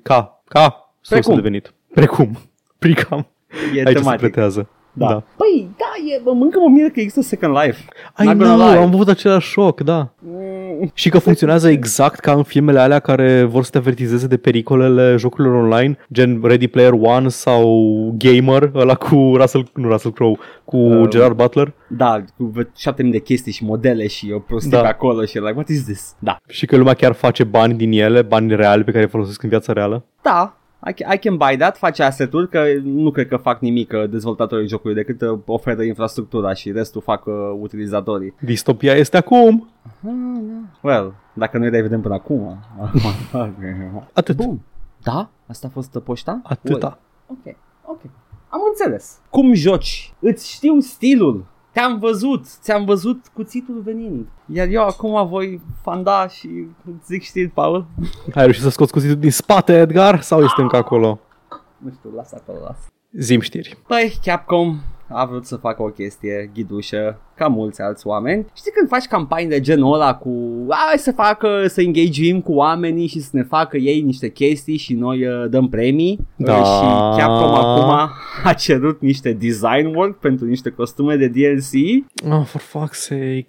Ca. 0.04 0.42
Ca. 0.48 0.92
Sursă 1.02 1.14
Da. 1.14 1.16
Precum. 1.20 1.36
de 1.36 1.42
venit. 1.42 1.74
Precum. 1.94 2.38
Pricam. 2.80 3.28
E 3.76 3.80
Aici 3.80 3.88
se 3.88 3.94
tematic. 3.94 4.20
pretează. 4.20 4.70
Da. 4.98 5.08
da. 5.08 5.24
Păi, 5.38 5.70
da, 5.78 6.14
e, 6.16 6.20
bă, 6.24 6.30
încă 6.30 6.60
mă 6.60 6.70
miră 6.70 6.88
că 6.90 7.00
există 7.00 7.22
Second 7.22 7.54
Life. 7.64 7.86
I 8.20 8.24
Not 8.26 8.36
gonna 8.36 8.56
know, 8.56 8.68
lie. 8.70 8.78
am 8.78 8.94
avut 8.94 9.08
același 9.08 9.50
șoc, 9.50 9.82
da. 9.82 10.10
Mm, 10.20 10.92
Și 10.94 11.10
că 11.10 11.20
funcționează 11.20 11.70
exact 11.70 12.20
ca 12.20 12.32
în 12.34 12.44
filmele 12.44 12.80
alea 12.80 13.00
care 13.00 13.44
vor 13.44 13.64
să 13.64 13.70
te 13.72 13.78
avertizeze 13.78 14.28
de 14.28 14.38
pericolele 14.38 15.16
jocurilor 15.18 15.54
online, 15.64 15.98
gen 16.14 16.40
Ready 16.44 16.68
Player 16.68 16.92
One 16.94 17.28
sau 17.28 17.86
Gamer, 18.18 18.72
ăla 18.76 18.96
cu 18.96 19.34
Russell, 19.36 19.70
nu 19.74 19.88
Russell 19.90 20.14
Crowe, 20.14 20.36
cu 20.66 20.78
Uh, 20.78 21.08
Gerard 21.10 21.36
Butler. 21.36 21.74
Da, 21.88 22.24
cu 22.38 22.44
vă- 22.54 22.68
7000 22.76 23.12
de 23.12 23.20
chestii 23.20 23.52
și 23.52 23.64
modele 23.64 24.08
și 24.08 24.32
o 24.36 24.40
prostie 24.40 24.70
Da. 24.72 24.82
pe 24.82 24.88
acolo 24.88 25.26
și 25.26 25.38
like, 25.38 25.52
what 25.56 25.68
is 25.68 25.84
this? 25.84 26.16
Da. 26.20 26.38
Și 26.48 26.66
că 26.66 26.76
lumea 26.78 26.94
chiar 26.94 27.14
face 27.14 27.44
bani 27.44 27.74
din 27.74 27.92
ele, 27.92 28.22
bani 28.22 28.56
reali 28.56 28.84
pe 28.84 28.92
care 28.92 29.04
îi 29.04 29.10
folosesc 29.10 29.44
în 29.44 29.50
viața 29.50 29.74
reală. 29.74 30.06
Da, 30.22 30.58
I 30.86 30.94
can, 30.94 31.14
I 31.14 31.18
can 31.18 31.38
buy 31.38 31.58
that, 31.58 31.78
face 31.78 32.04
asset-uri, 32.04 32.50
că 32.50 32.64
nu 32.84 33.12
cred 33.12 33.28
că 33.28 33.38
fac 33.38 33.60
nimic 33.60 33.92
uh, 33.94 34.10
dezvoltatorii 34.10 34.68
jocului 34.68 34.96
decât 34.96 35.22
uh, 35.22 35.40
oferă 35.46 35.84
infrastructura 35.84 36.54
și 36.54 36.72
restul 36.72 37.02
fac 37.02 37.26
uh, 37.26 37.34
utilizatorii. 37.60 38.34
Distopia 38.40 38.94
este 38.94 39.18
acum. 39.18 39.70
Well, 40.82 41.14
dacă 41.34 41.58
noi 41.58 41.70
le 41.70 41.82
vedem 41.82 42.02
până 42.02 42.14
acum. 42.14 42.58
Atât. 44.14 44.36
Bun. 44.36 44.60
Da? 45.04 45.30
Asta 45.48 45.68
a 45.68 45.70
fost 45.70 45.96
uh, 45.96 46.02
poșta? 46.02 46.40
Atâta. 46.44 47.00
Ok, 47.28 47.56
ok. 47.86 48.02
Am 48.50 48.60
înțeles. 48.70 49.20
Cum 49.30 49.54
joci? 49.54 50.14
Îți 50.20 50.52
știu 50.52 50.80
stilul. 50.80 51.46
Te-am 51.78 52.00
văzut, 52.00 52.46
ți-am 52.62 52.86
văzut 52.86 53.28
cuțitul 53.34 53.82
venind. 53.84 54.28
Iar 54.54 54.68
eu 54.68 54.84
acum 54.84 55.28
voi 55.28 55.62
fanda 55.82 56.28
și 56.28 56.48
îți 56.86 57.06
zic 57.06 57.22
știri, 57.24 57.48
Paul. 57.48 57.86
Ai 58.34 58.44
reușit 58.44 58.62
să 58.62 58.70
scoți 58.70 58.92
cuțitul 58.92 59.16
din 59.16 59.32
spate, 59.32 59.80
Edgar? 59.80 60.22
Sau 60.22 60.44
este 60.44 60.62
încă 60.62 60.76
acolo? 60.76 61.20
Nu 61.78 61.92
știu, 61.98 62.10
lasă 62.16 62.42
acolo, 62.42 62.64
lasă. 62.64 62.88
Zim 63.12 63.40
știri. 63.40 63.78
Păi, 63.88 64.20
Capcom 64.24 64.80
a 65.10 65.26
vrut 65.26 65.46
să 65.46 65.56
facă 65.56 65.84
o 65.84 65.88
chestie 65.88 66.52
ghidușă, 66.54 67.20
ca 67.36 67.48
mulți 67.48 67.82
alți 67.82 68.08
oameni. 68.08 68.46
Știi 68.56 68.72
când 68.72 68.90
faci 68.90 69.06
campanii 69.06 69.48
de 69.48 69.60
genul 69.60 69.94
ăla 69.94 70.16
cu 70.16 70.30
hai 70.70 70.98
să 70.98 71.12
facă, 71.12 71.68
să 71.68 71.82
engagem 71.82 72.42
cu 72.42 72.54
oamenii 72.54 73.08
și 73.08 73.20
să 73.20 73.30
ne 73.32 73.44
facă 73.44 73.78
ei 73.78 74.02
niște 74.02 74.30
chestii 74.32 74.78
și 74.78 74.94
noi 74.94 75.28
uh, 75.28 75.50
dăm 75.50 75.70
premii? 75.70 76.20
Da. 76.36 76.58
Uh, 76.58 76.66
Și 76.66 77.20
Capcom 77.20 77.54
acum 77.54 78.10
a 78.44 78.54
cerut 78.54 79.02
niște 79.02 79.32
design 79.34 79.96
work 79.96 80.20
pentru 80.20 80.46
niște 80.46 80.70
costume 80.70 81.16
de 81.16 81.28
DLC. 81.28 81.74
Oh, 82.34 82.46
for 82.46 82.62
fuck's 82.62 82.92
sake. 82.92 83.48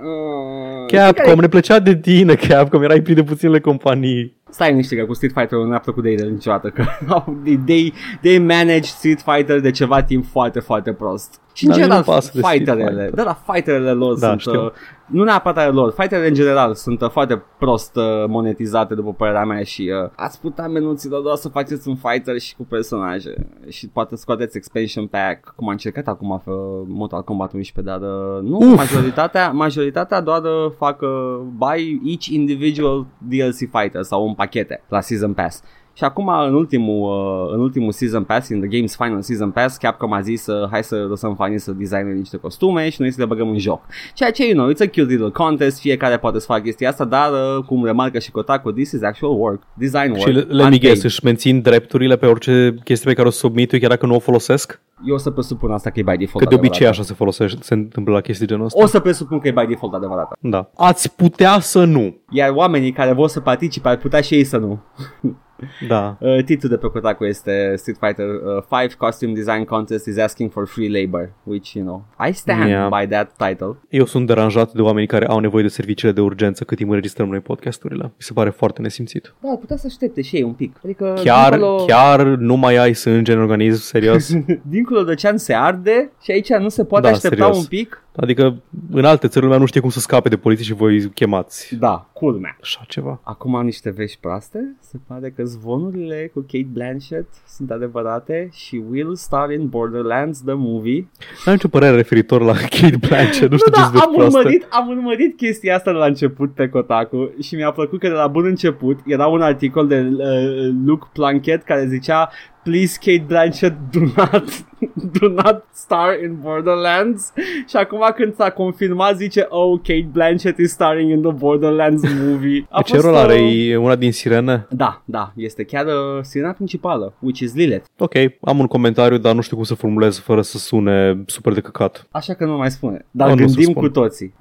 Uh, 0.00 0.86
Capcom, 0.86 1.38
ne 1.38 1.48
plăcea 1.48 1.78
de 1.78 1.96
tine, 1.96 2.34
Capcom, 2.34 2.82
erai 2.82 3.00
prin 3.00 3.14
de 3.14 3.22
puținele 3.22 3.60
companii. 3.60 4.34
Stai 4.50 4.74
niște 4.74 4.96
că 4.96 5.04
cu 5.04 5.14
Street 5.14 5.32
Fighter 5.32 5.58
nu 5.58 5.74
a 5.74 5.78
plăcut 5.78 6.02
de 6.02 6.10
ei 6.10 6.30
niciodată 6.30 6.68
că 6.68 6.84
au- 7.14 7.36
they, 7.64 7.92
they 8.20 8.38
manage 8.38 8.82
Street 8.82 9.20
Fighter 9.20 9.60
de 9.60 9.70
ceva 9.70 10.02
timp 10.02 10.24
foarte, 10.24 10.60
foarte 10.60 10.92
prost. 10.92 11.40
Și 11.52 11.64
în 11.64 11.70
Dar 11.70 11.78
general, 11.78 11.98
nu 12.06 12.12
pasă 12.12 12.30
de 12.34 12.38
Street 12.40 12.56
fighterele, 12.56 12.90
Fighter. 12.90 13.10
da, 13.14 13.22
da, 13.24 13.52
fighterele 13.52 13.90
lor 13.92 14.18
Da, 14.18 14.28
sunt, 14.28 14.40
știu. 14.40 14.64
uh, 14.64 14.70
nu 15.06 15.24
neapărat 15.24 15.58
ale 15.58 15.70
lor, 15.70 15.92
fighterele 15.96 16.28
în 16.28 16.34
general 16.34 16.74
sunt 16.74 17.00
uh, 17.00 17.10
foarte 17.10 17.42
prost 17.58 17.96
uh, 17.96 18.02
monetizate 18.28 18.94
după 18.94 19.12
părerea 19.12 19.44
mea 19.44 19.62
și 19.62 19.90
uh, 20.04 20.10
ați 20.16 20.40
putea 20.40 20.68
menuților 20.68 21.22
doar 21.22 21.36
să 21.36 21.48
faceți 21.48 21.88
un 21.88 21.94
fighter 21.96 22.38
și 22.38 22.56
cu 22.56 22.64
personaje 22.64 23.34
și 23.68 23.88
poate 23.88 24.16
scoateți 24.16 24.56
expansion 24.56 25.06
pack, 25.06 25.52
cum 25.56 25.66
am 25.66 25.72
încercat 25.72 26.06
acum 26.08 26.42
pe 26.44 26.50
Mortal 26.86 27.22
Kombat 27.22 27.52
11, 27.52 27.92
dar 27.94 28.00
uh, 28.10 28.42
nu, 28.42 28.56
Uf. 28.56 28.76
majoritatea, 28.76 29.50
majoritatea 29.50 30.20
doar 30.20 30.42
uh, 30.42 30.72
fac 30.78 31.00
uh, 31.00 31.38
buy 31.56 32.00
each 32.04 32.24
individual 32.26 33.06
DLC 33.28 33.56
fighter 33.56 34.02
sau 34.02 34.26
în 34.26 34.34
pachete 34.36 34.82
la 34.90 35.02
Season 35.02 35.34
Pass. 35.34 35.62
Și 35.96 36.04
acum 36.04 36.28
în 36.28 36.54
ultimul, 36.54 37.10
uh, 37.10 37.54
în 37.54 37.60
ultimul 37.60 37.92
Season 37.92 38.24
Pass, 38.24 38.48
in 38.48 38.60
the 38.60 38.68
game's 38.68 38.96
final 38.96 39.22
Season 39.22 39.50
Pass, 39.50 39.76
Capcom 39.76 40.12
a 40.12 40.20
zis 40.20 40.46
uh, 40.46 40.68
hai 40.70 40.84
să 40.84 40.96
lăsăm 41.08 41.34
fanii 41.34 41.58
să 41.58 41.72
designe 41.72 42.12
niște 42.12 42.36
costume 42.36 42.88
și 42.88 43.00
noi 43.00 43.10
să 43.10 43.20
le 43.20 43.26
băgăm 43.26 43.48
în 43.48 43.58
joc. 43.58 43.82
Ceea 44.14 44.30
ce, 44.30 44.46
you 44.48 44.54
know, 44.54 44.72
it's 44.72 44.80
a 44.80 44.86
cute 44.86 45.02
little 45.02 45.30
contest, 45.30 45.80
fiecare 45.80 46.16
poate 46.16 46.38
să 46.38 46.46
facă 46.46 46.60
chestia 46.60 46.88
asta, 46.88 47.04
dar 47.04 47.30
uh, 47.32 47.64
cum 47.64 47.84
remarcă 47.84 48.18
și 48.18 48.30
Kotaku, 48.30 48.72
this 48.72 48.92
is 48.92 49.02
actual 49.02 49.32
work, 49.32 49.62
design 49.74 50.10
work. 50.10 50.20
Și 50.20 50.28
le, 50.28 50.40
le 50.40 50.46
unpaid. 50.52 50.70
migues, 50.70 51.02
își 51.02 51.24
mențin 51.24 51.62
drepturile 51.62 52.16
pe 52.16 52.26
orice 52.26 52.74
chestie 52.84 53.08
pe 53.10 53.16
care 53.16 53.28
o 53.28 53.30
submit 53.30 53.70
chiar 53.70 53.90
dacă 53.90 54.06
nu 54.06 54.14
o 54.14 54.18
folosesc? 54.18 54.80
Eu 55.06 55.14
o 55.14 55.18
să 55.18 55.30
presupun 55.30 55.70
asta 55.70 55.90
că 55.90 56.00
e 56.00 56.02
by 56.02 56.16
default 56.16 56.44
Că 56.44 56.48
de 56.48 56.54
obicei 56.54 56.86
adevărat. 56.86 56.92
așa 56.92 57.02
se 57.02 57.14
folosește, 57.14 57.58
se 57.62 57.74
întâmplă 57.74 58.12
la 58.12 58.20
chestii 58.20 58.46
genul 58.46 58.64
ăsta. 58.64 58.82
O 58.82 58.86
să 58.86 59.00
presupun 59.00 59.38
că 59.38 59.48
e 59.48 59.50
by 59.50 59.66
default 59.66 59.94
adevărat. 59.94 60.36
Da. 60.40 60.70
Ați 60.76 61.16
putea 61.16 61.58
să 61.60 61.84
nu. 61.84 62.16
Iar 62.30 62.50
oamenii 62.50 62.92
care 62.92 63.12
vor 63.12 63.28
să 63.28 63.40
participe 63.40 63.88
ar 63.88 63.96
putea 63.96 64.20
și 64.20 64.34
ei 64.34 64.44
să 64.44 64.56
nu. 64.56 64.78
Da. 65.88 66.16
Uh, 66.26 66.44
titlul 66.44 66.70
de 66.70 66.76
pe 66.76 66.86
Kotaku 66.88 67.24
este 67.24 67.74
Street 67.76 67.96
Fighter 68.00 68.26
uh, 68.26 68.80
5 68.80 68.94
Costume 68.94 69.32
Design 69.32 69.64
Contest 69.64 70.06
is 70.06 70.18
asking 70.18 70.50
for 70.50 70.66
free 70.66 71.00
labor, 71.00 71.32
which, 71.42 71.72
you 71.72 71.84
know, 71.84 72.04
I 72.28 72.32
stand 72.32 72.68
Yeah. 72.68 73.00
by 73.00 73.06
that 73.08 73.30
title. 73.36 73.76
Eu 73.88 74.04
sunt 74.04 74.26
deranjat 74.26 74.72
de 74.72 74.82
oamenii 74.82 75.06
care 75.08 75.26
au 75.26 75.38
nevoie 75.38 75.62
de 75.62 75.68
serviciile 75.68 76.12
de 76.12 76.20
urgență 76.20 76.64
cât 76.64 76.76
timp 76.76 76.90
înregistrăm 76.90 77.28
noi 77.28 77.40
podcasturile. 77.40 78.02
Mi 78.04 78.12
se 78.16 78.32
pare 78.32 78.50
foarte 78.50 78.80
nesimțit. 78.80 79.34
Da, 79.40 79.48
ar 79.50 79.56
putea 79.56 79.76
să 79.76 79.84
aștepte 79.86 80.22
și 80.22 80.36
ei 80.36 80.42
un 80.42 80.52
pic. 80.52 80.76
Adică, 80.84 81.14
Chiar, 81.24 81.50
dincolo, 81.50 81.84
chiar 81.86 82.22
nu 82.24 82.56
mai 82.56 82.76
ai 82.76 82.94
sânge 82.94 83.32
în 83.32 83.40
organism, 83.40 83.80
serios? 83.82 84.32
dincolo 84.68 85.02
de 85.02 85.10
ocean 85.10 85.36
se 85.38 85.54
arde 85.54 86.10
și 86.22 86.30
aici 86.30 86.48
nu 86.52 86.68
se 86.68 86.84
poate 86.84 87.06
Da, 87.06 87.12
aștepta 87.12 87.36
serios. 87.36 87.56
un 87.58 87.64
pic. 87.64 88.00
Adică 88.16 88.62
în 88.90 89.04
alte 89.04 89.28
țări 89.28 89.44
lumea 89.44 89.60
nu 89.60 89.66
știe 89.66 89.80
cum 89.80 89.90
să 89.90 90.00
scape 90.00 90.28
de 90.28 90.36
poliție 90.36 90.64
și 90.64 90.72
voi 90.72 91.10
chemați. 91.14 91.76
Da, 91.78 92.10
culmea. 92.12 92.56
Așa 92.60 92.84
ceva. 92.88 93.20
Acum 93.22 93.54
am 93.54 93.64
niște 93.64 93.90
vești 93.90 94.18
proaste. 94.20 94.76
Se 94.80 94.98
pare 95.06 95.30
că 95.30 95.44
zvonurile 95.44 96.30
cu 96.34 96.40
Kate 96.40 96.68
Blanchett 96.72 97.28
sunt 97.46 97.70
adevărate 97.70 98.48
și 98.52 98.82
will 98.90 99.14
star 99.14 99.50
in 99.50 99.68
Borderlands 99.68 100.42
the 100.42 100.54
movie. 100.54 101.08
N-am 101.44 101.54
nicio 101.54 101.68
părere 101.68 101.96
referitor 101.96 102.42
la 102.42 102.52
Kate 102.52 102.96
Blanchett, 103.08 103.50
nu 103.50 103.56
știu 103.56 103.70
da, 103.70 103.82
ce 103.82 103.90
vești 103.90 104.06
am 104.06 104.12
proaste. 104.14 104.38
urmărit, 104.38 104.66
am 104.70 104.88
urmărit 104.88 105.36
chestia 105.36 105.76
asta 105.76 105.92
de 105.92 105.98
la 105.98 106.06
început 106.06 106.54
pe 106.54 106.68
Kotaku 106.68 107.30
și 107.40 107.54
mi-a 107.54 107.70
plăcut 107.70 107.98
că 107.98 108.08
de 108.08 108.14
la 108.14 108.26
bun 108.26 108.44
început 108.44 109.00
era 109.06 109.26
un 109.26 109.42
articol 109.42 109.86
de 109.86 110.00
uh, 110.00 110.74
Luke 110.84 111.06
Plunkett 111.12 111.64
care 111.64 111.86
zicea 111.86 112.30
please 112.66 112.98
Kate 113.00 113.24
Blanchett 113.26 113.76
do 113.92 114.00
not 114.16 114.44
do 115.20 115.28
not 115.28 115.64
star 115.72 116.22
in 116.24 116.36
Borderlands 116.42 117.32
și 117.68 117.76
acum 117.76 118.12
când 118.16 118.34
s-a 118.34 118.50
confirmat 118.50 119.16
zice 119.16 119.46
oh 119.48 119.78
Kate 119.82 120.08
Blanchett 120.12 120.58
is 120.58 120.70
starring 120.70 121.10
in 121.10 121.22
the 121.22 121.32
Borderlands 121.32 122.02
movie 122.24 122.66
A 122.70 122.82
ce 122.82 122.96
rol 123.00 123.14
are? 123.16 123.34
E 123.34 123.76
una 123.76 123.96
din 123.96 124.12
sirene? 124.12 124.66
Da, 124.70 125.02
da, 125.04 125.32
este 125.36 125.64
chiar 125.64 125.84
uh, 125.86 125.92
sirena 126.22 126.52
principală 126.52 127.14
which 127.18 127.40
is 127.40 127.54
Lilith 127.54 127.84
Ok, 127.98 128.12
am 128.40 128.58
un 128.58 128.66
comentariu, 128.66 129.18
dar 129.18 129.34
nu 129.34 129.40
știu 129.40 129.56
cum 129.56 129.64
să 129.64 129.74
formulez 129.74 130.18
fără 130.18 130.42
să 130.42 130.58
sune 130.58 131.22
super 131.26 131.52
de 131.52 131.60
căcat. 131.60 132.06
Așa 132.10 132.34
că 132.34 132.44
nu 132.44 132.56
mai 132.56 132.70
spune 132.70 133.06
Dar 133.10 133.26
O, 133.26 133.30
nu 133.30 133.36
gândim 133.36 133.54
să 133.64 133.70
spun. 133.70 133.82
cu 133.82 133.88
toții 133.88 134.34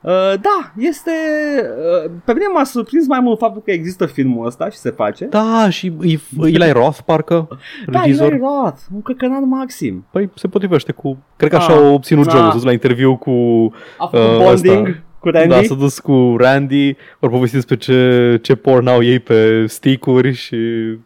uh, 0.00 0.10
Da, 0.40 0.72
este 0.78 1.10
uh, 2.04 2.10
Pe 2.24 2.32
mine 2.32 2.44
m-a 2.54 2.64
surprins 2.64 3.06
mai 3.06 3.20
mult 3.20 3.38
faptul 3.38 3.62
că 3.62 3.70
există 3.70 4.06
filmul 4.06 4.46
ăsta 4.46 4.68
și 4.70 4.76
se 4.76 4.90
face 4.90 5.24
Da, 5.24 5.70
și 5.70 5.92
e- 6.02 6.46
Eli 6.46 6.70
Roth, 6.72 6.98
parcă, 7.06 7.48
Da, 7.86 8.00
regizor. 8.00 8.32
Eli 8.32 8.40
Roth, 8.40 8.78
un 8.94 9.02
căcănat 9.02 9.42
maxim 9.44 10.06
Păi 10.12 10.30
se 10.34 10.48
potrivește 10.48 10.92
cu... 10.92 11.18
Cred 11.36 11.50
că 11.50 11.56
așa 11.56 11.72
Ah, 11.72 11.78
a 11.78 11.90
obținut 11.92 12.24
da. 12.26 12.30
Joe, 12.30 12.40
s-a 12.40 12.52
dus 12.52 12.62
la 12.64 12.72
interviu 12.72 13.16
cu... 13.16 13.30
A 13.98 14.06
făcut 14.06 14.26
Uh, 14.28 14.36
bonding 14.44 14.86
ăsta. 14.86 15.02
cu 15.18 15.28
Randy 15.28 15.48
Da, 15.48 15.62
s-a 15.62 15.74
dus 15.74 15.98
cu 15.98 16.34
Randy, 16.38 16.96
au 17.20 17.28
povestit 17.28 17.54
despre 17.54 17.76
ce, 17.76 18.38
ce 18.42 18.54
porn 18.54 18.86
au 18.86 19.02
ei 19.02 19.18
pe 19.18 19.64
stick-uri 19.66 20.32
și... 20.32 20.56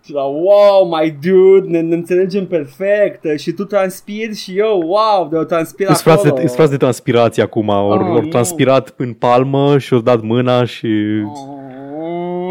Și 0.04 0.12
la, 0.12 0.22
wow, 0.22 0.88
my 1.00 1.16
dude, 1.22 1.68
ne, 1.68 1.80
ne 1.80 1.94
înțelegem 1.94 2.46
perfect 2.46 3.38
și 3.40 3.52
tu 3.52 3.64
transpiri 3.64 4.36
și 4.36 4.58
eu, 4.58 4.80
wow, 4.84 5.28
de 5.30 5.36
o 5.36 5.44
transpir 5.44 5.86
Îți 5.88 6.02
frați 6.02 6.18
acolo. 6.26 6.34
de, 6.40 6.42
îți 6.46 6.54
frați 6.56 6.70
de 6.70 6.76
transpirație 6.76 7.42
acum, 7.42 7.68
ori 7.68 8.02
Ah, 8.04 8.10
oh, 8.14 8.22
nu. 8.22 8.28
transpirat 8.28 8.94
în 8.96 9.12
palmă 9.12 9.78
și 9.78 9.94
au 9.94 10.00
dat 10.00 10.22
mâna 10.22 10.64
și... 10.64 10.86
Oh, 11.26 11.56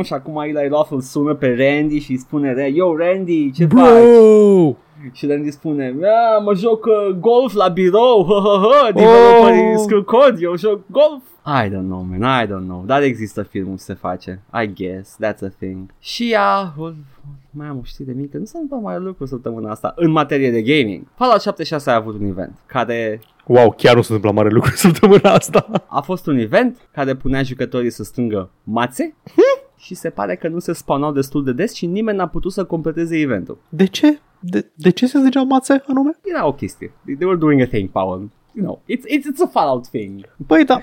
și 0.04 0.14
acum 0.14 0.38
Eli 0.42 0.68
Roth 0.68 0.88
îl 0.92 1.02
sună 1.02 1.34
pe 1.34 1.56
Randy 1.60 2.00
și 2.00 2.12
îi 2.12 2.18
spune, 2.18 2.72
yo, 2.74 2.96
Randy, 2.98 3.52
ce 3.52 3.66
faci? 3.66 3.80
Bro! 3.82 4.76
Și 5.12 5.26
Randy 5.28 5.52
spune, 5.52 5.86
"Ah, 5.88 6.44
mă 6.44 6.54
joc 6.54 6.86
uh, 6.86 7.16
golf 7.20 7.54
la 7.54 7.68
birou, 7.68 8.26
ha, 8.28 8.42
ha, 8.50 8.68
ha, 8.68 8.92
developerii 8.92 9.74
Oh. 9.76 9.80
scriu 9.82 10.04
cod, 10.04 10.36
eu 10.40 10.58
joc 10.58 10.80
golf. 10.92 11.24
I 11.64 11.68
don't 11.70 11.88
know, 11.88 12.06
man, 12.10 12.44
I 12.44 12.46
don't 12.48 12.66
know. 12.68 12.84
Dar 12.86 13.02
există 13.02 13.44
filmul 13.44 13.78
se 13.78 13.94
face, 13.94 14.42
I 14.64 14.74
guess, 14.74 15.16
that's 15.26 15.44
a 15.46 15.48
thing. 15.60 15.94
Și 16.00 16.32
ea, 16.32 16.74
mai 17.52 17.68
am 17.68 17.78
o 17.78 17.84
știre 17.84 18.12
mică, 18.16 18.38
nu 18.38 18.46
s-a 18.46 18.60
întâmplat 18.60 18.94
mai 18.94 19.04
lucru 19.06 19.26
săptămâna 19.26 19.72
asta 19.72 19.94
în 19.96 20.12
materie 20.12 20.52
de 20.52 20.62
gaming. 20.62 21.04
Fallout 21.16 21.42
76 21.42 21.90
a 21.92 21.96
avut 21.96 22.20
un 22.20 22.26
event 22.26 22.54
care 22.66 23.20
Wow, 23.46 23.74
chiar 23.78 23.96
nu 23.96 24.02
se 24.02 24.14
întâmplă 24.14 24.42
mare 24.42 24.54
lucru 24.54 24.72
săptămâna 24.86 25.34
asta. 25.34 25.68
a 25.88 26.02
fost 26.02 26.28
un 26.28 26.38
event 26.38 26.78
care 26.92 27.16
punea 27.16 27.44
jucătorii 27.44 27.90
să 27.90 28.04
strângă 28.04 28.50
mațe 28.64 29.16
și 29.78 29.96
se 29.96 30.10
pare 30.10 30.36
că 30.36 30.48
nu 30.48 30.60
se 30.60 30.74
spawnau 30.74 31.12
destul 31.12 31.44
de 31.44 31.54
des 31.54 31.74
și 31.74 31.86
nimeni 31.86 32.18
n-a 32.18 32.28
putut 32.28 32.52
să 32.52 32.66
completeze 32.66 33.18
eventul. 33.18 33.58
De 33.70 33.86
ce? 33.86 34.20
De, 34.40 34.72
de 34.76 34.90
ce 34.90 35.08
se 35.08 35.20
ziceau 35.24 35.46
mațe 35.46 35.84
anume? 35.88 36.20
Era 36.24 36.48
o 36.48 36.54
chestie. 36.54 36.92
They 37.04 37.28
were 37.28 37.38
doing 37.38 37.62
a 37.62 37.66
thing, 37.66 37.90
Paul. 37.90 38.30
You 38.54 38.66
know, 38.66 38.82
it's, 38.86 39.06
it's, 39.18 39.26
it's 39.34 39.42
a 39.44 39.48
Fallout 39.48 39.88
thing. 39.88 40.26
Băi, 40.48 40.66
da. 40.66 40.82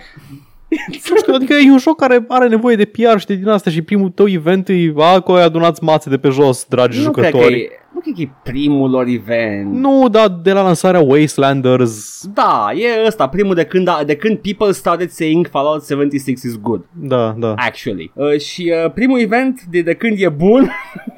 Nu 1.10 1.16
știu, 1.16 1.34
adică 1.34 1.54
e 1.54 1.70
un 1.70 1.78
joc 1.78 1.96
care 1.96 2.24
are 2.28 2.48
nevoie 2.48 2.76
de 2.76 2.84
PR 2.84 3.18
și 3.18 3.26
de 3.26 3.34
din 3.34 3.48
asta 3.48 3.70
și 3.70 3.82
primul 3.82 4.08
tău 4.10 4.28
event 4.28 4.68
e, 4.68 4.92
a, 4.96 5.20
că 5.20 5.32
ai 5.32 5.44
adunați 5.44 5.84
mațe 5.84 6.10
de 6.10 6.18
pe 6.18 6.28
jos, 6.28 6.64
dragi 6.68 7.04
nu 7.04 7.10
cred, 7.10 7.30
că 7.30 7.36
jucători. 7.36 7.60
e, 7.60 7.68
nu 7.94 8.00
cred 8.00 8.14
că 8.14 8.20
e 8.20 8.50
primul 8.52 8.90
lor 8.90 9.06
event. 9.06 9.72
Nu, 9.72 10.08
dar 10.08 10.28
de 10.42 10.52
la 10.52 10.62
lansarea 10.62 11.00
Wastelanders, 11.00 12.26
Da, 12.34 12.70
e 12.74 13.06
ăsta, 13.06 13.28
primul 13.28 13.54
de 13.54 13.64
când, 13.64 13.88
a, 13.88 14.00
de 14.06 14.16
când 14.16 14.38
people 14.38 14.72
started 14.72 15.10
saying 15.10 15.48
Fallout 15.50 15.86
76 15.86 16.46
is 16.46 16.60
good, 16.60 16.84
da, 16.92 17.34
da. 17.38 17.54
actually. 17.56 18.12
Uh, 18.14 18.38
și 18.38 18.72
uh, 18.84 18.92
primul 18.92 19.20
event 19.20 19.62
de, 19.70 19.80
de 19.80 19.94
când 19.94 20.16
e 20.20 20.28
bun 20.28 20.70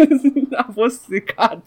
a 0.67 0.67
fost 0.75 0.95
stricat. 1.03 1.63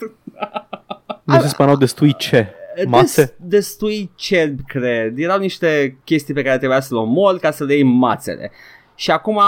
Nu 1.24 1.40
se 1.40 1.48
spanau 1.48 1.76
destui 1.76 2.16
ce? 2.18 2.54
Mațe? 2.88 3.22
Des, 3.24 3.36
destui 3.50 4.12
cerbi, 4.16 4.64
cred. 4.64 5.18
Erau 5.20 5.40
niște 5.40 5.98
chestii 6.04 6.34
pe 6.34 6.42
care 6.42 6.58
trebuia 6.58 6.80
să 6.80 6.94
le 6.94 7.00
omori 7.00 7.40
ca 7.40 7.52
să 7.52 7.64
le 7.64 7.74
iei 7.74 7.84
mațele. 7.84 8.52
Și 8.96 9.12
acum 9.12 9.40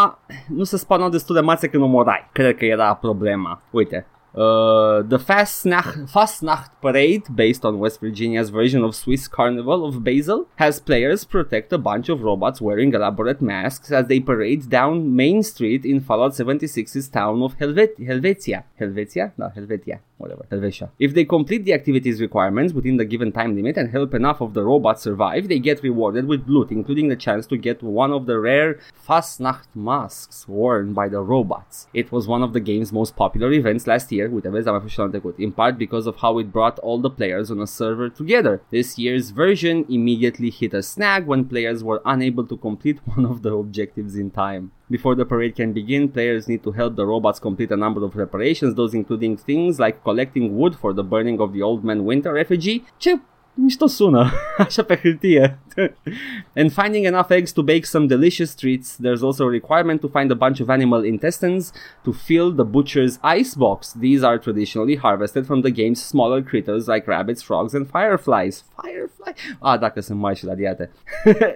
nu 0.47 0.63
se 0.63 0.77
spanau 0.77 1.09
destul 1.09 1.35
de 1.35 1.41
mațe 1.41 1.67
când 1.67 1.83
omorai. 1.83 2.29
Cred 2.31 2.55
că 2.57 2.65
era 2.65 2.93
problema. 2.95 3.61
Uite. 3.71 4.05
Uh, 4.33 5.03
the 5.09 5.17
Fastnacht, 5.17 6.09
Fastnacht 6.09 6.71
Parade, 6.79 7.21
based 7.35 7.63
on 7.65 7.79
West 7.79 7.99
Virginia's 7.99 8.49
version 8.49 8.83
of 8.83 8.93
Swiss 8.93 9.27
Carnival 9.27 9.83
of 9.83 9.95
Basel, 9.95 10.47
has 10.55 10.79
players 10.79 11.25
protect 11.25 11.71
a 11.73 11.77
bunch 11.77 12.07
of 12.09 12.21
robots 12.21 12.59
wearing 12.61 12.93
elaborate 12.93 13.43
masks 13.43 13.91
as 13.91 14.05
they 14.07 14.21
parade 14.21 14.69
down 14.69 15.13
Main 15.15 15.41
Street 15.43 15.83
in 15.83 15.99
Fallout 15.99 16.33
76's 16.33 17.09
town 17.09 17.41
of 17.41 17.53
Helvet- 17.59 17.97
Helvetia. 18.05 18.65
Helvetia? 18.79 19.33
No, 19.35 19.49
Helvetia. 19.53 19.99
Whatever. 20.21 20.45
Helvetia. 20.51 20.91
If 20.99 21.13
they 21.15 21.25
complete 21.25 21.65
the 21.65 21.73
activities 21.73 22.21
requirements 22.21 22.73
within 22.73 22.97
the 22.97 23.05
given 23.05 23.31
time 23.31 23.55
limit 23.55 23.75
and 23.75 23.89
help 23.89 24.13
enough 24.13 24.39
of 24.39 24.53
the 24.53 24.63
robots 24.63 25.01
survive, 25.01 25.47
they 25.47 25.57
get 25.57 25.81
rewarded 25.81 26.27
with 26.27 26.47
loot, 26.47 26.69
including 26.71 27.07
the 27.09 27.15
chance 27.15 27.47
to 27.47 27.57
get 27.57 27.81
one 27.81 28.11
of 28.11 28.27
the 28.27 28.39
rare 28.39 28.79
Fastnacht 29.07 29.67
masks 29.73 30.47
worn 30.47 30.93
by 30.93 31.09
the 31.09 31.21
robots. 31.21 31.87
It 31.93 32.11
was 32.11 32.27
one 32.27 32.43
of 32.43 32.53
the 32.53 32.59
game's 32.59 32.93
most 32.93 33.15
popular 33.15 33.51
events 33.51 33.87
last 33.87 34.11
year, 34.11 34.29
și 34.29 35.33
in 35.37 35.51
part 35.51 35.77
because 35.77 36.05
of 36.05 36.17
how 36.17 36.37
it 36.37 36.51
brought 36.51 36.77
all 36.79 36.99
the 36.99 37.09
players 37.09 37.49
on 37.49 37.59
a 37.59 37.65
server 37.65 38.09
together. 38.09 38.61
This 38.69 38.97
year's 38.97 39.31
version 39.31 39.85
immediately 39.89 40.51
hit 40.51 40.73
a 40.73 40.83
snag 40.83 41.25
when 41.25 41.45
players 41.45 41.83
were 41.83 42.01
unable 42.05 42.45
to 42.45 42.57
complete 42.57 42.99
one 43.15 43.25
of 43.25 43.41
the 43.41 43.53
objectives 43.53 44.15
in 44.15 44.29
time. 44.29 44.71
Before 44.91 45.15
the 45.15 45.23
parade 45.23 45.55
can 45.55 45.71
begin, 45.71 46.09
players 46.09 46.49
need 46.49 46.63
to 46.63 46.71
help 46.73 46.97
the 46.97 47.05
robots 47.05 47.39
complete 47.39 47.71
a 47.71 47.77
number 47.77 48.03
of 48.03 48.17
reparations, 48.17 48.75
those 48.75 48.93
including 48.93 49.37
things 49.37 49.79
like 49.79 50.03
collecting 50.03 50.57
wood 50.57 50.75
for 50.75 50.91
the 50.91 51.01
burning 51.01 51.39
of 51.39 51.53
the 51.53 51.61
Old 51.61 51.85
Man 51.85 52.03
Winter 52.03 52.37
effigy. 52.37 52.83
Ce 52.99 53.17
sună, 53.87 54.31
așa 54.57 54.83
pe 54.83 54.95
hârtie. 54.95 55.59
and 56.55 56.71
finding 56.71 57.05
enough 57.05 57.31
eggs 57.31 57.51
to 57.51 57.63
bake 57.63 57.85
some 57.85 58.07
delicious 58.07 58.55
treats. 58.55 58.97
There's 58.97 59.23
also 59.23 59.45
a 59.45 59.49
requirement 59.49 60.01
to 60.01 60.07
find 60.07 60.31
a 60.31 60.35
bunch 60.35 60.59
of 60.59 60.69
animal 60.69 61.03
intestines 61.03 61.71
to 62.03 62.11
fill 62.11 62.51
the 62.51 62.63
butcher's 62.63 63.19
ice 63.21 63.55
box. 63.55 63.93
These 63.93 64.23
are 64.23 64.37
traditionally 64.37 64.95
harvested 64.95 65.45
from 65.45 65.61
the 65.61 65.71
game's 65.71 66.01
smaller 66.01 66.41
critters 66.41 66.87
like 66.87 67.07
rabbits, 67.07 67.41
frogs, 67.41 67.73
and 67.73 67.87
fireflies. 67.87 68.63
Firefly? 68.81 69.31
Ah, 69.59 69.79
dacă 69.79 70.01
sunt 70.01 70.19
mai 70.19 70.35
și 70.35 70.45
radiate. 70.45 70.91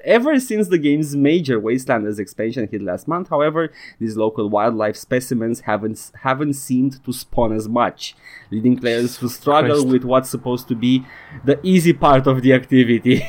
Ever 0.04 0.38
since 0.38 0.70
the 0.70 0.78
game's 0.78 1.16
major 1.16 1.60
Wastelanders 1.60 2.18
expansion 2.18 2.68
hit 2.68 2.82
last 2.82 3.08
month, 3.08 3.28
however, 3.30 3.72
these 4.00 4.16
local 4.16 4.50
wildlife 4.50 4.96
specimens 4.96 5.62
haven't 5.62 6.00
haven't 6.14 6.56
seemed 6.56 6.94
to 7.04 7.12
spawn 7.12 7.52
as 7.52 7.68
much, 7.68 8.16
leading 8.56 8.80
players 8.80 9.18
to 9.18 9.28
struggle 9.28 9.84
Christ. 9.84 9.92
with 9.92 10.04
what's 10.04 10.30
supposed 10.30 10.68
to 10.68 10.76
be 10.76 11.04
the 11.44 11.58
easy 11.62 11.94
part 11.94 12.26
of 12.26 12.42
the 12.42 12.54
activity. 12.54 13.22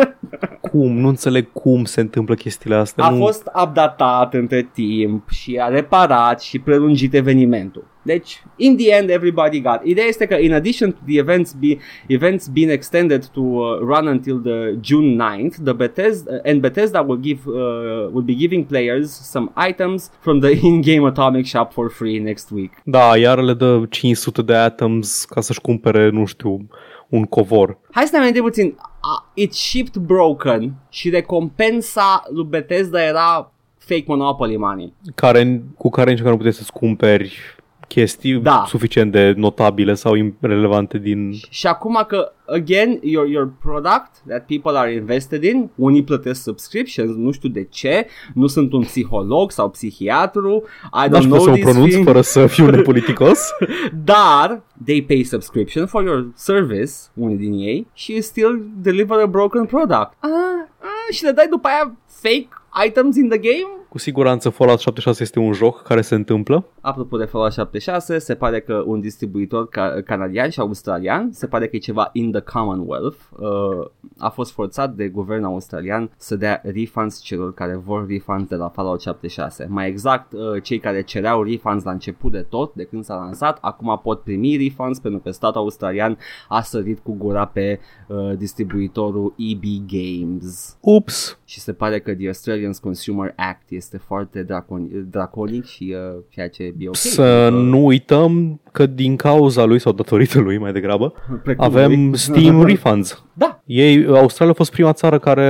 Cum? 0.70 0.98
Nu 0.98 1.08
înțeleg 1.08 1.52
cum 1.52 1.84
se 1.84 2.00
întâmplă 2.00 2.34
chestiile 2.34 2.76
astea. 2.76 3.04
A 3.04 3.10
nu... 3.10 3.16
fost 3.16 3.50
updatat 3.62 4.34
între 4.34 4.68
timp 4.72 5.28
și 5.28 5.58
a 5.60 5.68
reparat 5.68 6.40
și 6.40 6.58
prelungit 6.58 7.14
evenimentul. 7.14 7.84
Deci, 8.06 8.42
in 8.56 8.76
the 8.76 8.92
end, 8.92 9.10
everybody 9.10 9.60
got. 9.60 9.80
Ideea 9.84 10.06
este 10.06 10.26
că, 10.26 10.34
in 10.34 10.52
addition 10.52 10.90
to 10.90 10.98
the 11.06 11.18
events, 11.18 11.52
be, 11.52 11.78
events 12.06 12.48
being 12.48 12.70
extended 12.70 13.24
to 13.26 13.40
uh, 13.40 13.78
run 13.80 14.06
until 14.06 14.36
the 14.42 14.78
June 14.80 15.16
9th, 15.16 15.54
the 15.64 15.72
Bethesda 15.72 16.40
and 16.44 16.60
Bethesda 16.60 17.04
will 17.08 17.20
give 17.20 17.40
uh, 17.46 18.08
will 18.12 18.24
be 18.24 18.34
giving 18.34 18.64
players 18.64 19.10
some 19.10 19.50
items 19.68 20.10
from 20.20 20.40
the 20.40 20.50
in-game 20.68 21.04
Atomic 21.06 21.46
Shop 21.46 21.72
for 21.72 21.90
free 21.90 22.18
next 22.18 22.50
week. 22.50 22.72
Da, 22.84 23.16
iar 23.16 23.38
le 23.38 23.54
dă 23.54 23.86
500 23.90 24.42
de 24.42 24.54
atoms 24.54 25.24
ca 25.24 25.40
să-și 25.40 25.60
cumpere, 25.60 26.10
nu 26.10 26.24
știu, 26.24 26.68
un 27.08 27.24
covor. 27.24 27.78
Hai 27.90 28.04
să 28.04 28.10
ne 28.12 28.18
amintim 28.18 28.42
puțin. 28.42 28.66
Uh, 28.66 29.26
it 29.34 29.52
shipped 29.52 30.02
broken 30.02 30.74
și 30.88 31.10
recompensa 31.10 32.22
lui 32.32 32.44
Bethesda 32.44 33.02
era 33.02 33.52
fake 33.78 34.04
Monopoly 34.06 34.56
money. 34.56 34.92
Care, 35.14 35.62
cu 35.76 35.90
care 35.90 36.10
nici 36.10 36.18
măcar 36.18 36.32
nu 36.32 36.38
puteți 36.38 36.56
să-ți 36.56 36.72
cumperi 36.72 37.38
chestii 37.86 38.34
Da. 38.34 38.64
suficient 38.66 39.12
de 39.12 39.34
notabile 39.36 39.94
sau 39.94 40.12
relevante 40.40 40.98
din... 40.98 41.32
Și 41.50 41.66
acum 41.66 42.04
că, 42.08 42.32
again, 42.46 42.98
your, 43.02 43.28
your 43.28 43.52
product 43.62 44.10
that 44.26 44.46
people 44.46 44.78
are 44.78 44.92
invested 44.92 45.42
in, 45.42 45.70
unii 45.74 46.04
plătesc 46.04 46.42
subscriptions, 46.42 47.16
nu 47.16 47.30
știu 47.30 47.48
de 47.48 47.64
ce, 47.70 48.06
nu 48.34 48.46
sunt 48.46 48.72
un 48.72 48.80
psiholog 48.80 49.50
sau 49.50 49.70
psihiatru, 49.70 50.64
I 51.06 51.08
N-aș 51.10 51.24
don't 51.24 51.28
putea 51.28 51.28
know 51.28 51.38
să 51.38 51.50
o 51.50 51.52
these 51.52 51.70
pronunț 51.70 51.90
things, 51.90 52.06
fără 52.06 52.20
să 52.20 52.46
fiu 52.46 52.70
nepoliticos. 52.70 53.48
dar 54.04 54.62
they 54.84 55.02
pay 55.02 55.22
subscription 55.22 55.86
for 55.86 56.04
your 56.04 56.26
service, 56.34 56.92
unii 57.14 57.36
din 57.36 57.52
ei, 57.52 57.86
și 57.92 58.12
you 58.12 58.20
still 58.20 58.66
deliver 58.76 59.18
a 59.18 59.26
broken 59.26 59.64
product. 59.64 60.12
Ah, 60.18 60.30
ah, 60.78 61.14
și 61.14 61.24
le 61.24 61.30
dai 61.30 61.46
după 61.50 61.68
aia 61.68 61.96
fake 62.06 62.48
items 62.84 63.16
in 63.16 63.28
the 63.28 63.38
game? 63.38 63.86
Cu 63.88 63.98
siguranță 63.98 64.48
Fallout 64.48 64.78
76 64.78 65.22
este 65.22 65.38
un 65.38 65.52
joc 65.52 65.82
care 65.82 66.00
se 66.00 66.14
întâmplă. 66.14 66.66
Apropo 66.80 67.16
de 67.16 67.24
Fallout 67.24 67.52
76, 67.52 68.18
se 68.18 68.34
pare 68.34 68.60
că 68.60 68.82
un 68.86 69.00
distribuitor 69.00 69.68
ca- 69.68 70.00
canadian 70.04 70.50
și 70.50 70.60
australian, 70.60 71.28
se 71.32 71.46
pare 71.46 71.68
că 71.68 71.76
e 71.76 71.78
ceva 71.78 72.10
in 72.12 72.30
the 72.32 72.40
Commonwealth, 72.40 73.16
uh, 73.38 73.86
a 74.18 74.28
fost 74.28 74.52
forțat 74.52 74.94
de 74.94 75.08
guvernul 75.08 75.46
australian 75.46 76.10
să 76.16 76.36
dea 76.36 76.60
refunds 76.64 77.20
celor 77.20 77.54
care 77.54 77.76
vor 77.76 78.06
refunds 78.08 78.48
de 78.48 78.54
la 78.54 78.68
Fallout 78.68 79.00
76. 79.00 79.66
Mai 79.70 79.88
exact, 79.88 80.32
uh, 80.32 80.62
cei 80.62 80.78
care 80.78 81.02
cereau 81.02 81.42
refunds 81.42 81.84
la 81.84 81.90
început 81.90 82.32
de 82.32 82.46
tot, 82.48 82.74
de 82.74 82.84
când 82.84 83.04
s-a 83.04 83.14
lansat, 83.14 83.58
acum 83.60 84.00
pot 84.02 84.22
primi 84.22 84.56
refunds 84.56 84.98
pentru 84.98 85.20
că 85.20 85.30
statul 85.30 85.60
australian 85.60 86.18
a 86.48 86.62
sărit 86.62 86.98
cu 86.98 87.12
gura 87.12 87.44
pe 87.44 87.80
uh, 88.06 88.36
distribuitorul 88.36 89.34
EB 89.36 89.62
Games. 89.86 90.76
Ups! 90.80 91.38
Și 91.44 91.60
se 91.60 91.72
pare 91.72 92.00
că 92.00 92.14
the 92.14 92.26
Australian 92.26 92.65
Consumer 92.74 93.32
Act 93.36 93.70
este 93.70 93.96
foarte 94.06 94.44
dracon- 94.44 95.04
draconic 95.10 95.64
și 95.64 95.94
uh, 96.14 96.22
ceea 96.28 96.48
ce 96.48 96.62
e 96.62 96.88
ok. 96.88 96.96
Să 96.96 97.48
nu 97.48 97.84
uităm 97.84 98.60
că 98.72 98.86
din 98.86 99.16
cauza 99.16 99.64
lui 99.64 99.78
sau 99.78 99.92
datorită 99.92 100.40
lui 100.40 100.58
mai 100.58 100.72
degrabă 100.72 101.12
Precum 101.42 101.64
avem 101.64 101.90
lui. 102.08 102.18
Steam 102.18 102.62
Refunds. 102.66 103.24
Da, 103.32 103.60
Ei, 103.64 104.06
Australia 104.06 104.52
a 104.52 104.56
fost 104.56 104.70
prima 104.70 104.92
țară 104.92 105.18
care 105.18 105.44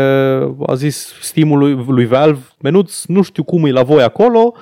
a 0.67 0.75
zis 0.75 1.13
Steam-ului 1.21 1.85
lui 1.89 2.07
Valve, 2.07 2.41
menuț, 2.61 3.05
nu 3.05 3.23
știu 3.23 3.43
cum 3.45 3.65
e 3.65 3.71
la 3.71 3.83
voi 3.83 4.03
acolo, 4.03 4.55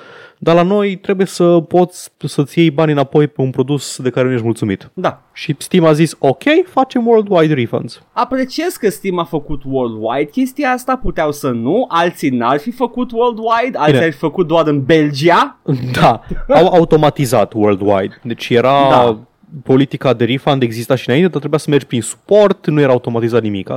dar 0.45 0.55
la 0.55 0.63
noi 0.63 0.97
trebuie 0.97 1.27
să 1.27 1.61
poți 1.69 2.11
să-ți 2.19 2.59
iei 2.59 2.71
bani 2.71 2.93
înapoi 2.93 3.27
pe 3.27 3.41
un 3.41 3.51
produs 3.51 3.99
de 4.03 4.11
care 4.11 4.27
nu 4.27 4.33
ești 4.33 4.45
mulțumit. 4.45 4.91
da. 4.95 5.23
Și 5.33 5.55
Steam 5.59 5.85
a 5.85 5.93
zis, 5.93 6.15
ok, 6.19 6.43
facem 6.67 7.07
worldwide 7.07 7.55
refunds. 7.55 8.03
Apreciez 8.13 8.77
că 8.77 8.89
Steam 8.91 9.19
a 9.19 9.25
făcut 9.25 9.63
worldwide 9.65 10.31
chestia 10.31 10.71
asta, 10.71 10.97
puteau 10.97 11.33
să 11.33 11.49
nu, 11.51 11.85
alții 11.89 12.31
n-ar 12.31 12.59
fi 12.59 12.71
făcut 12.71 13.13
worldwide, 13.13 13.79
alții 13.79 13.93
Bine. 13.93 14.05
ar 14.05 14.13
fi 14.13 14.19
făcut 14.19 14.47
doar 14.47 14.67
în 14.67 14.83
Belgia. 14.85 15.59
Da, 16.01 16.21
au 16.49 16.67
automatizat 16.67 17.53
worldwide. 17.53 18.21
Deci 18.23 18.49
era 18.49 18.89
Da. 18.91 19.19
Politica 19.63 20.13
de 20.13 20.25
refund 20.25 20.63
exista 20.63 20.95
și 20.95 21.09
înainte, 21.09 21.29
dar 21.29 21.39
trebuia 21.39 21.59
să 21.59 21.71
mergi 21.71 21.87
prin 21.87 22.03
suport, 22.03 22.67
nu 22.67 22.81
era 22.81 22.93
automatizat 22.93 23.43
nimic. 23.43 23.71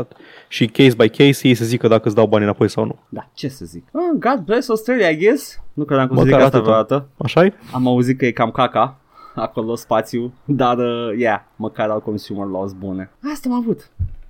Și 0.47 0.67
case 0.67 0.93
by 0.97 1.09
case 1.09 1.47
ei 1.47 1.53
să 1.53 1.65
zică 1.65 1.87
dacă 1.87 2.01
îți 2.05 2.15
dau 2.15 2.27
bani 2.27 2.43
înapoi 2.43 2.69
sau 2.69 2.85
nu. 2.85 2.99
Da, 3.09 3.29
ce 3.33 3.47
să 3.47 3.65
zic. 3.65 3.83
Oh, 3.91 4.19
God 4.19 4.45
bless 4.45 4.69
Australia, 4.69 5.09
I 5.09 5.17
guess. 5.17 5.59
Nu 5.73 5.83
credeam 5.83 6.07
că 6.07 6.13
o 6.13 6.17
să 6.17 6.23
zic 6.23 6.31
Măcar 6.31 6.45
asta 6.45 6.57
atâta. 6.57 6.71
vreodată. 6.71 7.09
așa 7.17 7.45
e? 7.45 7.53
Am 7.73 7.87
auzit 7.87 8.17
că 8.17 8.25
e 8.25 8.31
cam 8.31 8.51
caca 8.51 8.97
acolo 9.35 9.75
spațiu, 9.75 10.33
dar, 10.45 10.77
uh, 10.77 11.17
yeah, 11.17 11.39
măcar 11.55 11.89
au 11.89 11.99
consumer 11.99 12.45
laws 12.45 12.73
bune. 12.73 13.09
Asta 13.33 13.49
am 13.49 13.55
avut. 13.55 13.89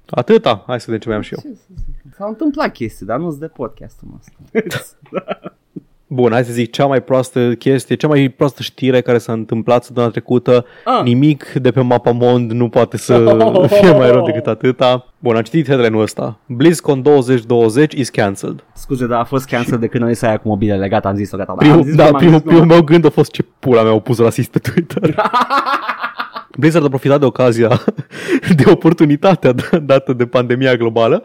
Atâta? 0.09 0.63
Hai 0.67 0.79
să 0.79 0.85
vedem 0.85 0.99
ce 1.01 1.07
mai 1.07 1.17
am 1.17 1.23
și 1.23 1.33
eu. 1.33 1.39
Ce 1.51 1.57
să 1.57 1.73
zic? 1.75 2.13
S-au 2.15 2.27
întâmplat 2.29 2.71
chestii, 2.71 3.05
dar 3.05 3.19
nu-s 3.19 3.37
de 3.37 3.47
podcastul 3.47 4.07
nostru. 4.11 4.35
Bun, 6.09 6.31
hai 6.31 6.43
să 6.43 6.51
zic 6.51 6.71
cea 6.71 6.85
mai 6.85 7.01
proastă 7.01 7.53
chestie, 7.53 7.95
cea 7.95 8.07
mai 8.07 8.29
proastă 8.37 8.61
știre 8.61 9.01
care 9.01 9.17
s-a 9.17 9.31
întâmplat 9.33 9.83
săptămâna 9.83 10.11
trecută. 10.11 10.65
Ah. 10.85 11.03
Nimic 11.03 11.51
de 11.53 11.71
pe 11.71 11.81
Mapamond 11.81 12.51
nu 12.51 12.69
poate 12.69 12.97
să 12.97 13.37
fie 13.79 13.91
mai 13.91 14.11
rău 14.11 14.25
decât 14.25 14.47
atâta. 14.47 15.05
Bun, 15.19 15.35
am 15.35 15.41
citit 15.41 15.67
headline-ul 15.67 16.01
ăsta. 16.01 16.39
BlizzCon 16.45 17.01
2020 17.01 17.93
is 17.93 18.09
cancelled. 18.09 18.63
Scuze, 18.73 19.07
dar 19.07 19.19
a 19.19 19.23
fost 19.23 19.45
cancel 19.45 19.77
de 19.77 19.87
când 19.87 20.03
noi 20.03 20.15
să 20.15 20.25
aia 20.25 20.37
cu 20.37 20.47
mobilele. 20.47 20.87
Gata, 20.87 21.09
am 21.09 21.15
zis-o, 21.15 21.37
gata. 21.37 21.51
am 21.51 21.57
Primul, 21.57 21.83
zis 21.83 21.95
da, 21.95 22.05
cum 22.05 22.13
am 22.13 22.19
primul, 22.19 22.37
zis, 22.37 22.43
nu. 22.43 22.49
primul 22.49 22.65
meu 22.67 22.81
gând 22.81 23.05
a 23.05 23.09
fost 23.09 23.31
ce 23.31 23.45
pula 23.59 23.81
mea 23.81 23.91
au 23.91 23.99
pus 23.99 24.19
rasist 24.19 24.49
pe 24.49 24.59
Twitter. 24.59 25.15
Blizzard 26.57 26.85
a 26.85 26.87
profitat 26.89 27.19
de 27.19 27.25
ocazia, 27.25 27.81
de 28.57 28.63
oportunitatea 28.65 29.53
d- 29.53 29.81
dată 29.81 30.13
de 30.13 30.25
pandemia 30.25 30.75
globală 30.75 31.23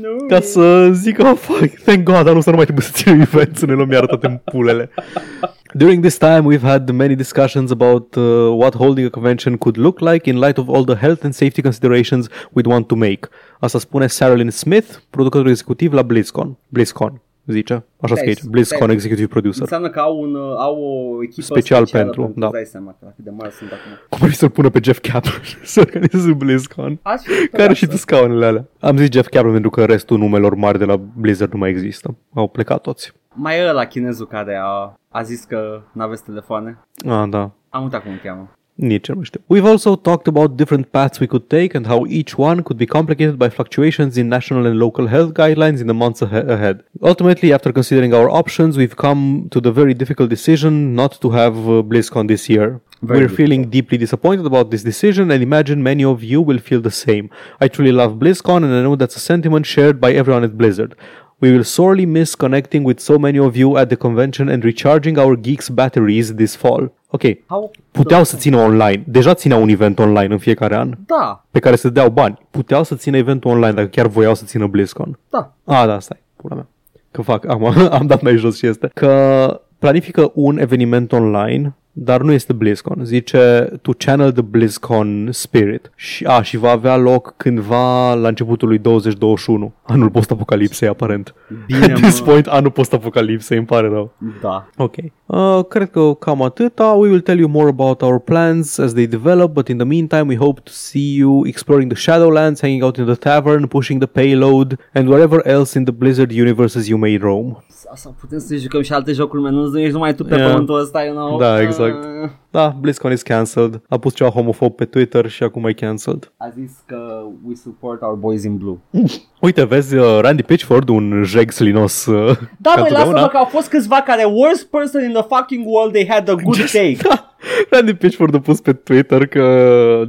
Nu. 0.00 0.26
ca 0.28 0.40
să 0.40 0.88
zică, 0.92 1.26
oh, 1.26 1.36
fuck, 1.36 1.74
thank 1.84 2.02
God, 2.02 2.24
dar 2.24 2.34
nu 2.34 2.40
să 2.40 2.50
nu 2.50 2.56
mai 2.56 2.64
trebuie 2.64 2.84
să 2.86 2.92
ținem 2.94 3.20
event, 3.20 3.56
să 3.56 3.66
ne 3.66 3.72
luăm 3.72 3.90
iar 3.90 4.06
toate 4.06 4.26
în 4.26 4.40
pulele. 4.44 4.90
During 5.74 6.02
this 6.04 6.16
time, 6.18 6.44
we've 6.54 6.62
had 6.62 6.90
many 6.90 7.14
discussions 7.14 7.70
about 7.70 8.14
uh, 8.14 8.22
what 8.56 8.74
holding 8.74 9.06
a 9.06 9.10
convention 9.10 9.56
could 9.56 9.76
look 9.76 10.00
like 10.00 10.30
in 10.30 10.38
light 10.38 10.58
of 10.58 10.68
all 10.68 10.84
the 10.84 10.94
health 10.96 11.24
and 11.24 11.32
safety 11.34 11.60
considerations 11.62 12.26
we'd 12.28 12.66
want 12.66 12.86
to 12.86 12.94
make. 12.94 13.28
Asta 13.60 13.78
spune 13.78 14.06
Sarah 14.06 14.36
Lynn 14.36 14.50
Smith, 14.50 14.86
producător 15.10 15.46
executiv 15.46 15.92
la 15.92 16.02
BlizzCon. 16.02 16.58
BlizzCon, 16.68 17.20
zice. 17.46 17.84
Așa 18.00 18.14
scrie 18.14 18.28
aici. 18.28 18.38
Nice. 18.38 18.50
BlizzCon 18.50 18.80
Nice. 18.80 18.92
Executive 18.92 19.26
Producer. 19.26 19.60
Înseamnă 19.60 19.90
că 19.90 20.00
au, 20.00 20.20
un, 20.20 20.34
uh, 20.34 20.54
au 20.56 20.82
o 20.82 21.22
echipă 21.22 21.40
Special 21.42 21.86
specială 21.86 22.04
pentru, 22.04 22.32
da. 22.36 22.46
Îți 22.46 22.54
dai 22.54 22.64
seama 22.64 22.96
că 23.00 23.12
cât 23.16 23.24
de 23.24 23.30
mari 23.30 23.52
sunt 23.52 23.70
acum. 23.70 23.92
Cum 24.08 24.18
ar 24.22 24.28
fi 24.28 24.36
să-l 24.36 24.50
pună 24.50 24.70
pe 24.70 24.80
Jeff 24.82 25.00
Kaplan 25.08 25.42
să 25.62 25.80
organizeze 25.80 26.32
BlizzCon? 26.32 26.98
Ați 27.02 27.26
fi 27.26 27.48
Care 27.48 27.74
și 27.74 27.86
tu 27.86 27.96
scaunele 27.96 28.46
alea. 28.46 28.64
Am 28.80 28.96
zis 28.96 29.08
Jeff 29.10 29.28
Kaplan 29.28 29.52
pentru 29.52 29.70
că 29.70 29.84
restul 29.84 30.18
numelor 30.18 30.54
mari 30.54 30.78
de 30.78 30.84
la 30.84 30.96
Blizzard 30.96 31.52
nu 31.52 31.58
mai 31.58 31.70
există. 31.70 32.16
Au 32.34 32.48
plecat 32.48 32.80
toți. 32.80 33.12
Mai 33.34 33.58
e 33.58 33.68
ăla 33.68 33.84
chinezul 33.84 34.26
care 34.26 34.60
a, 34.62 34.94
a 35.08 35.22
zis 35.22 35.44
că 35.44 35.82
n-aveți 35.92 36.24
telefoane. 36.24 36.78
Ah, 37.06 37.28
da. 37.28 37.50
Am 37.68 37.82
uitat 37.82 38.02
cum 38.02 38.12
îl 38.12 38.18
cheamă. 38.22 38.50
Nici. 38.78 39.12
We've 39.48 39.66
also 39.66 39.96
talked 39.96 40.26
about 40.28 40.56
different 40.56 40.92
paths 40.92 41.20
we 41.20 41.26
could 41.26 41.48
take 41.50 41.74
and 41.74 41.86
how 41.86 42.06
each 42.06 42.38
one 42.38 42.64
could 42.64 42.78
be 42.78 42.86
complicated 42.86 43.38
by 43.38 43.48
fluctuations 43.50 44.16
in 44.16 44.28
national 44.28 44.66
and 44.66 44.78
local 44.78 45.06
health 45.08 45.34
guidelines 45.34 45.80
in 45.80 45.86
the 45.86 45.94
months 45.94 46.22
ahe- 46.22 46.48
ahead. 46.56 46.82
Ultimately, 47.02 47.52
after 47.52 47.70
considering 47.72 48.14
our 48.14 48.30
options, 48.30 48.76
we've 48.76 48.96
come 48.96 49.48
to 49.50 49.60
the 49.60 49.70
very 49.72 49.94
difficult 49.94 50.30
decision 50.30 50.94
not 50.94 51.20
to 51.20 51.30
have 51.30 51.54
uh, 51.56 51.82
BlizzCon 51.82 52.28
this 52.28 52.48
year. 52.48 52.80
Very 53.02 53.20
We're 53.20 53.26
difficult. 53.26 53.36
feeling 53.36 53.70
deeply 53.70 53.98
disappointed 53.98 54.46
about 54.46 54.70
this 54.70 54.84
decision 54.84 55.30
and 55.32 55.42
imagine 55.42 55.82
many 55.82 56.04
of 56.04 56.22
you 56.22 56.40
will 56.40 56.58
feel 56.58 56.80
the 56.80 56.90
same. 56.92 57.30
I 57.60 57.66
truly 57.68 57.92
love 57.92 58.12
BlizzCon 58.14 58.58
and 58.64 58.72
I 58.72 58.82
know 58.82 58.94
that's 58.96 59.16
a 59.16 59.20
sentiment 59.20 59.66
shared 59.66 60.00
by 60.00 60.12
everyone 60.12 60.44
at 60.44 60.56
Blizzard. 60.56 60.94
We 61.42 61.50
will 61.50 61.62
sorely 61.64 62.04
miss 62.04 62.34
connecting 62.34 62.84
with 62.86 63.00
so 63.00 63.18
many 63.18 63.38
of 63.38 63.56
you 63.56 63.76
at 63.76 63.88
the 63.88 63.96
convention 63.96 64.48
and 64.48 64.62
recharging 64.62 65.18
our 65.18 65.36
geeks 65.40 65.68
batteries 65.68 66.34
this 66.34 66.56
fall. 66.56 66.92
Ok, 67.10 67.22
How? 67.46 67.70
puteau 67.90 68.24
să 68.24 68.36
țină 68.36 68.56
online. 68.56 69.02
Deja 69.06 69.34
țineau 69.34 69.62
un 69.62 69.68
event 69.68 69.98
online 69.98 70.32
în 70.32 70.38
fiecare 70.38 70.76
an 70.76 70.94
Da, 71.06 71.44
pe 71.50 71.58
care 71.58 71.76
să 71.76 71.88
deau 71.88 72.10
bani. 72.10 72.38
Puteau 72.50 72.82
să 72.82 72.94
țină 72.94 73.16
eventul 73.16 73.50
online 73.50 73.72
dacă 73.72 73.86
chiar 73.88 74.06
voiau 74.06 74.34
să 74.34 74.44
țină 74.44 74.66
BlizzCon. 74.66 75.18
da. 75.30 75.52
Ah, 75.64 75.86
da, 75.86 76.00
stai, 76.00 76.22
pula 76.36 76.54
mea. 76.54 76.66
Că 77.10 77.22
fac, 77.22 77.48
am, 77.48 77.64
am 77.98 78.06
dat 78.06 78.22
mai 78.22 78.36
jos 78.36 78.56
și 78.56 78.66
este. 78.66 78.90
Că 78.94 79.60
planifică 79.78 80.30
un 80.34 80.58
eveniment 80.58 81.12
online, 81.12 81.74
dar 81.92 82.20
nu 82.22 82.32
este 82.32 82.52
BlizzCon. 82.52 83.04
Zice 83.04 83.68
to 83.82 83.92
channel 83.98 84.32
the 84.32 84.42
BlizzCon 84.42 85.28
spirit. 85.30 85.90
Și, 85.94 86.24
a, 86.24 86.42
și 86.42 86.56
va 86.56 86.70
avea 86.70 86.96
loc 86.96 87.34
cândva 87.36 88.14
la 88.14 88.28
începutul 88.28 88.68
lui 88.68 88.78
2021. 88.78 89.72
Anul 89.82 90.10
post-apocalipsei, 90.10 90.88
aparent. 90.88 91.34
Bine, 91.66 91.84
At 91.84 92.00
this 92.00 92.20
mă. 92.20 92.26
point, 92.26 92.46
anul 92.46 92.70
post-apocalipsei, 92.70 93.56
îmi 93.56 93.66
pare 93.66 93.88
rău. 93.88 94.12
Da. 94.40 94.68
Ok. 94.76 94.94
Uh, 95.26 95.64
cred 95.68 95.90
că 95.90 96.14
cam 96.14 96.42
atâta. 96.42 96.84
We 96.84 97.08
will 97.08 97.20
tell 97.20 97.38
you 97.38 97.48
more 97.48 97.68
about 97.68 98.02
our 98.02 98.18
plans 98.18 98.78
as 98.78 98.92
they 98.92 99.06
develop, 99.06 99.52
but 99.52 99.68
in 99.68 99.76
the 99.76 99.86
meantime 99.86 100.24
we 100.28 100.36
hope 100.36 100.60
to 100.64 100.70
see 100.74 101.14
you 101.16 101.46
exploring 101.46 101.92
the 101.92 102.00
Shadowlands, 102.00 102.60
hanging 102.60 102.82
out 102.82 102.96
in 102.96 103.04
the 103.04 103.14
tavern, 103.14 103.66
pushing 103.66 103.98
the 104.00 104.06
payload, 104.08 104.78
and 104.94 105.08
wherever 105.08 105.46
else 105.46 105.78
in 105.78 105.84
the 105.84 105.92
Blizzard 105.92 106.32
universes 106.32 106.88
you 106.88 106.98
may 106.98 107.16
roam. 107.18 107.56
Sau 107.94 108.14
putem 108.20 108.38
să 108.38 108.54
jucăm 108.56 108.82
și 108.82 108.92
alte 108.92 109.12
jocuri, 109.12 109.42
man. 109.42 109.54
Nu 109.54 109.78
ești 109.78 109.92
numai 109.92 110.14
tu 110.14 110.24
pe 110.24 110.34
Yeah. 110.34 110.50
pământul 110.50 110.78
ăsta, 110.80 111.02
you 111.02 111.14
know? 111.14 111.38
Da, 111.38 111.60
exact. 111.60 112.04
Uh, 112.04 112.30
Da, 112.52 112.68
BlizzCon 112.80 113.12
is 113.12 113.22
cancelled. 113.22 113.80
A 113.88 113.98
pus 113.98 114.14
ceva 114.14 114.30
homofob 114.30 114.74
pe 114.74 114.84
Twitter 114.84 115.28
și 115.28 115.42
acum 115.42 115.64
e 115.64 115.72
cancelled. 115.72 116.32
A 116.36 116.48
zis 116.48 116.70
că 116.86 117.22
we 117.46 117.54
support 117.54 118.02
our 118.02 118.14
boys 118.14 118.44
in 118.44 118.56
blue. 118.56 118.76
Uite, 119.40 119.64
vezi 119.64 119.96
uh, 119.96 120.18
Randy 120.20 120.42
Pitchford, 120.42 120.88
un 120.88 121.22
jeg 121.26 121.50
slinos 121.50 122.06
uh, 122.06 122.36
Da, 122.58 122.70
ca 122.74 122.80
băi, 122.80 122.90
lasă-mă 122.90 122.90
întotdeauna. 122.90 123.26
că 123.28 123.36
au 123.36 123.44
fost 123.44 123.68
câțiva 123.68 124.02
care 124.02 124.24
worst 124.24 124.66
person 124.66 125.02
in 125.04 125.12
the 125.12 125.22
fucking 125.36 125.66
world, 125.66 125.92
they 125.92 126.06
had 126.08 126.28
a 126.28 126.34
good 126.34 126.56
take. 126.70 126.96
Da, 127.08 127.26
Randy 127.70 127.94
Pitchford 127.94 128.34
a 128.34 128.40
pus 128.40 128.60
pe 128.60 128.72
Twitter 128.72 129.26
că 129.26 129.42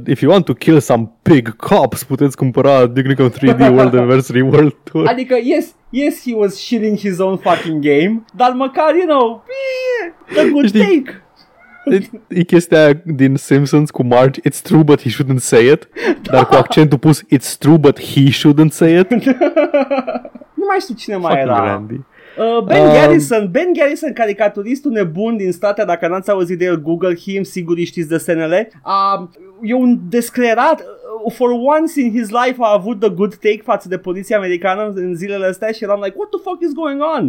if 0.06 0.20
you 0.20 0.30
want 0.32 0.44
to 0.44 0.52
kill 0.52 0.78
some 0.80 1.12
pig 1.22 1.56
cops, 1.56 2.04
puteți 2.04 2.36
cumpăra 2.36 2.86
Duke 2.86 3.08
Nukem 3.08 3.30
3D 3.30 3.58
World 3.58 3.94
Anniversary 3.94 4.40
World 4.40 4.74
Tour. 4.82 5.06
Adică, 5.06 5.34
yes, 5.42 5.74
yes, 5.90 6.22
he 6.24 6.34
was 6.34 6.54
shitting 6.56 6.98
his 6.98 7.18
own 7.18 7.36
fucking 7.36 7.82
game, 7.84 8.24
dar 8.36 8.52
măcar, 8.52 8.94
you 8.94 9.06
know, 9.06 9.44
eh, 10.36 10.38
a 10.46 10.48
good 10.52 10.66
Știi- 10.66 10.80
take. 10.80 11.23
E, 11.84 12.10
e 12.28 12.42
chestia 12.42 12.84
aia 12.84 13.02
din 13.04 13.36
Simpsons 13.36 13.90
cu 13.90 14.02
Marge, 14.02 14.40
it's 14.40 14.62
true 14.62 14.82
but 14.82 15.02
he 15.02 15.10
shouldn't 15.10 15.40
say 15.40 15.66
it, 15.66 15.88
dar 16.22 16.46
cu 16.46 16.54
accentul 16.54 16.98
pus, 16.98 17.22
it's 17.32 17.58
true 17.58 17.78
but 17.78 18.00
he 18.00 18.30
shouldn't 18.30 18.70
say 18.70 18.98
it. 18.98 19.10
Nu 20.64 20.70
mai 20.70 20.80
știu 20.80 20.94
cine 20.94 21.16
mai 21.16 21.30
Fucking 21.30 21.48
era. 21.48 21.64
Randy. 21.64 22.00
Uh, 22.38 22.64
ben 22.64 22.86
Um, 22.86 22.92
Garrison, 22.92 23.48
Ben 23.50 23.72
Garrison, 23.72 24.12
caricaturistul 24.12 24.90
nebun 24.90 25.36
din 25.36 25.52
state, 25.52 25.84
dacă 25.84 26.08
n-ați 26.08 26.30
auzit 26.30 26.58
de 26.58 26.64
el, 26.64 26.80
Google 26.82 27.16
him, 27.16 27.42
sigur 27.42 27.76
îi 27.76 27.84
știți 27.84 28.08
de 28.08 28.18
SNL. 28.18 28.68
Uh, 28.84 29.28
e 29.62 29.74
un 29.74 29.98
descrerat, 30.08 30.80
uh, 31.24 31.32
for 31.32 31.50
once 31.50 32.00
in 32.00 32.10
his 32.10 32.28
life 32.28 32.56
a 32.58 32.72
avut 32.72 33.00
the 33.00 33.08
good 33.08 33.34
take 33.34 33.60
față 33.64 33.88
de 33.88 33.98
poliția 33.98 34.36
americană 34.36 34.92
în 34.94 35.14
zilele 35.14 35.46
astea 35.46 35.70
și 35.70 35.84
eram 35.84 36.00
like, 36.02 36.14
what 36.16 36.28
the 36.28 36.40
fuck 36.42 36.62
is 36.62 36.72
going 36.72 37.02
on? 37.16 37.28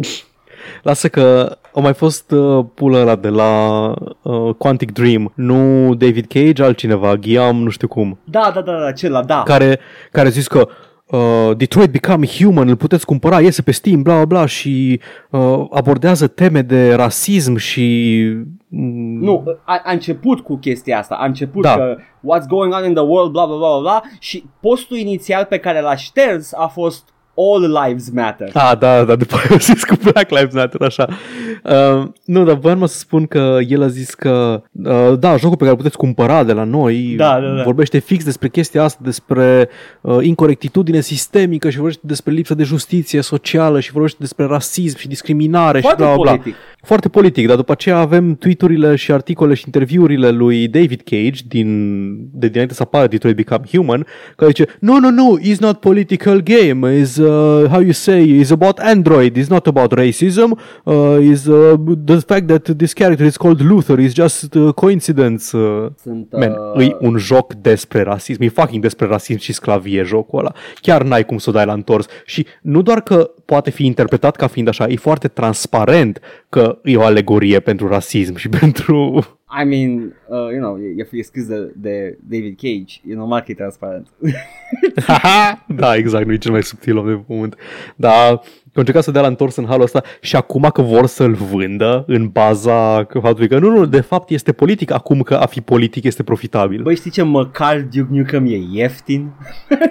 Lasă 0.84 1.08
că 1.08 1.58
a 1.74 1.80
mai 1.80 1.94
fost 1.94 2.32
uh, 2.32 2.66
pula 2.74 3.00
ăla 3.00 3.16
de 3.16 3.30
la 3.30 3.94
uh, 4.22 4.54
Quantic 4.58 4.92
Dream, 4.92 5.32
nu 5.36 5.94
David 5.96 6.26
Cage, 6.28 6.64
altcineva, 6.64 7.16
Guillaume, 7.16 7.60
nu 7.64 7.70
știu 7.70 7.88
cum, 7.88 8.20
Da, 8.24 8.52
da, 8.54 8.62
da, 8.62 8.72
da, 8.72 8.86
acela, 8.86 9.24
da. 9.24 9.44
care, 9.46 9.80
care 10.12 10.28
a 10.28 10.32
zis 10.32 10.48
că 10.48 10.68
uh, 11.06 11.58
Detroit 11.58 11.92
Become 11.92 12.26
Human, 12.28 12.68
îl 12.68 12.76
puteți 12.76 13.06
cumpăra, 13.06 13.40
iese 13.42 13.62
pe 13.62 13.72
Steam, 13.72 14.02
bla 14.02 14.14
bla 14.16 14.26
bla 14.26 14.46
și 14.46 15.00
uh, 15.30 15.66
abordează 15.72 16.28
teme 16.28 16.62
de 16.62 16.94
rasism 16.94 17.56
și... 17.56 18.24
mm, 18.68 19.20
Nu, 19.24 19.44
a, 19.64 19.82
a 19.86 19.92
început 19.92 20.40
cu 20.40 20.56
chestia 20.58 20.98
asta, 21.00 21.16
a 21.16 21.26
început 21.26 21.62
Da. 21.64 21.76
că 21.76 21.98
what's 22.00 22.48
going 22.48 22.74
on 22.74 22.86
in 22.86 22.94
the 22.94 23.04
world, 23.04 23.32
bla 23.32 23.46
bla 23.46 23.56
bla 23.56 23.68
bla, 23.70 23.80
bla 23.80 24.02
și 24.20 24.44
postul 24.62 24.98
inițial 24.98 25.46
pe 25.46 25.58
care 25.58 25.82
l-a 25.82 25.96
șters 25.96 26.54
a 26.54 26.68
fost 26.68 27.14
All 27.36 27.80
Lives 27.86 28.10
Matter. 28.10 28.50
Ah, 28.54 28.78
da, 28.80 29.04
da, 29.04 29.16
după 29.16 29.36
aia 29.36 29.46
a 29.52 29.58
zis 29.58 29.84
cu 29.84 29.96
Black 30.12 30.30
Lives 30.30 30.54
Matter, 30.54 30.82
așa. 30.82 31.08
Uh, 31.64 32.08
nu, 32.26 32.44
dar 32.44 32.56
voiam 32.56 32.86
să 32.86 32.98
spun 32.98 33.26
că 33.26 33.58
el 33.68 33.84
a 33.84 33.88
zis 33.88 34.14
că, 34.14 34.64
uh, 34.72 35.20
da, 35.20 35.36
jocul 35.36 35.58
pe 35.58 35.64
care 35.64 35.70
îl 35.70 35.76
puteți 35.78 35.98
cumpăra 35.98 36.44
de 36.44 36.54
la 36.54 36.64
noi 36.64 37.14
Da, 37.18 37.40
da, 37.40 37.56
da. 37.56 37.64
vorbește 37.64 37.98
fix 37.98 38.24
despre 38.24 38.50
chestia 38.50 38.84
asta, 38.84 39.00
despre 39.04 39.70
uh, 40.02 40.18
incorectitudine 40.22 41.02
sistemică 41.02 41.70
și 41.70 41.76
vorbește 41.76 42.02
despre 42.04 42.34
lipsă 42.34 42.54
de 42.54 42.64
justiție 42.64 43.22
socială 43.22 43.80
și 43.80 43.92
vorbește 43.92 44.18
despre 44.20 44.46
rasism 44.46 44.98
și 44.98 45.08
discriminare 45.08 45.80
Foarte 45.80 46.02
și 46.04 46.08
bla, 46.08 46.16
bla, 46.16 46.24
bla. 46.24 46.32
politic. 46.32 46.56
Foarte 46.82 47.10
politic, 47.10 47.48
dar 47.48 47.56
după 47.56 47.72
aceea 47.72 47.98
avem 47.98 48.36
tweet-urile 48.36 48.96
și 48.96 49.12
articole 49.12 49.54
și 49.54 49.64
interviurile 49.66 50.30
lui 50.30 50.68
David 50.68 51.02
Cage 51.06 51.42
din, 51.48 52.10
de 52.32 52.48
dinainte 52.48 52.74
să 52.74 52.82
apară 52.82 53.08
Detroit 53.08 53.36
Become 53.36 53.66
Human, 53.72 54.06
care 54.36 54.52
zice, 54.56 54.66
no, 54.80 55.00
no, 55.00 55.10
no, 55.10 55.40
it's 55.40 55.58
not 55.60 55.80
political 55.80 56.42
game, 56.44 56.98
is 56.98 57.20
uh, 57.26 57.70
how 57.70 57.82
you 57.82 57.92
say, 57.94 58.24
is 58.24 58.52
about 58.52 58.80
Android, 58.80 59.36
is 59.36 59.48
not 59.48 59.68
about 59.68 59.94
racism, 59.94 60.52
uh, 60.84 61.20
is 61.22 61.46
uh, 61.46 61.76
the 62.06 62.20
fact 62.20 62.48
that 62.48 62.78
this 62.78 62.94
character 62.94 63.26
is 63.26 63.38
called 63.38 63.62
Luther 63.62 64.00
is 64.00 64.14
just 64.14 64.54
uh, 64.54 64.74
coincidence. 64.74 65.58
Uh, 65.58 65.92
Sunt, 66.02 66.32
Man, 66.32 66.56
uh, 66.76 66.88
e 66.88 66.98
un 67.00 67.18
joc 67.18 67.54
despre 67.54 68.02
rasism, 68.02 68.42
e 68.42 68.50
fucking 68.50 68.82
despre 68.82 69.06
rasism 69.06 69.40
și 69.40 69.54
sclavie 69.54 70.04
jocul 70.04 70.40
ăla. 70.40 70.52
Chiar 70.82 71.04
n-ai 71.04 71.26
cum 71.26 71.38
să 71.38 71.50
o 71.50 71.54
dai 71.54 71.66
la 71.66 71.74
întors. 71.74 72.06
Și 72.26 72.46
nu 72.62 72.82
doar 72.82 73.02
că 73.02 73.32
poate 73.46 73.70
fi 73.70 73.86
interpretat 73.86 74.36
ca 74.36 74.48
fiind 74.48 74.68
așa, 74.68 74.88
e 74.88 74.96
foarte 74.96 75.28
transparent 75.28 76.20
că 76.50 76.78
e 76.84 76.98
o 76.98 77.04
alegorie 77.04 77.60
pentru 77.60 77.88
rasism 77.88 78.36
și 78.36 78.50
pentru... 78.60 79.26
I 79.48 79.64
mean, 79.64 80.14
uh, 80.28 80.50
you 80.52 80.60
know, 80.60 80.78
e, 80.78 81.08
e 81.12 81.22
scris 81.22 81.48
de, 81.48 81.74
de 81.76 82.18
David 82.28 82.58
Cage, 82.58 83.02
e 83.08 83.16
normal 83.16 83.42
că 83.42 83.52
e 83.52 83.54
transparent. 83.54 84.08
da, 85.82 85.96
exact, 85.96 86.26
nu 86.26 86.34
e 86.34 86.38
cel 86.38 86.52
mai 86.52 86.64
subtil 86.64 86.98
om 86.98 87.08
de 87.08 87.24
pământ. 87.28 87.56
Dar 87.96 88.30
au 88.30 88.42
încercat 88.74 89.04
să 89.04 89.12
dea 89.12 89.22
la 89.22 89.28
întors 89.28 89.56
în 89.56 89.66
halul 89.66 89.84
ăsta 89.84 90.04
și 90.22 90.36
acum 90.36 90.70
că 90.74 90.82
vor 90.82 91.06
să-l 91.06 91.34
vândă 91.34 92.04
în 92.08 92.28
baza 92.28 93.04
că 93.04 93.20
faptului 93.20 93.48
că 93.48 93.60
nu, 93.60 93.70
nu, 93.70 93.86
de 93.86 94.02
fapt 94.02 94.30
este 94.30 94.52
politic, 94.52 94.92
acum 94.92 95.22
că 95.22 95.36
a 95.36 95.46
fi 95.46 95.62
politic 95.62 96.04
este 96.04 96.24
profitabil. 96.24 96.82
Băi, 96.82 96.96
știi 96.96 97.12
ce? 97.12 97.22
Măcar 97.22 97.82
Duke 97.82 98.08
Nukem 98.10 98.46
e 98.46 98.60
ieftin. 98.72 99.32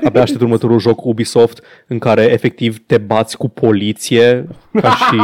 Abia 0.04 0.20
aștept 0.20 0.42
următorul 0.42 0.78
joc 0.78 1.04
Ubisoft 1.04 1.62
în 1.86 1.98
care 1.98 2.22
efectiv 2.22 2.78
te 2.86 2.98
bați 2.98 3.36
cu 3.36 3.48
poliție 3.48 4.46
ca 4.80 4.90
și 5.04 5.16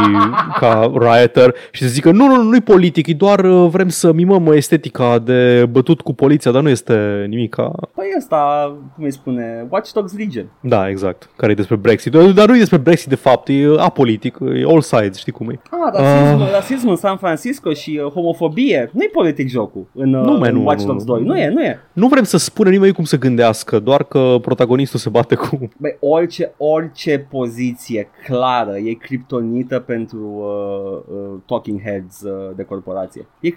ca 0.59 0.91
rioter 0.93 1.55
și 1.71 1.83
să 1.83 1.89
zică 1.89 2.11
nu, 2.11 2.27
nu, 2.27 2.35
nu, 2.35 2.43
nu-i 2.43 2.61
politic, 2.61 3.07
e 3.07 3.13
doar 3.13 3.39
uh, 3.39 3.69
vrem 3.69 3.89
să 3.89 4.11
mimăm 4.11 4.51
estetica 4.51 5.19
de 5.19 5.65
bătut 5.71 6.01
cu 6.01 6.13
poliția, 6.13 6.51
dar 6.51 6.61
nu 6.61 6.69
este 6.69 7.25
nimic 7.29 7.53
ca... 7.53 7.71
Păi 7.95 8.05
ăsta, 8.17 8.71
cum 8.95 9.03
îi 9.03 9.11
spune, 9.11 9.67
Watch 9.69 9.91
Dogs 9.91 10.17
Legion. 10.17 10.51
Da, 10.61 10.89
exact, 10.89 11.29
care 11.35 11.51
e 11.51 11.55
despre 11.55 11.75
Brexit. 11.75 12.11
Dar 12.11 12.47
nu 12.47 12.55
e 12.55 12.59
despre 12.59 12.77
Brexit 12.77 13.09
de 13.09 13.15
fapt, 13.15 13.47
e 13.47 13.65
apolitic, 13.77 14.37
e 14.41 14.63
all 14.67 14.81
sides, 14.81 15.17
știi 15.17 15.31
cum 15.31 15.49
e. 15.49 15.59
Ah, 15.69 15.93
rasism, 15.93 16.41
uh. 16.41 16.51
rasism 16.51 16.89
în 16.89 16.95
San 16.95 17.17
Francisco 17.17 17.73
și 17.73 17.99
uh, 18.03 18.11
homofobie. 18.11 18.89
Nu-i 18.93 19.09
politic 19.13 19.49
jocul 19.49 19.87
în, 19.93 20.13
uh, 20.13 20.25
Nu, 20.25 20.31
man, 20.31 20.49
în 20.49 20.55
nu, 20.55 20.65
Watch 20.65 20.81
nu, 20.81 20.87
Dogs 20.87 21.03
nu. 21.03 21.13
2. 21.13 21.23
Nu 21.23 21.37
e, 21.37 21.49
nu 21.49 21.63
e. 21.63 21.79
Nu 21.93 22.07
vrem 22.07 22.23
să 22.23 22.37
spunem 22.37 22.71
nimeni 22.71 22.93
cum 22.93 23.03
să 23.03 23.17
gândească, 23.17 23.79
doar 23.79 24.03
că 24.03 24.35
protagonistul 24.41 24.99
se 24.99 25.09
bate 25.09 25.35
cu... 25.35 25.69
Băi, 25.77 25.97
orice, 25.99 26.53
orice 26.57 27.27
poziție 27.29 28.09
clară 28.25 28.77
e 28.77 28.93
criptonită 29.41 29.79
pentru 29.79 30.17
uh, 30.17 31.15
uh, 31.15 31.39
talking 31.45 31.81
heads 31.81 32.21
uh, 32.21 32.55
de 32.55 32.63
corporație. 32.63 33.25
E, 33.39 33.49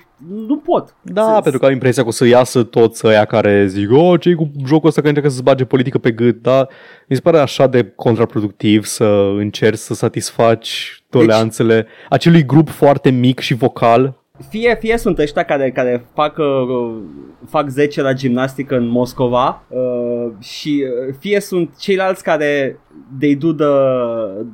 nu 0.46 0.56
pot. 0.56 0.94
Da, 1.02 1.34
Se- 1.34 1.40
pentru 1.42 1.60
că 1.60 1.66
am 1.66 1.72
impresia 1.72 2.02
că 2.02 2.08
o 2.08 2.12
să 2.12 2.26
iasă 2.26 2.62
toți 2.62 3.06
ăia 3.06 3.24
care 3.24 3.66
zic, 3.66 3.90
oh, 3.92 4.20
ce 4.20 4.34
cu 4.34 4.50
jocul 4.66 4.88
ăsta 4.88 5.00
care 5.00 5.08
încearcă 5.08 5.30
să-ți 5.30 5.44
bage 5.44 5.64
politică 5.64 5.98
pe 5.98 6.10
gât, 6.10 6.42
dar 6.42 6.68
mi 7.08 7.16
se 7.16 7.22
pare 7.22 7.38
așa 7.38 7.66
de 7.66 7.92
contraproductiv 7.96 8.84
să 8.84 9.32
încerci 9.36 9.78
să 9.78 9.94
satisfaci 9.94 11.02
toleranțele 11.10 11.86
acelui 12.08 12.44
grup 12.44 12.68
foarte 12.68 13.10
mic 13.10 13.38
și 13.38 13.54
vocal. 13.54 14.23
Fie, 14.48 14.76
fie 14.80 14.96
sunt 14.98 15.18
ăștia 15.18 15.42
care, 15.42 15.70
care 15.70 16.06
fac, 16.14 16.36
uh, 16.38 16.96
fac 17.48 17.68
10 17.68 18.02
la 18.02 18.12
gimnastică 18.12 18.76
în 18.76 18.86
Moscova 18.86 19.62
uh, 19.68 20.32
și 20.40 20.84
uh, 21.08 21.14
fie 21.18 21.40
sunt 21.40 21.70
ceilalți 21.78 22.22
care 22.22 22.78
they 23.18 23.34
do 23.36 23.52
the, 23.52 23.66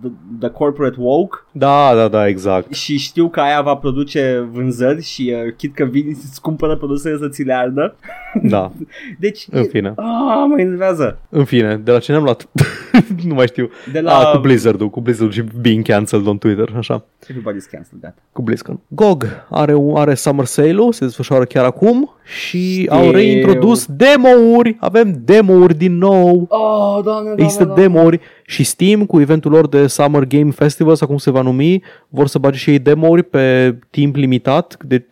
the, 0.00 0.10
the 0.40 0.48
corporate 0.48 0.96
woke 0.98 1.36
Da, 1.52 1.94
da, 1.94 2.08
da, 2.08 2.26
exact. 2.28 2.72
și 2.74 2.96
știu 2.98 3.28
că 3.28 3.40
aia 3.40 3.60
va 3.60 3.74
produce 3.74 4.48
vânzări 4.52 5.02
și 5.02 5.34
uh, 5.46 5.52
chit 5.56 5.74
că 5.74 5.84
vin 5.84 6.14
să-ți 6.14 6.40
cumpără 6.40 6.76
produsele 6.76 7.16
să 7.18 7.28
ți 7.28 7.42
le 7.42 7.54
ardă. 7.54 7.96
Da, 8.42 8.72
Deci, 9.18 9.46
în 9.50 9.64
fine. 9.64 9.88
ah, 9.88 10.44
mă 10.48 10.54
enervează. 10.60 11.18
În 11.28 11.44
fine, 11.44 11.76
de 11.76 11.90
la 11.90 11.98
ce 11.98 12.10
ne-am 12.12 12.24
luat? 12.24 12.48
nu 13.26 13.34
mai 13.34 13.46
știu. 13.46 13.70
De 13.92 14.00
La... 14.00 14.12
la 14.20 14.28
Ah, 14.28 14.34
cu 14.34 14.38
Blizzard-ul, 14.40 14.90
cu 14.90 15.00
Blizzard 15.00 15.32
și 15.32 15.44
being 15.60 15.84
cancelled 15.86 16.26
on 16.26 16.38
Twitter, 16.38 16.72
așa. 16.76 17.04
Everybody's 17.24 17.70
cancelled, 17.70 18.00
gata. 18.00 18.22
Cu 18.32 18.42
BlizzCon. 18.42 18.80
GOG 18.88 19.26
are, 19.50 19.69
un- 19.74 19.96
are 19.96 20.14
Summer 20.14 20.44
Sale-ul, 20.44 20.92
se 20.92 21.04
desfășoară 21.04 21.44
chiar 21.44 21.64
acum 21.64 22.10
și 22.24 22.80
Știu. 22.80 22.92
au 22.96 23.10
reintrodus 23.10 23.86
demo-uri. 23.86 24.76
Avem 24.80 25.20
demo-uri 25.24 25.74
din 25.74 25.98
nou. 25.98 26.46
Oh, 26.48 27.02
doamne, 27.02 27.02
doamne, 27.04 27.34
Există 27.42 27.64
doamne. 27.64 27.82
demo-uri 27.82 28.20
și 28.44 28.64
Steam 28.64 29.06
cu 29.06 29.20
eventul 29.20 29.50
lor 29.50 29.68
de 29.68 29.86
Summer 29.86 30.24
Game 30.24 30.50
Festival 30.50 30.94
sau 30.94 31.06
cum 31.08 31.16
se 31.16 31.30
va 31.30 31.40
numi, 31.42 31.82
vor 32.08 32.26
să 32.26 32.38
bage 32.38 32.58
și 32.58 32.70
ei 32.70 32.78
demo-uri 32.78 33.22
pe 33.22 33.76
timp 33.90 34.16
limitat, 34.16 34.76
de, 34.86 35.06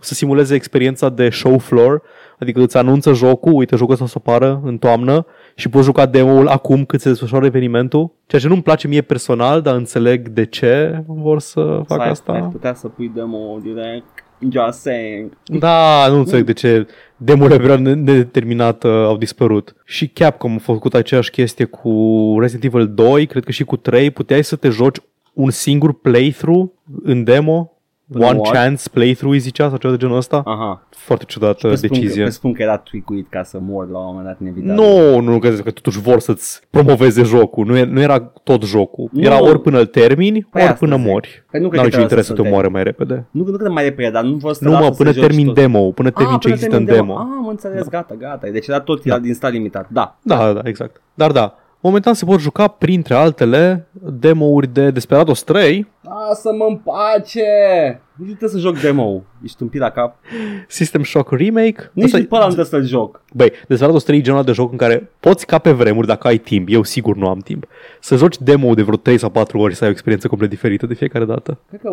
să 0.00 0.14
simuleze 0.14 0.54
experiența 0.54 1.08
de 1.08 1.28
show 1.30 1.58
floor, 1.58 2.02
adică 2.42 2.60
îți 2.60 2.76
anunță 2.76 3.12
jocul, 3.12 3.52
uite 3.54 3.76
jocul 3.76 3.92
ăsta 3.92 4.04
o 4.04 4.08
să 4.08 4.14
apară 4.18 4.60
în 4.64 4.78
toamnă 4.78 5.26
și 5.54 5.68
poți 5.68 5.84
juca 5.84 6.06
demo-ul 6.06 6.48
acum 6.48 6.84
cât 6.84 7.00
se 7.00 7.08
desfășoară 7.08 7.44
evenimentul, 7.44 8.12
ceea 8.26 8.40
ce 8.40 8.48
nu-mi 8.48 8.62
place 8.62 8.88
mie 8.88 9.00
personal, 9.00 9.60
dar 9.60 9.74
înțeleg 9.74 10.28
de 10.28 10.44
ce 10.44 11.02
vor 11.06 11.40
să 11.40 11.80
fac 11.86 12.00
Ai- 12.00 12.08
asta. 12.08 12.32
Ai 12.32 12.48
putea 12.52 12.74
să 12.74 12.88
pui 12.88 13.10
demo 13.14 13.58
direct. 13.62 14.04
Just 14.50 14.80
saying. 14.80 15.36
Da, 15.44 16.06
nu 16.08 16.18
înțeleg 16.18 16.44
de 16.44 16.52
ce 16.52 16.86
demorile 17.16 17.56
pe 17.56 17.62
perioadă 17.62 17.94
nedeterminată 17.94 18.88
au 18.88 19.16
dispărut. 19.16 19.74
Și 19.84 20.08
Capcom 20.08 20.54
a 20.54 20.58
făcut 20.58 20.94
aceeași 20.94 21.30
chestie 21.30 21.64
cu 21.64 21.90
Resident 22.40 22.74
Evil 22.74 22.94
2, 22.94 23.26
cred 23.26 23.44
că 23.44 23.50
și 23.50 23.64
cu 23.64 23.76
3, 23.76 24.10
puteai 24.10 24.44
să 24.44 24.56
te 24.56 24.68
joci 24.68 24.96
un 25.32 25.50
singur 25.50 26.00
playthrough 26.00 26.70
în 27.02 27.24
demo, 27.24 27.71
one 28.18 28.38
What? 28.38 28.52
chance 28.52 28.88
playthrough 28.88 29.34
îi 29.34 29.40
zicea 29.40 29.68
sau 29.68 29.76
ceva 29.76 29.92
de 29.92 29.98
genul 29.98 30.16
ăsta. 30.16 30.42
Aha. 30.44 30.86
Foarte 30.90 31.24
ciudată 31.28 31.68
Pe 31.68 31.74
spun, 31.74 31.88
că, 31.88 31.94
decizie. 31.94 32.24
pe 32.24 32.30
spun 32.30 32.52
că 32.52 32.62
era 32.62 32.76
tweakuit 32.76 33.26
ca 33.30 33.42
să 33.42 33.58
mor 33.60 33.90
la 33.90 33.98
un 33.98 34.04
moment 34.06 34.24
dat 34.26 34.40
inevitabil. 34.40 34.74
Nu, 34.84 35.20
nu, 35.20 35.38
că, 35.38 35.48
că 35.48 35.70
totuși 35.70 36.00
vor 36.00 36.18
să-ți 36.20 36.60
promoveze 36.70 37.22
jocul. 37.22 37.66
Nu, 37.66 37.76
e, 37.76 37.84
nu 37.84 38.00
era 38.00 38.20
tot 38.20 38.62
jocul. 38.64 39.08
Nu. 39.12 39.22
Era 39.22 39.42
ori 39.42 39.60
până 39.60 39.78
îl 39.78 39.86
termini, 39.86 40.40
Păi 40.50 40.60
ori 40.62 40.62
asta 40.62 40.84
până 40.84 40.96
zic. 40.96 41.06
mori. 41.06 41.44
Păi 41.50 41.60
nu 41.60 41.68
cred 41.68 41.80
N-au 41.80 41.88
că 41.90 41.96
niciun 41.96 42.00
interes 42.02 42.08
trebuie 42.08 42.24
să 42.24 42.32
te 42.32 42.40
să 42.42 42.46
omoare 42.48 42.68
mai 42.68 42.82
repede. 42.82 43.26
Nu, 43.30 43.44
nu 43.50 43.56
cred 43.56 43.70
mai 43.70 43.84
repede, 43.84 44.10
dar 44.10 44.22
nu 44.24 44.36
vor 44.36 44.52
să 44.52 44.58
te 44.58 44.64
Nu, 44.64 44.70
lasă 44.70 44.84
mă, 44.84 44.90
să 44.90 44.96
până 45.02 45.12
joci 45.12 45.22
termin 45.26 45.46
tot. 45.46 45.54
demo, 45.54 45.90
până 45.90 46.10
termin 46.10 46.32
Ah, 46.34 46.40
ce 46.40 46.48
până 46.48 46.54
există 46.54 46.76
în 46.76 46.84
termin 46.84 47.06
demo. 47.06 47.18
Ah, 47.18 47.26
am 47.38 47.46
înțeles, 47.48 47.88
gata, 47.88 48.14
gata. 48.18 48.46
Deci 48.52 48.66
era 48.66 48.80
tot 48.80 49.04
era 49.04 49.18
din 49.18 49.34
stat 49.34 49.52
limitat. 49.52 49.88
Da. 49.90 50.18
Da, 50.22 50.36
da, 50.36 50.52
da, 50.52 50.60
exact. 50.64 51.00
Dar 51.14 51.30
da, 51.32 51.54
momentan 51.80 52.14
se 52.14 52.24
pot 52.24 52.38
juca 52.40 52.66
printre 52.66 53.14
altele 53.14 53.86
demo-uri 54.18 54.66
de 54.72 54.90
Desperados 54.90 55.42
3, 55.42 55.86
Lasă-mă 56.28 56.64
în 56.68 56.76
pace! 56.76 58.00
Nici 58.16 58.28
nu 58.30 58.34
trebuie 58.36 58.60
să 58.60 58.68
joc 58.68 58.80
demo 58.80 59.22
Ești 59.42 59.56
tâmpit 59.56 59.80
la 59.80 59.90
cap. 59.90 60.16
System 60.68 61.02
Shock 61.02 61.30
Remake. 61.30 61.90
Nici 61.92 62.04
Asta 62.04 62.16
nu 62.16 62.22
e- 62.22 62.26
pe 62.26 62.34
ăla 62.34 62.46
nu 62.46 62.52
trebuie 62.52 62.64
să-l 62.80 62.84
joc. 62.84 63.20
Băi, 63.34 63.52
Desperados 63.68 64.02
3 64.04 64.18
e 64.18 64.20
genul 64.20 64.38
ăla 64.38 64.46
de 64.46 64.52
joc 64.52 64.70
în 64.70 64.76
care 64.78 65.10
poți 65.20 65.46
ca 65.46 65.58
pe 65.58 65.72
vremuri, 65.72 66.06
dacă 66.06 66.26
ai 66.26 66.36
timp, 66.38 66.68
eu 66.70 66.82
sigur 66.82 67.16
nu 67.16 67.28
am 67.28 67.38
timp, 67.38 67.66
să 68.00 68.16
joci 68.16 68.38
demo 68.40 68.74
de 68.74 68.82
vreo 68.82 68.96
3 68.96 69.18
sau 69.18 69.30
4 69.30 69.58
ori 69.58 69.72
și 69.72 69.76
să 69.78 69.84
ai 69.84 69.90
o 69.90 69.92
experiență 69.92 70.28
complet 70.28 70.48
diferită 70.50 70.86
de 70.86 70.94
fiecare 70.94 71.24
dată. 71.24 71.58
Cred 71.68 71.80
că 71.80 71.90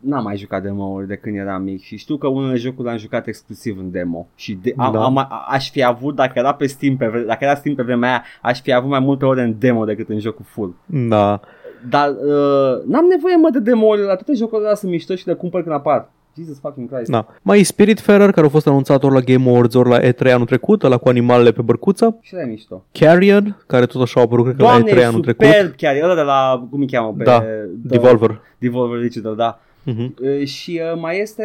n-am 0.00 0.22
mai 0.22 0.36
jucat 0.36 0.62
demo 0.62 1.00
de 1.06 1.16
când 1.16 1.36
eram 1.36 1.62
mic 1.62 1.82
și 1.82 1.96
știu 1.96 2.16
că 2.16 2.26
unele 2.26 2.56
jocuri 2.56 2.86
le-am 2.86 2.98
jucat 2.98 3.26
exclusiv 3.26 3.78
în 3.78 3.90
demo 3.90 4.26
și 4.34 4.58
de, 4.62 4.72
am, 4.76 4.92
Da. 4.92 5.04
am, 5.04 5.16
a- 5.18 5.46
aș 5.48 5.70
fi 5.70 5.84
avut, 5.84 6.14
dacă 6.14 6.32
era 6.34 6.54
pe 6.54 6.66
Steam 6.66 6.96
pe, 6.96 7.06
vre- 7.06 7.24
dacă 7.26 7.44
era 7.44 7.54
Steam 7.54 7.74
pe 7.74 7.82
vremea 7.82 8.08
aia, 8.08 8.22
aș 8.42 8.60
fi 8.60 8.72
avut 8.72 8.90
mai 8.90 9.00
multe 9.00 9.24
ore 9.24 9.42
în 9.42 9.54
demo 9.58 9.84
decât 9.84 10.08
în 10.08 10.18
jocul 10.20 10.44
full. 10.48 10.74
Da. 10.86 11.40
Dar 11.88 12.08
uh, 12.08 12.84
n-am 12.86 13.04
nevoie 13.10 13.36
mă 13.36 13.50
de 13.50 13.58
demo-urile, 13.60 14.06
la 14.06 14.14
toate 14.14 14.32
jocurile 14.32 14.66
alea 14.66 14.78
sunt 14.78 14.90
mișto 14.90 15.14
și 15.14 15.26
le 15.26 15.32
cumpăr 15.34 15.62
când 15.62 15.74
apar. 15.74 16.10
Jesus 16.36 16.58
fucking 16.60 16.92
Christ. 16.92 17.10
Da. 17.10 17.26
Mai 17.42 17.58
e 17.60 17.62
Spiritfarer, 17.62 18.30
care 18.30 18.46
a 18.46 18.50
fost 18.50 18.66
anunțat 18.66 19.04
ori 19.04 19.14
la 19.14 19.20
Game 19.20 19.48
Awards, 19.50 19.74
ori 19.74 19.88
la 19.88 20.00
E3 20.00 20.32
anul 20.32 20.46
trecut, 20.46 20.82
ăla 20.82 20.96
cu 20.96 21.08
animalele 21.08 21.52
pe 21.52 21.62
bărcuță. 21.62 22.18
Și 22.20 22.34
ăla 22.36 22.44
e 22.44 22.48
mișto. 22.50 22.84
Carrion, 22.92 23.62
care 23.66 23.86
tot 23.86 24.02
așa 24.02 24.20
a 24.20 24.22
apărut, 24.22 24.44
cred 24.44 24.56
că 24.56 24.62
la 24.62 24.68
Doamne, 24.68 24.92
E3 24.92 24.96
e 24.96 25.04
anul 25.04 25.20
superb 25.20 25.38
trecut. 25.38 25.74
chiar, 25.76 25.94
e 25.96 26.00
ăla 26.04 26.14
de 26.14 26.20
la, 26.20 26.66
cum 26.70 26.80
îi 26.80 26.86
cheamă? 26.86 27.14
Pe, 27.18 27.24
Da, 27.24 27.38
The- 27.40 27.48
Devolver. 27.82 28.40
Devolver 28.58 29.00
Digital, 29.00 29.36
da. 29.36 29.60
Mhm. 29.82 30.14
Uh, 30.22 30.46
și 30.46 30.80
uh, 30.92 31.00
mai 31.00 31.20
este 31.20 31.44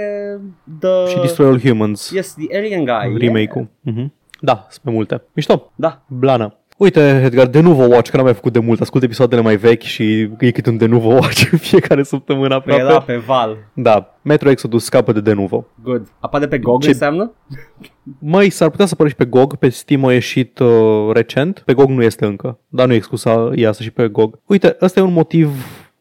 The... 0.80 1.05
Și 1.07 1.19
Destroy 1.22 1.47
All 1.47 1.60
Humans. 1.60 2.11
Yes, 2.11 2.34
The 2.34 2.57
Alien 2.57 2.85
Guy. 2.85 3.18
remake-ul. 3.27 3.68
Mhm. 3.81 4.14
Da, 4.39 4.65
sunt 4.69 4.84
mai 4.85 4.93
multe. 4.93 5.22
Mișto. 5.34 5.72
Da. 5.76 6.01
Blană. 6.07 6.53
Uite, 6.84 7.22
Edgar, 7.26 7.47
de 7.47 7.60
Nuvo 7.60 7.84
Watch, 7.84 8.10
că 8.10 8.15
n-am 8.15 8.26
mai 8.26 8.34
făcut 8.34 8.53
de 8.53 8.60
mult. 8.60 8.81
Ascult 8.81 9.03
episoadele 9.03 9.41
mai 9.41 9.55
vechi 9.55 9.81
și 9.81 10.30
e 10.39 10.51
cât 10.51 10.65
un 10.65 10.77
de 10.77 10.85
Nuvo 10.85 11.07
Watch 11.07 11.47
în 11.51 11.57
fiecare 11.57 12.03
săptămână 12.03 12.60
Pe 12.60 12.73
era 12.73 12.84
aproape. 12.84 13.11
pe 13.11 13.18
Val. 13.18 13.57
Da, 13.73 14.18
Metro 14.22 14.49
Exodus 14.49 14.84
scapă 14.84 15.11
de 15.11 15.22
de 15.22 15.34
Nuvo. 15.34 15.65
Good. 15.84 16.07
Apare 16.19 16.47
pe 16.47 16.57
GOG 16.57 16.81
Ce- 16.81 16.88
înseamnă? 16.88 17.31
Măi, 18.19 18.49
s-ar 18.49 18.69
putea 18.69 18.85
să 18.85 18.91
apară 18.93 19.10
și 19.10 19.15
pe 19.15 19.26
GOG, 19.26 19.55
pe 19.55 19.69
Steam 19.69 20.05
a 20.05 20.14
ieșit 20.14 20.60
uh, 20.60 20.69
recent, 21.14 21.61
pe 21.65 21.73
GOG 21.73 21.89
nu 21.89 22.03
este 22.03 22.26
încă, 22.26 22.60
dar 22.68 22.88
nu 22.88 22.93
e 22.93 22.95
exclus 22.95 23.22
să 23.22 23.51
iasă 23.55 23.84
și 23.84 23.91
pe 23.91 24.07
GOG. 24.07 24.39
Uite, 24.45 24.77
ăsta 24.81 24.99
e 24.99 25.03
un 25.03 25.14
motiv 25.14 25.49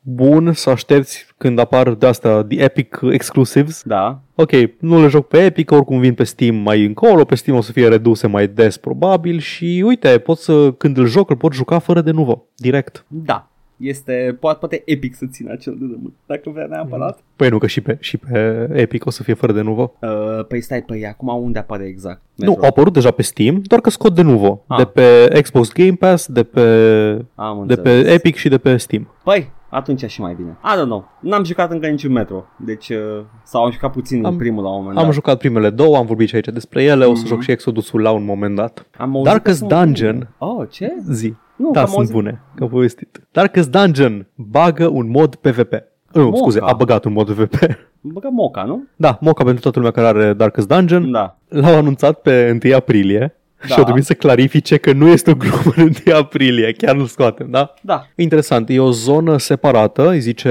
bun 0.02 0.52
să 0.52 0.70
aștepți 0.70 1.26
când 1.38 1.58
apar 1.58 1.94
de 1.94 2.06
asta, 2.06 2.44
the 2.44 2.62
Epic 2.62 3.00
Exclusives. 3.10 3.82
Da. 3.84 4.20
Ok, 4.34 4.50
nu 4.78 5.00
le 5.00 5.08
joc 5.08 5.28
pe 5.28 5.44
Epic, 5.44 5.70
oricum 5.70 6.00
vin 6.00 6.14
pe 6.14 6.24
Steam 6.24 6.54
mai 6.54 6.84
încolo, 6.84 7.24
pe 7.24 7.34
Steam 7.34 7.56
o 7.56 7.60
să 7.60 7.72
fie 7.72 7.88
reduse 7.88 8.26
mai 8.26 8.48
des 8.48 8.76
probabil 8.76 9.38
și 9.38 9.82
uite, 9.86 10.18
pot 10.18 10.38
să, 10.38 10.72
când 10.72 10.96
îl 10.96 11.06
joc, 11.06 11.30
îl 11.30 11.36
pot 11.36 11.52
juca 11.52 11.78
fără 11.78 12.00
de 12.00 12.10
nuvo, 12.10 12.44
direct. 12.56 13.04
Da. 13.08 13.46
Este, 13.76 14.36
poate, 14.40 14.58
poate 14.58 14.82
epic 14.84 15.14
să 15.14 15.26
țină 15.30 15.52
acel 15.52 15.76
de 15.78 15.86
demult, 15.86 16.12
dacă 16.26 16.50
vrea 16.50 16.66
neapărat. 16.66 17.22
Păi 17.36 17.48
nu, 17.48 17.58
că 17.58 17.66
și 17.66 17.80
pe, 17.80 17.96
și 18.00 18.16
pe 18.16 18.68
Epic 18.72 19.06
o 19.06 19.10
să 19.10 19.22
fie 19.22 19.34
fără 19.34 19.52
de 19.52 19.60
nuvo. 19.60 19.92
Uh, 20.00 20.44
păi 20.48 20.60
stai, 20.60 20.82
păi 20.82 21.06
acum 21.06 21.42
unde 21.42 21.58
apare 21.58 21.84
exact? 21.84 22.20
Nu, 22.34 22.58
au 22.60 22.68
apărut 22.68 22.92
deja 22.92 23.10
pe 23.10 23.22
Steam, 23.22 23.60
doar 23.64 23.80
că 23.80 23.90
scot 23.90 24.14
de 24.14 24.22
nuvo. 24.22 24.64
Ah. 24.66 24.76
De 24.76 24.84
pe 24.84 25.40
Xbox 25.42 25.72
Game 25.72 25.94
Pass, 25.98 26.26
de 26.26 26.42
pe 26.42 26.60
Am 27.34 27.66
de 27.66 27.76
pe 27.76 27.90
înțeles. 27.90 28.14
Epic 28.14 28.36
și 28.36 28.48
de 28.48 28.58
pe 28.58 28.76
Steam. 28.76 29.08
Păi, 29.24 29.50
atunci 29.74 30.04
și 30.10 30.20
mai 30.20 30.34
bine. 30.34 30.58
I 30.64 30.76
don't 30.80 30.84
know. 30.84 31.08
N-am 31.20 31.44
jucat 31.44 31.70
încă 31.70 31.86
niciun 31.86 32.12
metro. 32.12 32.44
Deci, 32.56 32.88
uh, 32.88 32.96
sau 33.42 33.64
am 33.64 33.70
jucat 33.70 33.92
puțin 33.92 34.24
Am- 34.24 34.32
în 34.32 34.38
primul 34.38 34.62
la 34.62 34.68
un 34.70 34.76
moment 34.80 34.98
Am 34.98 35.04
dat. 35.04 35.12
jucat 35.12 35.38
primele 35.38 35.70
două, 35.70 35.96
am 35.96 36.06
vorbit 36.06 36.28
și 36.28 36.34
aici 36.34 36.46
despre 36.48 36.82
ele, 36.82 37.04
o 37.04 37.14
să 37.14 37.20
Mhm. 37.20 37.28
joc 37.30 37.40
și 37.42 37.50
Exodusul 37.50 38.00
la 38.00 38.10
un 38.10 38.24
moment 38.24 38.56
dat. 38.56 38.86
Am 38.96 39.10
auzit 39.16 39.32
Darkest 39.32 39.60
că 39.60 39.66
sunt 39.66 39.80
Dungeon. 39.82 40.12
bune. 40.38 40.52
Oh, 40.52 40.66
ce? 40.70 40.92
Zi. 41.10 41.34
Nu, 41.56 41.70
da, 41.70 41.80
am 41.80 41.86
sunt 41.86 41.98
auzit- 41.98 42.14
bune, 42.14 42.42
că 42.54 42.62
am 42.62 42.68
povestit. 42.68 43.22
Darkest 43.32 43.70
Dungeon 43.70 44.26
bagă 44.34 44.86
un 44.88 45.10
mod 45.10 45.34
PvP. 45.34 45.72
Nu, 46.12 46.22
Moca. 46.24 46.36
scuze, 46.36 46.58
a 46.62 46.72
băgat 46.72 47.04
un 47.04 47.12
mod 47.12 47.30
PvP. 47.34 47.54
Băga 48.00 48.28
moca, 48.28 48.62
nu? 48.62 48.84
da, 48.96 49.18
moca 49.20 49.44
pentru 49.44 49.62
toată 49.62 49.78
lumea 49.78 49.92
care 49.92 50.06
are 50.06 50.32
Darkest 50.32 50.68
Dungeon. 50.68 51.10
Da. 51.10 51.36
L-au 51.48 51.76
anunțat 51.76 52.20
pe 52.20 52.58
1 52.64 52.74
aprilie 52.74 53.36
Da. 53.62 53.66
și 53.68 53.78
au 53.78 53.82
trebuit 53.82 54.05
să 54.05 54.14
clarifice 54.14 54.76
că 54.76 54.93
nu 54.93 55.09
este 55.09 55.30
o 55.30 55.34
glumă 55.34 55.72
în 55.76 55.93
1 56.06 56.16
aprilie, 56.16 56.72
chiar 56.72 56.97
îl 56.97 57.06
scoatem, 57.06 57.47
da? 57.51 57.74
Da. 57.82 58.06
Interesant, 58.16 58.68
e 58.70 58.80
o 58.80 58.90
zonă 58.90 59.39
separată, 59.39 60.09
îi 60.09 60.20
zice 60.20 60.51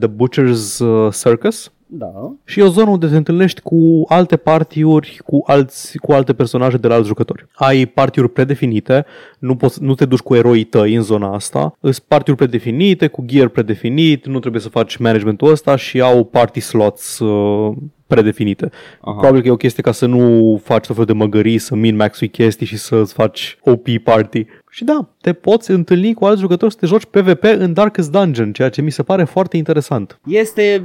The 0.00 0.08
Butcher's 0.08 0.78
uh, 0.78 1.14
Circus, 1.22 1.72
Da. 1.86 2.12
și 2.44 2.60
e 2.60 2.62
o 2.62 2.68
zonă 2.68 2.90
unde 2.90 3.06
te 3.06 3.16
întâlnești 3.16 3.60
cu 3.60 4.04
alte 4.08 4.36
partiuri, 4.36 5.20
cu, 5.24 5.42
alți, 5.46 5.98
cu 5.98 6.12
alte 6.12 6.32
personaje 6.32 6.76
de 6.76 6.88
la 6.88 6.94
alți 6.94 7.08
jucători. 7.08 7.46
Ai 7.54 7.86
partiuri 7.86 8.28
predefinite, 8.30 9.04
nu, 9.38 9.56
poți, 9.56 9.82
nu 9.82 9.94
te 9.94 10.04
duci 10.04 10.18
cu 10.18 10.34
eroii 10.34 10.64
tăi 10.64 10.94
în 10.94 11.02
zona 11.02 11.34
asta, 11.34 11.76
sunt 11.80 11.98
partiuri 11.98 12.38
predefinite, 12.38 13.06
cu 13.06 13.22
gear 13.26 13.48
predefinit, 13.48 14.26
nu 14.26 14.38
trebuie 14.38 14.60
să 14.60 14.68
faci 14.68 14.96
managementul 14.96 15.50
ăsta 15.50 15.76
și 15.76 16.00
au 16.00 16.24
party 16.24 16.60
slots 16.60 17.18
uh, 17.18 17.76
predefinite. 18.14 18.70
Aha. 19.00 19.12
Probabil 19.16 19.40
că 19.40 19.46
e 19.48 19.50
o 19.50 19.56
chestie 19.56 19.82
ca 19.82 19.92
să 19.92 20.06
nu 20.06 20.60
faci 20.64 20.76
tot 20.86 20.96
felul 20.96 21.04
de 21.04 21.12
măgării, 21.12 21.58
să 21.58 21.74
min 21.74 21.96
maxui 21.96 22.28
chestii 22.28 22.66
și 22.66 22.76
să-ți 22.76 23.12
faci 23.12 23.58
OP 23.64 23.88
party. 24.04 24.46
Și 24.70 24.84
da, 24.84 25.08
te 25.20 25.32
poți 25.32 25.70
întâlni 25.70 26.14
cu 26.14 26.24
alți 26.24 26.40
jucători 26.40 26.72
să 26.72 26.78
te 26.80 26.86
joci 26.86 27.04
PvP 27.10 27.42
în 27.58 27.72
Darkest 27.72 28.10
Dungeon, 28.10 28.52
ceea 28.52 28.68
ce 28.68 28.80
mi 28.82 28.90
se 28.90 29.02
pare 29.02 29.24
foarte 29.24 29.56
interesant. 29.56 30.18
Este... 30.26 30.82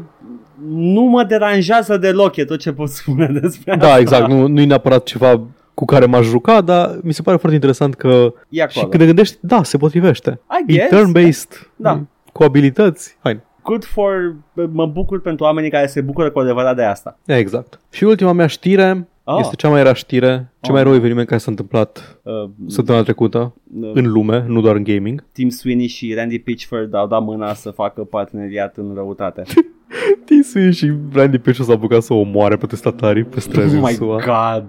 Nu 0.69 1.01
mă 1.01 1.23
deranjează 1.23 1.97
deloc, 1.97 2.35
e 2.35 2.45
tot 2.45 2.59
ce 2.59 2.71
pot 2.71 2.89
spune 2.89 3.27
despre 3.41 3.71
asta. 3.73 3.87
Da, 3.87 3.97
exact. 3.97 4.27
Nu, 4.27 4.47
nu 4.47 4.61
e 4.61 4.65
neapărat 4.65 5.03
ceva 5.03 5.41
cu 5.73 5.85
care 5.85 6.05
m-aș 6.05 6.25
juca, 6.25 6.61
dar 6.61 6.97
mi 7.03 7.13
se 7.13 7.21
pare 7.21 7.37
foarte 7.37 7.55
interesant 7.55 7.95
că 7.95 8.33
E 8.49 8.61
acolo. 8.61 8.79
și 8.83 8.89
când 8.89 8.97
te 9.01 9.05
gândești, 9.05 9.37
da, 9.41 9.63
se 9.63 9.77
potrivește. 9.77 10.39
I 10.67 10.73
E 10.73 10.87
guess. 10.87 10.89
turn-based, 10.95 11.67
Da. 11.75 12.01
cu 12.33 12.43
abilități. 12.43 13.17
Hai. 13.21 13.39
Good 13.67 13.85
for... 13.85 14.35
Mă 14.71 14.85
bucur 14.85 15.21
pentru 15.21 15.45
oamenii 15.45 15.69
care 15.69 15.87
se 15.87 16.01
bucură 16.01 16.31
cu 16.31 16.39
adevărat 16.39 16.75
de 16.75 16.83
asta. 16.83 17.17
Exact. 17.25 17.79
Și 17.91 18.03
ultima 18.03 18.31
mea 18.31 18.47
știre 18.47 19.07
Oh. 19.29 19.37
este 19.41 19.55
cea 19.55 19.69
mai 19.69 19.83
rea 19.83 19.93
știre, 19.93 20.51
cel 20.61 20.73
mai 20.73 20.81
Oh. 20.81 20.87
rău 20.87 20.95
eveniment 20.97 21.27
care 21.27 21.39
s-a 21.39 21.49
întâmplat 21.51 22.19
Uh, 22.23 22.49
săptămâna 22.67 23.03
trecută 23.03 23.53
uh, 23.81 23.91
în 23.93 24.11
lume, 24.11 24.43
nu 24.47 24.61
doar 24.61 24.75
în 24.75 24.83
gaming. 24.83 25.23
Tim 25.31 25.49
Sweeney 25.49 25.87
și 25.87 26.13
Randy 26.13 26.39
Pitchford 26.39 26.93
au 26.95 27.07
dat 27.07 27.23
mâna 27.23 27.53
să 27.53 27.69
facă 27.69 28.01
parteneriat 28.03 28.77
în 28.77 28.91
răutate. 28.95 29.43
TC 30.25 30.71
și 30.73 30.91
Randy 31.13 31.37
Pitchford 31.37 31.69
s-a 31.69 31.73
apucat 31.75 32.01
să 32.01 32.13
omoare 32.13 32.55
protestatarii 32.57 33.23
pe 33.23 33.39
străzi 33.39 33.75
oh 33.75 33.81
în 33.81 33.87
my 33.87 33.93
SUA. 33.93 34.19
god! 34.25 34.67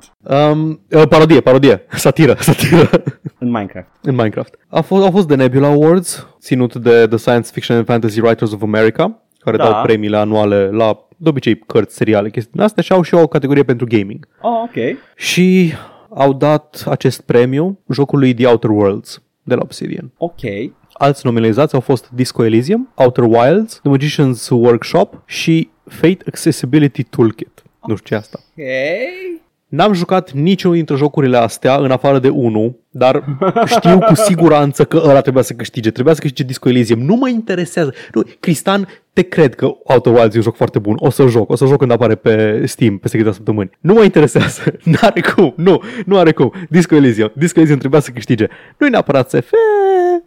Um, 0.52 0.80
uh, 0.90 1.02
parodie, 1.09 1.40
parodie, 1.40 1.82
satiră, 1.90 2.35
satiră. 2.39 2.90
În 3.40 3.51
Minecraft. 3.51 3.89
în 4.02 4.14
Minecraft. 4.14 4.55
A 4.68 4.80
fost, 4.80 5.05
au 5.05 5.10
fost 5.10 5.26
The 5.26 5.36
Nebula 5.36 5.68
Awards, 5.68 6.26
ținut 6.40 6.74
de 6.74 7.06
The 7.06 7.16
Science 7.16 7.48
Fiction 7.52 7.76
and 7.76 7.86
Fantasy 7.86 8.20
Writers 8.20 8.52
of 8.52 8.62
America, 8.62 9.22
care 9.39 9.56
Da. 9.56 9.64
dau 9.70 9.82
premiile 9.82 10.16
anuale 10.16 10.70
la, 10.70 11.07
de 11.20 11.28
obicei, 11.28 11.58
cărți, 11.58 11.96
seriale, 11.96 12.30
chestii 12.30 12.52
din 12.52 12.62
astea 12.62 12.82
și 12.82 12.92
au 12.92 13.02
și 13.02 13.14
o 13.14 13.26
categorie 13.26 13.62
pentru 13.62 13.86
gaming. 13.86 14.28
Oh, 14.40 14.62
ok. 14.62 14.98
Și 15.16 15.72
au 16.08 16.32
dat 16.32 16.84
acest 16.86 17.20
premiu 17.20 17.78
jocului 17.90 18.34
The 18.34 18.46
Outer 18.46 18.70
Worlds 18.70 19.22
de 19.42 19.54
la 19.54 19.60
Obsidian. 19.62 20.12
Ok. 20.16 20.40
Alți 20.92 21.26
nominalizați 21.26 21.74
au 21.74 21.80
fost 21.80 22.10
Disco 22.10 22.44
Elysium, 22.44 22.92
Outer 22.94 23.24
Wilds, 23.24 23.80
The 23.82 23.96
Magician's 23.96 24.48
Workshop 24.50 25.22
și 25.26 25.70
Fate 25.84 26.18
Accessibility 26.26 27.02
Toolkit. 27.02 27.62
Nu 27.86 27.96
știu 27.96 28.08
ce 28.08 28.14
e 28.14 28.16
asta. 28.16 28.38
Ok. 28.42 28.64
N-am 29.68 29.92
jucat 29.92 30.32
niciunul 30.32 30.76
dintre 30.76 30.96
jocurile 30.96 31.36
astea, 31.36 31.76
în 31.76 31.90
afară 31.90 32.18
de 32.18 32.28
unul, 32.28 32.78
dar 32.90 33.24
știu 33.66 33.98
cu 33.98 34.14
siguranță 34.14 34.84
că 34.84 35.02
ăla 35.04 35.20
trebuia 35.20 35.42
să 35.42 35.52
câștige. 35.52 35.90
Trebuia 35.90 36.14
să 36.14 36.20
câștige 36.20 36.42
Disco 36.42 36.68
Elysium. 36.68 37.00
Nu 37.00 37.14
mă 37.14 37.28
interesează. 37.28 37.94
Nu, 38.14 38.22
Cristan, 38.40 38.88
te 39.12 39.22
cred 39.22 39.54
că 39.54 39.66
Outer 39.82 40.12
Wilds 40.12 40.34
e 40.34 40.36
un 40.36 40.42
joc 40.42 40.56
foarte 40.56 40.78
bun. 40.78 40.96
O 40.98 41.10
să 41.10 41.26
joc. 41.26 41.50
O 41.50 41.56
să 41.56 41.66
joc 41.66 41.78
când 41.78 41.90
apare 41.90 42.14
pe 42.14 42.66
Steam 42.66 42.98
peste 42.98 43.16
câteva 43.16 43.34
săptămâni. 43.34 43.70
Nu 43.80 43.92
mă 43.92 44.02
interesează. 44.02 44.60
N-are 44.92 45.20
cum. 45.20 45.52
Nu, 45.56 45.82
nu 46.04 46.18
are 46.18 46.32
cum. 46.32 46.52
Disco 46.68 46.94
Elysium. 46.94 47.32
Disco 47.34 47.58
Elysium 47.58 47.78
trebuia 47.78 48.00
să 48.00 48.10
câștige. 48.10 48.46
Nu-i 48.76 48.90
neapărat 48.90 49.30
SF, 49.30 49.50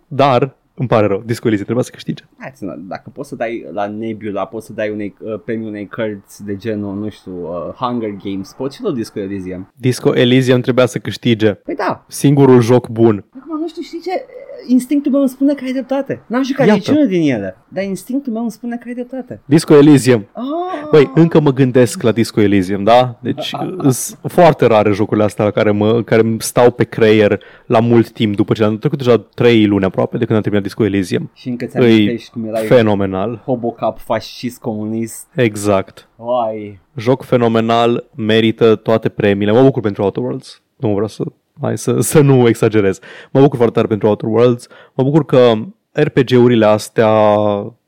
dar 0.08 0.56
îmi 0.82 0.90
pare 0.90 1.08
rău. 1.08 1.22
Disco 1.26 1.46
Elysium 1.48 1.66
trebuia 1.66 1.84
să 1.86 1.92
câștige. 1.94 2.24
Hai 2.38 2.52
să, 2.54 2.76
dacă 2.78 3.10
poți 3.14 3.30
să 3.30 3.36
dai 3.36 3.66
la 3.72 3.88
Nebula, 3.88 4.46
poți 4.46 4.66
să 4.66 4.74
dai 4.74 4.90
unei 4.90 5.16
uh, 5.20 5.40
premiu 5.46 5.68
unei 5.68 5.88
cărți 5.88 6.46
de 6.46 6.56
genul, 6.56 6.96
nu 6.96 7.10
știu, 7.10 7.32
uh, 7.42 7.74
Hunger 7.76 8.10
Games, 8.24 8.54
poți 8.58 8.76
și 8.76 8.84
la 8.84 8.92
Disco 8.92 9.20
Elysium. 9.20 9.72
Disco 9.76 10.16
Elysium 10.16 10.62
trebuia 10.62 10.86
să 10.86 11.00
câștige. 11.00 11.54
Păi 11.54 11.76
da, 11.76 12.06
Singurul 12.08 12.62
joc 12.62 12.90
bun. 12.90 13.26
acum 13.40 13.60
nu 13.60 13.68
știu, 13.68 13.82
știi 13.82 14.00
ce? 14.00 14.26
Instinctul 14.68 15.12
meu 15.12 15.20
îmi 15.22 15.30
spune 15.30 15.54
că 15.54 15.64
ai 15.64 15.72
dreptate. 15.72 16.24
N-am 16.28 16.44
jucat 16.44 16.66
Iată. 16.68 16.78
niciunul 16.78 17.08
din 17.08 17.32
ele, 17.32 17.58
dar 17.68 17.84
instinctul 17.84 18.34
meu 18.34 18.42
îmi 18.42 18.52
spune 18.52 18.76
că 18.78 18.84
ai 18.88 18.94
dreptate. 18.94 19.42
Disco 19.46 19.74
Elysium. 19.76 20.28
Ah, 20.34 20.44
Băi, 20.92 21.12
încă 21.16 21.40
mă 21.40 21.54
gândesc 21.54 22.02
la 22.02 22.12
Disco 22.12 22.42
Elysium, 22.42 22.84
da? 22.84 23.20
Deci 23.22 23.52
sunt 23.90 24.20
foarte 24.28 24.66
rare 24.66 24.92
jocurile 24.92 25.26
astea 25.26 25.46
la 25.46 25.52
care, 25.52 25.72
mă, 25.72 26.04
care 26.04 26.22
îmi 26.22 26.42
stau 26.42 26.72
pe 26.72 26.84
creier 26.84 27.40
la 27.66 27.80
mult 27.80 28.10
timp 28.12 28.36
după 28.36 28.54
ce 28.54 28.64
am 28.64 28.78
trecut 28.78 28.98
deja 28.98 29.18
3 29.18 29.66
luni 29.66 29.84
aproape 29.86 30.18
de 30.18 30.26
când 30.26 30.36
am 30.36 30.42
terminat 30.42 30.66
Disco 30.66 30.84
Elysium. 30.86 31.30
și 31.34 31.50
încă 31.50 31.66
ți 31.66 31.78
Îi 31.78 31.84
amintești 31.94 32.30
cum 32.30 32.46
erai 32.46 32.66
fenomenal. 32.66 33.42
Hobocap 33.46 34.00
fascist 34.00 34.60
comunist. 34.60 35.28
Exact. 35.36 36.10
Vai. 36.16 36.80
Joc 36.96 37.24
fenomenal, 37.24 38.10
merită 38.16 38.76
toate 38.76 39.10
premiile. 39.10 39.52
Mă 39.52 39.62
bucur 39.64 39.82
pentru 39.82 40.04
Outer 40.04 40.24
Worlds. 40.24 40.62
Nu 40.76 40.92
vreau 40.92 41.08
să, 41.08 41.24
hai 41.62 41.78
să, 41.78 42.00
să 42.00 42.22
nu 42.22 42.48
exagerez. 42.48 43.00
Mă 43.32 43.40
bucur 43.42 43.56
foarte 43.58 43.74
tare 43.76 43.88
pentru 43.88 44.08
Outer 44.08 44.30
Worlds. 44.30 44.68
Mă 44.94 45.04
bucur 45.04 45.26
că 45.26 45.52
RPG-urile 45.92 46.66
astea 46.66 47.10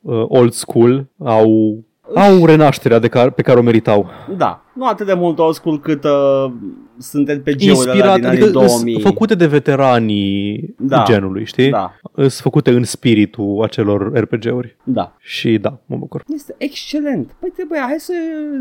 uh, 0.02 0.24
old 0.28 0.52
school 0.52 1.08
au, 1.24 1.78
au 2.16 2.46
renașterea 2.46 3.00
de 3.00 3.08
care, 3.08 3.30
pe 3.30 3.42
care 3.42 3.60
o 3.60 3.62
meritau. 3.62 4.10
Da, 4.38 4.64
nu 4.74 4.88
atât 4.88 5.06
de 5.06 5.14
mult 5.14 5.40
old 5.40 5.54
school 5.54 5.80
cât 5.80 6.04
uh, 6.04 6.52
sunt 6.98 7.30
RPG-urile 7.30 7.62
alea 7.62 7.74
inspirat, 7.74 8.16
din 8.20 8.26
adică 8.28 8.28
anii 8.28 8.42
sunt 8.42 8.54
2000. 8.84 9.02
făcute 9.02 9.36
de 9.36 9.46
veteranii 9.48 10.76
Da. 10.78 11.04
genului, 11.08 11.46
știi? 11.46 11.70
Da, 11.70 11.94
Sunt 12.16 12.32
făcute 12.32 12.72
în 12.72 12.84
spiritul 12.84 13.60
acelor 13.64 14.12
RPG-uri. 14.14 14.76
da. 14.84 15.16
Și 15.20 15.58
da, 15.58 15.80
mă 15.86 15.96
bucur. 15.96 16.24
Este 16.34 16.56
excelent. 16.58 17.36
Păi 17.40 17.50
trebuie, 17.56 17.80
hai 17.80 17.96
să 17.98 18.14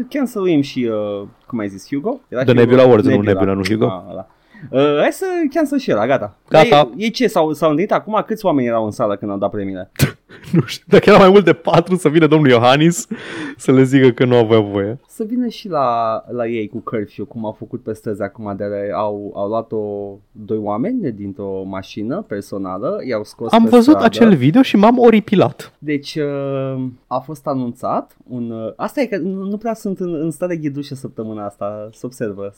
canceluim 0.09 0.61
și, 0.61 0.89
uh, 1.21 1.27
cum 1.47 1.59
ai 1.59 1.69
zis, 1.69 1.87
Hugo? 1.89 2.21
Era 2.29 2.43
The 2.43 2.51
Hugo? 2.53 2.65
Nebula 2.65 2.83
Awards, 2.83 3.07
nu 3.07 3.21
Nebula, 3.21 3.53
nu 3.53 3.63
Hugo. 3.69 3.85
Ah, 3.87 4.03
ăla. 4.11 4.27
Uh, 4.71 4.99
hai 5.01 5.13
să 5.13 5.27
cancel 5.55 5.79
și 5.79 5.93
ăla, 5.93 6.07
gata. 6.07 6.37
Gata. 6.49 6.91
Ei, 6.97 7.03
ei 7.05 7.11
ce, 7.11 7.27
s-au, 7.27 7.53
s-au 7.53 7.69
întâlnit 7.69 7.93
acum? 7.93 8.23
Câți 8.27 8.45
oameni 8.45 8.67
erau 8.67 8.85
în 8.85 8.91
sală 8.91 9.17
când 9.17 9.31
au 9.31 9.39
dat 9.39 9.51
premiile? 9.51 9.91
Nu 10.53 10.61
știu, 10.67 10.85
dacă 10.89 11.11
era 11.11 11.19
mai 11.19 11.31
mult 11.31 11.45
de 11.45 11.53
patru 11.53 11.97
să 11.97 12.09
vină 12.09 12.27
domnul 12.27 12.51
Iohannis 12.51 13.07
să 13.57 13.73
le 13.73 13.83
zică 13.83 14.09
că 14.11 14.25
nu 14.25 14.37
avea 14.37 14.61
voie. 14.61 14.99
Să 15.09 15.25
vină 15.29 15.49
și 15.49 15.69
la, 15.69 16.23
la 16.31 16.47
ei 16.47 16.69
cu 16.69 16.79
curfew, 16.79 17.25
cum 17.25 17.45
au 17.45 17.53
făcut 17.59 17.83
pe 17.83 17.93
străzi 17.93 18.23
acum, 18.23 18.55
de 18.57 18.65
au, 18.95 19.33
au 19.35 19.49
luat-o 19.49 19.79
doi 20.33 20.59
oameni 20.59 21.13
dintr-o 21.13 21.63
mașină 21.67 22.25
personală, 22.29 23.01
i-au 23.09 23.25
scos 23.25 23.53
Am 23.53 23.63
pe 23.63 23.69
văzut 23.69 23.85
stradă. 23.95 24.05
acel 24.05 24.35
video 24.35 24.63
și 24.63 24.77
m-am 24.77 24.99
oripilat. 24.99 25.73
Deci 25.79 26.15
uh, 26.15 26.83
a 27.07 27.19
fost 27.19 27.47
anunțat 27.47 28.17
un... 28.29 28.51
Uh, 28.51 28.73
asta 28.77 29.01
e 29.01 29.07
că 29.07 29.17
nu, 29.19 29.45
nu 29.45 29.57
prea 29.57 29.75
sunt 29.75 29.99
în, 30.01 30.15
în 30.15 30.31
stare 30.31 30.57
ghidușă 30.57 30.95
săptămâna 30.95 31.45
asta, 31.45 31.89
se 31.93 32.07
observă. 32.07 32.55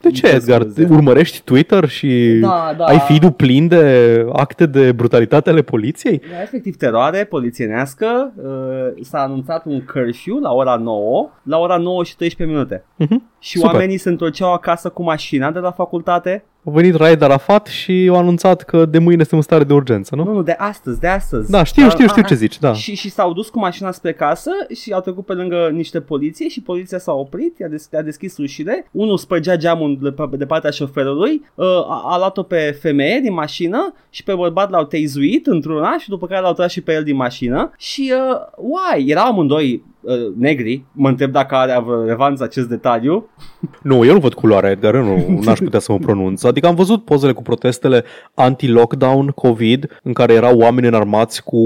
De 0.00 0.10
ce, 0.10 0.26
Edgar? 0.26 0.60
Scuze. 0.62 0.88
Urmărești 0.90 1.40
Twitter 1.44 1.88
și 1.88 2.38
Da, 2.40 2.74
da. 2.78 2.84
ai 2.84 2.98
feed-ul 2.98 3.32
plin 3.32 3.68
de 3.68 4.26
acte 4.32 4.66
de 4.66 4.92
brutalitate 4.92 5.50
ale 5.50 5.62
poliției? 5.62 6.20
Da, 6.30 6.42
efectiv 6.42 6.76
teroare 6.76 7.17
polițienească, 7.24 8.32
uh, 8.36 9.04
s-a 9.04 9.18
anunțat 9.20 9.64
un 9.64 9.84
curfew 9.84 10.38
la 10.38 10.52
ora 10.52 10.76
9, 10.76 11.30
la 11.42 11.58
ora 11.58 11.76
9 11.76 12.04
și 12.04 12.16
13 12.16 12.56
minute. 12.56 12.84
Mhm. 12.96 13.30
Și 13.38 13.58
Super. 13.58 13.72
oamenii 13.74 13.96
se 13.96 14.08
întorceau 14.08 14.52
acasă 14.52 14.88
cu 14.88 15.02
mașina 15.02 15.50
de 15.50 15.58
la 15.58 15.70
facultate. 15.70 16.44
A 16.68 16.70
venit 16.70 16.94
Raed 16.94 17.22
Arafat 17.22 17.66
și 17.66 18.06
au 18.10 18.16
anunțat 18.16 18.62
că 18.62 18.84
de 18.84 18.98
mâine 18.98 19.18
suntem 19.20 19.38
în 19.38 19.44
stare 19.44 19.64
de 19.64 19.72
urgență, 19.72 20.16
nu? 20.16 20.24
Nu, 20.24 20.32
nu, 20.32 20.42
de 20.42 20.54
astăzi, 20.58 21.00
de 21.00 21.06
astăzi. 21.06 21.50
Da, 21.50 21.62
știu, 21.62 21.82
Dar- 21.82 21.90
știu, 21.90 22.06
știu 22.06 22.22
a- 22.24 22.28
ce 22.28 22.34
zici, 22.34 22.58
da. 22.58 22.72
Și, 22.72 22.94
și 22.94 23.10
s-au 23.10 23.32
dus 23.32 23.48
cu 23.48 23.58
mașina 23.58 23.90
spre 23.90 24.12
casă 24.12 24.50
și 24.74 24.92
au 24.92 25.00
trecut 25.00 25.24
pe 25.26 25.32
lângă 25.32 25.70
niște 25.72 26.00
poliție 26.00 26.48
și 26.48 26.62
poliția 26.62 26.98
s-a 26.98 27.12
oprit, 27.12 27.58
i-a, 27.58 27.68
des- 27.68 27.88
i-a 27.92 28.02
deschis 28.02 28.36
ușile, 28.36 28.86
unul 28.92 29.18
spărgea 29.18 29.56
geamul 29.56 29.98
de, 30.02 30.10
pe- 30.10 30.36
de 30.36 30.46
partea 30.46 30.70
șoferului, 30.70 31.42
uh, 31.54 31.66
a, 31.66 32.02
a 32.06 32.16
luat-o 32.18 32.42
pe 32.42 32.76
femeie 32.80 33.20
din 33.20 33.32
mașină 33.32 33.94
și 34.10 34.22
pe 34.22 34.34
bărbat 34.34 34.70
l-au 34.70 34.84
teizuit 34.84 35.46
într-una 35.46 35.96
și 35.98 36.08
după 36.08 36.26
care 36.26 36.40
l-au 36.40 36.52
tras 36.52 36.70
și 36.70 36.80
pe 36.80 36.92
el 36.92 37.02
din 37.04 37.16
mașină 37.16 37.72
și, 37.78 38.12
uh, 38.30 38.36
why, 38.56 39.10
erau 39.10 39.26
amândoi 39.26 39.84
uh, 40.00 40.14
negri, 40.38 40.84
mă 40.92 41.08
întreb 41.08 41.30
dacă 41.30 41.54
are 41.54 41.80
vreo 41.84 42.00
relevanță 42.02 42.42
acest 42.44 42.68
detaliu. 42.68 43.28
Nu, 43.82 44.04
eu 44.04 44.12
nu 44.12 44.20
văd 44.20 44.34
culoarea, 44.34 44.70
Edgar, 44.70 44.94
eu 44.94 45.04
nu 45.04 45.38
n-aș 45.42 45.58
putea 45.58 45.78
să 45.78 45.92
mă 45.92 45.98
pronunț. 45.98 46.42
Adică 46.42 46.66
am 46.66 46.74
văzut 46.74 47.04
pozele 47.04 47.32
cu 47.32 47.42
protestele 47.42 48.04
anti-lockdown 48.34 49.26
COVID, 49.28 50.00
în 50.02 50.12
care 50.12 50.32
erau 50.32 50.58
oameni 50.58 50.86
înarmați 50.86 51.44
cu 51.44 51.58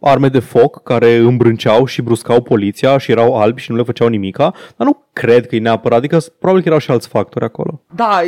arme 0.00 0.28
de 0.28 0.38
foc 0.38 0.82
care 0.82 1.16
îmbrânceau 1.16 1.84
și 1.84 2.02
bruscau 2.02 2.42
poliția 2.42 2.98
și 2.98 3.10
erau 3.10 3.36
albi 3.40 3.60
și 3.60 3.70
nu 3.70 3.76
le 3.76 3.82
făceau 3.82 4.08
nimica, 4.08 4.52
dar 4.76 4.86
nu 4.86 5.04
cred 5.12 5.46
că 5.46 5.54
e 5.56 5.58
neapărat, 5.58 5.98
adică 5.98 6.18
probabil 6.38 6.62
că 6.62 6.68
erau 6.68 6.80
și 6.80 6.90
alți 6.90 7.08
factori 7.08 7.44
acolo. 7.44 7.80
Da, 7.94 8.20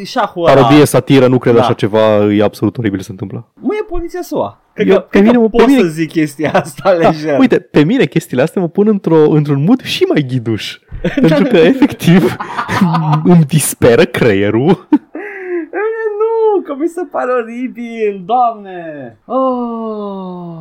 e 0.00 0.04
șahul 0.04 0.46
ăla. 0.48 0.54
Parodie, 0.54 0.84
satiră, 0.84 1.26
nu 1.26 1.38
cred 1.38 1.54
Da. 1.54 1.60
așa 1.60 1.72
ceva, 1.72 2.24
e 2.32 2.42
absolut 2.42 2.78
oribil 2.78 3.00
se 3.00 3.10
întâmplă. 3.10 3.48
Mă, 3.54 3.74
e 3.80 3.84
poliția 3.88 4.22
SUA. 4.22 4.60
Cred 4.76 4.88
Eu- 4.88 4.94
că, 4.94 5.00
pe 5.00 5.08
cred 5.10 5.22
mine 5.22 5.34
că 5.34 5.40
mă- 5.40 5.48
pe 5.48 5.56
pot 5.56 5.66
mine- 5.66 5.80
să 5.80 5.86
zic 5.86 6.08
chestia 6.10 6.50
asta 6.54 6.90
lejer. 6.90 7.38
Uite, 7.38 7.58
pe 7.58 7.84
mine 7.84 8.04
chestiile 8.04 8.42
astea 8.42 8.60
mă 8.62 8.68
pun 8.68 8.88
într-o, 8.88 9.30
într-un 9.30 9.64
mood 9.64 9.82
și 9.82 10.02
mai 10.02 10.24
ghiduș. 10.28 10.78
pentru 11.20 11.44
că, 11.44 11.56
efectiv, 11.56 12.36
îmi 13.32 13.44
disperă 13.44 14.04
creierul. 14.04 14.86
Bine, 14.90 16.04
nu, 16.20 16.62
că 16.62 16.74
mi 16.78 16.86
se 16.88 17.02
pare 17.10 17.30
oribil, 17.32 18.22
doamne. 18.26 19.18
Oh. 19.24 20.56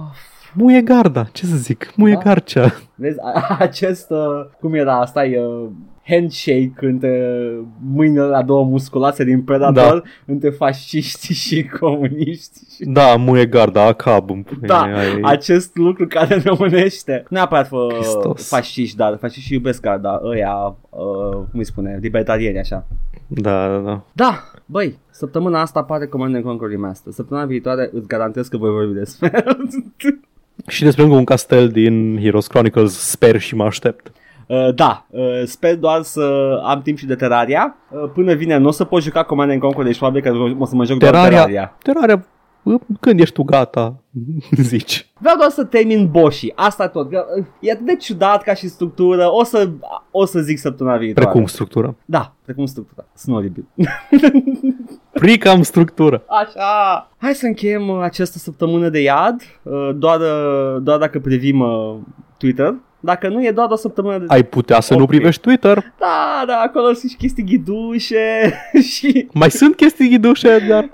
Muie 0.53 0.81
garda, 0.81 1.23
ce 1.31 1.45
să 1.45 1.55
zic, 1.55 1.91
muie 1.95 2.13
Da. 2.13 2.19
garcea. 2.19 2.73
Vezi, 2.95 3.17
a- 3.21 3.55
acest, 3.59 4.09
uh, 4.09 4.45
cum 4.59 4.73
era, 4.73 4.99
asta 4.99 5.25
e 5.25 5.39
uh, 5.39 5.67
handshake 6.07 6.73
între 6.80 7.41
mâinile 7.94 8.22
la 8.23 8.41
două 8.44 8.64
musculoase 8.65 9.23
din 9.23 9.41
Predator, 9.41 9.73
Da. 10.02 10.02
între 10.26 10.49
fasciști 10.49 11.34
și 11.44 11.64
comuniști. 11.80 12.60
Da, 12.80 13.15
muie 13.15 13.45
garda, 13.45 13.86
acab 13.86 14.30
în 14.30 14.41
pune, 14.44 14.68
Da, 14.68 14.82
ai- 14.82 15.19
acest 15.23 15.76
lucru 15.76 16.07
care 16.07 16.41
ne 16.44 16.52
unește. 16.60 17.26
Nu 17.30 17.38
neapărat 17.38 17.68
fă, 17.68 17.88
Hristos. 17.94 18.48
fasciști, 18.48 18.98
dar 18.98 19.18
fasciști 19.22 19.53
iubesc 19.53 19.82
garda, 19.82 20.22
ăia, 20.23 20.76
uh, 20.90 21.34
cum 21.34 21.48
îi 21.60 21.65
spune, 21.65 21.98
libertarieni 22.02 22.60
așa. 22.60 22.86
Da, 23.27 23.68
da, 23.68 23.77
da. 23.77 24.03
Da, 24.14 24.44
băi, 24.65 24.98
săptămâna 25.10 25.61
asta 25.61 25.80
apare 25.80 26.06
Command 26.06 26.36
and 26.36 26.44
Conquer 26.44 26.69
Remaster. 26.69 27.14
Săptămâna 27.14 27.45
viitoare 27.45 27.90
îți 27.94 28.07
garantez 28.07 28.48
că 28.48 28.57
voi 28.57 28.69
vorbi 28.72 28.94
despre 28.94 29.44
Și 30.68 30.84
despre 30.84 31.03
încă 31.03 31.15
un 31.15 31.23
castel 31.23 31.69
din 31.69 32.18
Heroes 32.22 32.48
Chronicles, 32.48 32.94
sper 33.10 33.40
și 33.40 33.56
mă 33.56 33.64
aștept. 33.64 34.11
Uh, 34.47 34.73
da, 34.76 35.05
uh, 35.09 35.43
sper 35.45 35.77
doar 35.77 36.01
să 36.01 36.57
am 36.63 36.81
timp 36.81 36.97
și 36.97 37.05
de 37.05 37.15
Terraria. 37.15 37.76
Uh, 37.89 38.09
până 38.13 38.34
vine 38.34 38.57
nu 38.57 38.67
o 38.67 38.72
să 38.72 38.84
pot 38.84 39.01
juca 39.01 39.23
Command 39.23 39.51
and 39.51 39.59
Conquer, 39.59 39.85
deci 39.85 39.97
probabil 39.97 40.22
că 40.22 40.31
o 40.59 40.65
să 40.65 40.76
mă 40.76 40.85
joc 40.85 40.97
doar 40.97 41.11
Terraria, 41.11 41.38
Terraria. 41.38 41.76
Terraria, 41.84 42.26
bă, 42.63 42.77
când 42.99 43.19
ești 43.19 43.34
tu 43.34 43.43
gata, 43.43 43.95
zici. 44.72 45.09
Vreau 45.19 45.35
doar 45.38 45.49
să 45.49 45.63
termin 45.63 46.07
boșii, 46.11 46.53
asta 46.55 46.88
tot. 46.88 47.09
Că, 47.09 47.26
uh, 47.38 47.45
E 47.59 47.72
atât 47.72 47.85
de 47.85 47.95
ciudat 47.95 48.43
ca 48.43 48.53
și 48.53 48.67
structură, 48.67 49.31
o 49.31 49.43
să, 49.43 49.69
o 50.11 50.26
să 50.26 50.39
zic 50.39 50.57
săptămâna 50.57 50.97
viitoare. 50.97 51.30
Precum 51.30 51.47
structură. 51.47 51.95
Da, 52.05 52.34
precum 52.43 52.65
structura. 52.65 53.05
Sunt 53.13 53.35
oribil. 53.35 53.65
Pricam 55.11 55.61
structură. 55.61 56.23
Așa. 56.27 57.09
Hai 57.17 57.34
să 57.34 57.45
încheiem 57.45 57.88
uh, 57.88 58.01
această 58.01 58.38
săptămână 58.38 58.89
de 58.89 59.01
iad, 59.01 59.41
uh, 59.63 59.89
doar, 59.95 60.19
uh, 60.19 60.81
doar 60.81 60.97
dacă 60.97 61.19
privim 61.19 61.59
uh, 61.59 61.95
Twitter. 62.38 62.76
Dacă 63.06 63.27
nu, 63.27 63.44
e 63.45 63.52
doar 63.52 63.68
o 63.69 63.76
săptămână 63.76 64.18
de... 64.18 64.26
Ai 64.27 64.44
putea 64.44 64.80
să 64.80 64.94
nu 64.95 65.02
Ok. 65.02 65.07
privești 65.07 65.41
Twitter? 65.41 65.94
Da, 65.99 66.44
da, 66.48 66.57
acolo 66.60 66.94
sunt 66.94 67.11
și 67.11 67.18
chestii 67.18 67.44
ghidușe 67.44 68.53
și... 68.94 69.27
Mai 69.34 69.52
sunt 69.52 69.76
chestii 69.76 70.10
ghidușe, 70.10 70.48
Edgar? 70.49 70.84
Ah, 70.84 70.90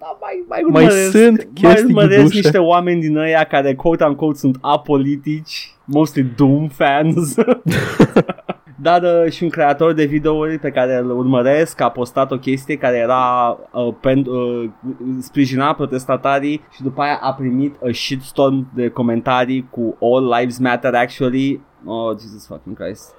Da, 0.00 0.18
mai, 0.20 0.44
mai, 0.48 0.60
Mai 0.68 0.82
urmăresc, 0.82 1.10
sunt 1.10 1.36
mai 1.36 1.48
chestii 1.54 1.84
urmăresc 1.84 2.16
ghidușe? 2.18 2.38
niște 2.40 2.58
oameni 2.58 3.00
din 3.00 3.16
ăia 3.16 3.44
care 3.44 3.74
quote-unquote 3.74 4.38
sunt 4.38 4.56
apolitici, 4.60 5.70
mostly 5.84 6.22
Doom 6.36 6.68
fans. 6.68 7.34
Dar 8.82 9.02
uh, 9.02 9.32
și 9.32 9.42
un 9.42 9.48
creator 9.48 9.92
de 9.92 10.04
videouri 10.04 10.58
pe 10.58 10.70
care 10.70 10.96
îl 10.96 11.10
urmăresc 11.10 11.80
a 11.80 11.90
postat 11.90 12.30
o 12.30 12.38
chestie 12.38 12.76
care 12.76 12.96
era 12.96 13.58
uh, 13.72 13.94
pen, 14.00 14.26
uh, 14.26 14.70
sprijina 15.20 15.74
protestatarii 15.74 16.60
și 16.70 16.82
după 16.82 17.02
aia 17.02 17.18
a 17.22 17.34
primit 17.34 17.74
a 17.82 17.88
shitstorm 17.92 18.70
de 18.74 18.88
comentarii 18.88 19.68
cu 19.70 19.96
All 20.00 20.34
Lives 20.38 20.58
Matter 20.58 20.94
actually. 20.94 21.60
Oh, 21.84 22.16
Jesus 22.20 22.46
fucking 22.46 22.76
Christ. 22.76 23.14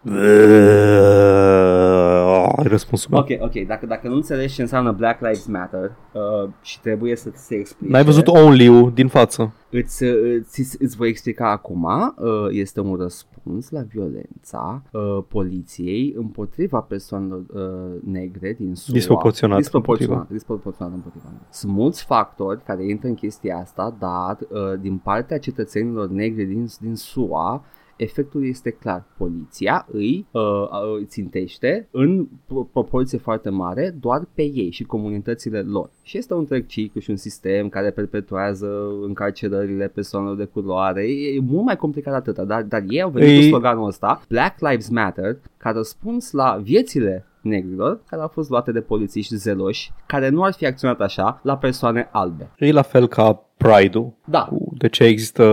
Ai 2.57 2.67
răspunsul 2.67 3.09
meu. 3.11 3.19
Ok, 3.19 3.27
ok, 3.39 3.67
dacă, 3.67 3.85
dacă 3.85 4.07
nu 4.07 4.15
înțelegi 4.15 4.53
ce 4.53 4.61
înseamnă 4.61 4.91
Black 4.91 5.21
Lives 5.21 5.45
Matter 5.45 5.91
uh, 6.11 6.49
și 6.61 6.79
trebuie 6.79 7.15
să 7.15 7.29
ți 7.29 7.45
se 7.45 7.55
explice 7.55 7.91
N-ai 7.91 8.03
văzut 8.03 8.27
Only-ul 8.27 8.91
din 8.93 9.07
față. 9.07 9.53
Îți, 9.71 10.03
îți, 10.03 10.81
îți 10.81 10.95
voi 10.95 11.07
explica 11.07 11.49
acum, 11.49 11.83
uh, 11.83 12.47
este 12.49 12.79
un 12.79 12.95
răspuns 12.95 13.69
la 13.69 13.81
violența 13.81 14.83
uh, 14.91 15.23
poliției 15.27 16.13
împotriva 16.17 16.79
persoanelor 16.79 17.43
uh, 17.53 18.01
negre 18.03 18.55
din 18.59 18.75
SUA. 18.75 18.93
Disproporționat 18.93 19.57
Disproporționat, 19.57 20.29
disproporționat 20.29 20.93
împotriva. 20.93 21.25
Sunt 21.49 21.71
mulți 21.71 22.05
factori 22.05 22.63
care 22.63 22.89
intră 22.89 23.07
în 23.07 23.15
chestia 23.15 23.57
asta, 23.57 23.95
dar 23.99 24.37
uh, 24.39 24.79
din 24.79 24.97
partea 24.97 25.39
cetățenilor 25.39 26.09
negri 26.09 26.45
din, 26.45 26.67
din 26.79 26.95
SUA, 26.95 27.63
efectul 28.03 28.47
este 28.47 28.69
clar. 28.69 29.03
Poliția 29.17 29.87
îi 29.91 30.27
uh, 30.31 30.41
uh, 30.41 31.05
țintește 31.05 31.87
în 31.91 32.27
pro- 32.47 32.67
proporție 32.71 33.17
foarte 33.17 33.49
mare 33.49 33.95
doar 33.99 34.27
pe 34.33 34.41
ei 34.41 34.71
și 34.71 34.83
comunitățile 34.83 35.61
lor. 35.61 35.89
Și 36.01 36.17
este 36.17 36.33
un 36.33 36.39
întreg 36.39 36.65
ciclu 36.65 37.01
și 37.01 37.09
un 37.09 37.15
sistem 37.15 37.69
care 37.69 37.91
perpetuează 37.91 38.67
încarcerările 39.03 39.87
persoanelor 39.87 40.37
de 40.37 40.45
culoare. 40.45 41.03
E, 41.03 41.35
e 41.35 41.39
mult 41.39 41.65
mai 41.65 41.75
complicat 41.75 42.13
atâta, 42.13 42.43
dar, 42.43 42.63
dar 42.63 42.83
ei 42.87 43.01
au 43.01 43.09
venit 43.09 43.29
Ei- 43.29 43.37
cu 43.37 43.47
sloganul 43.47 43.87
ăsta, 43.87 44.21
Black 44.27 44.59
Lives 44.59 44.89
Matter, 44.89 45.37
ca 45.57 45.71
răspuns 45.71 46.31
la 46.31 46.59
viețile 46.63 47.25
negrilor 47.41 48.01
care 48.09 48.21
au 48.21 48.27
fost 48.27 48.49
luate 48.49 48.71
de 48.71 48.81
polițiști 48.81 49.35
zeloși, 49.35 49.91
care 50.05 50.29
nu 50.29 50.43
ar 50.43 50.53
fi 50.53 50.65
acționat 50.65 50.99
așa 50.99 51.39
la 51.43 51.57
persoane 51.57 52.09
albe. 52.11 52.51
E 52.57 52.71
la 52.71 52.81
fel 52.81 53.07
ca 53.07 53.45
Pride-ul. 53.61 54.13
Da, 54.25 54.39
Cu 54.39 54.73
De 54.77 54.87
ce 54.87 55.03
există 55.03 55.43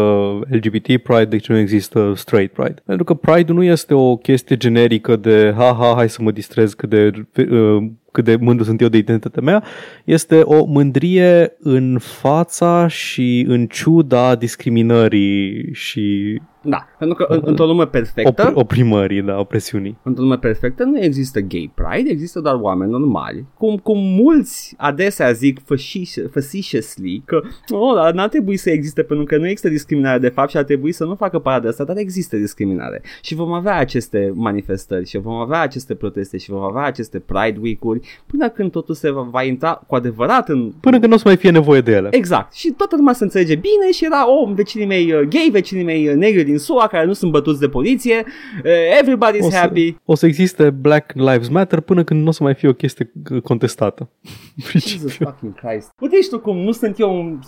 LGBT 0.48 0.86
Pride, 0.96 1.24
de 1.24 1.36
ce 1.36 1.52
nu 1.52 1.58
există 1.58 2.12
Straight 2.16 2.52
Pride. 2.52 2.82
Pentru 2.84 3.04
că 3.04 3.14
Pride 3.14 3.52
nu 3.52 3.62
este 3.62 3.94
o 3.94 4.16
chestie 4.16 4.56
generică 4.56 5.16
de 5.16 5.54
ha, 5.56 5.76
ha, 5.78 5.92
hai 5.96 6.08
să 6.08 6.22
mă 6.22 6.30
distrez 6.30 6.74
cât 6.74 6.88
de, 6.88 7.10
uh, 7.50 7.82
cât 8.12 8.24
de 8.24 8.36
mândru 8.36 8.64
sunt 8.64 8.80
eu 8.80 8.88
de 8.88 8.96
identitatea 8.96 9.42
mea. 9.42 9.64
Este 10.04 10.40
o 10.40 10.64
mândrie 10.64 11.56
în 11.58 11.98
fața 12.00 12.86
și 12.86 13.44
în 13.48 13.66
ciuda 13.66 14.34
discriminării 14.34 15.68
și 15.72 16.38
da, 16.62 16.88
pentru 16.98 17.16
că 17.16 17.34
în, 17.34 17.40
într-o 17.44 17.66
lume 17.66 17.86
perfectă, 17.86 18.50
op- 18.50 18.54
oprimării, 18.54 19.22
da, 19.22 19.38
opresiunii. 19.38 19.98
într-o 20.02 20.22
lume 20.22 20.38
perfectă 20.38 20.84
nu 20.84 20.98
există 20.98 21.40
gay 21.40 21.72
pride, 21.74 22.10
există 22.10 22.40
doar 22.40 22.54
oameni 22.60 22.90
normali. 22.90 23.44
Cum, 23.54 23.76
cum 23.76 23.98
mulți 23.98 24.74
adesea 24.76 25.32
zic 25.32 25.60
facetious- 25.60 26.30
facetiously 26.30 27.22
că 27.24 27.40
oh, 27.74 27.97
ăla 27.98 28.10
n-ar 28.10 28.28
trebui 28.28 28.56
să 28.56 28.70
existe 28.70 29.02
pentru 29.02 29.24
că 29.24 29.36
nu 29.36 29.46
există 29.46 29.68
discriminare 29.68 30.18
de 30.18 30.28
fapt 30.28 30.50
și 30.50 30.56
ar 30.56 30.64
trebui 30.64 30.92
să 30.92 31.04
nu 31.04 31.14
facă 31.14 31.38
parte 31.38 31.62
de 31.62 31.68
asta, 31.68 31.84
dar 31.84 31.96
există 31.96 32.36
discriminare. 32.36 33.02
Și 33.22 33.34
vom 33.34 33.52
avea 33.52 33.76
aceste 33.76 34.32
manifestări 34.34 35.06
și 35.08 35.18
vom 35.18 35.34
avea 35.34 35.60
aceste 35.60 35.94
proteste 35.94 36.38
și 36.38 36.50
vom 36.50 36.62
avea 36.62 36.82
aceste 36.82 37.18
Pride 37.18 37.58
Week-uri 37.62 38.00
până 38.26 38.48
când 38.48 38.70
totul 38.70 38.94
se 38.94 39.10
va, 39.10 39.20
va 39.20 39.42
intra 39.42 39.82
cu 39.86 39.94
adevărat 39.94 40.48
în... 40.48 40.72
Până 40.80 40.98
când 40.98 41.08
nu 41.08 41.14
o 41.14 41.18
să 41.18 41.24
mai 41.26 41.36
fie 41.36 41.50
nevoie 41.50 41.80
de 41.80 41.92
ele. 41.92 42.08
Exact. 42.10 42.54
Și 42.54 42.70
toată 42.70 42.96
lumea 42.96 43.12
să 43.12 43.22
înțelege 43.22 43.54
bine 43.54 43.92
și 43.92 44.04
era, 44.04 44.30
oh, 44.30 44.52
vecinii 44.54 44.86
mei 44.86 45.12
uh, 45.12 45.20
gay, 45.20 45.48
vecinii 45.52 45.84
mei 45.84 46.08
uh, 46.08 46.14
negri 46.14 46.42
din 46.42 46.58
SUA 46.58 46.86
care 46.86 47.06
nu 47.06 47.12
sunt 47.12 47.30
bătuți 47.30 47.60
de 47.60 47.68
poliție, 47.68 48.24
uh, 48.64 48.70
everybody's 49.02 49.40
O 49.40 49.50
să, 49.50 49.56
happy. 49.56 49.96
o 50.04 50.14
să 50.14 50.26
existe 50.26 50.70
Black 50.70 51.12
Lives 51.14 51.48
Matter 51.48 51.80
până 51.80 52.04
când 52.04 52.22
nu 52.22 52.28
o 52.28 52.30
să 52.30 52.42
mai 52.42 52.54
fie 52.54 52.68
o 52.68 52.72
chestie 52.72 53.12
uh, 53.30 53.42
contestată. 53.42 54.08
Jesus 54.88 55.12
fucking 55.12 55.54
Christ. 55.54 55.90
Uite 56.00 56.20
și 56.22 56.28
tu 56.28 56.38
cum 56.38 56.56
nu 56.56 56.72
sunt 56.72 56.98
eu 56.98 57.18
un 57.18 57.38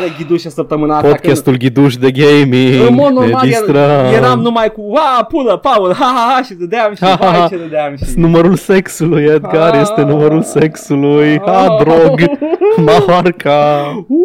stare 0.00 0.14
ghidușă 0.18 0.48
săptămâna 0.48 0.96
asta. 0.96 1.08
Podcastul 1.08 1.56
Ghiduș 1.56 1.96
de 1.96 2.10
Gaming. 2.10 2.86
În 2.88 2.94
mod 2.94 3.12
normal 3.12 3.26
ne 3.26 3.36
er- 3.36 3.40
distrăm. 3.48 4.04
eram 4.14 4.40
numai 4.40 4.72
cu 4.72 4.92
a, 5.18 5.24
pulă, 5.24 5.56
Paul, 5.56 5.92
ha, 5.94 6.04
ha, 6.04 6.32
ha, 6.36 6.42
și 6.42 6.54
dădeam 6.54 6.94
și 6.94 7.04
Ha, 7.04 7.08
ha, 7.20 7.26
ha. 7.26 7.38
vai 7.38 7.48
ce 7.48 7.56
dădeam 7.56 7.96
și... 7.96 8.04
Numărul 8.16 8.54
sexului, 8.56 9.24
Edgar, 9.24 9.72
Ah. 9.74 9.80
este 9.80 10.02
numărul 10.02 10.42
sexului. 10.42 11.40
Ha, 11.46 11.76
drog, 11.84 12.20
maharca. 12.86 13.84
Uh. 14.08 14.16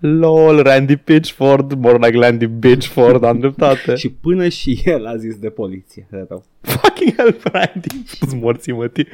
LOL, 0.00 0.60
Randy 0.62 0.96
Pitchford, 0.96 1.72
more 1.80 1.96
like 2.06 2.18
Randy 2.18 2.48
Pitchford, 2.48 3.24
am 3.24 3.38
dreptate. 3.38 3.94
Și 4.02 4.08
până 4.08 4.48
și 4.48 4.80
el 4.84 5.06
a 5.06 5.16
zis 5.16 5.36
de 5.36 5.48
poliție. 5.48 6.06
Rău. 6.10 6.44
Fucking 6.60 7.14
hell, 7.16 7.36
Randy. 7.52 7.88
Pus 8.20 8.34
morții, 8.40 8.72
mătii. 8.72 9.06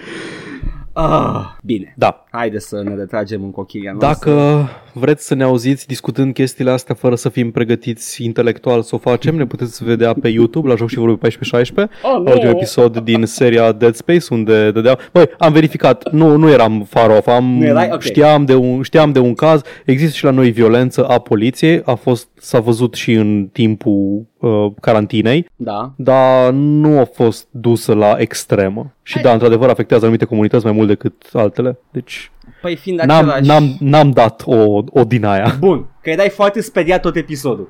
Ah, 0.93 1.45
bine, 1.63 1.95
Da, 1.97 2.25
haide 2.31 2.59
să 2.59 2.83
ne 2.83 2.95
retragem 2.95 3.43
în 3.43 3.51
cochilia 3.51 3.93
noastră. 4.01 4.31
Dacă 4.31 4.69
vreți 4.93 5.27
să 5.27 5.35
ne 5.35 5.43
auziți 5.45 5.87
discutând 5.87 6.35
chestiile 6.35 6.71
astea 6.71 6.95
fără 6.95 7.15
să 7.15 7.29
fim 7.29 7.51
pregătiți 7.51 8.25
intelectual 8.25 8.83
să 8.83 8.95
o 8.95 8.99
facem, 8.99 9.37
ne 9.37 9.47
puteți 9.47 9.85
vedea 9.85 10.13
pe 10.13 10.29
YouTube 10.29 10.69
la 10.69 10.75
Joc 10.75 10.89
și 10.89 10.99
Vorbe 10.99 11.29
14-16, 11.29 11.33
Oh, 11.33 12.13
nu. 12.13 12.31
ultimul 12.31 12.55
episod 12.55 12.99
din 12.99 13.25
seria 13.27 13.73
Dead 13.73 13.95
Space 13.95 14.25
unde 14.31 14.71
dădeau... 14.71 14.99
Băi, 15.13 15.25
am 15.39 15.53
verificat, 15.53 16.13
nu, 16.13 16.37
nu 16.37 16.51
eram 16.51 16.87
far 16.89 17.11
off, 17.11 17.27
am, 17.27 17.45
Nu 17.45 17.65
erai? 17.65 17.89
Ok. 17.93 18.01
știam, 18.01 18.45
de 18.45 18.55
un, 18.55 18.83
știam 18.83 19.13
de 19.13 19.19
un 19.19 19.35
caz, 19.35 19.61
există 19.85 20.17
și 20.17 20.25
la 20.25 20.31
noi 20.31 20.51
violență 20.51 21.05
a 21.09 21.19
poliției, 21.19 21.83
a 21.85 21.95
fost, 21.95 22.29
s-a 22.39 22.61
văzut 22.61 22.95
și 22.95 23.13
în 23.13 23.49
timpul 23.53 24.27
uh, 24.39 24.67
carantinei, 24.81 25.47
Da. 25.57 25.93
dar 25.97 26.51
nu 26.53 26.99
a 26.99 27.05
fost 27.05 27.47
dusă 27.51 27.95
la 27.95 28.15
extremă. 28.19 28.95
Și 29.03 29.15
Hai. 29.15 29.23
da, 29.23 29.33
într-adevăr 29.33 29.69
afectează 29.69 30.03
anumite 30.05 30.25
comunități 30.25 30.65
mai 30.65 30.73
mult 30.75 30.89
decât 30.89 31.15
altele, 31.33 31.79
deci 31.91 32.20
Păi 32.63 32.77
fiind 32.77 33.01
N-am, 33.01 33.19
același... 33.29 33.47
n-am, 33.49 33.77
n-am 33.81 34.11
dat 34.11 34.43
o, 34.47 34.83
o 34.91 35.05
din 35.07 35.25
aia. 35.25 35.57
Bun, 35.59 35.87
că 36.03 36.11
erai 36.11 36.29
foarte 36.29 36.61
speriat 36.61 37.01
tot 37.01 37.17
episodul. 37.17 37.69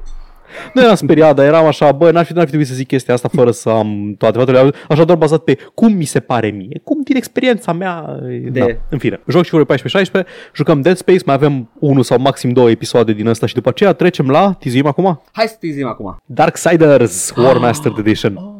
Nu 0.75 0.83
eram 0.83 0.95
speriat, 0.95 1.35
dar 1.35 1.47
eram 1.47 1.67
așa, 1.67 1.93
bă, 1.93 2.11
n-ar 2.11 2.25
fi, 2.25 2.33
n-ar 2.33 2.41
fi 2.43 2.47
trebuit 2.49 2.69
să 2.69 2.75
zic 2.75 2.87
chestia 2.87 3.15
asta 3.15 3.29
fără 3.33 3.51
să 3.51 3.69
am 3.69 4.15
toate 4.19 4.39
faptele, 4.39 4.71
așa 4.89 5.05
doar 5.05 5.19
bazat 5.19 5.41
pe 5.41 5.59
cum 5.75 5.93
mi 5.93 6.05
se 6.05 6.21
pare 6.21 6.49
mie, 6.49 6.81
cum 6.85 7.01
din 7.05 7.17
experiența 7.17 7.73
mea. 7.73 8.19
De- 8.51 8.61
Da. 8.61 8.67
În 8.89 8.99
fine, 8.99 9.21
joc 9.29 9.45
și 9.45 9.55
ore 9.55 9.65
14-16, 9.65 10.27
jucăm 10.55 10.81
Dead 10.81 10.97
Space, 10.97 11.23
mai 11.27 11.35
avem 11.35 11.71
unul 11.79 12.03
sau 12.03 12.19
maxim 12.21 12.51
două 12.53 12.71
episoade 12.71 13.13
din 13.13 13.27
ăsta 13.27 13.47
și 13.47 13.55
după 13.55 13.69
aceea 13.69 13.93
trecem 13.93 14.29
la, 14.29 14.53
tizuim 14.59 14.87
acum, 14.87 15.23
Hai 15.33 15.47
să 15.47 15.57
te 15.61 15.69
zim 15.69 15.87
acum. 15.87 16.17
Darksiders 16.27 17.33
War 17.37 17.57
Mastered 17.59 17.99
Edition. 17.99 18.35
Oh, 18.37 18.43
ne 18.43 18.60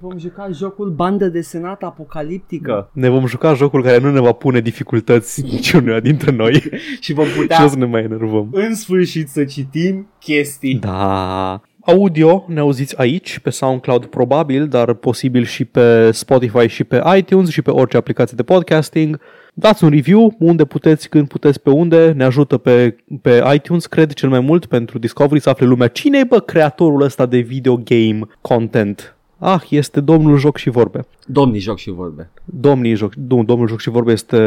vom 0.00 0.18
juca 0.18 0.48
jocul 0.52 0.90
bandă 0.90 1.28
desenată 1.28 1.86
apocaliptică 1.86 2.90
Ne 2.92 3.08
vom 3.08 3.26
juca 3.26 3.54
jocul 3.54 3.82
care 3.82 3.98
nu 3.98 4.10
ne 4.10 4.20
va 4.20 4.32
pune 4.32 4.60
dificultăți 4.60 5.42
niciunuia 5.52 6.00
dintre 6.00 6.30
noi 6.30 6.70
și 7.00 7.12
vom 7.12 7.24
și 7.24 7.38
o 7.38 7.40
putea 7.40 7.68
să 7.68 7.76
ne 7.76 7.84
mai 7.84 8.02
enervăm. 8.02 8.48
în 8.52 8.74
sfârșit 8.74 9.28
să 9.28 9.44
citim 9.44 10.08
chestii. 10.18 10.74
Da. 10.74 11.60
Audio 11.80 12.44
ne 12.48 12.60
auziți 12.60 12.98
aici, 12.98 13.38
pe 13.38 13.50
SoundCloud 13.50 14.04
probabil, 14.06 14.68
dar 14.68 14.92
posibil 14.92 15.44
și 15.44 15.64
pe 15.64 16.10
Spotify 16.10 16.66
și 16.66 16.84
pe 16.84 17.02
iTunes 17.16 17.48
și 17.48 17.62
pe 17.62 17.70
orice 17.70 17.96
aplicație 17.96 18.36
de 18.36 18.42
podcasting. 18.42 19.20
Dați 19.54 19.84
un 19.84 19.90
review 19.90 20.34
unde 20.38 20.64
puteți, 20.64 21.08
când 21.08 21.28
puteți, 21.28 21.60
pe 21.60 21.70
unde. 21.70 22.12
Ne 22.12 22.24
ajută 22.24 22.56
pe, 22.56 22.96
pe 23.22 23.42
iTunes, 23.54 23.86
cred, 23.86 24.12
cel 24.12 24.28
mai 24.28 24.40
mult 24.40 24.66
pentru 24.66 24.98
Discovery 24.98 25.40
să 25.40 25.48
afle 25.48 25.66
lumea 25.66 25.88
cine 25.88 26.18
e, 26.18 26.24
bă, 26.24 26.40
creatorul 26.40 27.02
ăsta 27.02 27.26
de 27.26 27.38
video 27.38 27.76
game 27.76 28.20
content. 28.40 29.17
Ah, 29.38 29.62
este 29.68 30.00
domnul 30.00 30.38
Joc 30.38 30.56
și 30.56 30.70
Vorbe. 30.70 31.06
Domnii 31.30 31.60
joc 31.60 31.78
și 31.78 31.90
vorbe. 31.90 32.30
Domnii 32.44 32.94
joc, 32.94 33.14
nu, 33.28 33.44
domnul 33.44 33.68
Joc 33.68 33.80
și 33.80 33.90
Vorbe 33.90 34.12
este 34.12 34.38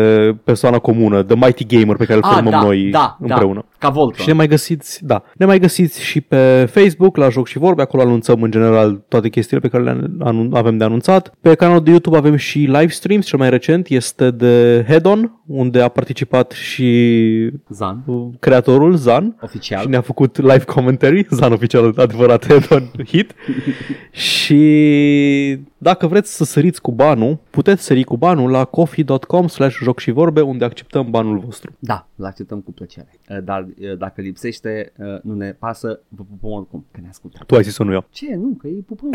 persoana 0.44 0.80
comună, 0.80 1.24
The 1.24 1.36
Mighty 1.36 1.66
Gamer 1.66 1.95
pe 1.95 2.06
care 2.06 2.18
îl 2.18 2.24
Ah, 2.24 2.32
formăm 2.34 2.52
da, 2.52 2.62
noi 2.62 2.90
da, 2.90 3.18
împreună. 3.20 3.66
Da, 3.70 3.88
ca 3.88 3.90
Voltron. 3.90 4.22
Și 4.24 4.28
ne 4.28 4.34
mai 4.34 4.48
găsiți, 4.48 5.06
da, 5.06 5.24
ne 5.36 5.45
mai 5.45 5.60
găsiți 5.60 6.03
și 6.03 6.22
pe 6.22 6.66
Facebook 6.72 7.18
la 7.18 7.30
Joc 7.30 7.48
și 7.48 7.58
Vorbe, 7.58 7.82
acolo 7.82 8.02
anunțăm 8.03 8.41
în 8.41 8.52
general 8.52 9.03
toate 9.08 9.30
chestiile 9.30 9.62
pe 9.62 9.68
care 9.68 9.84
le 9.84 10.06
anun- 10.20 10.49
avem 10.53 10.78
de 10.78 10.84
anunțat. 10.84 11.34
Pe 11.41 11.53
canalul 11.56 11.84
de 11.84 11.90
YouTube 11.90 12.18
avem 12.18 12.36
și 12.36 12.58
live 12.60 12.88
streams, 12.88 13.26
cel 13.26 13.40
mai 13.40 13.49
recent 13.49 13.88
este 13.88 14.32
de 14.32 14.86
Head-On, 14.88 15.32
unde 15.48 15.82
a 15.82 15.88
participat 15.88 16.52
și 16.52 17.49
Zan, 17.70 18.03
creatorul 18.40 18.95
Zan 18.95 19.36
oficial. 19.41 19.82
și 19.82 19.88
ne-a 19.88 20.02
făcut 20.02 20.38
live 20.41 20.64
commentary, 20.66 21.28
Zan 21.30 21.52
oficial 21.52 21.94
adevărat 21.98 22.45
Head-On 22.48 22.90
hit. 23.06 23.34
și 24.12 24.60
dacă 25.84 26.08
vreți 26.08 26.36
să 26.36 26.44
săriți 26.44 26.82
cu 26.82 26.91
banul, 26.91 27.38
puteți 27.49 27.84
sări 27.84 28.03
cu 28.03 28.18
banul 28.18 28.49
la 28.49 28.66
coffee.com 28.66 29.48
slash 29.48 29.78
joc 29.84 29.99
și 29.99 30.12
vorbe 30.12 30.41
unde 30.41 30.66
acceptăm 30.66 31.10
banul 31.10 31.40
vostru. 31.40 31.72
Da, 31.80 32.08
îl 32.16 32.26
acceptăm 32.26 32.60
cu 32.60 32.72
plăcere. 32.72 33.20
Uh, 33.30 33.44
Dar 33.44 33.68
uh, 33.80 33.98
dacă 33.98 34.22
lipsește, 34.22 34.94
uh, 34.98 35.22
nu 35.22 35.34
ne 35.34 35.52
pasă, 35.52 35.99
vă 36.08 36.24
pupăm 36.30 36.52
oricum, 36.52 36.86
că 36.91 36.99
ne 37.02 37.08
ascultă. 37.08 37.44
Tu 37.45 37.56
ai 37.56 37.64
zis-o, 37.64 37.84
nu 37.84 37.94
eu. 37.94 38.06
Ce? 38.10 38.36
Nu, 38.36 38.56
că 38.60 38.68
îi 38.68 38.84
pupăm. 38.88 39.10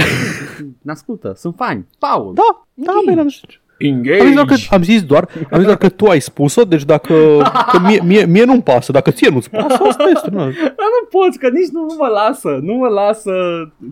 ne 0.83 0.93
ascultă, 0.93 1.33
sunt 1.37 1.55
fani. 1.57 1.87
Paul. 1.99 2.35
Da, 2.35 2.67
da, 2.75 2.93
bine, 3.07 3.21
am 3.21 3.29
zis. 3.29 3.41
Engage. 3.79 4.21
Am 4.21 4.27
zis, 4.27 4.35
doar 4.35 4.45
că, 4.47 4.55
am 4.75 4.83
zis 4.83 5.03
doar, 5.03 5.29
am 5.51 5.57
zis 5.59 5.65
doar 5.65 5.77
că 5.77 5.89
tu 5.89 6.07
ai 6.07 6.21
spus-o, 6.21 6.63
deci 6.65 6.85
dacă 6.85 7.15
că 7.73 7.79
mie, 7.87 8.01
mie, 8.05 8.25
mie 8.25 8.45
nu-mi 8.45 8.63
pasă, 8.63 8.93
dacă 8.93 9.11
ție 9.11 9.29
nu-ți 9.29 9.51
pasă, 9.51 9.79
asta 9.89 10.05
este. 10.15 10.29
Nu, 10.31 10.39
Dar 10.79 10.87
nu 11.01 11.19
poți, 11.21 11.39
că 11.39 11.49
nici 11.49 11.69
nu 11.73 11.87
mă 11.99 12.07
lasă. 12.07 12.59
Nu 12.63 12.75
mă 12.75 12.89
lasă 12.89 13.33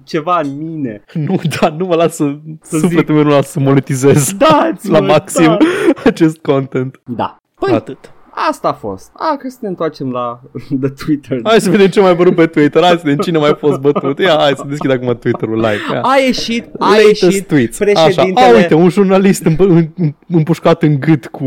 ceva 0.05 0.41
în 0.43 0.57
mine. 0.59 1.05
nu 1.13 1.41
da, 1.61 1.75
nu 1.79 1.87
mă 1.87 1.95
las 1.95 2.15
să, 2.15 2.35
Să 2.63 2.79
sufletul 2.79 3.15
meu 3.15 3.25
nu 3.25 3.31
las 3.31 3.49
să 3.51 3.61
monetizez 3.61 4.33
Dați, 4.33 4.91
la 4.91 5.01
mă, 5.01 5.07
maxim 5.07 5.45
Da. 5.47 5.57
acest 6.05 6.37
content. 6.39 7.01
da. 7.05 7.37
Păi, 7.59 7.73
Atât. 7.75 8.13
Asta 8.49 8.69
a 8.69 8.73
fost. 8.73 9.11
A, 9.13 9.37
că 9.37 9.49
să 9.49 9.57
ne 9.61 9.69
întoarcem 9.69 10.11
la 10.11 10.41
the 10.83 10.89
Twitter. 11.05 11.41
Hai 11.43 11.61
să 11.61 11.71
vedem 11.71 11.87
ce 11.87 12.01
mai 12.01 12.15
bărut 12.15 12.35
pe 12.35 12.47
Twitter, 12.47 12.83
hai 12.83 12.91
să 12.91 13.01
vedem 13.03 13.19
cine 13.19 13.39
mai 13.39 13.49
a 13.51 13.55
fost 13.55 13.79
bătut. 13.81 14.19
Ia, 14.19 14.37
hai 14.39 14.53
să 14.57 14.65
deschid 14.69 14.91
acum 14.91 15.17
Twitter-ul 15.21 15.57
live. 15.57 15.79
Ia. 15.93 16.01
A 16.01 16.17
ieșit, 16.27 16.67
a 16.79 16.89
Latest 16.89 17.23
ieșit 17.23 17.47
tweets. 17.47 17.77
președintele... 17.79 18.47
Așa. 18.47 18.53
A, 18.53 18.57
uite, 18.57 18.75
un 18.75 18.89
jurnalist 18.89 19.45
împ- 19.49 19.69
împ- 19.85 20.15
împușcat 20.29 20.83
în 20.83 21.01
gât 21.01 21.27
cu 21.27 21.45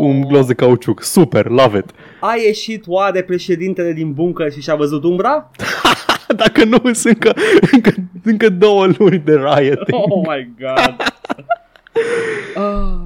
un 0.00 0.20
glos 0.20 0.46
de 0.46 0.54
cauciuc. 0.54 1.02
Super, 1.02 1.46
love 1.46 1.78
it. 1.78 1.90
A 2.20 2.34
ieșit 2.46 2.84
oare 2.86 3.22
președintele 3.22 3.92
din 3.92 4.12
bunker 4.12 4.52
și 4.52 4.60
și-a 4.60 4.74
văzut 4.74 5.04
umbra? 5.04 5.50
Dacă 6.36 6.64
nu, 6.64 6.78
sunt 6.92 7.04
încă, 7.04 7.32
încă, 7.72 7.90
încă 8.24 8.48
două 8.48 8.86
luni 8.98 9.22
de 9.24 9.32
rioting. 9.34 10.02
Oh 10.10 10.26
my 10.28 10.50
god. 10.60 10.96
ah. 12.56 12.98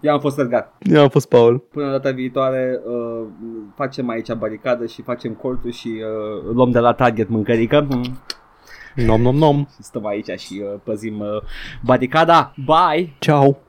Eu 0.00 0.12
am 0.12 0.20
fost 0.20 0.38
Edgar. 0.38 0.72
Eu 0.78 1.02
am 1.02 1.08
fost 1.08 1.28
Paul. 1.28 1.58
Până 1.58 1.90
data 1.90 2.10
viitoare 2.10 2.80
uh, 2.84 3.26
facem 3.74 4.08
aici 4.08 4.32
baricadă 4.32 4.86
și 4.86 5.02
facem 5.02 5.32
cortul 5.32 5.70
și 5.70 5.88
uh, 5.88 6.52
luăm 6.54 6.70
de 6.70 6.78
la 6.78 6.92
target 6.92 7.28
mâncărică. 7.28 7.86
Mm. 7.90 8.18
Nom, 8.94 9.20
nom, 9.20 9.36
nom. 9.36 9.68
Stăm 9.80 10.06
aici 10.06 10.40
și 10.40 10.62
uh, 10.64 10.80
păzim 10.84 11.20
uh, 11.20 11.42
baricada. 11.84 12.54
Bye! 12.64 13.12
Ciao. 13.18 13.58